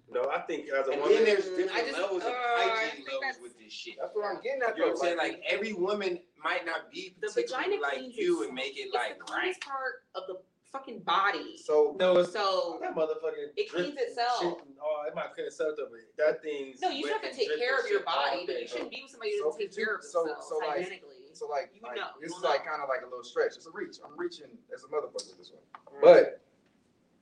No, 0.08 0.28
I 0.30 0.40
think 0.42 0.68
as 0.70 0.86
a 0.88 0.92
And 0.92 1.00
woman. 1.02 1.16
then 1.16 1.24
there's 1.24 1.44
different 1.46 1.72
I 1.74 1.80
just- 1.82 1.98
levels 1.98 2.22
uh, 2.24 2.28
of 2.28 2.34
I 2.34 2.68
hygiene 2.68 3.04
think 3.06 3.08
levels 3.08 3.20
that's- 3.22 3.40
with 3.42 3.58
this 3.58 3.72
shit. 3.72 3.94
That's 4.00 4.14
what 4.14 4.24
I'm 4.26 4.40
getting 4.42 4.62
at. 4.62 4.76
You 4.76 4.82
know 4.82 4.88
what 4.92 5.02
I'm 5.02 5.02
saying? 5.02 5.18
Like 5.18 5.42
every 5.48 5.72
woman 5.72 6.20
might 6.42 6.64
not 6.66 6.90
be 6.90 7.14
the 7.20 7.28
particularly 7.28 7.76
vagina 7.78 7.82
like 7.82 7.92
cleans 7.98 8.16
you 8.16 8.32
itself. 8.42 8.46
and 8.46 8.54
make 8.54 8.74
it 8.76 8.80
It's 8.90 8.94
like 8.94 9.18
the 9.18 9.24
right. 9.24 9.40
cleanest 9.54 9.60
part 9.62 9.94
of 10.14 10.22
the 10.26 10.36
fucking 10.72 11.00
body. 11.00 11.58
so 11.58 11.96
no, 11.98 12.18
it's 12.18 12.32
So 12.32 12.78
that 12.80 12.94
motherfucking. 12.94 13.50
It 13.56 13.70
cleans 13.70 13.96
itself. 13.98 14.38
Shit, 14.42 14.58
and 14.66 14.78
all, 14.82 15.02
it 15.06 15.14
might 15.14 15.34
clean 15.34 15.46
itself 15.46 15.74
though, 15.76 15.86
but 15.90 16.00
that 16.18 16.42
thing's. 16.42 16.80
no, 16.80 16.90
you 16.90 17.02
should 17.06 17.10
wet 17.10 17.12
have 17.12 17.22
to 17.22 17.28
and 17.30 17.36
take 17.38 17.46
dripping 17.48 17.66
care 17.66 17.78
of 17.78 17.86
your 17.90 17.98
shit 18.00 18.06
all 18.08 18.30
body, 18.30 18.46
but 18.46 18.52
day, 18.54 18.62
you 18.62 18.68
shouldn't 18.68 18.90
be 18.90 19.02
with 19.02 19.10
somebody 19.10 19.30
who 19.32 19.38
So 19.38 19.44
doesn't 19.46 19.58
take 19.62 19.76
you- 19.78 19.84
care 19.86 19.94
of 19.94 20.02
so- 20.04 20.22
themselves 20.26 20.48
so, 20.48 20.58
like- 20.58 20.68
hygienically. 20.78 21.19
So 21.32 21.46
like, 21.48 21.70
You 21.74 21.80
like 21.82 21.96
know, 21.96 22.08
this 22.20 22.30
you 22.30 22.36
is 22.36 22.42
know. 22.42 22.48
like 22.48 22.64
kind 22.64 22.82
of 22.82 22.88
like 22.88 23.02
a 23.02 23.08
little 23.08 23.24
stretch. 23.24 23.52
It's 23.56 23.66
a 23.66 23.70
reach. 23.72 23.96
I'm 24.04 24.18
reaching 24.18 24.46
as 24.74 24.84
a 24.84 24.86
motherfucker 24.88 25.28
with 25.28 25.38
this 25.38 25.52
one. 25.52 25.62
Mm. 25.94 26.02
But 26.02 26.40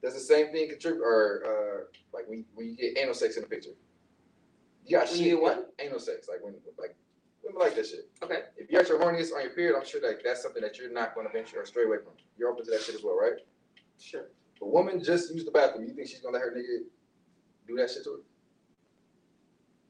does 0.03 0.15
the 0.15 0.21
same 0.21 0.53
thing 0.53 0.69
contribute 0.69 1.03
or 1.03 1.43
uh 1.45 1.97
like 2.17 2.29
when 2.29 2.45
when 2.55 2.67
you 2.69 2.77
get 2.77 2.97
anal 2.99 3.15
sex 3.15 3.37
in 3.37 3.43
the 3.43 3.49
picture? 3.49 3.71
You 4.87 4.97
got 4.99 5.09
When 5.09 5.17
shit. 5.19 5.27
you 5.27 5.41
what? 5.41 5.75
Anal 5.79 5.99
sex, 5.99 6.29
like 6.29 6.43
when 6.43 6.55
like 6.79 6.95
women 7.45 7.61
like 7.61 7.75
that 7.77 7.87
shit. 7.87 8.09
Okay. 8.23 8.43
If 8.57 8.71
you're 8.71 8.81
at 8.81 8.89
your 8.89 8.99
horniest 9.01 9.35
on 9.35 9.43
your 9.43 9.51
period, 9.51 9.77
I'm 9.77 9.85
sure 9.85 10.01
like 10.07 10.23
that's 10.25 10.43
something 10.43 10.63
that 10.63 10.79
you're 10.79 10.93
not 10.93 11.15
going 11.15 11.27
to 11.27 11.33
venture 11.33 11.61
or 11.61 11.67
stray 11.67 11.85
away 11.85 11.99
from. 12.03 12.13
You're 12.39 12.51
open 12.51 12.65
to 12.65 12.71
that 12.71 12.83
shit 12.83 12.95
as 12.95 13.03
well, 13.03 13.17
right? 13.19 13.39
Sure. 14.01 14.29
A 14.63 14.67
woman 14.67 15.03
just 15.03 15.33
used 15.35 15.47
the 15.47 15.51
bathroom. 15.53 15.87
You 15.87 15.95
think 15.95 16.09
she's 16.09 16.21
gonna 16.21 16.35
let 16.37 16.43
her 16.43 16.51
nigga 16.57 16.85
do 17.69 17.77
that 17.77 17.91
shit 17.91 18.05
to 18.05 18.11
her? 18.11 18.19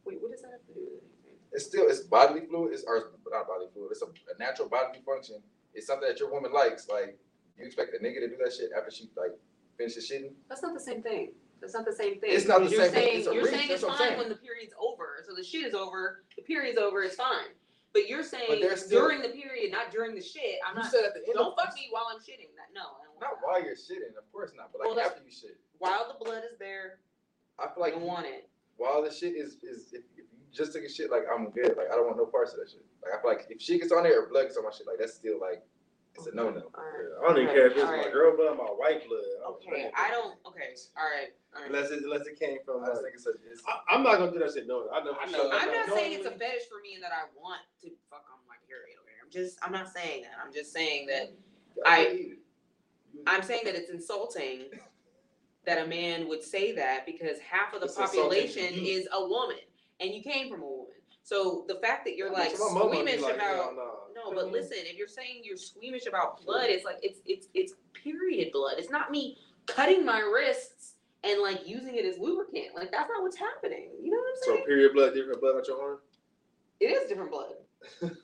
Wait, 0.04 0.20
what 0.20 0.30
does 0.32 0.42
that 0.42 0.50
have 0.52 0.66
to 0.66 0.74
do 0.74 0.80
with 0.80 1.02
anything? 1.04 1.38
It's 1.58 1.66
still 1.66 1.88
it's 1.88 2.00
bodily 2.06 2.46
fluid. 2.46 2.72
It's 2.72 2.84
or 2.86 3.10
not 3.32 3.48
bodily 3.48 3.66
fluid. 3.74 3.90
It's 3.90 4.00
a, 4.02 4.06
a 4.06 4.38
natural 4.38 4.68
bodily 4.68 5.02
function. 5.04 5.42
It's 5.74 5.88
something 5.88 6.06
that 6.08 6.20
your 6.20 6.30
woman 6.30 6.52
likes. 6.52 6.86
Like 6.88 7.18
you 7.58 7.66
expect 7.66 7.90
a 7.94 7.98
nigga 7.98 8.20
to 8.22 8.28
do 8.28 8.36
that 8.44 8.52
shit 8.54 8.70
after 8.78 8.92
she 8.92 9.10
like 9.16 9.34
finishes 9.76 10.08
shitting. 10.08 10.30
That's 10.48 10.62
not 10.62 10.72
the 10.72 10.78
same 10.80 11.02
thing. 11.02 11.32
That's 11.60 11.74
not 11.74 11.84
the 11.84 11.90
same 11.92 12.20
thing. 12.20 12.30
It's 12.30 12.46
not 12.46 12.62
the 12.62 12.70
you're 12.70 12.84
same 12.84 12.92
thing. 12.94 13.02
saying, 13.02 13.18
It's 13.18 13.26
you're 13.34 13.42
reach. 13.42 13.50
saying 13.58 13.68
That's 13.74 13.82
it's 13.82 13.90
fine 13.90 13.98
saying. 14.14 14.18
when 14.22 14.28
the 14.28 14.36
period's 14.38 14.72
over. 14.78 15.24
So 15.26 15.34
the 15.34 15.42
shit 15.42 15.66
is 15.66 15.74
over. 15.74 16.22
The 16.36 16.42
period's 16.42 16.78
over. 16.78 17.02
It's 17.02 17.16
fine. 17.16 17.50
But 17.92 18.06
you're 18.06 18.22
saying 18.22 18.60
there's 18.62 18.84
still- 18.86 19.00
during 19.02 19.20
the 19.22 19.30
period, 19.34 19.72
not 19.72 19.90
during 19.90 20.14
the 20.14 20.22
shit. 20.22 20.62
I'm 20.62 20.76
you 20.76 20.82
not. 20.86 20.92
said 20.92 21.02
at 21.04 21.14
the 21.14 21.26
end. 21.26 21.34
Don't 21.34 21.58
fuck 21.58 21.74
me 21.74 21.88
while 21.90 22.06
I'm 22.14 22.20
shitting. 22.22 22.54
That, 22.54 22.70
no, 22.72 22.82
I 23.02 23.02
don't 23.10 23.18
Not 23.18 23.40
that. 23.40 23.42
while 23.42 23.58
you're 23.64 23.74
shitting, 23.74 24.14
of 24.14 24.30
course 24.30 24.52
not. 24.56 24.70
But 24.70 24.86
like 24.86 24.94
Well, 24.94 25.04
after 25.04 25.18
you 25.26 25.32
shit, 25.34 25.58
While 25.78 26.06
the 26.06 26.22
blood 26.24 26.44
is 26.46 26.56
there, 26.60 27.00
I 27.58 27.66
feel 27.74 27.82
like 27.82 27.94
don't 27.94 28.06
want 28.06 28.26
it. 28.26 28.46
while 28.76 29.02
the 29.02 29.10
shit 29.10 29.34
is 29.34 29.58
is 29.66 29.90
if, 29.92 30.06
you 30.14 30.17
just 30.58 30.72
took 30.72 30.82
a 30.82 30.90
shit, 30.90 31.10
like 31.10 31.22
I'm 31.32 31.50
good. 31.50 31.78
Like 31.78 31.86
I 31.90 31.94
don't 31.94 32.06
want 32.10 32.18
no 32.18 32.26
parts 32.26 32.52
of 32.52 32.58
that 32.58 32.68
shit. 32.68 32.82
Like 33.02 33.14
I 33.14 33.22
feel 33.22 33.30
like 33.30 33.46
if 33.48 33.62
she 33.62 33.78
gets 33.78 33.92
on 33.92 34.02
there 34.02 34.20
or 34.22 34.26
blood 34.28 34.50
gets 34.50 34.58
on 34.58 34.64
my 34.64 34.70
shit, 34.74 34.86
like 34.90 34.98
that's 34.98 35.14
still 35.14 35.38
like 35.40 35.62
it's 36.18 36.26
a 36.26 36.34
no 36.34 36.50
no. 36.50 36.66
All 36.74 36.82
right. 36.82 37.06
I 37.14 37.28
don't 37.30 37.38
even 37.40 37.54
care 37.54 37.68
if 37.70 37.78
it's 37.78 37.82
Alright. 37.86 38.06
my 38.06 38.10
girl 38.10 38.34
blood 38.36 38.52
or 38.52 38.56
my 38.58 38.64
white 38.74 39.06
blood. 39.06 39.22
I 39.22 39.46
don't 39.46 39.62
Okay. 39.70 39.90
I 39.94 40.10
don't. 40.10 40.34
Okay, 40.50 40.74
all 40.98 41.06
right, 41.06 41.30
all 41.54 41.62
right. 41.62 41.70
Unless 41.70 41.90
it, 41.94 42.02
unless 42.02 42.26
it 42.26 42.34
came 42.38 42.58
from. 42.66 42.82
I 42.82 42.90
just 42.90 43.06
Like, 43.06 43.14
think 43.14 43.22
it's 43.22 43.26
a 43.30 43.32
it's, 43.46 43.62
I, 43.70 43.94
I'm 43.94 44.02
not 44.02 44.18
gonna 44.18 44.32
do 44.34 44.40
that 44.42 44.52
shit. 44.52 44.66
No, 44.66 44.90
I 44.92 44.98
know. 45.04 45.14
I 45.14 45.30
know. 45.30 45.48
I'm 45.54 45.70
not 45.70 45.94
saying 45.94 46.18
it's 46.18 46.26
a 46.26 46.32
fetish 46.34 46.66
for 46.68 46.82
me 46.82 46.94
and 46.98 47.02
that 47.06 47.12
I 47.14 47.30
want 47.38 47.62
to 47.86 47.88
fuck 48.10 48.26
on 48.34 48.42
my 48.50 48.58
period. 48.66 48.98
Okay, 49.06 49.14
I'm 49.22 49.30
just. 49.30 49.58
I'm 49.62 49.70
not 49.72 49.88
saying 49.94 50.22
that. 50.26 50.34
I'm 50.44 50.52
just 50.52 50.72
saying 50.72 51.06
that. 51.06 51.30
I- 51.86 52.34
I'm 53.26 53.42
saying 53.42 53.62
that 53.64 53.74
it's 53.74 53.90
insulting 53.90 54.66
that 55.64 55.84
a 55.84 55.86
man 55.88 56.28
would 56.28 56.42
say 56.42 56.72
that 56.72 57.04
because 57.04 57.38
half 57.40 57.74
of 57.74 57.80
the 57.80 57.86
It's 57.86 57.96
population 57.96 58.74
is 58.74 59.08
a 59.12 59.20
woman 59.20 59.56
and 60.00 60.14
you 60.14 60.22
came 60.22 60.50
from 60.50 60.62
a 60.62 60.66
woman. 60.66 60.86
So 61.22 61.64
the 61.68 61.74
fact 61.76 62.06
that 62.06 62.16
you're 62.16 62.32
like 62.32 62.56
So 62.56 62.70
my 62.70 62.80
squeamish 62.80 63.20
like, 63.20 63.34
about 63.34 63.46
hell 63.46 63.72
nah. 63.76 64.22
no, 64.22 64.34
but 64.34 64.46
mm-hmm. 64.46 64.54
listen, 64.54 64.78
if 64.80 64.96
you're 64.96 65.08
saying 65.08 65.42
you're 65.44 65.58
squeamish 65.58 66.06
about 66.06 66.42
blood, 66.44 66.66
it's 66.68 66.84
like 66.84 66.98
it's 67.02 67.20
it's 67.26 67.48
it's 67.54 67.74
period 67.92 68.50
blood. 68.52 68.74
It's 68.78 68.90
not 68.90 69.10
me 69.10 69.38
cutting 69.66 70.06
my 70.06 70.20
wrists 70.20 70.94
and 71.24 71.42
like 71.42 71.68
using 71.68 71.96
it 71.96 72.04
as 72.04 72.18
lubricant. 72.18 72.74
Like 72.74 72.90
that's 72.92 73.10
not 73.10 73.22
what's 73.22 73.36
happening. 73.36 73.90
You 74.00 74.10
know 74.10 74.16
what 74.16 74.26
I'm 74.30 74.42
saying? 74.42 74.58
So 74.62 74.66
period 74.66 74.92
blood, 74.94 75.14
different 75.14 75.40
blood 75.40 75.56
on 75.56 75.62
your 75.66 75.82
arm. 75.82 75.98
it 76.80 76.86
is 76.86 77.08
different 77.08 77.30
blood. 77.30 77.52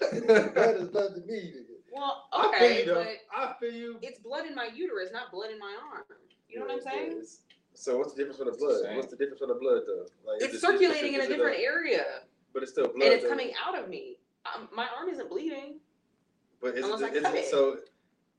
that 0.00 0.74
is 0.78 0.88
blood 0.88 1.14
to 1.14 1.20
me, 1.22 1.54
nigga. 1.56 1.72
Well, 1.92 2.24
I 2.32 2.42
feel 2.42 2.54
okay, 2.54 2.80
you 2.80 2.86
though. 2.86 3.04
but 3.04 3.08
I 3.36 3.54
feel 3.60 3.72
you. 3.72 3.98
it's 4.02 4.18
blood 4.18 4.46
in 4.46 4.54
my 4.54 4.68
uterus, 4.74 5.10
not 5.12 5.30
blood 5.30 5.50
in 5.50 5.58
my 5.58 5.74
arm. 5.92 6.04
You 6.48 6.60
know 6.60 6.66
what 6.66 6.74
I'm 6.74 6.82
saying? 6.82 7.22
It's- 7.72 7.82
So 7.84 7.98
what's 7.98 8.12
the 8.12 8.18
difference 8.18 8.38
with 8.38 8.52
the 8.52 8.58
blood? 8.58 8.82
same. 8.82 8.96
What's 8.96 9.08
the 9.10 9.16
difference 9.16 9.40
with 9.40 9.48
the 9.50 9.54
blood 9.56 9.82
though? 9.86 10.06
Like, 10.24 10.42
It's 10.42 10.60
circulating 10.60 11.14
in 11.14 11.20
a 11.20 11.24
it 11.24 11.28
different 11.28 11.58
area, 11.60 12.22
But 12.52 12.62
it's 12.62 12.72
still 12.72 12.88
blood. 12.88 13.02
and 13.02 13.12
it's 13.14 13.22
though. 13.24 13.30
coming 13.30 13.52
out 13.64 13.78
of 13.78 13.88
me. 13.88 14.18
Um, 14.44 14.68
my 14.72 14.88
arm 14.96 15.08
isn't 15.08 15.28
bleeding. 15.28 15.80
But 16.60 16.76
is 16.76 16.84
unless 16.84 17.02
I 17.02 17.08
it, 17.08 17.16
is 17.16 17.22
cut 17.22 17.34
it 17.34 17.38
it. 17.38 17.50
so? 17.50 17.78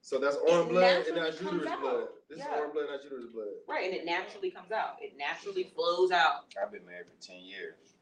So 0.02 0.20
that's 0.20 0.36
arm 0.36 0.68
It 0.68 0.70
blood 0.70 0.84
and 1.08 1.16
naturally 1.16 1.20
that's 1.22 1.38
comes 1.40 1.52
uterus 1.54 1.72
out. 1.72 1.82
blood. 1.82 2.08
This 2.30 2.38
Yeah. 2.40 2.54
is 2.56 2.60
arm 2.62 2.72
blood, 2.74 2.86
not 2.90 3.04
uterus 3.04 3.26
blood. 3.28 3.48
Right, 3.68 3.86
and 3.86 3.94
it 3.94 4.06
naturally 4.06 4.52
comes 4.52 4.72
out. 4.72 4.98
It 5.02 5.16
naturally 5.18 5.64
flows 5.76 6.12
out. 6.12 6.46
I've 6.62 6.72
been 6.72 6.86
married 6.86 7.08
for 7.08 7.22
ten 7.26 7.42
years. 7.42 7.96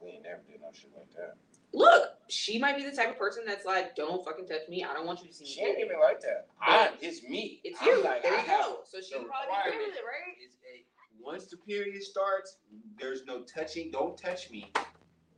We 0.00 0.10
ain't 0.10 0.22
never 0.22 0.40
did 0.48 0.60
no 0.60 0.70
shit 0.72 0.90
like 0.96 1.10
that. 1.14 1.36
Look, 1.72 2.15
she 2.28 2.58
might 2.58 2.76
be 2.76 2.84
the 2.84 2.94
type 2.94 3.10
of 3.10 3.18
person 3.18 3.44
that's 3.46 3.64
like, 3.64 3.94
"Don't 3.96 4.24
fucking 4.24 4.46
touch 4.46 4.68
me. 4.68 4.84
I 4.84 4.92
don't 4.94 5.06
want 5.06 5.20
you 5.22 5.28
to 5.28 5.34
see 5.34 5.44
me." 5.44 5.50
She 5.50 5.60
ain't 5.60 5.78
naked." 5.78 5.90
even 5.90 6.00
like 6.00 6.20
that. 6.22 6.46
I, 6.60 6.90
it's 7.00 7.22
me. 7.22 7.60
It's 7.64 7.80
I'm 7.80 7.88
you. 7.88 8.02
Like, 8.04 8.22
there 8.22 8.34
I 8.36 8.42
you 8.42 8.46
go. 8.48 8.78
So 8.84 9.00
she 9.00 9.14
the 9.14 9.24
probably 9.24 9.46
be 9.46 9.52
good 9.52 9.78
requirement. 9.78 9.86
with 9.88 9.96
it, 9.96 10.04
right? 10.06 10.36
It's 10.42 10.56
a, 10.56 10.84
once 11.22 11.46
the 11.46 11.56
period 11.56 12.02
starts, 12.02 12.58
there's 12.98 13.24
no 13.26 13.42
touching. 13.42 13.90
Don't 13.90 14.16
touch 14.16 14.50
me 14.50 14.72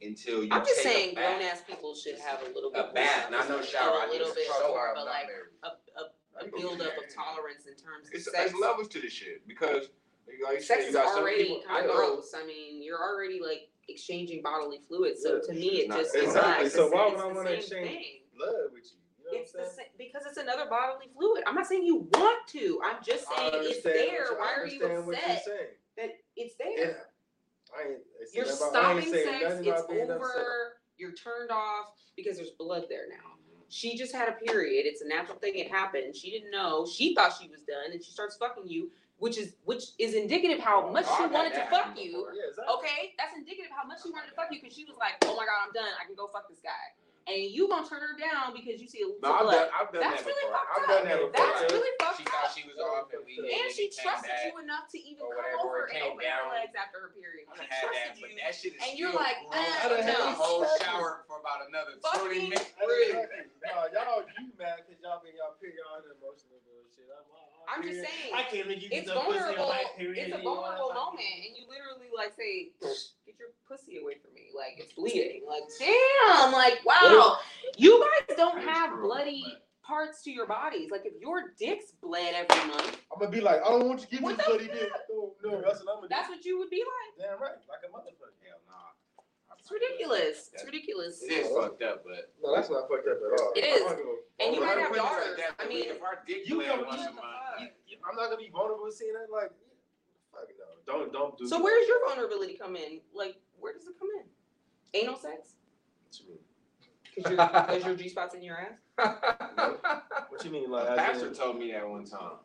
until 0.02 0.44
you 0.44 0.50
I'm 0.52 0.64
just 0.64 0.82
take 0.82 0.92
saying, 0.92 1.14
grown 1.14 1.42
ass 1.42 1.62
people 1.66 1.94
should 1.94 2.18
have 2.18 2.42
a 2.42 2.52
little 2.54 2.70
bit 2.70 2.86
A 2.90 2.92
bath, 2.94 3.30
not 3.30 3.48
no 3.48 3.62
shower. 3.62 4.04
A 4.06 4.10
little 4.10 4.34
bit 4.34 4.46
so 4.46 4.68
more 4.68 4.76
far 4.76 4.92
of 4.92 4.96
a 4.96 5.00
I'm 5.00 5.06
not 5.06 5.12
like 5.12 5.28
a, 5.28 5.66
a, 5.66 5.70
a, 5.70 6.04
a 6.40 6.44
I'm 6.44 6.50
build 6.60 6.80
up 6.82 6.92
of 6.96 7.14
tolerance 7.14 7.66
in 7.66 7.74
terms 7.74 8.06
of 8.08 8.14
It's, 8.14 8.24
sex. 8.30 8.50
it's 8.52 8.60
levels 8.60 8.88
to 8.88 9.00
this 9.00 9.12
shit 9.12 9.46
because 9.48 9.88
like 10.44 10.58
you 10.58 10.62
Sex 10.62 10.66
said, 10.66 10.78
you 10.82 10.88
is 10.88 10.94
got 10.94 11.08
some 11.14 11.22
already 11.22 11.60
kind 11.66 11.86
of 11.86 11.96
gross. 11.96 12.32
I 12.36 12.46
mean, 12.46 12.82
you're 12.82 13.00
already 13.00 13.40
like 13.42 13.68
exchanging 13.88 14.42
bodily 14.42 14.80
fluids. 14.88 15.22
So 15.22 15.34
Yeah, 15.34 15.34
to 15.34 15.38
it's 15.38 15.48
me, 15.60 15.68
it 15.82 15.88
not- 15.88 15.98
just 15.98 16.14
is 16.14 16.22
Exactly. 16.24 16.64
like 16.64 16.72
So 16.72 16.88
the 16.88 16.94
why 16.96 17.06
would 17.08 17.12
I 17.12 17.12
it's 17.14 17.22
the 17.22 17.28
wanna 17.34 17.48
same 17.50 17.58
exchange 17.58 17.88
thing. 17.88 18.20
Blood 18.36 18.72
with 18.72 18.84
you. 18.92 18.98
You 19.18 19.24
know 19.36 19.40
It's 19.40 19.54
what 19.54 19.62
the 19.64 19.68
I'm 19.68 19.74
saying? 19.74 19.88
same 19.98 20.06
because 20.06 20.26
it's 20.26 20.38
another 20.38 20.66
bodily 20.70 21.06
fluid. 21.14 21.44
I'm 21.46 21.54
not 21.54 21.66
saying 21.66 21.82
you 21.84 22.08
want 22.12 22.46
to. 22.48 22.80
I'm 22.84 23.02
just 23.02 23.26
saying 23.28 23.50
it's 23.54 23.82
there. 23.82 23.96
you- 23.96 24.36
I 24.36 24.38
Why 24.38 24.54
are 24.54 24.66
you 24.66 24.82
understand 24.82 25.06
what 25.06 25.16
you're 25.16 25.24
upset 25.36 25.44
saying. 25.44 25.68
that 25.96 26.10
it's 26.36 26.54
there? 26.56 26.78
Yeah. 26.78 27.04
I 27.76 27.82
ain't, 27.88 28.00
it's 28.20 28.34
You're 28.34 28.44
about- 28.44 28.54
I 28.54 28.68
stopping 28.70 29.12
saying 29.12 29.24
sex. 29.26 29.42
nothing 29.42 29.58
It's 29.66 29.80
about 29.80 29.88
being 29.90 30.10
upset. 30.10 30.36
over. 30.36 30.80
You're 30.96 31.12
turned 31.12 31.50
off 31.50 31.94
because 32.16 32.36
there's 32.36 32.50
blood 32.52 32.86
there 32.88 33.08
now. 33.08 33.34
She 33.70 33.96
just 33.98 34.14
had 34.14 34.28
a 34.30 34.32
period. 34.32 34.86
It's 34.86 35.02
a 35.02 35.06
natural 35.06 35.38
thing. 35.38 35.56
It 35.56 35.68
happened. 35.70 36.16
She 36.16 36.30
didn't 36.30 36.50
know. 36.50 36.86
She 36.86 37.14
thought 37.14 37.34
she 37.38 37.48
was 37.48 37.62
done, 37.64 37.92
and 37.92 38.02
she 38.02 38.10
starts 38.10 38.36
fucking 38.38 38.66
you, 38.66 38.90
which 39.18 39.36
is 39.38 39.54
which 39.64 39.84
is 39.98 40.14
indicative 40.14 40.58
how 40.62 40.88
much 40.90 41.04
Oh, 41.08 41.16
she 41.18 41.26
wanted 41.32 41.54
to 41.54 41.64
fuck 41.66 41.94
you. 41.98 42.26
Yeah, 42.34 42.48
exactly. 42.50 42.74
Okay, 42.78 43.00
that's 43.18 43.34
indicative 43.36 43.70
how 43.74 43.86
much 43.86 44.02
she 44.02 44.10
wanted 44.10 44.30
to 44.30 44.34
fuck 44.38 44.48
you 44.50 44.60
because 44.62 44.74
she 44.74 44.84
was 44.86 44.96
like, 44.98 45.18
"Oh 45.26 45.34
my 45.36 45.44
god, 45.46 45.66
I'm 45.66 45.72
done. 45.74 45.90
I 46.00 46.06
can 46.06 46.14
go 46.14 46.26
fuck 46.30 46.46
this 46.48 46.62
guy," 46.62 46.84
and 47.26 47.50
you 47.50 47.66
gonna 47.68 47.82
turn 47.86 47.98
her 48.00 48.14
down 48.14 48.54
because 48.54 48.78
you 48.80 48.86
see 48.86 49.02
a 49.02 49.10
little 49.10 49.22
No, 49.26 49.34
I've 49.34 49.42
blood. 49.42 49.58
done, 49.58 49.68
I've 49.74 49.90
done 49.92 50.02
That's 50.06 50.22
that 50.22 50.30
really 50.30 50.44
before. 50.46 50.54
fucked 50.54 50.70
I've 50.70 50.82
up. 50.82 50.88
done 50.88 51.04
that 51.10 51.18
before. 51.18 51.34
That's 51.34 51.58
Right. 51.66 51.72
really 51.74 51.94
fucked 51.98 52.18
She 52.18 52.24
up. 52.24 52.30
thought 52.32 52.50
she 52.54 52.62
was 52.70 52.78
off 52.78 53.10
and 53.12 53.22
we 53.26 53.32
hit 53.36 53.46
And 53.58 53.68
she 53.74 53.84
trusted 53.90 54.30
back. 54.30 54.46
you 54.46 54.54
enough 54.62 54.86
to 54.94 54.98
even 55.02 55.22
or 55.26 55.34
come 55.34 55.66
over 55.66 55.78
and 55.86 55.92
came 55.98 56.14
open 56.14 56.24
her 56.24 56.46
legs 56.54 56.74
after 56.78 56.98
her 57.02 57.10
period. 57.18 57.44
She 57.50 57.58
done 57.58 57.66
had 57.68 57.74
that, 57.74 57.82
trusted 58.14 58.22
but 58.22 58.30
you. 58.30 58.38
that 58.38 58.52
shit 58.54 58.72
is 58.74 58.80
and 58.86 58.92
you're 58.98 59.10
still 59.12 59.20
like, 59.20 59.38
gross. 59.50 59.58
uh, 59.58 59.82
I 59.82 59.86
done 59.92 60.02
had 60.08 60.18
no. 60.18 60.30
a 60.30 60.36
whole 60.38 60.62
shower 60.78 61.26
for 61.26 61.36
about 61.42 61.66
another 61.68 61.98
Fucking 62.00 62.22
twenty 62.22 62.40
minutes. 62.54 62.70
Exactly. 62.78 63.50
No, 63.66 63.74
y'all, 63.92 64.22
you 64.38 64.46
mad 64.56 64.86
because 64.86 64.96
y'all 65.02 65.18
been 65.20 65.34
y'all 65.36 65.58
period 65.60 65.82
on 65.90 66.06
the 66.06 66.14
emotional 66.16 66.57
bullshit. 66.57 66.57
I'm, 67.68 67.82
I'm 67.82 67.88
just 67.88 68.00
saying. 68.00 68.32
I 68.34 68.42
can't 68.44 68.66
make 68.68 68.82
you 68.82 68.88
It's 68.90 69.08
the 69.08 69.14
pussy 69.14 69.38
vulnerable. 69.38 69.72
period. 69.96 70.18
It's 70.24 70.32
a 70.32 70.34
and 70.36 70.42
you 70.42 70.48
wanna 70.48 70.76
vulnerable 70.78 70.94
moment, 70.94 71.28
and 71.44 71.52
you 71.56 71.64
literally 71.68 72.08
like 72.16 72.32
say, 72.36 72.72
"Get 73.26 73.36
your 73.38 73.48
pussy 73.68 73.98
away 73.98 74.14
from 74.22 74.32
me!" 74.34 74.48
Like 74.56 74.76
it's 74.78 74.92
bleeding. 74.94 75.42
Like 75.46 75.62
damn. 75.78 76.52
Like 76.52 76.80
wow. 76.84 77.38
You 77.76 78.04
guys 78.26 78.36
don't 78.36 78.62
have 78.62 78.98
bloody 79.00 79.44
parts 79.82 80.22
to 80.24 80.30
your 80.30 80.46
bodies. 80.46 80.90
Like 80.90 81.04
if 81.06 81.20
your 81.20 81.54
dick's 81.58 81.92
bled 82.02 82.34
every 82.34 82.68
month, 82.68 82.98
I'm 83.12 83.18
gonna 83.18 83.30
be 83.30 83.40
like, 83.40 83.60
I 83.64 83.68
don't 83.70 83.88
want 83.88 84.00
you 84.00 84.06
to 84.06 84.10
give 84.12 84.20
me 84.20 84.24
What 84.34 84.44
bloody 84.46 84.66
dick. 84.68 84.90
No, 85.10 85.32
no, 85.42 85.62
that's 85.62 85.80
what 85.84 85.88
I'm 85.92 85.96
gonna 86.04 86.08
that's 86.10 86.28
do. 86.28 86.34
what 86.34 86.44
you 86.44 86.58
would 86.58 86.70
be 86.70 86.84
like. 86.84 87.28
Damn 87.28 87.40
right, 87.40 87.56
like 87.68 87.80
a 87.84 87.88
motherfucker. 87.88 88.36
Hell 88.44 88.60
nah. 88.67 88.67
It's 89.68 89.72
ridiculous. 89.72 90.50
It's 90.54 90.64
ridiculous. 90.64 91.22
It 91.22 91.32
is 91.32 91.48
fucked 91.52 91.82
up, 91.82 92.02
but. 92.04 92.32
No, 92.42 92.54
that's 92.54 92.70
not 92.70 92.88
fucked 92.88 93.06
up 93.08 93.18
at 93.20 93.40
all. 93.40 93.52
It 93.54 93.64
is. 93.64 93.82
I'm 93.82 93.88
not 93.88 93.96
gonna- 93.98 94.18
And 94.40 94.54
you 94.54 94.60
might 94.64 94.78
have 94.78 94.94
daughters. 94.94 95.36
Like 95.36 95.54
I 95.62 95.68
mean, 95.68 95.84
if 95.88 96.02
our 96.02 96.22
dick 96.26 96.48
You 96.48 96.54
bled 96.56 96.86
once 96.86 97.02
a 97.02 97.12
month, 97.12 97.26
you- 97.60 97.68
you- 97.86 97.98
I'm 98.08 98.16
not 98.16 98.30
gonna 98.30 98.36
be 98.38 98.48
vulnerable 98.48 98.84
with 98.84 98.94
seeing 98.94 99.12
that. 99.12 99.30
Like, 99.30 99.50
fuck 100.32 100.48
no, 100.58 100.64
don't 100.86 101.12
don't 101.12 101.36
do. 101.36 101.46
So 101.46 101.56
that. 101.56 101.64
where's 101.64 101.86
your 101.86 102.06
vulnerability 102.06 102.54
come 102.56 102.76
in? 102.76 103.00
Like 103.12 103.36
where 103.58 103.72
does 103.74 103.86
it 103.86 103.98
come 103.98 104.08
in? 104.20 105.00
Anal 105.00 105.16
sex? 105.16 105.54
What 106.06 106.20
you 106.20 106.28
mean? 106.30 106.38
Cause 107.24 107.32
your, 107.32 107.48
cause 107.48 107.84
your 107.84 107.94
G 107.96 108.08
spot's 108.08 108.34
in 108.34 108.42
your 108.42 108.56
ass. 108.58 108.78
What 110.30 110.44
you 110.44 110.50
mean, 110.50 110.70
like? 110.70 110.88
A 110.88 110.94
pastor 110.94 111.28
in- 111.28 111.34
told 111.34 111.58
me 111.58 111.72
that 111.72 111.86
one 111.88 112.04
time. 112.04 112.36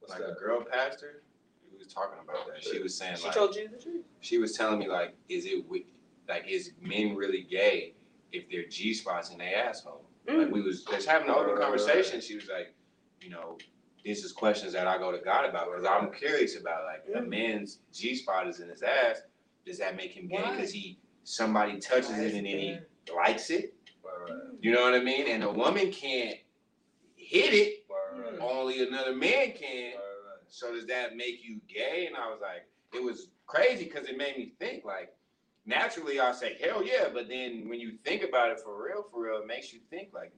What's 0.00 0.14
Like 0.14 0.22
a 0.22 0.32
girl 0.34 0.64
pastor, 0.64 1.22
we 1.70 1.76
was 1.78 1.92
talking 1.92 2.18
about 2.22 2.46
that. 2.48 2.62
She 2.64 2.78
was 2.80 2.96
saying 2.96 3.16
She 3.16 3.26
like, 3.26 3.34
told 3.34 3.54
you 3.54 3.68
the 3.68 3.76
truth. 3.76 4.04
she 4.20 4.38
was 4.38 4.56
telling 4.56 4.78
me 4.78 4.88
like, 4.88 5.14
is 5.28 5.44
it 5.44 5.62
wi- 5.64 5.84
like 6.28 6.46
is 6.48 6.72
men 6.80 7.14
really 7.16 7.42
gay 7.42 7.94
if 8.32 8.48
they're 8.50 8.66
G 8.66 8.94
spots 8.94 9.30
in 9.30 9.38
their 9.38 9.66
asshole? 9.66 10.04
Like 10.26 10.36
Mm. 10.48 10.50
we 10.52 10.60
was 10.62 10.84
just 10.84 11.08
having 11.08 11.28
an 11.28 11.34
open 11.34 11.56
conversation. 11.56 12.20
She 12.20 12.36
was 12.36 12.48
like, 12.48 12.74
you 13.20 13.30
know, 13.30 13.58
this 14.04 14.24
is 14.24 14.32
questions 14.32 14.72
that 14.72 14.86
I 14.86 14.98
go 14.98 15.10
to 15.12 15.18
God 15.18 15.44
about 15.48 15.66
because 15.70 15.84
I'm 15.84 16.12
curious 16.12 16.56
about 16.60 16.84
like 16.84 17.04
a 17.14 17.20
Mm. 17.20 17.28
man's 17.28 17.78
G 17.92 18.14
spot 18.14 18.46
is 18.48 18.60
in 18.60 18.68
his 18.68 18.82
ass. 18.82 19.22
Does 19.66 19.78
that 19.78 19.96
make 19.96 20.12
him 20.12 20.28
gay 20.28 20.42
because 20.50 20.72
he 20.72 20.98
somebody 21.24 21.78
touches 21.78 22.18
it 22.18 22.34
and 22.34 22.46
then 22.46 22.58
he 22.58 22.78
likes 23.14 23.50
it? 23.50 23.74
Right, 24.02 24.32
You 24.60 24.72
know 24.72 24.82
what 24.82 24.94
I 24.94 25.00
mean? 25.00 25.26
And 25.28 25.42
a 25.44 25.50
woman 25.52 25.90
can't 25.92 26.38
hit 27.16 27.54
it. 27.54 27.84
right, 27.88 28.38
Only 28.40 28.86
another 28.86 29.14
man 29.14 29.52
can. 29.52 29.94
So 30.48 30.72
does 30.74 30.86
that 30.86 31.16
make 31.16 31.42
you 31.42 31.60
gay? 31.68 32.06
And 32.06 32.16
I 32.16 32.28
was 32.28 32.40
like, 32.40 32.66
it 32.92 33.02
was 33.02 33.28
crazy 33.46 33.84
because 33.84 34.06
it 34.08 34.16
made 34.18 34.36
me 34.36 34.52
think 34.58 34.84
like 34.84 35.14
naturally 35.66 36.18
I'll 36.20 36.34
say, 36.34 36.56
hell 36.60 36.84
yeah, 36.84 37.08
but 37.12 37.28
then 37.28 37.68
when 37.68 37.80
you 37.80 37.92
think 38.04 38.22
about 38.22 38.50
it 38.50 38.60
for 38.60 38.82
real, 38.84 39.06
for 39.10 39.22
real, 39.24 39.40
it 39.42 39.46
makes 39.46 39.72
you 39.72 39.80
think 39.90 40.08
like 40.14 40.32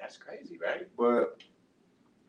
that's 0.00 0.16
crazy, 0.16 0.58
right? 0.62 0.86
But 0.98 1.40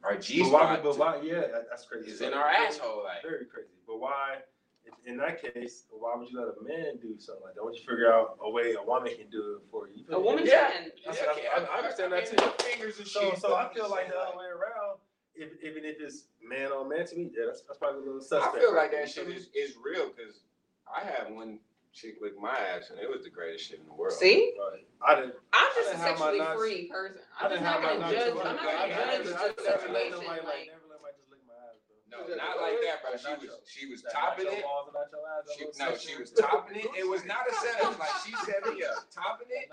Our 0.03 0.17
G 0.17 0.43
but 0.43 0.51
why? 0.51 0.59
spot 0.75 0.83
But 0.83 0.97
why? 0.97 1.21
Yeah, 1.23 1.41
that- 1.41 1.67
that's 1.69 1.85
crazy. 1.85 2.11
is 2.11 2.21
in 2.21 2.33
our 2.33 2.47
asshole, 2.47 3.03
like 3.03 3.21
Very 3.23 3.45
crazy. 3.45 3.69
But 3.87 3.99
why? 3.99 4.37
in- 4.85 5.11
In 5.13 5.17
that 5.17 5.41
case, 5.41 5.85
why 5.89 6.15
would 6.15 6.29
you 6.29 6.39
let 6.39 6.55
a 6.57 6.63
man 6.63 6.97
do 7.01 7.17
something 7.19 7.43
like 7.43 7.55
that? 7.55 7.63
Why 7.63 7.69
don't 7.71 7.79
you 7.79 7.85
figure 7.87 8.13
out 8.13 8.37
a 8.41 8.49
way 8.49 8.73
a 8.73 8.83
woman 8.83 9.15
can 9.15 9.29
do 9.31 9.55
it 9.57 9.61
for 9.71 9.87
you? 9.87 10.05
You 10.07 10.15
A 10.15 10.19
woman 10.19 10.45
Yeah. 10.45 10.69
can. 10.71 10.83
That's- 11.03 11.19
that's- 11.19 11.37
I- 11.69 11.73
I 11.73 11.77
understand 11.79 12.13
that 12.13 12.25
too. 12.27 12.37
Fingers 12.63 12.99
and 12.99 13.07
So, 13.07 13.31
shit. 13.31 13.39
so 13.39 13.55
I 13.55 13.73
feel 13.73 13.89
like 13.89 14.07
the 14.09 14.17
other 14.19 14.37
way 14.37 14.45
around. 14.45 14.99
If, 15.37 15.61
even 15.63 15.83
if 15.83 15.99
it's 15.99 16.27
man 16.41 16.71
on 16.71 16.87
man, 16.87 17.05
to 17.07 17.15
me, 17.17 17.29
yeah, 17.35 17.45
that's, 17.47 17.61
that's 17.63 17.77
probably 17.79 18.03
a 18.03 18.05
little 18.05 18.21
suspect. 18.21 18.55
I 18.55 18.59
feel 18.59 18.73
right 18.73 18.83
like 18.83 18.91
that 18.91 19.09
shit 19.09 19.27
is, 19.27 19.49
is 19.53 19.75
real 19.83 20.09
because 20.15 20.43
I 20.89 21.03
had 21.03 21.33
one 21.33 21.59
chick 21.93 22.15
lick 22.21 22.33
my 22.39 22.51
ass 22.51 22.89
and 22.91 22.99
it 22.99 23.09
was 23.09 23.23
the 23.23 23.29
greatest 23.29 23.69
shit 23.69 23.79
in 23.79 23.85
the 23.87 23.93
world. 23.93 24.13
See, 24.13 24.53
Right. 24.59 24.85
I 25.05 25.15
didn't. 25.15 25.35
I'm 25.53 25.71
just 25.75 25.89
a 25.89 25.91
didn't 25.93 26.01
have 26.01 26.19
my 26.19 26.25
sexually 26.27 26.39
nuts- 26.39 26.59
free 26.59 26.87
person. 26.89 27.21
I 27.39 27.45
I'm 27.45 27.49
didn't 27.51 27.63
just 27.63 27.73
have 27.73 27.81
not 27.81 27.83
my 27.83 27.87
gonna 27.87 27.99
nuts 27.99 28.25
judge. 28.25 28.35
I'm 28.35 28.55
not 28.55 28.57
gonna 28.57 28.69
I 28.69 28.87
judge 28.87 28.95
never- 28.95 29.23
the 29.23 29.35
I 29.35 29.47
never 29.47 29.55
let 29.55 29.79
situation. 29.79 30.11
nobody 30.11 30.27
Like, 30.27 30.43
like 30.45 30.67
never 30.75 30.87
let 30.91 31.01
my 31.01 31.11
just 31.15 31.29
lick 31.31 31.43
my 31.47 31.55
ass, 31.55 31.77
bro. 31.87 31.95
No, 32.11 32.17
not 32.35 32.55
like 32.61 32.77
that, 32.83 32.97
bro. 32.99 33.11
She 33.15 33.33
was 33.47 33.51
she 33.65 33.83
was 33.87 34.01
topping 34.11 34.47
it. 34.51 34.63
She, 35.55 35.63
no, 35.79 35.87
she 35.95 36.13
was 36.19 36.31
topping 36.31 36.77
it. 36.83 36.87
It 36.99 37.07
was 37.07 37.23
not 37.31 37.47
a 37.49 37.53
setup. 37.55 37.95
Like 37.99 38.09
she 38.25 38.35
set 38.43 38.59
me 38.67 38.83
up, 38.83 39.07
topping 39.13 39.47
it. 39.51 39.69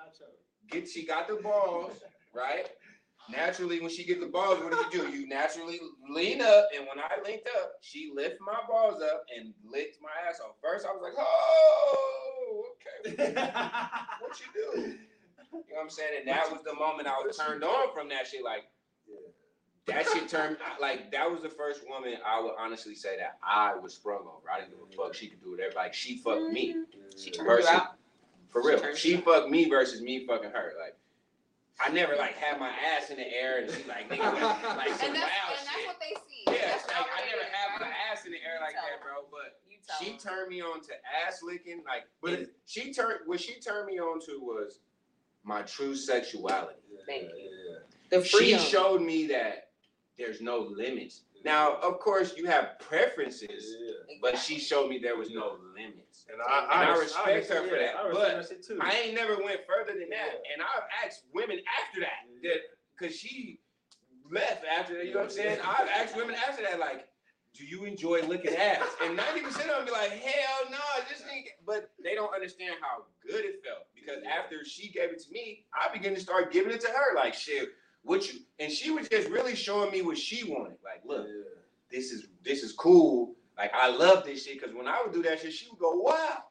Get 0.71 0.89
she 0.89 1.05
got 1.05 1.27
the 1.29 1.37
balls 1.37 1.99
right. 2.33 2.71
Naturally, 3.31 3.81
when 3.81 3.91
she 3.91 4.05
get 4.05 4.21
the 4.21 4.27
balls, 4.27 4.59
what 4.61 4.73
do 4.73 4.99
you 4.99 5.05
do? 5.05 5.17
You 5.17 5.27
naturally 5.29 5.79
lean 6.11 6.41
up, 6.43 6.67
and 6.77 6.87
when 6.87 6.99
I 6.99 7.23
linked 7.25 7.49
up, 7.61 7.73
she 7.81 8.11
lift 8.15 8.37
my 8.41 8.59
balls 8.69 9.01
up 9.03 9.25
and 9.37 9.55
licked 9.65 9.99
my 10.03 10.11
ass 10.29 10.41
off. 10.41 10.57
First, 10.63 10.85
I 10.87 10.91
was 10.93 11.01
like, 11.03 11.15
"Oh, 11.17 12.65
okay, 13.07 13.33
what 14.21 14.41
you 14.41 14.47
do?" 14.55 14.81
You 14.81 14.89
know 15.53 15.61
what 15.69 15.83
I'm 15.83 15.91
saying? 15.91 16.13
And 16.21 16.29
that 16.29 16.51
was 16.51 16.63
the 16.65 16.75
moment 16.75 17.07
I 17.09 17.21
was 17.25 17.37
turned 17.37 17.63
on 17.63 17.93
from 17.95 18.09
that 18.09 18.27
shit. 18.27 18.43
Like 18.45 18.65
that 19.87 20.07
shit 20.09 20.29
turned 20.29 20.57
like 20.81 21.11
that 21.13 21.31
was 21.31 21.43
the 21.43 21.49
first 21.49 21.83
woman 21.89 22.15
I 22.27 22.41
would 22.41 22.53
honestly 22.59 22.95
say 22.95 23.17
that 23.19 23.39
I 23.43 23.75
was 23.75 23.95
sprung 23.95 24.21
over. 24.21 24.51
I 24.51 24.61
didn't 24.61 24.73
give 24.73 24.99
a 24.99 25.03
fuck. 25.05 25.15
She 25.15 25.29
could 25.29 25.43
do 25.43 25.51
whatever. 25.51 25.75
Like 25.77 25.95
she 25.95 26.19
fucked 26.19 26.53
me. 26.53 26.73
Mm-hmm. 26.73 27.19
She 27.19 27.31
turned 27.31 27.49
Versus, 27.49 27.69
out. 27.71 27.97
for 28.51 28.63
real. 28.65 28.79
turned 28.79 28.97
She 28.97 29.17
fucked 29.19 29.51
me 29.51 29.69
versus 29.69 30.01
me 30.01 30.27
fucking 30.27 30.51
her. 30.51 30.73
Like 30.81 30.97
I 31.85 31.89
never 31.91 32.17
like 32.17 32.35
had 32.37 32.61
my 32.61 32.69
ass 32.71 33.11
in 33.11 33.17
the 33.17 33.27
air 33.27 33.59
and 33.63 33.71
she 33.71 33.83
like 33.89 34.09
nigga 34.09 34.21
like, 34.23 34.77
like 34.77 34.89
some 34.95 35.09
And 35.09 35.17
that's 35.17 35.31
wild 35.31 35.59
and 35.59 35.67
that's 35.67 35.77
shit. 35.79 35.87
what 35.87 36.01
they 36.01 36.15
see. 36.29 36.45
Yeah, 36.47 36.69
That's 36.71 36.87
like 36.87 36.97
I 36.97 37.27
never 37.27 37.43
outrageous, 37.43 37.53
had 37.53 37.81
my 37.81 37.93
ass 38.13 38.25
in 38.27 38.33
the 38.33 38.39
air 38.39 38.59
like 38.61 38.75
that, 38.75 39.03
bro. 39.03 39.25
But 39.31 39.59
You 39.69 39.77
tell 39.87 39.99
she 39.99 40.13
him. 40.13 40.19
turned 40.19 40.49
me 40.51 40.61
on 40.63 40.81
to 40.83 40.93
ass 41.27 41.41
licking. 41.43 41.83
Like, 41.87 42.05
But 42.23 42.33
and 42.35 42.47
she 42.67 42.93
turned 42.93 43.21
what 43.27 43.41
she 43.41 43.59
turned 43.61 43.87
me 43.87 43.99
on 43.99 44.21
to 44.27 44.39
was 44.41 44.79
my 45.45 45.63
true 45.63 45.97
sexuality. 45.97 46.77
Thank 47.07 47.23
you. 47.25 47.51
yeah. 48.11 48.19
The 48.19 48.25
She 48.25 48.57
showed 48.59 49.03
me 49.03 49.27
that 49.29 49.71
there's 50.19 50.41
no 50.41 50.59
limits. 50.61 51.23
Now, 51.45 51.77
of 51.77 51.99
course, 51.99 52.37
you 52.37 52.47
have 52.47 52.79
preferences, 52.79 53.75
Yeah. 53.79 54.17
but 54.21 54.39
she 54.39 54.59
showed 54.59 54.89
me 54.89 54.99
there 54.99 55.17
was 55.17 55.31
no 55.31 55.59
limits. 55.75 56.27
And 56.31 56.41
I, 56.41 56.63
And 56.63 56.71
I 56.73 56.95
I, 56.95 56.99
respect 56.99 57.29
understand- 57.29 57.65
her 57.65 57.71
for 57.71 57.79
that, 57.79 57.97
I 57.97 58.07
respect 58.39 58.67
but. 58.79 58.87
I 58.87 58.93
ain't 59.01 59.15
never 59.15 59.43
went 59.43 59.61
further 59.67 59.99
than 59.99 60.09
that, 60.11 60.35
and 60.53 60.63
I've 60.63 60.85
asked 61.05 61.25
women 61.33 61.61
after 61.81 62.01
that 62.01 62.27
that 62.43 62.61
because 62.99 63.17
she 63.17 63.61
left 64.31 64.65
after 64.65 64.95
that. 64.95 65.07
You 65.07 65.13
know 65.15 65.19
what 65.21 65.25
I'm 65.27 65.31
saying? 65.31 65.59
I've 65.65 65.89
asked 65.89 66.17
women 66.17 66.37
after 66.49 66.63
that, 66.63 66.79
like, 66.79 67.09
do 67.55 67.67
you 67.67 67.85
enjoy 67.85 68.23
licking 68.23 68.55
ass? 68.57 68.87
And 69.03 69.19
90% 69.19 69.69
of 69.69 69.77
them 69.77 69.85
be 69.85 69.91
like, 69.91 70.11
hell 70.13 70.71
no, 70.71 70.79
just 71.09 71.25
ain't. 71.31 71.49
But 71.67 71.91
they 72.03 72.15
don't 72.15 72.33
understand 72.35 72.77
how 72.81 73.05
good 73.29 73.45
it 73.45 73.63
felt 73.63 73.89
because 73.95 74.23
after 74.25 74.65
she 74.65 74.89
gave 74.91 75.11
it 75.11 75.23
to 75.25 75.31
me, 75.33 75.67
I 75.75 75.93
began 75.93 76.15
to 76.15 76.21
start 76.21 76.51
giving 76.51 76.73
it 76.73 76.81
to 76.81 76.89
her. 76.89 77.15
Like, 77.15 77.35
shit, 77.35 77.69
what 78.03 78.33
you? 78.33 78.41
And 78.59 78.71
she 78.71 78.91
was 78.91 79.09
just 79.09 79.29
really 79.29 79.55
showing 79.57 79.91
me 79.91 80.03
what 80.03 80.19
she 80.19 80.45
wanted. 80.45 80.77
Like, 80.85 81.03
look, 81.05 81.27
this 81.91 82.11
is 82.13 82.27
this 82.45 82.63
is 82.63 82.73
cool. 82.73 83.35
Like, 83.57 83.73
I 83.75 83.89
love 83.89 84.25
this 84.25 84.45
shit 84.45 84.61
because 84.61 84.75
when 84.75 84.89
I 84.89 85.01
would 85.03 85.13
do 85.13 85.23
that 85.23 85.41
shit, 85.41 85.53
she 85.53 85.69
would 85.71 85.79
go, 85.79 85.93
wow. 85.93 86.45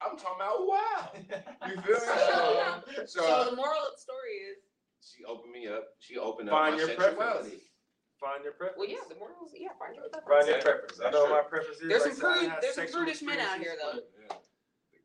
I'm 0.00 0.16
talking 0.16 0.36
about 0.36 0.66
wow. 0.66 1.12
You 1.68 1.80
feel 1.82 1.94
me? 1.94 2.00
So, 2.06 2.82
So 3.06 3.20
so 3.22 3.50
the 3.50 3.56
moral 3.56 3.78
of 3.78 3.94
the 3.94 4.00
story 4.00 4.34
is, 4.50 4.58
she 5.00 5.24
opened 5.24 5.52
me 5.52 5.68
up. 5.68 5.84
She 5.98 6.18
opened 6.18 6.48
up 6.50 6.54
Find 6.54 6.74
my 6.74 6.78
your 6.80 6.88
sexuality. 6.88 7.62
Find 8.20 8.42
your 8.42 8.52
preference. 8.52 8.78
well, 8.78 8.88
yeah, 8.88 8.96
the 9.08 9.14
moral 9.14 9.36
is, 9.46 9.52
yeah, 9.54 9.68
find 9.78 9.94
your 9.94 10.08
preference. 10.10 10.28
Find 10.28 10.46
your 10.48 10.60
preference. 10.60 11.00
I 11.04 11.10
know 11.10 11.30
my 11.30 11.42
preference 11.48 11.78
is. 11.78 11.88
There's 11.88 12.02
like 12.04 12.14
some 12.14 12.32
I 12.32 12.38
prude- 12.38 12.52
there's 12.60 12.74
some 12.74 12.82
sexual 12.84 13.00
prudish 13.02 13.22
men 13.22 13.38
out 13.40 13.58
here, 13.58 13.74
experiences, 13.78 14.47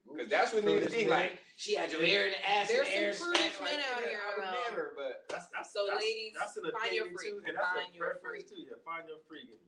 Because 0.09 0.29
that's 0.29 0.53
what 0.53 0.65
niggas 0.65 0.89
think. 0.91 1.09
Like 1.09 1.39
she 1.55 1.75
had 1.75 1.91
your 1.91 2.03
hair 2.05 2.27
in 2.27 2.31
the 2.33 2.41
ass. 2.49 2.67
There's 2.67 2.87
and 2.87 2.95
hair 2.95 3.13
some 3.13 3.31
prudish 3.33 3.53
smacked, 3.57 3.71
men 3.71 3.79
out 3.93 4.01
here, 4.03 4.19
I 4.19 4.29
would 4.37 4.47
um, 4.47 4.55
never, 4.69 4.93
but 4.97 5.23
That's, 5.29 5.47
that's, 5.53 5.73
So 5.73 5.85
that's, 5.87 6.01
ladies, 6.01 6.33
that's 6.37 6.57
an 6.57 6.63
find 6.73 6.93
your 6.93 7.07
opinion 7.09 7.17
freak. 7.17 7.31
too, 7.33 7.37
and 7.47 7.55
that's 7.57 7.71
Find 7.73 7.89
a 7.89 7.95
your 7.97 8.03
preference 8.19 8.43
freak. 8.49 8.49
too. 8.49 8.61
Yeah, 8.67 8.83
find 8.85 9.03
your 9.07 9.21
freak. 9.29 9.47
And 9.53 9.63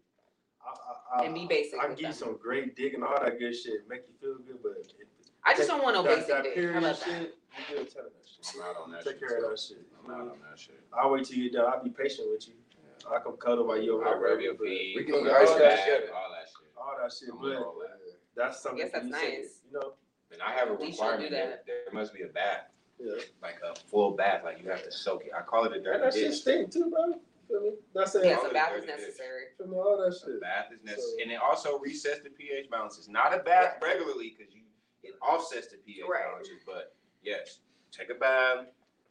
I, 0.66 0.70
I, 0.74 0.94
I, 1.22 1.26
And 1.26 1.34
be 1.34 1.46
basic 1.48 1.78
I 1.80 1.88
with 1.88 1.98
give 1.98 2.10
you 2.12 2.16
them. 2.18 2.36
some 2.36 2.38
great 2.42 2.76
dick 2.76 2.94
and 2.98 3.04
all 3.06 3.16
that 3.22 3.38
good 3.40 3.54
shit, 3.56 3.86
make 3.88 4.04
you 4.10 4.16
feel 4.20 4.38
good, 4.44 4.60
but 4.62 4.76
it, 4.82 5.08
I 5.46 5.54
just 5.54 5.70
don't 5.70 5.82
want 5.86 5.94
no 5.96 6.02
that, 6.04 6.26
basic 6.26 6.30
that 6.34 6.44
dick. 6.44 6.54
How 6.58 6.62
period 6.62 6.78
about 6.84 6.98
that? 7.00 7.06
shit, 7.06 7.38
you 7.38 7.64
good 7.78 7.88
telling 7.94 8.14
that 8.18 8.26
shit. 8.28 8.44
I'm 8.50 8.60
not 8.60 8.76
on 8.82 8.88
that 8.92 9.04
Take 9.06 9.22
shit, 9.22 9.30
care 9.30 9.38
of 9.46 9.50
that 9.54 9.60
shit. 9.62 9.86
I'm 10.02 10.06
not 10.10 10.22
on 10.34 10.40
that 10.50 10.58
shit. 10.58 10.82
I'll 10.92 11.12
wait 11.14 11.26
till 11.26 11.38
you 11.38 11.50
get 11.54 11.62
done. 11.62 11.70
I'll 11.72 11.84
be 11.86 11.94
patient 11.94 12.28
with 12.34 12.46
you. 12.50 12.58
I 13.06 13.22
come 13.22 13.38
cuddle 13.38 13.70
while 13.70 13.78
you 13.78 13.94
over 14.02 14.06
I 14.10 14.18
there. 14.18 14.34
rub 14.36 14.42
your 14.42 14.58
feet. 14.58 14.98
We 14.98 15.04
can 15.06 15.22
rub 15.22 15.30
eat 15.30 15.32
ice 15.32 15.50
your 15.54 15.70
together. 15.70 16.10
All 16.18 16.34
that 16.34 16.50
shit. 16.50 16.74
All 16.76 16.94
that 16.98 17.12
shit, 17.14 17.30
I'm 17.32 17.40
with 17.40 17.54
but 17.54 17.62
all 17.62 17.78
that. 17.86 18.02
that's 18.36 18.62
something 18.62 18.80
Yes, 18.82 18.90
that's 18.92 19.06
you 19.06 19.14
say, 19.14 19.38
nice. 19.46 19.62
you 19.70 19.78
know. 19.80 19.94
And 20.32 20.41
I 20.41 20.51
have 20.51 20.69
a 20.69 20.73
We 20.73 20.88
should 20.91 20.97
do 20.97 21.01
requirement 21.03 21.32
that 21.32 21.65
there 21.65 21.93
must 21.93 22.13
be 22.13 22.23
a 22.23 22.28
bath, 22.28 22.67
Yeah. 22.99 23.13
like 23.41 23.59
a 23.63 23.76
full 23.89 24.11
bath. 24.11 24.43
Like 24.43 24.61
you 24.61 24.69
have 24.69 24.84
to 24.84 24.91
soak 24.91 25.26
it. 25.26 25.32
I 25.38 25.41
call 25.41 25.65
it 25.65 25.71
a 25.71 25.76
And 25.76 25.84
dirty 25.84 25.99
that 25.99 26.13
shit 26.13 26.32
dish. 26.32 26.41
stink 26.41 26.71
too, 26.71 26.89
bro. 26.89 27.19
Feel 27.47 27.61
me? 27.61 27.71
Not 27.93 28.09
saying 28.09 28.26
Yes, 28.26 28.43
a 28.43 28.51
bath 28.51 28.73
is 28.76 28.86
necessary. 28.86 29.45
feel 29.57 29.67
me, 29.67 29.78
all 29.78 29.97
that 29.97 30.15
A 30.15 30.19
shit. 30.19 30.41
bath 30.41 30.71
is 30.73 30.84
necessary, 30.84 31.11
So- 31.17 31.23
and 31.23 31.32
it 31.32 31.36
also 31.41 31.80
resets 31.80 32.23
the 32.23 32.32
pH 32.32 32.69
balances. 32.71 33.07
Not 33.07 33.34
a 33.34 33.43
bath 33.43 33.78
regularly 33.82 34.36
because 34.38 34.53
you 34.53 34.63
it 35.03 35.13
offsets 35.21 35.67
the 35.67 35.78
pH 35.78 36.03
Right. 36.09 36.23
balances, 36.23 36.63
but 36.65 36.95
yes, 37.21 37.59
take 37.91 38.09
a 38.09 38.15
bath, 38.15 38.65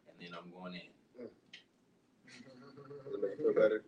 and 0.09 0.17
then 0.21 0.35
I'm 0.37 0.51
going 0.51 0.75
in. 0.75 0.91
Does 1.17 3.15
it 3.15 3.23
make 3.23 3.39
you 3.39 3.53
feel 3.53 3.63
better? 3.63 3.85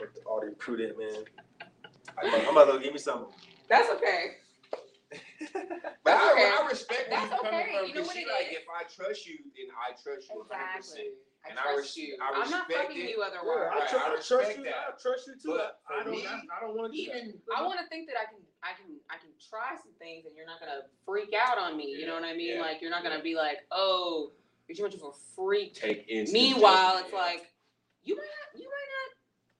Fuck 0.00 0.12
the- 0.14 0.22
All 0.22 0.40
the 0.40 0.50
prudent 0.56 0.98
man. 0.98 1.24
I'm 2.16 2.48
about 2.56 2.72
to 2.72 2.80
give 2.80 2.92
me 2.92 2.98
some. 2.98 3.32
That's 3.68 3.88
okay. 3.90 4.38
But 6.04 6.14
I, 6.14 6.32
okay. 6.32 6.50
I 6.50 6.66
respect 6.68 7.10
where 7.10 7.20
That's 7.20 7.30
you're 7.30 7.42
coming 7.42 7.60
okay. 7.60 7.72
from 7.78 7.86
You 7.88 7.94
know 7.94 8.02
because 8.02 8.06
what 8.08 8.16
she 8.16 8.22
it 8.24 8.32
like, 8.32 8.48
is? 8.50 8.58
if 8.64 8.66
I 8.70 8.82
trust 8.88 9.26
you, 9.28 9.36
then 9.54 9.68
I 9.76 9.92
trust 9.94 10.26
you 10.32 10.40
100. 10.40 10.76
percent 10.76 11.12
I 11.44 11.50
And 11.50 11.58
I 11.58 11.62
trust 11.62 11.94
res- 11.94 11.96
you. 12.00 12.10
I 12.18 12.26
I'm 12.34 12.50
not 12.50 12.66
respect 12.68 12.88
fucking 12.90 13.02
it. 13.02 13.10
you 13.14 13.18
Yeah, 13.22 13.28
otherwise. 13.30 13.70
I, 13.70 13.80
tr- 13.86 14.02
I 14.02 14.08
I 14.08 14.18
trust 14.18 14.50
you. 14.58 14.64
that. 14.66 14.74
I 14.74 14.90
trust 14.98 15.22
you 15.28 15.34
too. 15.38 15.54
But 15.54 15.78
I, 15.86 16.00
I 16.00 16.02
for 16.02 16.10
don't. 16.10 16.18
me, 16.18 16.26
I, 16.26 16.36
I 16.50 16.56
don't 16.64 16.74
want 16.74 16.90
to 16.90 16.98
Even 16.98 17.38
that. 17.38 17.54
I 17.54 17.62
want 17.62 17.78
to 17.78 17.86
think 17.92 18.08
that 18.10 18.16
I 18.18 18.26
can, 18.26 18.40
I 18.66 18.72
can, 18.74 18.90
I 19.12 19.16
can 19.22 19.30
try 19.38 19.76
some 19.78 19.94
things, 20.02 20.26
and 20.26 20.34
you're 20.34 20.48
not 20.48 20.58
gonna 20.58 20.88
freak 21.06 21.30
out 21.36 21.58
on 21.58 21.76
me. 21.78 21.92
You 21.94 22.06
know 22.10 22.14
what 22.18 22.24
I 22.26 22.34
mean? 22.34 22.56
Yeah, 22.58 22.62
Like 22.66 22.82
you're 22.82 22.90
not 22.90 23.02
gonna 23.06 23.22
be 23.22 23.34
like, 23.38 23.62
oh, 23.70 24.32
you're 24.66 24.76
too 24.76 24.82
much 24.90 24.94
of 24.98 25.02
a 25.06 25.14
freak. 25.36 25.74
Take 25.78 26.08
instant 26.08 26.34
Meanwhile, 26.34 27.04
it's 27.06 27.12
like 27.14 27.46
you 28.02 28.16
might 28.16 28.26
not, 28.34 28.48
you 28.58 28.66
might 28.66 28.90
not, 28.96 29.08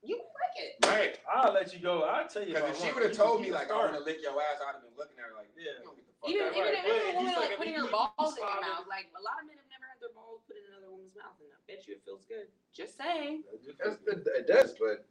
you 0.02 0.16
might 0.18 0.54
it. 0.62 0.72
yeah. 0.82 0.94
right. 0.94 1.14
I'll 1.26 1.52
let 1.52 1.72
you 1.74 1.80
go. 1.80 2.02
I'll 2.06 2.28
tell 2.28 2.42
you. 2.46 2.54
Because 2.54 2.70
if 2.78 2.82
I 2.82 2.86
she 2.86 2.92
would 2.94 3.02
have 3.04 3.16
told 3.16 3.42
me 3.42 3.50
like 3.50 3.70
I 3.70 3.74
start. 3.74 3.92
want 3.92 3.98
to 3.98 4.04
lick 4.06 4.18
your 4.22 4.32
ass, 4.38 4.62
I'd 4.62 4.78
have 4.78 4.82
been 4.82 4.94
looking 4.98 5.18
at 5.18 5.30
her 5.30 5.36
like, 5.36 5.50
Yeah. 5.58 5.78
you 5.78 5.84
don't 5.86 5.96
get 5.98 6.06
the 6.06 6.14
fuck 6.18 6.28
Even, 6.30 6.46
out 6.46 6.56
even, 6.56 6.70
here. 6.70 6.78
if, 6.78 6.86
even 6.86 7.08
a 7.08 7.16
woman 7.18 7.34
like 7.34 7.52
putting 7.58 7.76
her 7.78 7.88
balls 7.90 8.32
in 8.38 8.42
her 8.46 8.60
mouth, 8.62 8.86
like 8.90 9.06
a 9.14 9.22
lot 9.22 9.38
of 9.42 9.44
men 9.50 9.58
have 9.58 9.70
never 9.70 9.86
had 9.90 9.98
their 10.02 10.14
balls 10.14 10.42
put 10.46 10.54
in 10.58 10.64
another 10.70 10.90
woman's 10.90 11.14
mouth, 11.18 11.36
and 11.42 11.50
I 11.50 11.58
bet 11.66 11.86
you 11.86 11.98
it 11.98 12.02
feels 12.06 12.24
good. 12.26 12.48
Just 12.74 12.98
saying. 12.98 13.42
It 13.50 13.62
it 13.74 14.46
does, 14.46 14.74
but 14.78 15.06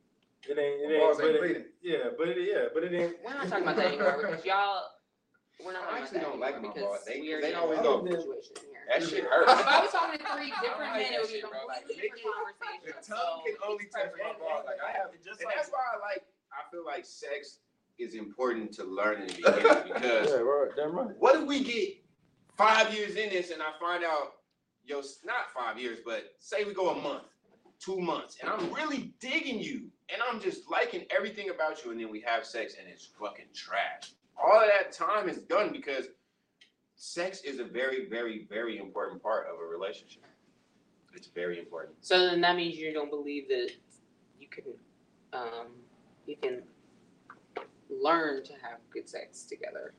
It 0.47 0.55
ain't. 0.55 0.77
It 0.83 0.91
ain't. 0.95 1.17
But 1.17 1.31
it, 1.31 1.71
yeah, 1.83 2.11
but 2.15 2.27
it, 2.31 2.38
yeah, 2.47 2.63
but 2.73 2.83
it 2.83 2.93
ain't. 2.95 3.15
We're 3.23 3.33
not 3.35 3.47
talking 3.47 3.63
about 3.67 3.75
that 3.77 3.88
anymore 3.91 4.17
because 4.23 4.43
y'all. 4.45 4.96
We're 5.64 5.74
not 5.74 5.89
I 5.91 5.99
actually 5.99 6.20
about 6.20 6.32
don't 6.32 6.39
that 6.39 6.45
like 6.45 6.55
anymore 6.55 6.74
my 6.76 6.82
balls. 6.82 6.99
because 6.99 7.05
They- 7.05 7.22
we 7.22 7.34
are 7.34 7.41
they 7.41 7.49
in 7.51 7.55
always 7.58 7.80
a 7.80 7.84
go- 7.84 8.05
situation 8.05 8.55
here. 8.62 8.84
That 8.88 9.03
shit 9.03 9.20
If 9.20 9.26
hurts. 9.30 9.51
I 9.51 9.82
was 9.82 9.91
talking 9.91 10.20
to 10.20 10.26
three 10.36 10.53
different 10.62 10.93
men, 10.93 11.01
it 11.01 11.12
that 11.12 11.22
would 11.22 11.28
be 11.28 11.34
shit, 11.34 11.49
bro. 11.49 11.66
Like, 11.68 11.80
completely 11.88 12.10
different 12.22 12.60
The 12.86 12.93
conversations. 12.93 13.08
tongue 13.08 13.41
can 13.45 13.55
So, 13.58 13.66
only 13.72 13.86
touch 13.86 14.12
my 14.22 14.34
balls. 14.39 14.64
Like 14.66 14.78
I 14.86 14.91
have, 14.97 15.10
just 15.26 15.41
and 15.41 15.47
like 15.47 15.55
that's 15.58 15.70
why 15.72 15.84
I 15.93 15.99
like. 15.99 16.24
I 16.53 16.62
feel 16.72 16.86
like 16.86 17.05
sex 17.05 17.60
is 17.97 18.14
important 18.16 18.72
to 18.74 18.84
learn 18.86 19.22
in 19.22 19.28
the 19.28 19.34
beginning 19.41 19.93
because 19.93 20.30
Yeah, 20.30 20.38
right. 20.45 20.70
Damn 20.76 20.95
right. 20.95 21.16
what 21.18 21.36
if 21.36 21.47
we 21.47 21.64
get 21.64 21.97
five 22.55 22.93
years 22.93 23.16
in 23.16 23.30
this 23.30 23.49
and 23.51 23.62
I 23.62 23.72
find 23.80 24.03
out, 24.03 24.34
yo, 24.86 25.01
not 25.26 25.49
five 25.53 25.80
years, 25.80 25.99
but 26.05 26.34
say 26.39 26.64
we 26.64 26.74
go 26.74 26.89
a 26.91 27.01
month, 27.01 27.24
two 27.80 27.99
months, 27.99 28.38
and 28.41 28.49
I'm 28.49 28.72
really 28.72 29.14
digging 29.20 29.60
you, 29.60 29.89
and 30.10 30.22
I'm 30.30 30.39
just 30.39 30.70
liking 30.70 31.05
everything 31.10 31.49
about 31.49 31.84
you, 31.84 31.91
and 31.91 31.99
then 31.99 32.10
we 32.12 32.22
have 32.22 32.45
sex 32.45 32.76
and 32.80 32.88
it's 32.88 33.05
fucking 33.20 33.47
trash. 33.55 34.14
All 34.43 34.59
of 34.59 34.67
that 34.67 34.91
time 34.91 35.29
is 35.29 35.38
done 35.39 35.71
because 35.71 36.07
sex 36.95 37.41
is 37.41 37.59
a 37.59 37.63
very, 37.63 38.07
very, 38.07 38.45
very 38.49 38.77
important 38.77 39.21
part 39.21 39.47
of 39.47 39.59
a 39.59 39.65
relationship. 39.65 40.23
It's 41.13 41.27
very 41.27 41.57
important. 41.57 41.95
so 42.01 42.27
then 42.27 42.41
that 42.41 42.55
means 42.55 42.77
you 42.77 42.93
don't 42.93 43.09
believe 43.09 43.47
that 43.47 43.71
you 44.39 44.47
can, 44.47 44.65
um, 45.33 45.67
you 46.27 46.35
can 46.41 46.61
learn 47.89 48.43
to 48.43 48.53
have 48.53 48.79
good 48.91 49.09
sex 49.09 49.43
together 49.43 49.93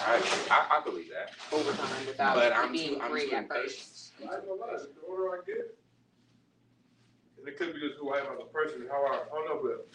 I, 0.00 0.22
I, 0.50 0.78
I 0.78 0.84
believe 0.84 1.10
that, 1.10 1.32
over 1.52 1.72
time 1.72 2.06
without 2.06 2.34
but 2.34 2.52
I'm 2.52 2.72
being 2.72 2.94
too, 2.94 3.00
I'm 3.00 3.10
great 3.10 3.30
too 3.30 3.36
at 3.36 3.48
first. 3.48 4.12
I 4.20 4.36
ain't 4.36 4.46
gonna 4.46 4.78
the 4.78 4.88
older 5.08 5.30
I 5.30 5.40
get, 5.46 5.76
and 7.38 7.48
it 7.48 7.58
could 7.58 7.74
be 7.74 7.80
just 7.80 7.98
who 7.98 8.12
I 8.12 8.18
am 8.18 8.26
as 8.32 8.40
a 8.40 8.46
person, 8.52 8.86
how 8.90 9.04
I, 9.04 9.16
I 9.16 9.28
don't 9.30 9.48
know, 9.48 9.60
but 9.62 9.88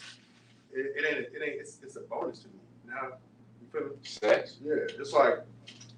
it, 0.78 0.94
it 0.98 1.06
ain't, 1.06 1.18
it 1.20 1.42
ain't, 1.44 1.62
it's, 1.62 1.80
it's 1.82 1.96
a 1.96 2.02
bonus 2.02 2.40
to 2.40 2.48
me. 2.50 2.60
Now, 2.86 3.02
you 3.04 3.27
feel 3.72 3.90
me? 3.90 3.96
Sex? 4.04 4.58
Yeah, 4.64 4.74
it's 5.00 5.14
like, 5.14 5.40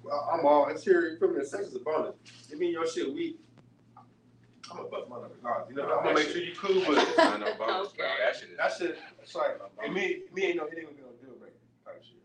well, 0.02 0.28
I'm 0.32 0.46
all, 0.46 0.68
it's 0.68 0.84
here, 0.84 1.08
you 1.10 1.18
feel 1.18 1.30
me? 1.30 1.44
Sex 1.44 1.66
is 1.66 1.76
a 1.76 1.80
bonus. 1.80 2.14
Give 2.48 2.58
me 2.58 2.70
your 2.70 2.86
shit 2.86 3.12
weak. 3.12 3.38
I'm 4.70 4.76
gonna 4.76 4.88
bust 4.88 5.08
my 5.08 5.16
number. 5.16 5.34
Nah, 5.42 5.68
you 5.68 5.74
know, 5.74 5.82
I'm 5.82 6.04
gonna 6.04 6.14
make 6.14 6.28
sure 6.28 6.42
you 6.42 6.54
cool, 6.54 6.74
with 6.74 6.98
it. 6.98 7.16
not 7.16 7.40
no 7.40 7.54
bonus, 7.56 7.92
bro. 7.92 8.06
Okay. 8.06 8.14
That 8.24 8.36
shit 8.36 8.50
is. 8.50 8.56
that 8.56 8.72
shit, 8.76 8.98
it's 9.20 9.34
like, 9.34 9.58
and 9.84 9.92
me, 9.92 10.22
me 10.32 10.44
ain't 10.44 10.56
no, 10.56 10.64
it 10.64 10.78
ain't 10.78 10.86
gonna 10.86 10.96
be 10.96 11.02
no 11.02 11.08
deal 11.20 11.38
breaker 11.38 11.54
type 11.84 12.02
shit. 12.02 12.22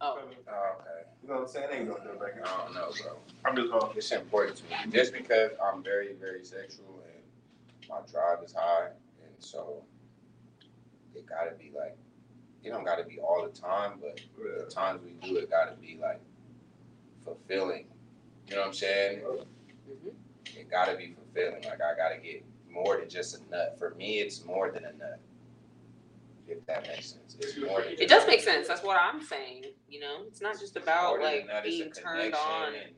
Oh. 0.00 0.16
Feel 0.16 0.28
me? 0.28 0.36
Oh, 0.48 0.76
okay. 0.80 1.08
You 1.22 1.28
know 1.28 1.34
what 1.34 1.42
I'm 1.42 1.48
saying? 1.48 1.68
It 1.70 1.74
ain't 1.76 1.88
no 1.88 1.98
deal 1.98 2.16
breaker. 2.18 2.42
I 2.44 2.64
don't 2.64 2.74
know, 2.74 2.90
bro. 3.02 3.16
I'm 3.44 3.56
just 3.56 3.70
gonna, 3.70 3.92
It's 3.94 4.12
important 4.12 4.56
to 4.56 4.64
me 4.64 4.92
just 4.92 5.12
because 5.12 5.52
I'm 5.62 5.82
very, 5.82 6.14
very 6.14 6.44
sexual 6.44 7.02
and 7.04 7.24
my 7.88 8.00
drive 8.10 8.42
is 8.42 8.54
high, 8.54 8.88
and 9.22 9.34
so 9.38 9.82
it 11.14 11.26
gotta 11.26 11.52
be 11.56 11.70
like, 11.76 11.96
it 12.64 12.70
don't 12.70 12.84
gotta 12.84 13.04
be 13.04 13.18
all 13.20 13.42
the 13.46 13.52
time, 13.58 13.98
but 14.00 14.20
the 14.38 14.64
times 14.70 15.00
we 15.04 15.12
do 15.28 15.36
it 15.36 15.50
gotta 15.50 15.74
be 15.76 15.98
like 16.00 16.20
fulfilling. 17.24 17.86
You 18.48 18.54
know 18.56 18.60
what 18.62 18.68
I'm 18.68 18.74
saying? 18.74 19.20
Mhm. 19.20 20.14
It 20.56 20.70
gotta 20.70 20.96
be 20.96 21.12
fulfilling. 21.14 21.62
Like 21.64 21.80
I 21.82 21.94
gotta 21.96 22.18
get 22.18 22.44
more 22.68 22.98
than 22.98 23.08
just 23.08 23.38
a 23.40 23.50
nut. 23.50 23.76
For 23.78 23.90
me, 23.94 24.18
it's 24.20 24.44
more 24.44 24.70
than 24.70 24.84
a 24.84 24.92
nut. 24.92 25.20
If 26.46 26.64
that 26.66 26.86
makes 26.86 27.06
sense, 27.10 27.36
it's 27.40 27.56
more 27.58 27.82
than. 27.82 27.92
It 27.98 28.08
does 28.08 28.26
make 28.26 28.40
sense. 28.40 28.68
That's 28.68 28.82
what 28.82 28.96
I'm 28.98 29.22
saying. 29.22 29.64
You 29.88 30.00
know, 30.00 30.24
it's 30.26 30.40
not 30.42 30.58
just 30.58 30.76
about 30.76 31.16
More 31.18 31.18
than 31.26 31.32
a 31.34 31.36
like 31.38 31.46
nut, 31.46 31.64
being 31.64 31.90
turned 31.90 32.34
on 32.34 32.74
and- 32.74 32.94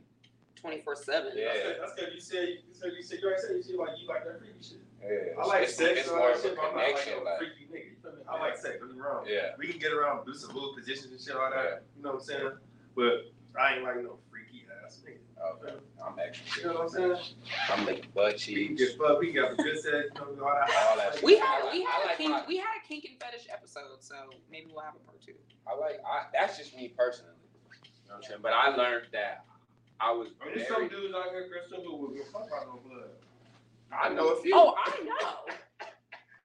twenty 0.57 0.81
four 0.81 0.97
seven. 0.97 1.33
Yeah. 1.37 1.53
that's 1.81 1.93
because 1.95 2.13
you 2.15 2.21
said, 2.21 2.49
you 2.67 2.73
said, 2.75 2.93
you 2.97 3.03
said, 3.03 3.19
you 3.21 3.27
already 3.29 3.43
said, 3.43 3.57
you 3.57 3.63
said, 3.63 3.77
like, 3.77 3.91
you 4.01 4.09
like 4.09 4.25
that 4.25 4.39
freaky 4.39 4.55
shit. 4.63 4.79
Yeah, 5.03 5.39
I 5.41 5.47
like 5.47 5.63
it's, 5.65 5.77
sex, 5.77 6.01
it's 6.01 6.09
and 6.09 6.19
more 6.19 6.31
of 6.33 6.39
a 6.39 6.43
shit, 6.43 6.57
but 6.57 6.65
I'm 6.65 6.75
not 6.75 6.83
like 6.83 6.87
connection, 6.97 7.13
no 7.19 7.25
like, 7.31 7.39
freaky 7.39 7.65
nigga. 7.71 7.91
You 7.91 7.97
feel 8.03 8.13
me? 8.13 8.23
I 8.29 8.41
like 8.41 8.57
sex, 8.57 8.77
don't 8.81 8.89
get 8.89 8.97
me 8.97 9.03
wrong. 9.03 9.25
yeah. 9.29 9.55
We 9.59 9.69
can 9.69 9.79
get 9.79 9.93
around, 9.93 10.25
do 10.27 10.35
some 10.35 10.55
little 10.55 10.75
positions 10.75 11.13
and 11.13 11.21
shit, 11.21 11.37
all 11.37 11.51
Yeah. 11.51 11.63
that. 11.63 11.83
You 11.97 12.03
know 12.03 12.11
what 12.17 12.21
I'm 12.21 12.25
saying? 12.27 12.51
But 12.97 13.31
I 13.59 13.75
ain't 13.77 13.85
like 13.85 14.03
no 14.03 14.19
freaky 14.31 14.67
ass 14.85 15.03
nigga. 15.07 15.21
Okay, 15.37 15.77
I'm 16.03 16.19
extra. 16.19 16.63
You 16.63 16.67
know 16.69 16.75
what 16.89 16.97
I'm 16.97 17.17
saying? 17.17 17.37
I'm 17.71 17.85
licking 17.85 18.11
butt 18.15 18.25
We 18.25 18.31
can 18.33 18.39
cheeks. 18.39 18.81
get 18.83 18.99
fucked, 18.99 19.21
we 19.21 19.33
got 19.33 19.51
have 19.51 19.59
a 19.59 19.63
good 19.63 19.79
sex, 19.79 20.09
you 20.11 20.37
know, 20.37 20.45
all 20.45 20.55
that. 20.67 20.89
All 20.91 20.97
that. 20.97 21.23
We 21.23 21.37
had 21.39 21.71
we 21.71 21.83
had 21.85 22.03
a 22.03 22.07
like 22.09 22.17
king 22.17 22.31
my- 22.31 22.45
we 22.49 22.57
had 22.57 22.73
a 22.83 22.89
kink 22.89 23.05
and 23.05 23.21
fetish 23.21 23.47
episode, 23.53 24.01
so 24.01 24.15
maybe 24.51 24.73
we'll 24.73 24.83
have 24.83 24.97
a 24.97 24.99
part 25.05 25.21
two. 25.21 25.35
I 25.69 25.75
like. 25.77 26.01
I 26.05 26.25
that's 26.33 26.57
just 26.57 26.75
me 26.75 26.89
personally. 26.97 27.33
You 27.45 28.09
know 28.09 28.17
what 28.17 28.17
I'm 28.17 28.23
saying? 28.25 28.41
But 28.43 28.53
I 28.55 28.75
learned 28.75 29.07
that 29.13 29.45
I 30.01 30.11
was 30.13 30.29
I 30.41 30.47
mean, 30.47 30.55
there's 30.57 30.69
some 30.69 30.89
dudes 30.89 31.15
out 31.15 31.31
here, 31.31 31.49
Crystal, 31.49 31.83
who 31.85 31.97
will 31.97 32.09
give 32.11 32.23
a 32.29 32.31
fuck 32.33 32.47
about 32.49 32.67
no 32.67 32.81
blood. 32.89 33.11
I 33.93 34.09
know 34.11 34.35
a 34.35 34.43
few. 34.43 34.53
Oh, 34.55 34.75
I 34.77 34.91
know. 35.05 35.37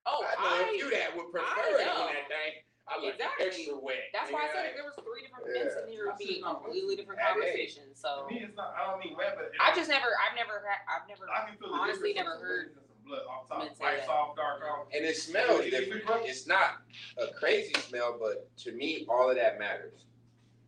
Oh, 0.05 0.25
I 0.37 0.43
know 0.43 0.63
a 0.63 0.67
I. 0.67 0.77
few 0.77 0.89
that 0.91 1.15
would 1.15 1.31
prefer 1.31 1.45
I 1.47 1.81
it 1.81 1.85
know. 1.85 2.01
on 2.03 2.13
that 2.13 2.27
thing. 2.29 2.53
I 2.89 2.99
like 2.99 3.13
Exactly. 3.15 3.45
extra 3.47 3.77
wet. 3.79 4.11
That's 4.11 4.31
why 4.33 4.49
I 4.49 4.53
said 4.53 4.65
if 4.67 4.75
there 4.75 4.83
was 4.83 4.97
three 4.99 5.23
different 5.23 5.47
events 5.47 5.75
in 5.79 5.87
here, 5.93 6.05
it 6.05 6.07
would 6.11 6.19
be 6.19 6.41
a 6.41 6.43
completely 6.43 6.95
different 6.99 7.21
Hey, 7.21 7.27
hey. 7.27 7.31
conversation. 7.39 7.83
To 7.93 7.95
So 7.95 8.09
me, 8.27 8.43
it's 8.43 8.57
not. 8.57 8.75
I 8.75 8.89
don't 8.91 8.99
mean 8.99 9.15
wet, 9.15 9.37
but 9.37 9.51
I 9.63 9.71
just 9.75 9.87
never, 9.87 10.11
I've 10.19 10.35
never, 10.35 10.59
had, 10.65 10.81
I've 10.89 11.07
never. 11.07 11.23
I 11.29 11.47
can 11.47 11.55
feel 11.57 11.71
the 11.71 11.77
honestly 11.79 12.11
difference 12.13 12.41
never 12.41 12.43
heard 12.43 12.67
some 12.75 12.83
some 12.83 12.99
blood 13.07 13.23
off 13.31 13.47
top, 13.47 13.59
men 13.63 13.71
say 13.77 13.83
white 13.85 13.97
that. 14.03 14.11
soft, 14.11 14.35
dark 14.35 14.59
off. 14.67 14.91
And 14.91 15.05
it 15.05 15.15
smells 15.15 15.63
different. 15.63 16.03
different? 16.03 16.27
It's 16.27 16.47
not 16.47 16.83
a 17.17 17.31
crazy 17.39 17.73
smell, 17.79 18.17
but 18.19 18.49
to 18.67 18.73
me, 18.73 19.05
all 19.07 19.29
of 19.29 19.37
that 19.37 19.55
matters. 19.57 20.03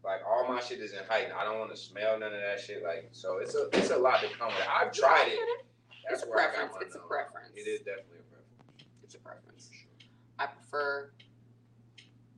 Like 0.06 0.22
all 0.24 0.48
my 0.48 0.62
shit 0.62 0.80
is 0.80 0.94
in 0.94 1.04
heightened. 1.10 1.34
I 1.34 1.44
don't 1.44 1.60
want 1.60 1.72
to 1.72 1.78
smell 1.80 2.20
none 2.20 2.32
of 2.34 2.40
that 2.40 2.60
shit. 2.62 2.84
Like 2.84 3.10
so, 3.12 3.38
it's 3.44 3.56
a 3.56 3.68
it's 3.74 3.90
a 3.92 3.98
lot 3.98 4.22
to 4.22 4.30
come 4.38 4.48
with. 4.48 4.64
I've 4.70 4.94
tried 4.94 5.28
it. 5.28 5.40
That's 6.10 6.22
It's 6.22 6.24
a 6.24 6.30
where 6.30 6.40
I 6.40 6.46
got 6.48 6.54
preference. 6.54 6.76
my 6.76 6.82
It's 6.86 6.96
a 6.96 6.98
number. 7.00 7.16
preference. 7.16 7.52
It 7.56 7.68
is 7.68 7.80
definitely 7.80 8.20
a 8.20 8.28
preference. 8.30 8.84
It's 9.04 9.16
a 9.16 9.20
preference. 9.20 9.70
I 10.40 10.46
prefer 10.48 11.12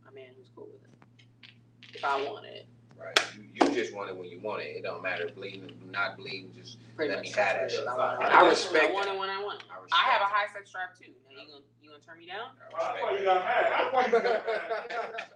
a 0.08 0.12
man 0.14 0.30
who's 0.38 0.50
cool 0.56 0.68
with 0.72 0.84
it. 0.84 1.96
If 1.96 2.04
I 2.04 2.22
want 2.24 2.46
it, 2.46 2.68
Right. 2.98 3.12
You, 3.36 3.44
you 3.68 3.74
just 3.76 3.94
want 3.94 4.10
it 4.10 4.16
when 4.16 4.30
you 4.30 4.40
want 4.40 4.62
it. 4.64 4.68
It 4.78 4.84
don't 4.84 5.04
matter 5.04 5.28
bleeding, 5.36 5.66
or 5.66 5.92
not 5.92 6.16
bleeding. 6.16 6.54
Just 6.56 6.78
pretty 6.96 7.10
Let 7.12 7.18
much. 7.20 7.26
me 7.28 7.34
that's 7.36 7.52
have 7.52 7.60
what 7.60 7.60
that 7.60 7.64
it 7.64 7.74
is. 7.74 7.78
shit. 7.80 7.88
I 7.88 7.98
want 7.98 8.22
it. 8.22 8.26
I 8.26 8.48
respect 8.48 8.90
I 8.90 8.94
want 8.94 9.08
it 9.10 9.20
when 9.20 9.30
I 9.30 9.44
want 9.44 9.60
it. 9.62 9.68
I, 9.70 9.76
I 9.92 10.12
have 10.14 10.22
a 10.22 10.32
high 10.32 10.48
sex 10.54 10.72
drive 10.72 10.96
too. 10.98 11.12
Now 11.28 11.36
you 11.36 11.46
gonna 11.52 11.64
you 11.84 11.90
gonna 11.92 12.02
turn 12.02 12.18
me 12.18 12.26
down? 12.26 12.56
it. 12.56 12.72
Well, 12.72 12.80
I 12.80 12.96
that's 12.96 13.04
why 13.04 13.12
you 13.12 13.18
respect 13.20 13.36
got 13.36 13.44
mad. 13.44 13.68
That's 13.68 13.92
why 13.92 14.06
you 14.06 14.12
got 14.16 14.24
mad. 14.24 14.40
it. 14.40 15.28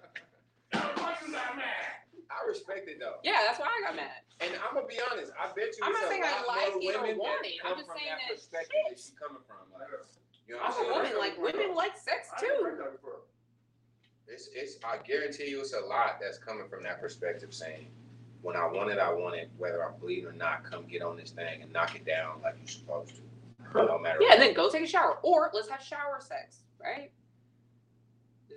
That's 0.72 1.02
why 1.02 1.16
you 1.20 1.32
got 1.34 1.58
mad. 1.58 1.99
I 2.30 2.48
respect 2.48 2.88
it 2.88 2.98
though. 3.00 3.18
Yeah, 3.24 3.42
that's 3.46 3.60
why 3.60 3.68
I 3.68 3.82
got 3.86 3.96
mad. 3.96 4.22
And 4.40 4.54
I'm 4.62 4.74
gonna 4.76 4.88
be 4.88 5.02
honest. 5.12 5.32
I 5.36 5.48
bet 5.54 5.74
you 5.76 5.82
I'm 5.84 5.92
not 5.94 6.08
saying 6.08 6.24
I 6.24 6.46
like 6.46 6.78
it 6.78 6.96
or 6.96 7.18
want 7.18 7.46
it. 7.46 7.58
I'm 7.66 7.76
just 7.76 7.90
saying 7.90 8.14
that 8.14 8.30
that 8.30 8.36
perspective 8.38 8.70
that 8.86 8.98
shit. 8.98 9.00
she 9.00 9.12
coming 9.18 9.42
from. 9.50 9.66
Like, 9.74 9.90
you 10.48 10.56
know 10.56 10.62
I'm 10.62 10.72
a 10.72 10.76
I'm 10.76 10.78
saying? 10.78 10.92
woman. 10.94 11.14
Like 11.18 11.36
women 11.42 11.76
like 11.76 11.98
sex 11.98 12.30
too. 12.40 12.48
heard 12.64 12.80
that 12.80 12.92
before. 12.94 13.26
It's 14.28 14.50
it's 14.54 14.78
I 14.86 14.98
guarantee 15.02 15.50
you 15.50 15.60
it's 15.62 15.74
a 15.74 15.82
lot 15.82 16.22
that's 16.22 16.38
coming 16.38 16.70
from 16.70 16.84
that 16.84 17.02
perspective 17.02 17.54
saying 17.54 17.90
when 18.42 18.56
I 18.56 18.66
want 18.68 18.90
it, 18.92 19.00
I 19.00 19.12
want 19.12 19.36
it, 19.36 19.50
whether 19.58 19.84
I'm 19.84 20.00
bleeding 20.00 20.26
or 20.26 20.32
not, 20.32 20.64
come 20.64 20.86
get 20.88 21.02
on 21.02 21.18
this 21.18 21.32
thing 21.32 21.62
and 21.62 21.74
knock 21.74 21.96
it 21.96 22.06
down 22.06 22.40
like 22.44 22.56
you're 22.60 22.68
supposed 22.70 23.16
to. 23.16 23.22
No 23.76 24.00
matter 24.00 24.20
Yeah, 24.22 24.30
what. 24.30 24.40
then 24.40 24.54
go 24.54 24.70
take 24.70 24.84
a 24.84 24.88
shower, 24.88 25.18
or 25.24 25.52
let's 25.54 25.68
have 25.70 25.82
shower 25.82 26.20
sex, 26.22 26.60
right? 26.82 27.12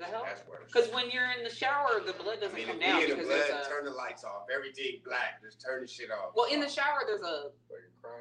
Does 0.02 0.10
that 0.10 0.16
help? 0.16 0.26
That's 0.26 0.42
worse. 0.48 0.66
Because 0.66 0.90
when 0.92 1.10
you're 1.10 1.30
in 1.30 1.44
the 1.44 1.54
shower, 1.54 2.02
the 2.04 2.12
blood 2.12 2.40
doesn't 2.40 2.56
mean, 2.58 2.66
come 2.66 2.80
down 2.80 3.02
in 3.02 3.10
the 3.10 3.14
because 3.14 3.28
blood, 3.30 3.62
a. 3.64 3.68
turn 3.68 3.84
the 3.84 3.92
lights 3.94 4.24
off, 4.24 4.50
everything 4.52 4.98
black, 5.04 5.38
just 5.42 5.60
turn 5.62 5.82
the 5.82 5.86
shit 5.86 6.10
off. 6.10 6.34
Well, 6.34 6.50
in 6.50 6.58
the 6.60 6.68
shower, 6.68 7.06
there's 7.06 7.22
a 7.22 7.50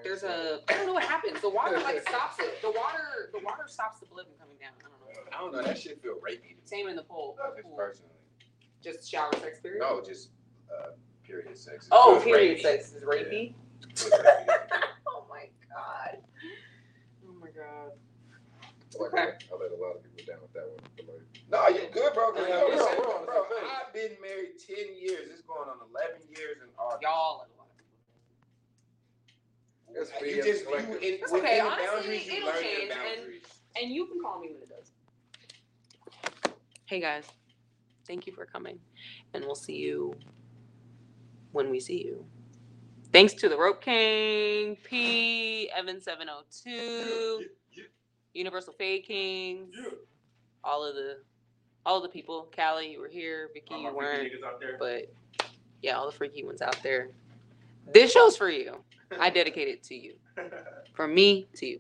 there's 0.04 0.22
a 0.24 0.60
I 0.70 0.74
don't 0.74 0.86
know 0.86 0.94
what 0.94 1.04
happens. 1.04 1.42
The 1.42 1.50
water 1.50 1.80
like 1.80 2.02
stops 2.08 2.38
it. 2.40 2.62
The 2.62 2.70
water 2.70 3.34
the 3.34 3.40
water 3.44 3.66
stops 3.66 4.00
the 4.00 4.06
blood 4.06 4.26
from 4.30 4.38
coming 4.38 4.58
down. 4.62 4.78
I 4.78 4.84
don't 4.86 5.02
know. 5.02 5.32
I 5.34 5.42
don't 5.42 5.52
know, 5.54 5.64
that 5.68 5.78
shit 5.78 6.02
feel 6.02 6.16
rapey 6.22 6.56
Same 6.66 6.88
in 6.88 6.96
the 6.96 7.04
pool. 7.04 7.36
just 7.56 7.64
pool. 7.66 7.76
personally. 7.76 8.14
Just 8.84 9.10
shower 9.10 9.32
sex 9.42 9.60
period. 9.60 9.80
No, 9.82 10.02
just 10.06 10.30
uh, 10.70 10.92
period 11.26 11.58
sex. 11.58 11.88
Oh, 11.92 12.22
period 12.24 12.60
rapey. 12.60 12.62
sex 12.62 12.94
is 12.94 13.04
rapey. 13.04 13.54
Rapey. 13.96 14.12
Oh 15.08 15.26
my 15.30 15.50
god. 15.74 16.18
My 19.00 19.08
god. 19.08 19.20
I 19.20 19.26
like 19.26 19.40
that. 19.40 19.44
I 19.52 19.56
let 19.58 19.72
a 19.72 19.76
lot 19.76 19.96
of 19.96 20.04
people 20.04 20.24
down 20.28 20.42
with 20.42 20.54
that 20.54 20.68
one. 20.68 20.80
But 20.98 21.06
like, 21.08 21.24
No, 21.50 21.68
you 21.70 21.88
good, 21.92 22.14
bro. 22.14 22.32
'cause 22.34 22.48
Yeah, 22.48 22.60
you 22.60 22.66
we're 22.68 22.76
listen, 22.76 22.88
on- 22.92 22.98
we're 22.98 23.14
on 23.16 23.22
the 23.22 23.32
bro. 23.32 23.46
I've 23.70 23.94
been 23.94 24.18
married 24.22 24.60
ten 24.60 24.96
years. 24.96 25.30
It's 25.32 25.42
going 25.44 25.70
on 25.70 25.78
eleven 25.90 26.22
years 26.36 26.58
in 26.62 26.70
August. 26.78 27.02
Y'all 27.04 27.40
let 27.40 27.50
a 27.50 27.56
lot 27.58 27.68
of 27.72 27.78
people. 27.78 27.98
That's 29.94 30.12
you 30.22 30.40
as 30.40 30.46
just 30.46 30.60
you 30.62 30.66
collective. 30.68 31.04
in, 31.04 31.20
That's 31.22 31.34
okay, 31.34 31.60
honestly, 31.60 31.86
boundaries. 31.88 32.28
It'll 32.28 32.52
change, 32.62 32.92
and- 32.92 33.42
And 33.82 33.92
you 33.92 34.06
can 34.08 34.20
call 34.22 34.40
me 34.40 34.50
when 34.52 34.62
it 34.64 34.70
does. 34.70 34.92
Hey 36.86 37.00
guys, 37.00 37.26
thank 38.06 38.28
you 38.28 38.34
for 38.34 38.46
coming, 38.46 38.80
and 39.34 39.46
we'll 39.46 39.56
see 39.56 39.78
you 39.78 40.14
when 41.54 41.70
we 41.70 41.80
see 41.80 42.04
you. 42.04 42.26
Thanks 43.14 43.34
to 43.36 43.48
the 43.50 43.58
Rope 43.58 43.82
King, 43.82 44.76
P, 44.84 45.70
Evan 45.70 46.02
seven 46.02 46.30
oh 46.30 46.44
two, 46.52 47.46
Universal 48.34 48.74
Fade 48.74 49.04
Kings, 49.06 49.76
Yeah. 49.78 49.90
all 50.64 50.84
of 50.86 50.96
the, 50.96 51.18
all 51.86 51.98
of 51.98 52.04
the 52.04 52.10
people. 52.10 52.50
Callie, 52.56 52.92
you 52.92 53.00
were 53.00 53.08
here. 53.10 53.50
Vicky, 53.54 53.76
you 53.76 53.94
weren't, 53.94 54.32
but 54.80 55.12
yeah, 55.82 55.96
all 55.98 56.06
the 56.06 56.12
freaky 56.16 56.44
ones 56.44 56.62
out 56.62 56.82
there. 56.84 57.10
This 57.94 58.12
show's 58.12 58.38
for 58.38 58.50
you. 58.50 58.84
I 59.20 59.30
dedicate 59.30 59.68
it 59.68 59.84
to 59.84 59.96
you, 59.96 60.14
from 60.94 61.14
me 61.14 61.48
to 61.56 61.66
you. 61.66 61.80